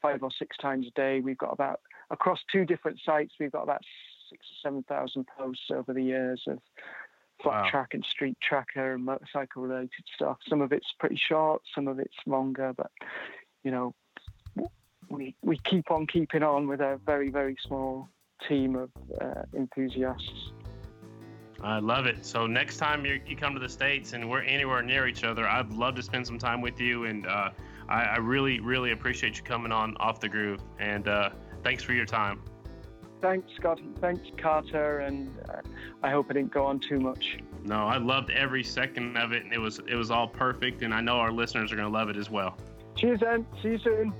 five 0.00 0.22
or 0.22 0.30
six 0.30 0.56
times 0.56 0.86
a 0.86 0.90
day. 0.92 1.20
We've 1.20 1.38
got 1.38 1.52
about 1.52 1.80
across 2.10 2.40
two 2.50 2.64
different 2.64 3.00
sites. 3.04 3.34
We've 3.38 3.52
got 3.52 3.62
about 3.62 3.82
six 4.28 4.46
or 4.46 4.68
seven 4.68 4.82
thousand 4.84 5.26
posts 5.38 5.70
over 5.70 5.92
the 5.92 6.02
years 6.02 6.42
of 6.46 6.58
flat 7.42 7.64
wow. 7.64 7.70
track 7.70 7.94
and 7.94 8.04
street 8.04 8.36
tracker 8.42 8.94
and 8.94 9.04
motorcycle 9.04 9.62
related 9.62 10.04
stuff. 10.14 10.38
Some 10.48 10.60
of 10.60 10.72
it's 10.72 10.92
pretty 10.98 11.16
short, 11.16 11.62
some 11.74 11.88
of 11.88 11.98
it's 11.98 12.16
longer, 12.26 12.72
but 12.76 12.90
you 13.64 13.70
know, 13.70 13.94
we 15.08 15.34
we 15.42 15.58
keep 15.58 15.90
on 15.90 16.06
keeping 16.06 16.42
on 16.42 16.68
with 16.68 16.80
a 16.80 17.00
very 17.04 17.30
very 17.30 17.56
small 17.66 18.08
team 18.48 18.76
of 18.76 18.90
uh, 19.20 19.42
enthusiasts. 19.54 20.52
I 21.62 21.78
love 21.78 22.06
it. 22.06 22.24
So 22.24 22.46
next 22.46 22.78
time 22.78 23.04
you 23.04 23.36
come 23.36 23.54
to 23.54 23.60
the 23.60 23.68
states 23.68 24.14
and 24.14 24.28
we're 24.28 24.42
anywhere 24.42 24.82
near 24.82 25.06
each 25.06 25.24
other, 25.24 25.46
I'd 25.46 25.72
love 25.72 25.94
to 25.96 26.02
spend 26.02 26.26
some 26.26 26.38
time 26.38 26.60
with 26.60 26.80
you. 26.80 27.04
And 27.04 27.26
uh, 27.26 27.50
I, 27.88 28.02
I, 28.02 28.16
really, 28.16 28.60
really 28.60 28.92
appreciate 28.92 29.36
you 29.36 29.42
coming 29.42 29.72
on 29.72 29.96
off 29.98 30.20
the 30.20 30.28
groove. 30.28 30.60
And 30.78 31.06
uh, 31.06 31.30
thanks 31.62 31.82
for 31.82 31.92
your 31.92 32.06
time. 32.06 32.42
Thanks, 33.20 33.50
Scott. 33.56 33.78
Thanks, 34.00 34.22
Carter. 34.38 35.00
And 35.00 35.30
uh, 35.50 35.60
I 36.02 36.10
hope 36.10 36.26
I 36.30 36.32
didn't 36.32 36.52
go 36.52 36.64
on 36.64 36.80
too 36.80 36.98
much. 36.98 37.38
No, 37.62 37.86
I 37.86 37.98
loved 37.98 38.30
every 38.30 38.64
second 38.64 39.18
of 39.18 39.32
it, 39.32 39.44
and 39.44 39.52
it 39.52 39.58
was 39.58 39.80
it 39.86 39.94
was 39.94 40.10
all 40.10 40.26
perfect. 40.26 40.80
And 40.80 40.94
I 40.94 41.02
know 41.02 41.16
our 41.16 41.30
listeners 41.30 41.70
are 41.72 41.76
going 41.76 41.86
to 41.86 41.92
love 41.92 42.08
it 42.08 42.16
as 42.16 42.30
well. 42.30 42.56
Cheers, 42.96 43.20
then. 43.20 43.46
See 43.62 43.70
you 43.70 43.78
soon. 43.78 44.14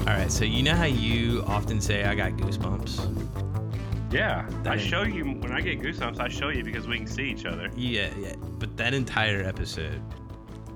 All 0.00 0.14
right, 0.14 0.30
so 0.30 0.44
you 0.44 0.64
know 0.64 0.74
how 0.74 0.84
you 0.84 1.44
often 1.46 1.80
say 1.80 2.04
I 2.04 2.16
got 2.16 2.32
goosebumps. 2.32 3.55
Yeah, 4.10 4.48
that 4.62 4.72
I 4.72 4.76
show 4.76 5.02
you 5.02 5.24
when 5.24 5.52
I 5.52 5.60
get 5.60 5.80
goosebumps. 5.80 6.20
I 6.20 6.28
show 6.28 6.48
you 6.48 6.62
because 6.62 6.86
we 6.86 6.98
can 6.98 7.06
see 7.06 7.24
each 7.24 7.44
other. 7.44 7.70
Yeah, 7.76 8.10
yeah. 8.18 8.34
But 8.58 8.76
that 8.76 8.94
entire 8.94 9.42
episode, 9.42 10.00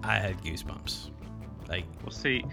I 0.03 0.19
had 0.19 0.43
goosebumps. 0.43 1.11
Like, 1.69 1.85
well, 2.03 2.11
see, 2.11 2.45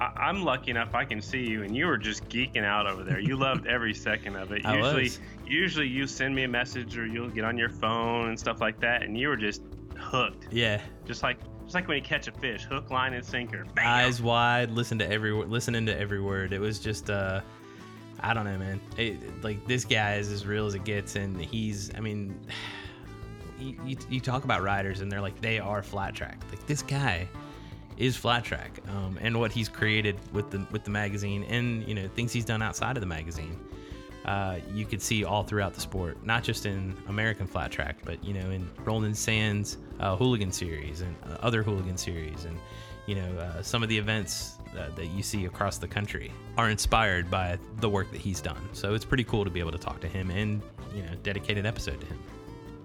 I, 0.00 0.28
am 0.28 0.42
lucky 0.42 0.70
enough 0.70 0.94
I 0.94 1.04
can 1.04 1.22
see 1.22 1.40
you, 1.40 1.62
and 1.62 1.74
you 1.74 1.86
were 1.86 1.96
just 1.96 2.28
geeking 2.28 2.64
out 2.64 2.86
over 2.86 3.02
there. 3.02 3.18
You 3.18 3.36
loved 3.36 3.66
every 3.68 3.94
second 3.94 4.36
of 4.36 4.52
it. 4.52 4.66
I 4.66 4.76
usually, 4.76 5.02
was. 5.04 5.20
usually 5.46 5.88
you 5.88 6.06
send 6.06 6.34
me 6.34 6.44
a 6.44 6.48
message 6.48 6.98
or 6.98 7.06
you'll 7.06 7.30
get 7.30 7.44
on 7.44 7.56
your 7.56 7.70
phone 7.70 8.28
and 8.28 8.38
stuff 8.38 8.60
like 8.60 8.78
that, 8.80 9.02
and 9.02 9.18
you 9.18 9.28
were 9.28 9.36
just 9.36 9.62
hooked. 9.96 10.48
Yeah. 10.50 10.82
Just 11.06 11.22
like 11.22 11.38
just 11.64 11.74
like 11.74 11.88
when 11.88 11.96
you 11.96 12.02
catch 12.02 12.28
a 12.28 12.32
fish, 12.32 12.62
hook, 12.64 12.90
line, 12.90 13.12
and 13.14 13.24
sinker. 13.24 13.64
Bam! 13.74 13.86
Eyes 13.86 14.22
wide, 14.22 14.70
listen 14.70 14.98
to 14.98 15.10
every 15.10 15.32
listening 15.32 15.86
to 15.86 15.98
every 15.98 16.20
word. 16.20 16.52
It 16.52 16.60
was 16.60 16.78
just 16.78 17.10
uh 17.10 17.40
I 18.20 18.34
don't 18.34 18.44
know, 18.44 18.58
man. 18.58 18.80
It, 18.96 19.42
like 19.42 19.66
this 19.66 19.84
guy 19.84 20.16
is 20.16 20.30
as 20.30 20.46
real 20.46 20.66
as 20.66 20.74
it 20.74 20.84
gets, 20.84 21.16
and 21.16 21.40
he's. 21.40 21.94
I 21.94 22.00
mean, 22.00 22.38
you, 23.58 23.96
you, 24.08 24.20
talk 24.20 24.44
about 24.44 24.62
riders, 24.62 25.00
and 25.00 25.10
they're 25.10 25.20
like 25.20 25.40
they 25.40 25.58
are 25.58 25.82
flat 25.82 26.14
track. 26.14 26.38
Like 26.50 26.66
this 26.66 26.82
guy 26.82 27.28
is 27.96 28.16
flat 28.16 28.44
track, 28.44 28.80
um, 28.88 29.18
and 29.20 29.38
what 29.38 29.52
he's 29.52 29.68
created 29.68 30.16
with 30.32 30.50
the 30.50 30.66
with 30.70 30.84
the 30.84 30.90
magazine, 30.90 31.44
and 31.44 31.86
you 31.86 31.94
know 31.94 32.08
things 32.08 32.32
he's 32.32 32.44
done 32.44 32.62
outside 32.62 32.96
of 32.96 33.00
the 33.00 33.06
magazine. 33.06 33.58
Uh, 34.24 34.58
you 34.74 34.84
could 34.84 35.00
see 35.00 35.24
all 35.24 35.44
throughout 35.44 35.72
the 35.72 35.80
sport, 35.80 36.18
not 36.26 36.42
just 36.42 36.66
in 36.66 36.96
American 37.06 37.46
flat 37.46 37.70
track, 37.70 37.96
but 38.04 38.22
you 38.24 38.34
know 38.34 38.50
in 38.50 38.68
Roland 38.84 39.16
Sands 39.16 39.78
uh, 40.00 40.16
Hooligan 40.16 40.52
Series 40.52 41.00
and 41.00 41.14
uh, 41.24 41.36
other 41.40 41.62
Hooligan 41.62 41.96
Series, 41.96 42.44
and 42.44 42.58
you 43.06 43.14
know 43.14 43.38
uh, 43.38 43.62
some 43.62 43.82
of 43.82 43.88
the 43.88 43.96
events 43.96 44.55
uh, 44.76 44.88
that 44.94 45.06
you 45.06 45.22
see 45.22 45.46
across 45.46 45.78
the 45.78 45.88
country 45.88 46.32
are 46.56 46.70
inspired 46.70 47.30
by 47.30 47.58
the 47.78 47.88
work 47.88 48.10
that 48.12 48.20
he's 48.20 48.40
done. 48.40 48.68
So 48.72 48.94
it's 48.94 49.04
pretty 49.04 49.24
cool 49.24 49.44
to 49.44 49.50
be 49.50 49.60
able 49.60 49.72
to 49.72 49.78
talk 49.78 50.00
to 50.00 50.08
him 50.08 50.30
and 50.30 50.62
you 50.94 51.02
know 51.02 51.14
dedicate 51.22 51.58
an 51.58 51.66
episode 51.66 52.00
to 52.00 52.06
him. 52.06 52.18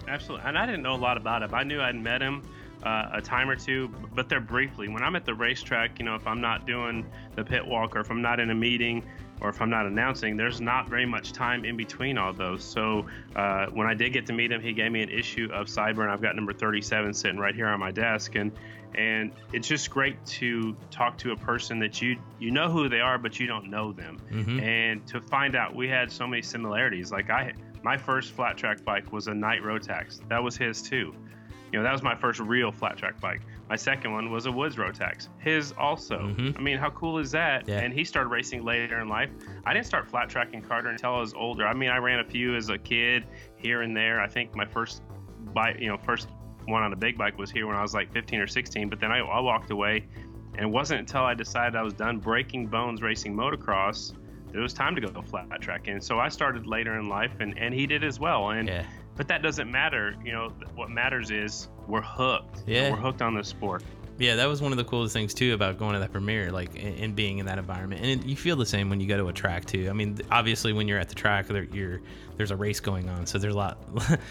Absolutely, 0.07 0.47
and 0.47 0.57
I 0.57 0.65
didn't 0.65 0.81
know 0.81 0.95
a 0.95 0.97
lot 0.97 1.17
about 1.17 1.43
him. 1.43 1.53
I 1.53 1.63
knew 1.63 1.81
I'd 1.81 1.95
met 1.95 2.21
him 2.21 2.43
uh, 2.83 3.09
a 3.13 3.21
time 3.21 3.49
or 3.49 3.55
two, 3.55 3.89
but 4.15 4.29
they're 4.29 4.39
briefly. 4.39 4.87
When 4.87 5.03
I'm 5.03 5.15
at 5.15 5.25
the 5.25 5.33
racetrack, 5.33 5.99
you 5.99 6.05
know, 6.05 6.15
if 6.15 6.25
I'm 6.25 6.41
not 6.41 6.65
doing 6.65 7.05
the 7.35 7.43
pit 7.43 7.65
walk 7.65 7.95
or 7.95 7.99
if 7.99 8.09
I'm 8.09 8.21
not 8.21 8.39
in 8.39 8.49
a 8.49 8.55
meeting 8.55 9.03
or 9.39 9.49
if 9.49 9.61
I'm 9.61 9.69
not 9.69 9.85
announcing, 9.85 10.37
there's 10.37 10.61
not 10.61 10.87
very 10.87 11.05
much 11.05 11.33
time 11.33 11.65
in 11.65 11.75
between 11.75 12.17
all 12.17 12.33
those. 12.33 12.63
So 12.63 13.07
uh, 13.35 13.67
when 13.67 13.87
I 13.87 13.93
did 13.93 14.13
get 14.13 14.25
to 14.27 14.33
meet 14.33 14.51
him, 14.51 14.61
he 14.61 14.73
gave 14.73 14.91
me 14.91 15.01
an 15.01 15.09
issue 15.09 15.49
of 15.51 15.67
Sideburn, 15.67 16.03
and 16.03 16.11
I've 16.11 16.21
got 16.21 16.35
number 16.35 16.53
37 16.53 17.13
sitting 17.13 17.39
right 17.39 17.55
here 17.55 17.67
on 17.67 17.79
my 17.79 17.91
desk, 17.91 18.35
and 18.35 18.51
and 18.95 19.31
it's 19.53 19.67
just 19.67 19.89
great 19.89 20.23
to 20.25 20.75
talk 20.89 21.17
to 21.19 21.31
a 21.31 21.35
person 21.35 21.79
that 21.79 22.01
you 22.01 22.17
you 22.39 22.51
know 22.51 22.69
who 22.69 22.89
they 22.89 22.99
are, 22.99 23.17
but 23.17 23.39
you 23.39 23.47
don't 23.47 23.69
know 23.69 23.91
them, 23.91 24.19
mm-hmm. 24.31 24.59
and 24.59 25.05
to 25.07 25.21
find 25.21 25.55
out 25.55 25.75
we 25.75 25.87
had 25.87 26.11
so 26.11 26.27
many 26.27 26.41
similarities. 26.41 27.11
Like 27.11 27.29
I, 27.29 27.53
my 27.83 27.97
first 27.97 28.31
flat 28.31 28.57
track 28.57 28.83
bike 28.83 29.11
was 29.11 29.27
a 29.27 29.33
night 29.33 29.61
Rotax. 29.61 30.27
That 30.29 30.43
was 30.43 30.57
his 30.57 30.81
too. 30.81 31.13
You 31.71 31.79
know, 31.79 31.83
that 31.83 31.93
was 31.93 32.03
my 32.03 32.15
first 32.15 32.39
real 32.39 32.71
flat 32.71 32.97
track 32.97 33.19
bike. 33.21 33.41
My 33.69 33.77
second 33.77 34.11
one 34.11 34.29
was 34.29 34.45
a 34.45 34.51
Woods 34.51 34.75
Rotax. 34.75 35.29
His 35.39 35.71
also. 35.77 36.17
Mm-hmm. 36.17 36.57
I 36.57 36.61
mean, 36.61 36.77
how 36.77 36.89
cool 36.89 37.17
is 37.17 37.31
that? 37.31 37.67
Yeah. 37.67 37.79
And 37.79 37.93
he 37.93 38.03
started 38.03 38.27
racing 38.27 38.65
later 38.65 38.99
in 38.99 39.07
life. 39.07 39.29
I 39.65 39.73
didn't 39.73 39.85
start 39.85 40.09
flat 40.09 40.27
tracking 40.27 40.61
Carter 40.61 40.89
until 40.89 41.15
I 41.15 41.19
was 41.19 41.33
older. 41.33 41.65
I 41.65 41.73
mean, 41.73 41.89
I 41.89 41.97
ran 41.97 42.19
a 42.19 42.25
few 42.25 42.57
as 42.57 42.67
a 42.67 42.77
kid 42.77 43.25
here 43.55 43.81
and 43.81 43.95
there. 43.95 44.19
I 44.19 44.27
think 44.27 44.53
my 44.53 44.65
first 44.65 45.01
bike, 45.53 45.77
you 45.79 45.87
know, 45.87 45.97
first 45.97 46.27
one 46.65 46.83
on 46.83 46.93
a 46.93 46.95
big 46.95 47.17
bike 47.17 47.37
was 47.37 47.51
here 47.51 47.67
when 47.67 47.75
I 47.75 47.81
was 47.81 47.93
like 47.93 48.11
15 48.13 48.39
or 48.39 48.47
16. 48.47 48.89
But 48.89 48.99
then 48.99 49.11
I, 49.11 49.19
I 49.19 49.39
walked 49.39 49.71
away, 49.71 50.05
and 50.53 50.61
it 50.61 50.69
wasn't 50.69 51.01
until 51.01 51.23
I 51.23 51.33
decided 51.33 51.75
I 51.75 51.81
was 51.81 51.93
done 51.93 52.19
breaking 52.19 52.67
bones 52.67 53.01
racing 53.01 53.35
motocross 53.35 54.13
that 54.51 54.57
it 54.57 54.61
was 54.61 54.73
time 54.73 54.95
to 54.95 55.01
go 55.01 55.21
flat 55.21 55.61
track. 55.61 55.87
And 55.87 56.03
so 56.03 56.19
I 56.19 56.29
started 56.29 56.67
later 56.67 56.99
in 56.99 57.07
life, 57.07 57.31
and, 57.39 57.57
and 57.57 57.73
he 57.73 57.87
did 57.87 58.03
as 58.03 58.19
well. 58.19 58.51
And 58.51 58.67
yeah. 58.67 58.85
but 59.15 59.27
that 59.27 59.41
doesn't 59.41 59.71
matter. 59.71 60.15
You 60.23 60.33
know, 60.33 60.53
what 60.75 60.89
matters 60.89 61.31
is 61.31 61.69
we're 61.87 62.01
hooked. 62.01 62.63
Yeah, 62.67 62.91
we're 62.91 62.97
hooked 62.97 63.21
on 63.21 63.35
this 63.35 63.47
sport. 63.47 63.83
Yeah, 64.21 64.35
that 64.35 64.45
was 64.47 64.61
one 64.61 64.71
of 64.71 64.77
the 64.77 64.83
coolest 64.83 65.13
things 65.13 65.33
too 65.33 65.55
about 65.55 65.79
going 65.79 65.93
to 65.93 65.99
that 65.99 66.11
premiere, 66.11 66.51
like 66.51 66.69
and 66.77 67.15
being 67.15 67.39
in 67.39 67.47
that 67.47 67.57
environment. 67.57 68.05
And 68.05 68.23
you 68.23 68.35
feel 68.35 68.55
the 68.55 68.67
same 68.67 68.87
when 68.87 68.99
you 68.99 69.07
go 69.07 69.17
to 69.17 69.29
a 69.29 69.33
track 69.33 69.65
too. 69.65 69.89
I 69.89 69.93
mean, 69.93 70.19
obviously 70.29 70.73
when 70.73 70.87
you're 70.87 70.99
at 70.99 71.09
the 71.09 71.15
track, 71.15 71.47
there, 71.47 71.65
there's 72.37 72.51
a 72.51 72.55
race 72.55 72.79
going 72.79 73.09
on, 73.09 73.25
so 73.25 73.39
there's 73.39 73.55
a 73.55 73.57
lot 73.57 73.79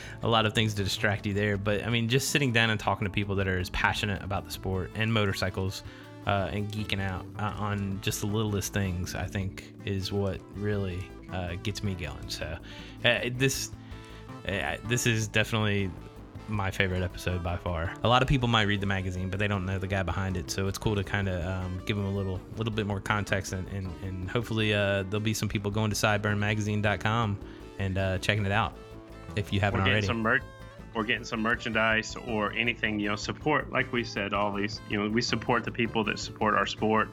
a 0.22 0.28
lot 0.28 0.46
of 0.46 0.54
things 0.54 0.74
to 0.74 0.84
distract 0.84 1.26
you 1.26 1.34
there. 1.34 1.56
But 1.56 1.84
I 1.84 1.90
mean, 1.90 2.08
just 2.08 2.28
sitting 2.28 2.52
down 2.52 2.70
and 2.70 2.78
talking 2.78 3.04
to 3.04 3.10
people 3.10 3.34
that 3.34 3.48
are 3.48 3.58
as 3.58 3.68
passionate 3.70 4.22
about 4.22 4.44
the 4.44 4.52
sport 4.52 4.92
and 4.94 5.12
motorcycles 5.12 5.82
uh, 6.24 6.50
and 6.52 6.70
geeking 6.70 7.00
out 7.00 7.26
uh, 7.40 7.52
on 7.58 7.98
just 8.00 8.20
the 8.20 8.28
littlest 8.28 8.72
things, 8.72 9.16
I 9.16 9.26
think 9.26 9.74
is 9.84 10.12
what 10.12 10.40
really 10.54 11.04
uh, 11.32 11.56
gets 11.64 11.82
me 11.82 11.94
going. 11.96 12.28
So 12.28 12.56
uh, 13.04 13.18
this 13.32 13.72
uh, 14.46 14.76
this 14.86 15.04
is 15.08 15.26
definitely 15.26 15.90
my 16.50 16.70
favorite 16.70 17.02
episode 17.02 17.42
by 17.42 17.56
far. 17.56 17.92
A 18.02 18.08
lot 18.08 18.22
of 18.22 18.28
people 18.28 18.48
might 18.48 18.62
read 18.62 18.80
the 18.80 18.86
magazine, 18.86 19.30
but 19.30 19.38
they 19.38 19.48
don't 19.48 19.66
know 19.66 19.78
the 19.78 19.86
guy 19.86 20.02
behind 20.02 20.36
it. 20.36 20.50
So 20.50 20.68
it's 20.68 20.78
cool 20.78 20.94
to 20.96 21.04
kind 21.04 21.28
of 21.28 21.44
um, 21.44 21.82
give 21.86 21.96
them 21.96 22.06
a 22.06 22.10
little 22.10 22.40
little 22.56 22.72
bit 22.72 22.86
more 22.86 23.00
context, 23.00 23.52
and, 23.52 23.66
and, 23.68 23.92
and 24.02 24.30
hopefully 24.30 24.74
uh, 24.74 25.04
there'll 25.04 25.20
be 25.20 25.34
some 25.34 25.48
people 25.48 25.70
going 25.70 25.90
to 25.90 25.96
sideburnmagazine.com 25.96 27.38
and 27.78 27.98
uh, 27.98 28.18
checking 28.18 28.44
it 28.44 28.52
out 28.52 28.76
if 29.36 29.52
you 29.52 29.60
haven't 29.60 29.80
we're 29.80 29.90
already. 29.90 30.06
Some 30.06 30.22
merch. 30.22 30.42
or 30.94 31.04
getting 31.04 31.24
some 31.24 31.40
merchandise 31.40 32.16
or 32.26 32.52
anything, 32.52 33.00
you 33.00 33.08
know, 33.08 33.16
support, 33.16 33.70
like 33.70 33.92
we 33.92 34.04
said, 34.04 34.32
all 34.32 34.52
these, 34.52 34.80
you 34.88 34.98
know, 34.98 35.08
we 35.08 35.22
support 35.22 35.64
the 35.64 35.72
people 35.72 36.04
that 36.04 36.18
support 36.18 36.54
our 36.54 36.66
sport. 36.66 37.08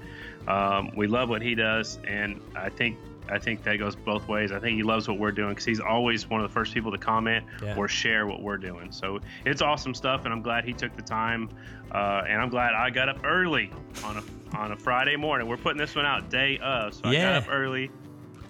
Um, 0.48 0.92
we 0.96 1.08
love 1.08 1.30
what 1.30 1.42
he 1.42 1.56
does, 1.56 2.00
and 2.06 2.42
I 2.56 2.70
think 2.70 2.98
I 3.30 3.40
think 3.40 3.64
that 3.64 3.78
goes 3.78 3.96
both 3.96 4.28
ways. 4.28 4.52
I 4.52 4.60
think 4.60 4.76
he 4.78 4.84
loves 4.84 5.08
what 5.08 5.18
we're 5.20 5.32
doing 5.32 5.50
because 5.50 5.66
he's 5.66 5.80
always 5.80 6.30
one 6.30 6.42
of 6.42 6.50
the 6.50 6.54
first 6.54 6.74
people 6.74 6.92
to 6.92 6.98
comment 6.98 7.46
Yeah. 7.62 7.76
or 7.76 7.88
share 7.88 8.26
what 8.28 8.42
we're 8.42 8.58
doing. 8.58 8.92
So 8.92 9.20
it's 9.46 9.62
awesome 9.62 9.94
stuff, 9.94 10.26
and 10.26 10.34
I'm 10.34 10.42
glad 10.42 10.66
he 10.66 10.74
took 10.74 10.96
the 10.96 11.02
time, 11.02 11.50
uh, 11.92 12.24
and 12.28 12.42
I'm 12.42 12.50
glad 12.50 12.74
I 12.74 12.90
got 12.90 13.10
up 13.10 13.20
early 13.26 13.72
on 14.04 14.18
a 14.18 14.24
on 14.58 14.72
a 14.72 14.78
Friday 14.78 15.16
morning. 15.18 15.48
We're 15.48 15.58
putting 15.58 15.78
this 15.78 15.94
one 15.96 16.06
out 16.06 16.30
day 16.30 16.58
of, 16.64 16.94
so 16.94 17.02
I 17.06 17.16
got 17.16 17.36
up 17.36 17.46
early, 17.50 17.92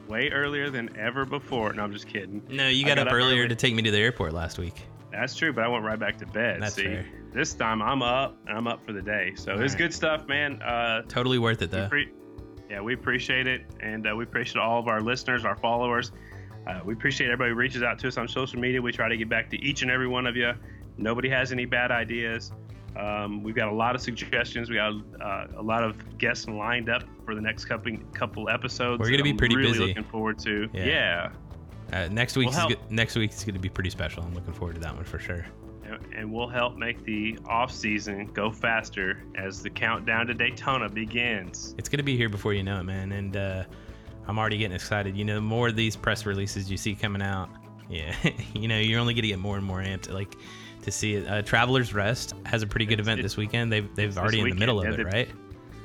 way 0.08 0.30
earlier 0.30 0.70
than 0.70 0.95
ever 0.98 1.26
before. 1.26 1.74
No, 1.74 1.84
I'm 1.84 1.91
just 1.91 2.08
kidding. 2.08 2.44
No, 2.49 2.68
you 2.68 2.86
I 2.86 2.90
got, 2.90 2.99
up, 2.99 3.12
earlier 3.12 3.40
early. 3.41 3.48
to 3.49 3.56
take 3.56 3.74
me 3.74 3.82
to 3.82 3.90
the 3.91 3.98
airport 3.98 4.34
last 4.34 4.60
week. 4.60 4.76
That's 5.12 5.36
true, 5.36 5.52
but 5.54 5.64
I 5.64 5.68
went 5.68 5.84
right 5.84 5.98
back 5.98 6.18
to 6.20 6.28
bed. 6.28 6.62
That's 6.62 6.76
See, 6.76 6.84
fair. 6.84 7.06
this 7.34 7.54
time 7.56 7.82
I'm 7.82 8.04
up 8.04 8.38
and 8.48 8.56
I'm 8.58 8.68
up 8.68 8.86
for 8.86 8.94
the 8.94 9.02
day. 9.02 9.32
So 9.36 9.54
it's 9.54 9.60
Alright. 9.74 9.78
good 9.78 9.94
stuff, 9.94 10.28
man. 10.28 10.62
Uh, 10.62 11.02
Totally 11.08 11.40
worth 11.40 11.62
it 11.64 11.72
though. 11.72 11.88
pre- 11.88 12.12
yeah, 12.69 12.81
we 12.81 12.94
appreciate 12.94 13.48
it, 13.48 13.64
and 13.80 14.07
uh, 14.07 14.15
we 14.15 14.23
appreciate 14.23 14.61
all 14.61 14.80
of 14.80 14.88
our 14.88 15.02
listeners, 15.02 15.45
our 15.45 15.56
followers. 15.56 16.11
Uh, 16.68 16.81
we 16.84 16.94
appreciate 16.94 17.27
everybody 17.27 17.52
who 17.52 17.56
reaches 17.56 17.81
out 17.81 17.98
to 17.99 18.07
us 18.07 18.18
on 18.18 18.27
social 18.27 18.60
media. 18.60 18.81
We 18.81 18.91
try 18.91 19.07
to 19.07 19.15
get 19.15 19.30
back 19.30 19.49
to 19.52 19.61
each 19.61 19.84
and 19.84 19.91
every 19.91 20.07
one 20.07 20.27
of 20.27 20.35
you. 20.35 20.53
Nobody 20.98 21.30
has 21.30 21.52
any 21.52 21.65
bad 21.65 21.91
ideas. 21.91 22.52
Um, 22.98 23.44
we've 23.44 23.56
got 23.56 23.69
a 23.69 23.73
lot 23.73 23.95
of 23.95 24.02
suggestions. 24.02 24.69
We 24.69 24.76
got 24.76 24.94
uh, 25.22 25.48
a 25.56 25.61
lot 25.61 25.84
of 25.84 26.18
guests 26.18 26.48
lined 26.48 26.89
up 26.89 27.03
for 27.26 27.35
the 27.35 27.41
next 27.41 27.65
couple 27.65 27.95
couple 28.14 28.49
episodes. 28.49 28.99
We're 28.99 29.11
gonna 29.11 29.23
be 29.23 29.30
I'm 29.30 29.38
pretty 29.38 29.56
really 29.56 29.72
busy. 29.72 29.88
Looking 29.88 30.03
forward 30.03 30.39
to. 30.39 30.68
Yeah. 30.73 30.85
yeah. 30.85 31.30
Uh, 31.94 32.07
next 32.11 32.35
week, 32.35 32.49
Well, 32.49 32.69
is 32.69 32.77
next 32.89 33.15
week 33.15 33.31
is 33.31 33.44
going 33.45 33.53
to 33.53 33.61
be 33.61 33.69
pretty 33.69 33.89
special. 33.89 34.22
I'm 34.23 34.34
looking 34.34 34.53
forward 34.53 34.76
to 34.76 34.81
that 34.81 34.94
one 34.94 35.06
for 35.06 35.19
sure. 35.19 35.45
And 36.16 36.32
we'll 36.32 36.48
help 36.48 36.78
make 36.78 37.04
the 37.04 37.38
off 37.48 37.72
season 37.72 38.28
go 38.28 38.52
faster 38.52 39.24
as 39.36 39.62
the 39.62 39.70
countdown 39.70 40.28
to 40.28 40.34
Daytona 40.34 40.90
begins. 40.90 41.76
It's 41.78 41.90
going 41.90 42.00
to 42.00 42.04
be 42.04 42.18
here 42.18 42.30
before 42.30 42.54
you 42.54 42.64
know 42.64 42.80
it, 42.80 42.84
man. 42.84 43.12
And 43.12 43.38
uh, 43.38 43.64
I'm 44.28 44.38
already 44.38 44.58
getting 44.58 44.76
excited. 44.76 45.16
You 45.16 45.26
know, 45.26 45.36
the 45.36 45.42
more 45.42 45.70
of 45.70 45.76
these 45.76 45.96
press 45.96 46.26
releases 46.26 46.70
you 46.70 46.78
see 46.78 46.96
coming 46.96 47.22
out, 47.22 47.50
yeah, 47.90 48.14
you 48.54 48.68
know, 48.68 48.78
you're 48.78 49.00
only 49.00 49.14
going 49.14 49.24
to 49.24 49.30
get 49.30 49.40
more 49.40 49.58
and 49.58 49.66
more 49.66 49.82
amped. 49.82 50.12
Like 50.12 50.36
to 50.84 50.92
see 50.92 51.16
it. 51.16 51.28
Uh, 51.28 51.42
Travelers 51.42 51.94
Rest 51.94 52.34
has 52.46 52.62
a 52.64 52.68
pretty 52.68 52.86
good 52.86 53.00
It's- 53.00 53.06
event 53.06 53.22
this 53.22 53.38
weekend. 53.38 53.72
They've 53.72 53.94
they've 53.96 54.18
already 54.18 54.40
in 54.40 54.44
the 54.44 54.52
weekend, 54.52 54.60
middle 54.60 54.80
of 54.80 54.86
yeah, 54.86 55.06
it, 55.06 55.14
right? 55.14 55.30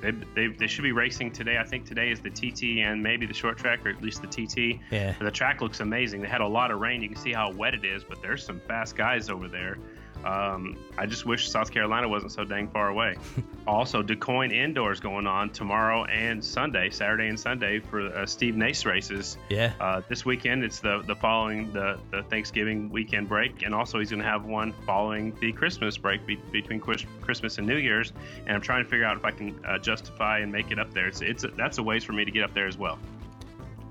They, 0.02 0.10
they, 0.34 0.46
they 0.48 0.66
should 0.66 0.82
be 0.82 0.90
racing 0.90 1.30
today. 1.30 1.58
I 1.58 1.64
think 1.64 1.86
today 1.86 2.10
is 2.10 2.20
the 2.20 2.28
TT 2.28 2.80
and 2.84 3.00
maybe 3.00 3.24
the 3.24 3.32
short 3.32 3.56
track, 3.56 3.86
or 3.86 3.88
at 3.90 4.02
least 4.02 4.20
the 4.20 4.26
TT. 4.26 4.80
Yeah. 4.90 5.14
The 5.20 5.30
track 5.30 5.60
looks 5.60 5.78
amazing. 5.78 6.22
They 6.22 6.28
had 6.28 6.40
a 6.40 6.46
lot 6.46 6.72
of 6.72 6.80
rain. 6.80 7.02
You 7.02 7.08
can 7.08 7.16
see 7.16 7.32
how 7.32 7.52
wet 7.52 7.72
it 7.72 7.84
is, 7.84 8.02
but 8.02 8.20
there's 8.20 8.44
some 8.44 8.60
fast 8.66 8.96
guys 8.96 9.30
over 9.30 9.46
there. 9.46 9.78
Um, 10.24 10.76
I 10.96 11.06
just 11.06 11.26
wish 11.26 11.48
South 11.48 11.70
Carolina 11.70 12.08
wasn't 12.08 12.32
so 12.32 12.44
dang 12.44 12.68
far 12.68 12.88
away. 12.88 13.16
also, 13.66 14.02
DuQuoin 14.02 14.52
indoors 14.52 15.00
going 15.00 15.26
on 15.26 15.50
tomorrow 15.50 16.04
and 16.04 16.44
Sunday, 16.44 16.90
Saturday 16.90 17.28
and 17.28 17.38
Sunday 17.38 17.80
for 17.80 18.06
uh, 18.14 18.26
Steve 18.26 18.56
Nace 18.56 18.84
races. 18.84 19.36
Yeah. 19.48 19.72
Uh, 19.80 20.02
this 20.08 20.24
weekend, 20.24 20.64
it's 20.64 20.80
the 20.80 21.02
the 21.06 21.16
following 21.16 21.72
the, 21.72 21.98
the 22.10 22.22
Thanksgiving 22.24 22.90
weekend 22.90 23.28
break, 23.28 23.62
and 23.62 23.74
also 23.74 23.98
he's 23.98 24.10
going 24.10 24.22
to 24.22 24.28
have 24.28 24.44
one 24.44 24.72
following 24.86 25.36
the 25.40 25.52
Christmas 25.52 25.96
break 25.96 26.24
be, 26.26 26.36
between 26.52 26.80
Chris- 26.80 27.06
Christmas 27.20 27.58
and 27.58 27.66
New 27.66 27.78
Year's. 27.78 28.12
And 28.46 28.54
I'm 28.54 28.62
trying 28.62 28.84
to 28.84 28.90
figure 28.90 29.06
out 29.06 29.16
if 29.16 29.24
I 29.24 29.30
can 29.30 29.58
uh, 29.64 29.78
justify 29.78 30.38
and 30.38 30.52
make 30.52 30.70
it 30.70 30.78
up 30.78 30.92
there. 30.94 31.06
It's 31.06 31.20
it's 31.20 31.44
that's 31.56 31.78
a 31.78 31.82
ways 31.82 32.04
for 32.04 32.12
me 32.12 32.24
to 32.24 32.30
get 32.30 32.44
up 32.44 32.54
there 32.54 32.66
as 32.66 32.78
well. 32.78 32.98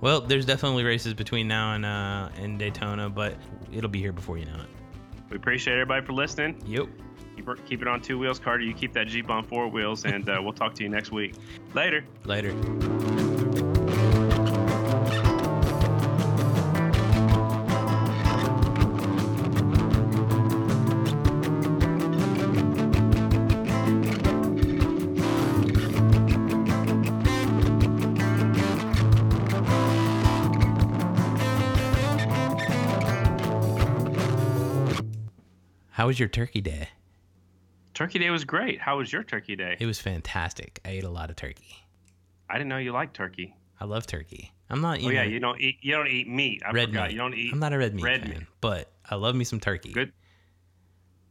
Well, 0.02 0.22
there's 0.22 0.46
definitely 0.46 0.84
races 0.84 1.14
between 1.14 1.48
now 1.48 1.74
and 1.74 1.86
uh, 1.86 2.30
and 2.38 2.58
Daytona, 2.58 3.10
but 3.10 3.36
it'll 3.72 3.90
be 3.90 4.00
here 4.00 4.12
before 4.12 4.38
you 4.38 4.46
know 4.46 4.56
it. 4.62 4.81
We 5.32 5.38
appreciate 5.38 5.74
everybody 5.74 6.06
for 6.06 6.14
listening. 6.14 6.62
Yep. 6.68 6.88
Keep, 7.38 7.48
it- 7.50 7.66
keep 7.66 7.82
it 7.82 7.88
on 7.88 8.02
two 8.02 8.20
wheels, 8.20 8.38
Carter. 8.38 8.64
You 8.64 8.74
keep 8.74 8.94
that 8.94 9.08
Jeep 9.08 9.30
on 9.30 9.44
four 9.44 9.68
wheels, 9.70 10.06
and 10.06 10.28
uh, 10.30 10.40
we'll 10.44 10.54
talk 10.54 10.76
to 10.76 10.84
you 10.84 10.90
next 10.90 11.12
week. 11.12 11.36
Later. 11.74 12.04
Later. 12.26 12.54
How 36.02 36.08
was 36.08 36.18
your 36.20 36.30
turkey 36.30 36.62
day? 36.62 36.90
Turkey 37.94 38.18
Day 38.18 38.32
was 38.32 38.44
great. 38.44 38.82
How 38.82 38.98
was 38.98 39.14
your 39.14 39.22
Turkey 39.22 39.56
Day? 39.56 39.78
It 39.80 39.86
was 39.86 40.00
fantastic. 40.00 40.80
I 40.84 40.90
ate 40.90 41.04
a 41.04 41.10
lot 41.12 41.30
of 41.30 41.36
turkey. 41.36 41.86
I 42.50 42.54
didn't 42.54 42.70
know 42.70 42.80
you 42.80 42.92
liked 42.92 43.14
turkey. 43.14 43.56
I 43.80 43.86
love 43.86 44.08
turkey. 44.08 44.52
I'm 44.72 44.82
not. 44.82 45.02
You 45.02 45.10
oh 45.10 45.12
yeah, 45.12 45.22
know, 45.26 45.30
you 45.30 45.40
don't 45.40 45.62
eat 45.62 45.78
you 45.84 45.92
don't 45.92 46.08
eat 46.08 46.28
meat. 46.28 46.64
I 46.66 46.72
red 46.72 46.90
forgot. 46.90 47.10
meat. 47.10 47.12
You 47.14 47.18
don't 47.20 47.36
eat. 47.36 47.54
I'm 47.54 47.60
not 47.60 47.72
a 47.74 47.78
red 47.78 47.94
meat 47.94 48.04
red 48.04 48.22
fan, 48.22 48.30
meat. 48.32 48.48
but 48.62 48.92
I 49.08 49.14
love 49.14 49.36
me 49.36 49.44
some 49.44 49.60
turkey. 49.60 49.92
Good. 49.92 50.12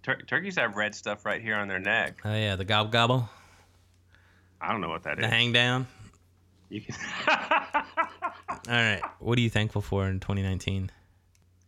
Tur- 0.04 0.22
turkeys 0.28 0.54
have 0.54 0.76
red 0.76 0.94
stuff 0.94 1.26
right 1.26 1.42
here 1.42 1.56
on 1.56 1.66
their 1.66 1.80
neck. 1.80 2.20
Oh 2.24 2.32
yeah, 2.32 2.54
the 2.54 2.64
gobble 2.64 2.90
gobble, 2.92 3.28
I 4.60 4.70
don't 4.70 4.80
know 4.80 4.90
what 4.90 5.02
that 5.02 5.16
the 5.16 5.24
is. 5.24 5.30
hang 5.32 5.50
down. 5.52 5.88
You 6.68 6.82
can. 6.82 6.94
All 7.26 7.82
right. 8.68 9.02
What 9.18 9.36
are 9.36 9.42
you 9.42 9.50
thankful 9.50 9.82
for 9.82 10.06
in 10.06 10.20
2019? 10.20 10.92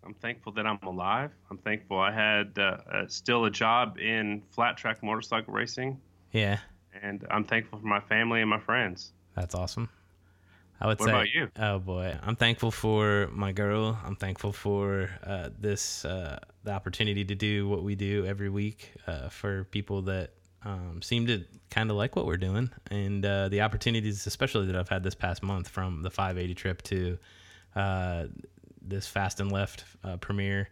I'm 0.05 0.15
thankful 0.15 0.53
that 0.53 0.67
I'm 0.67 0.79
alive. 0.83 1.31
I'm 1.51 1.59
thankful 1.59 1.99
I 1.99 2.11
had 2.13 2.59
uh, 2.59 2.79
uh, 2.93 3.07
still 3.09 3.45
a 3.45 3.51
job 3.51 3.99
in 3.99 4.43
flat 4.51 4.77
track 4.77 5.03
motorcycle 5.03 5.55
racing, 5.55 6.01
Yeah, 6.33 6.59
and 7.03 7.25
I'm 7.31 7.45
thankful 7.45 7.79
for 7.79 7.87
my 7.87 8.01
family 8.01 8.41
and 8.41 8.51
my 8.51 8.59
friends. 8.61 9.13
that's 9.35 9.55
awesome. 9.55 9.89
I 10.81 10.87
would 10.89 10.99
What 10.99 11.07
say. 11.07 11.13
about 11.13 11.31
you? 11.31 11.49
Oh 11.57 11.79
boy, 11.79 12.17
I'm 12.23 12.35
thankful 12.35 12.73
for 12.73 13.29
my 13.33 13.53
girl. 13.53 13.97
I'm 14.05 14.17
thankful 14.17 14.53
for 14.53 15.11
uh, 15.25 15.51
this 15.61 16.05
uh, 16.05 16.41
the 16.65 16.73
opportunity 16.73 17.25
to 17.25 17.35
do 17.37 17.69
what 17.69 17.85
we 17.85 17.95
do 17.95 18.27
every 18.27 18.49
week 18.49 18.93
uh, 19.07 19.29
for 19.29 19.65
people 19.65 20.03
that 20.03 20.31
um, 20.65 21.01
seem 21.01 21.27
to 21.29 21.45
kind 21.71 21.91
of 21.91 21.97
like 21.97 22.17
what 22.17 22.27
we're 22.27 22.37
doing, 22.37 22.71
and 22.91 23.25
uh, 23.25 23.49
the 23.49 23.61
opportunities, 23.61 24.27
especially 24.27 24.67
that 24.67 24.75
I've 24.77 24.89
had 24.89 25.05
this 25.05 25.15
past 25.15 25.43
month, 25.45 25.69
from 25.69 26.03
the 26.03 26.11
580 26.11 26.55
trip 26.55 26.83
to 26.83 27.19
uh, 27.77 28.25
this 28.87 29.07
Fast 29.07 29.41
and 29.41 29.51
Left 29.51 29.85
uh, 30.05 30.17
premiere. 30.17 30.69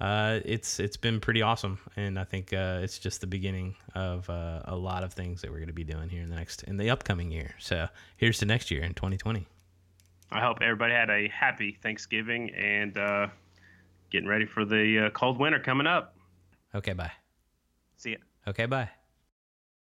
Uh, 0.00 0.40
it's 0.46 0.80
it's 0.80 0.96
been 0.96 1.20
pretty 1.20 1.42
awesome, 1.42 1.78
and 1.96 2.18
I 2.18 2.24
think 2.24 2.54
uh, 2.54 2.80
it's 2.82 2.98
just 2.98 3.20
the 3.20 3.26
beginning 3.26 3.74
of 3.94 4.28
uh, 4.30 4.62
a 4.64 4.74
lot 4.74 5.04
of 5.04 5.12
things 5.12 5.42
that 5.42 5.50
we're 5.50 5.58
going 5.58 5.68
to 5.68 5.74
be 5.74 5.84
doing 5.84 6.08
here 6.08 6.22
in 6.22 6.30
the 6.30 6.36
next 6.36 6.62
in 6.62 6.78
the 6.78 6.88
upcoming 6.88 7.30
year. 7.30 7.54
So 7.58 7.86
here's 8.16 8.38
to 8.38 8.46
next 8.46 8.70
year 8.70 8.82
in 8.82 8.94
2020. 8.94 9.46
I 10.32 10.40
hope 10.40 10.58
everybody 10.62 10.94
had 10.94 11.10
a 11.10 11.28
happy 11.28 11.76
Thanksgiving 11.82 12.50
and 12.54 12.96
uh, 12.96 13.26
getting 14.10 14.28
ready 14.28 14.46
for 14.46 14.64
the 14.64 15.06
uh, 15.06 15.10
cold 15.10 15.38
winter 15.38 15.58
coming 15.58 15.86
up. 15.86 16.16
Okay, 16.74 16.92
bye. 16.92 17.12
See 17.96 18.12
ya. 18.12 18.16
Okay, 18.46 18.66
bye. 18.66 18.90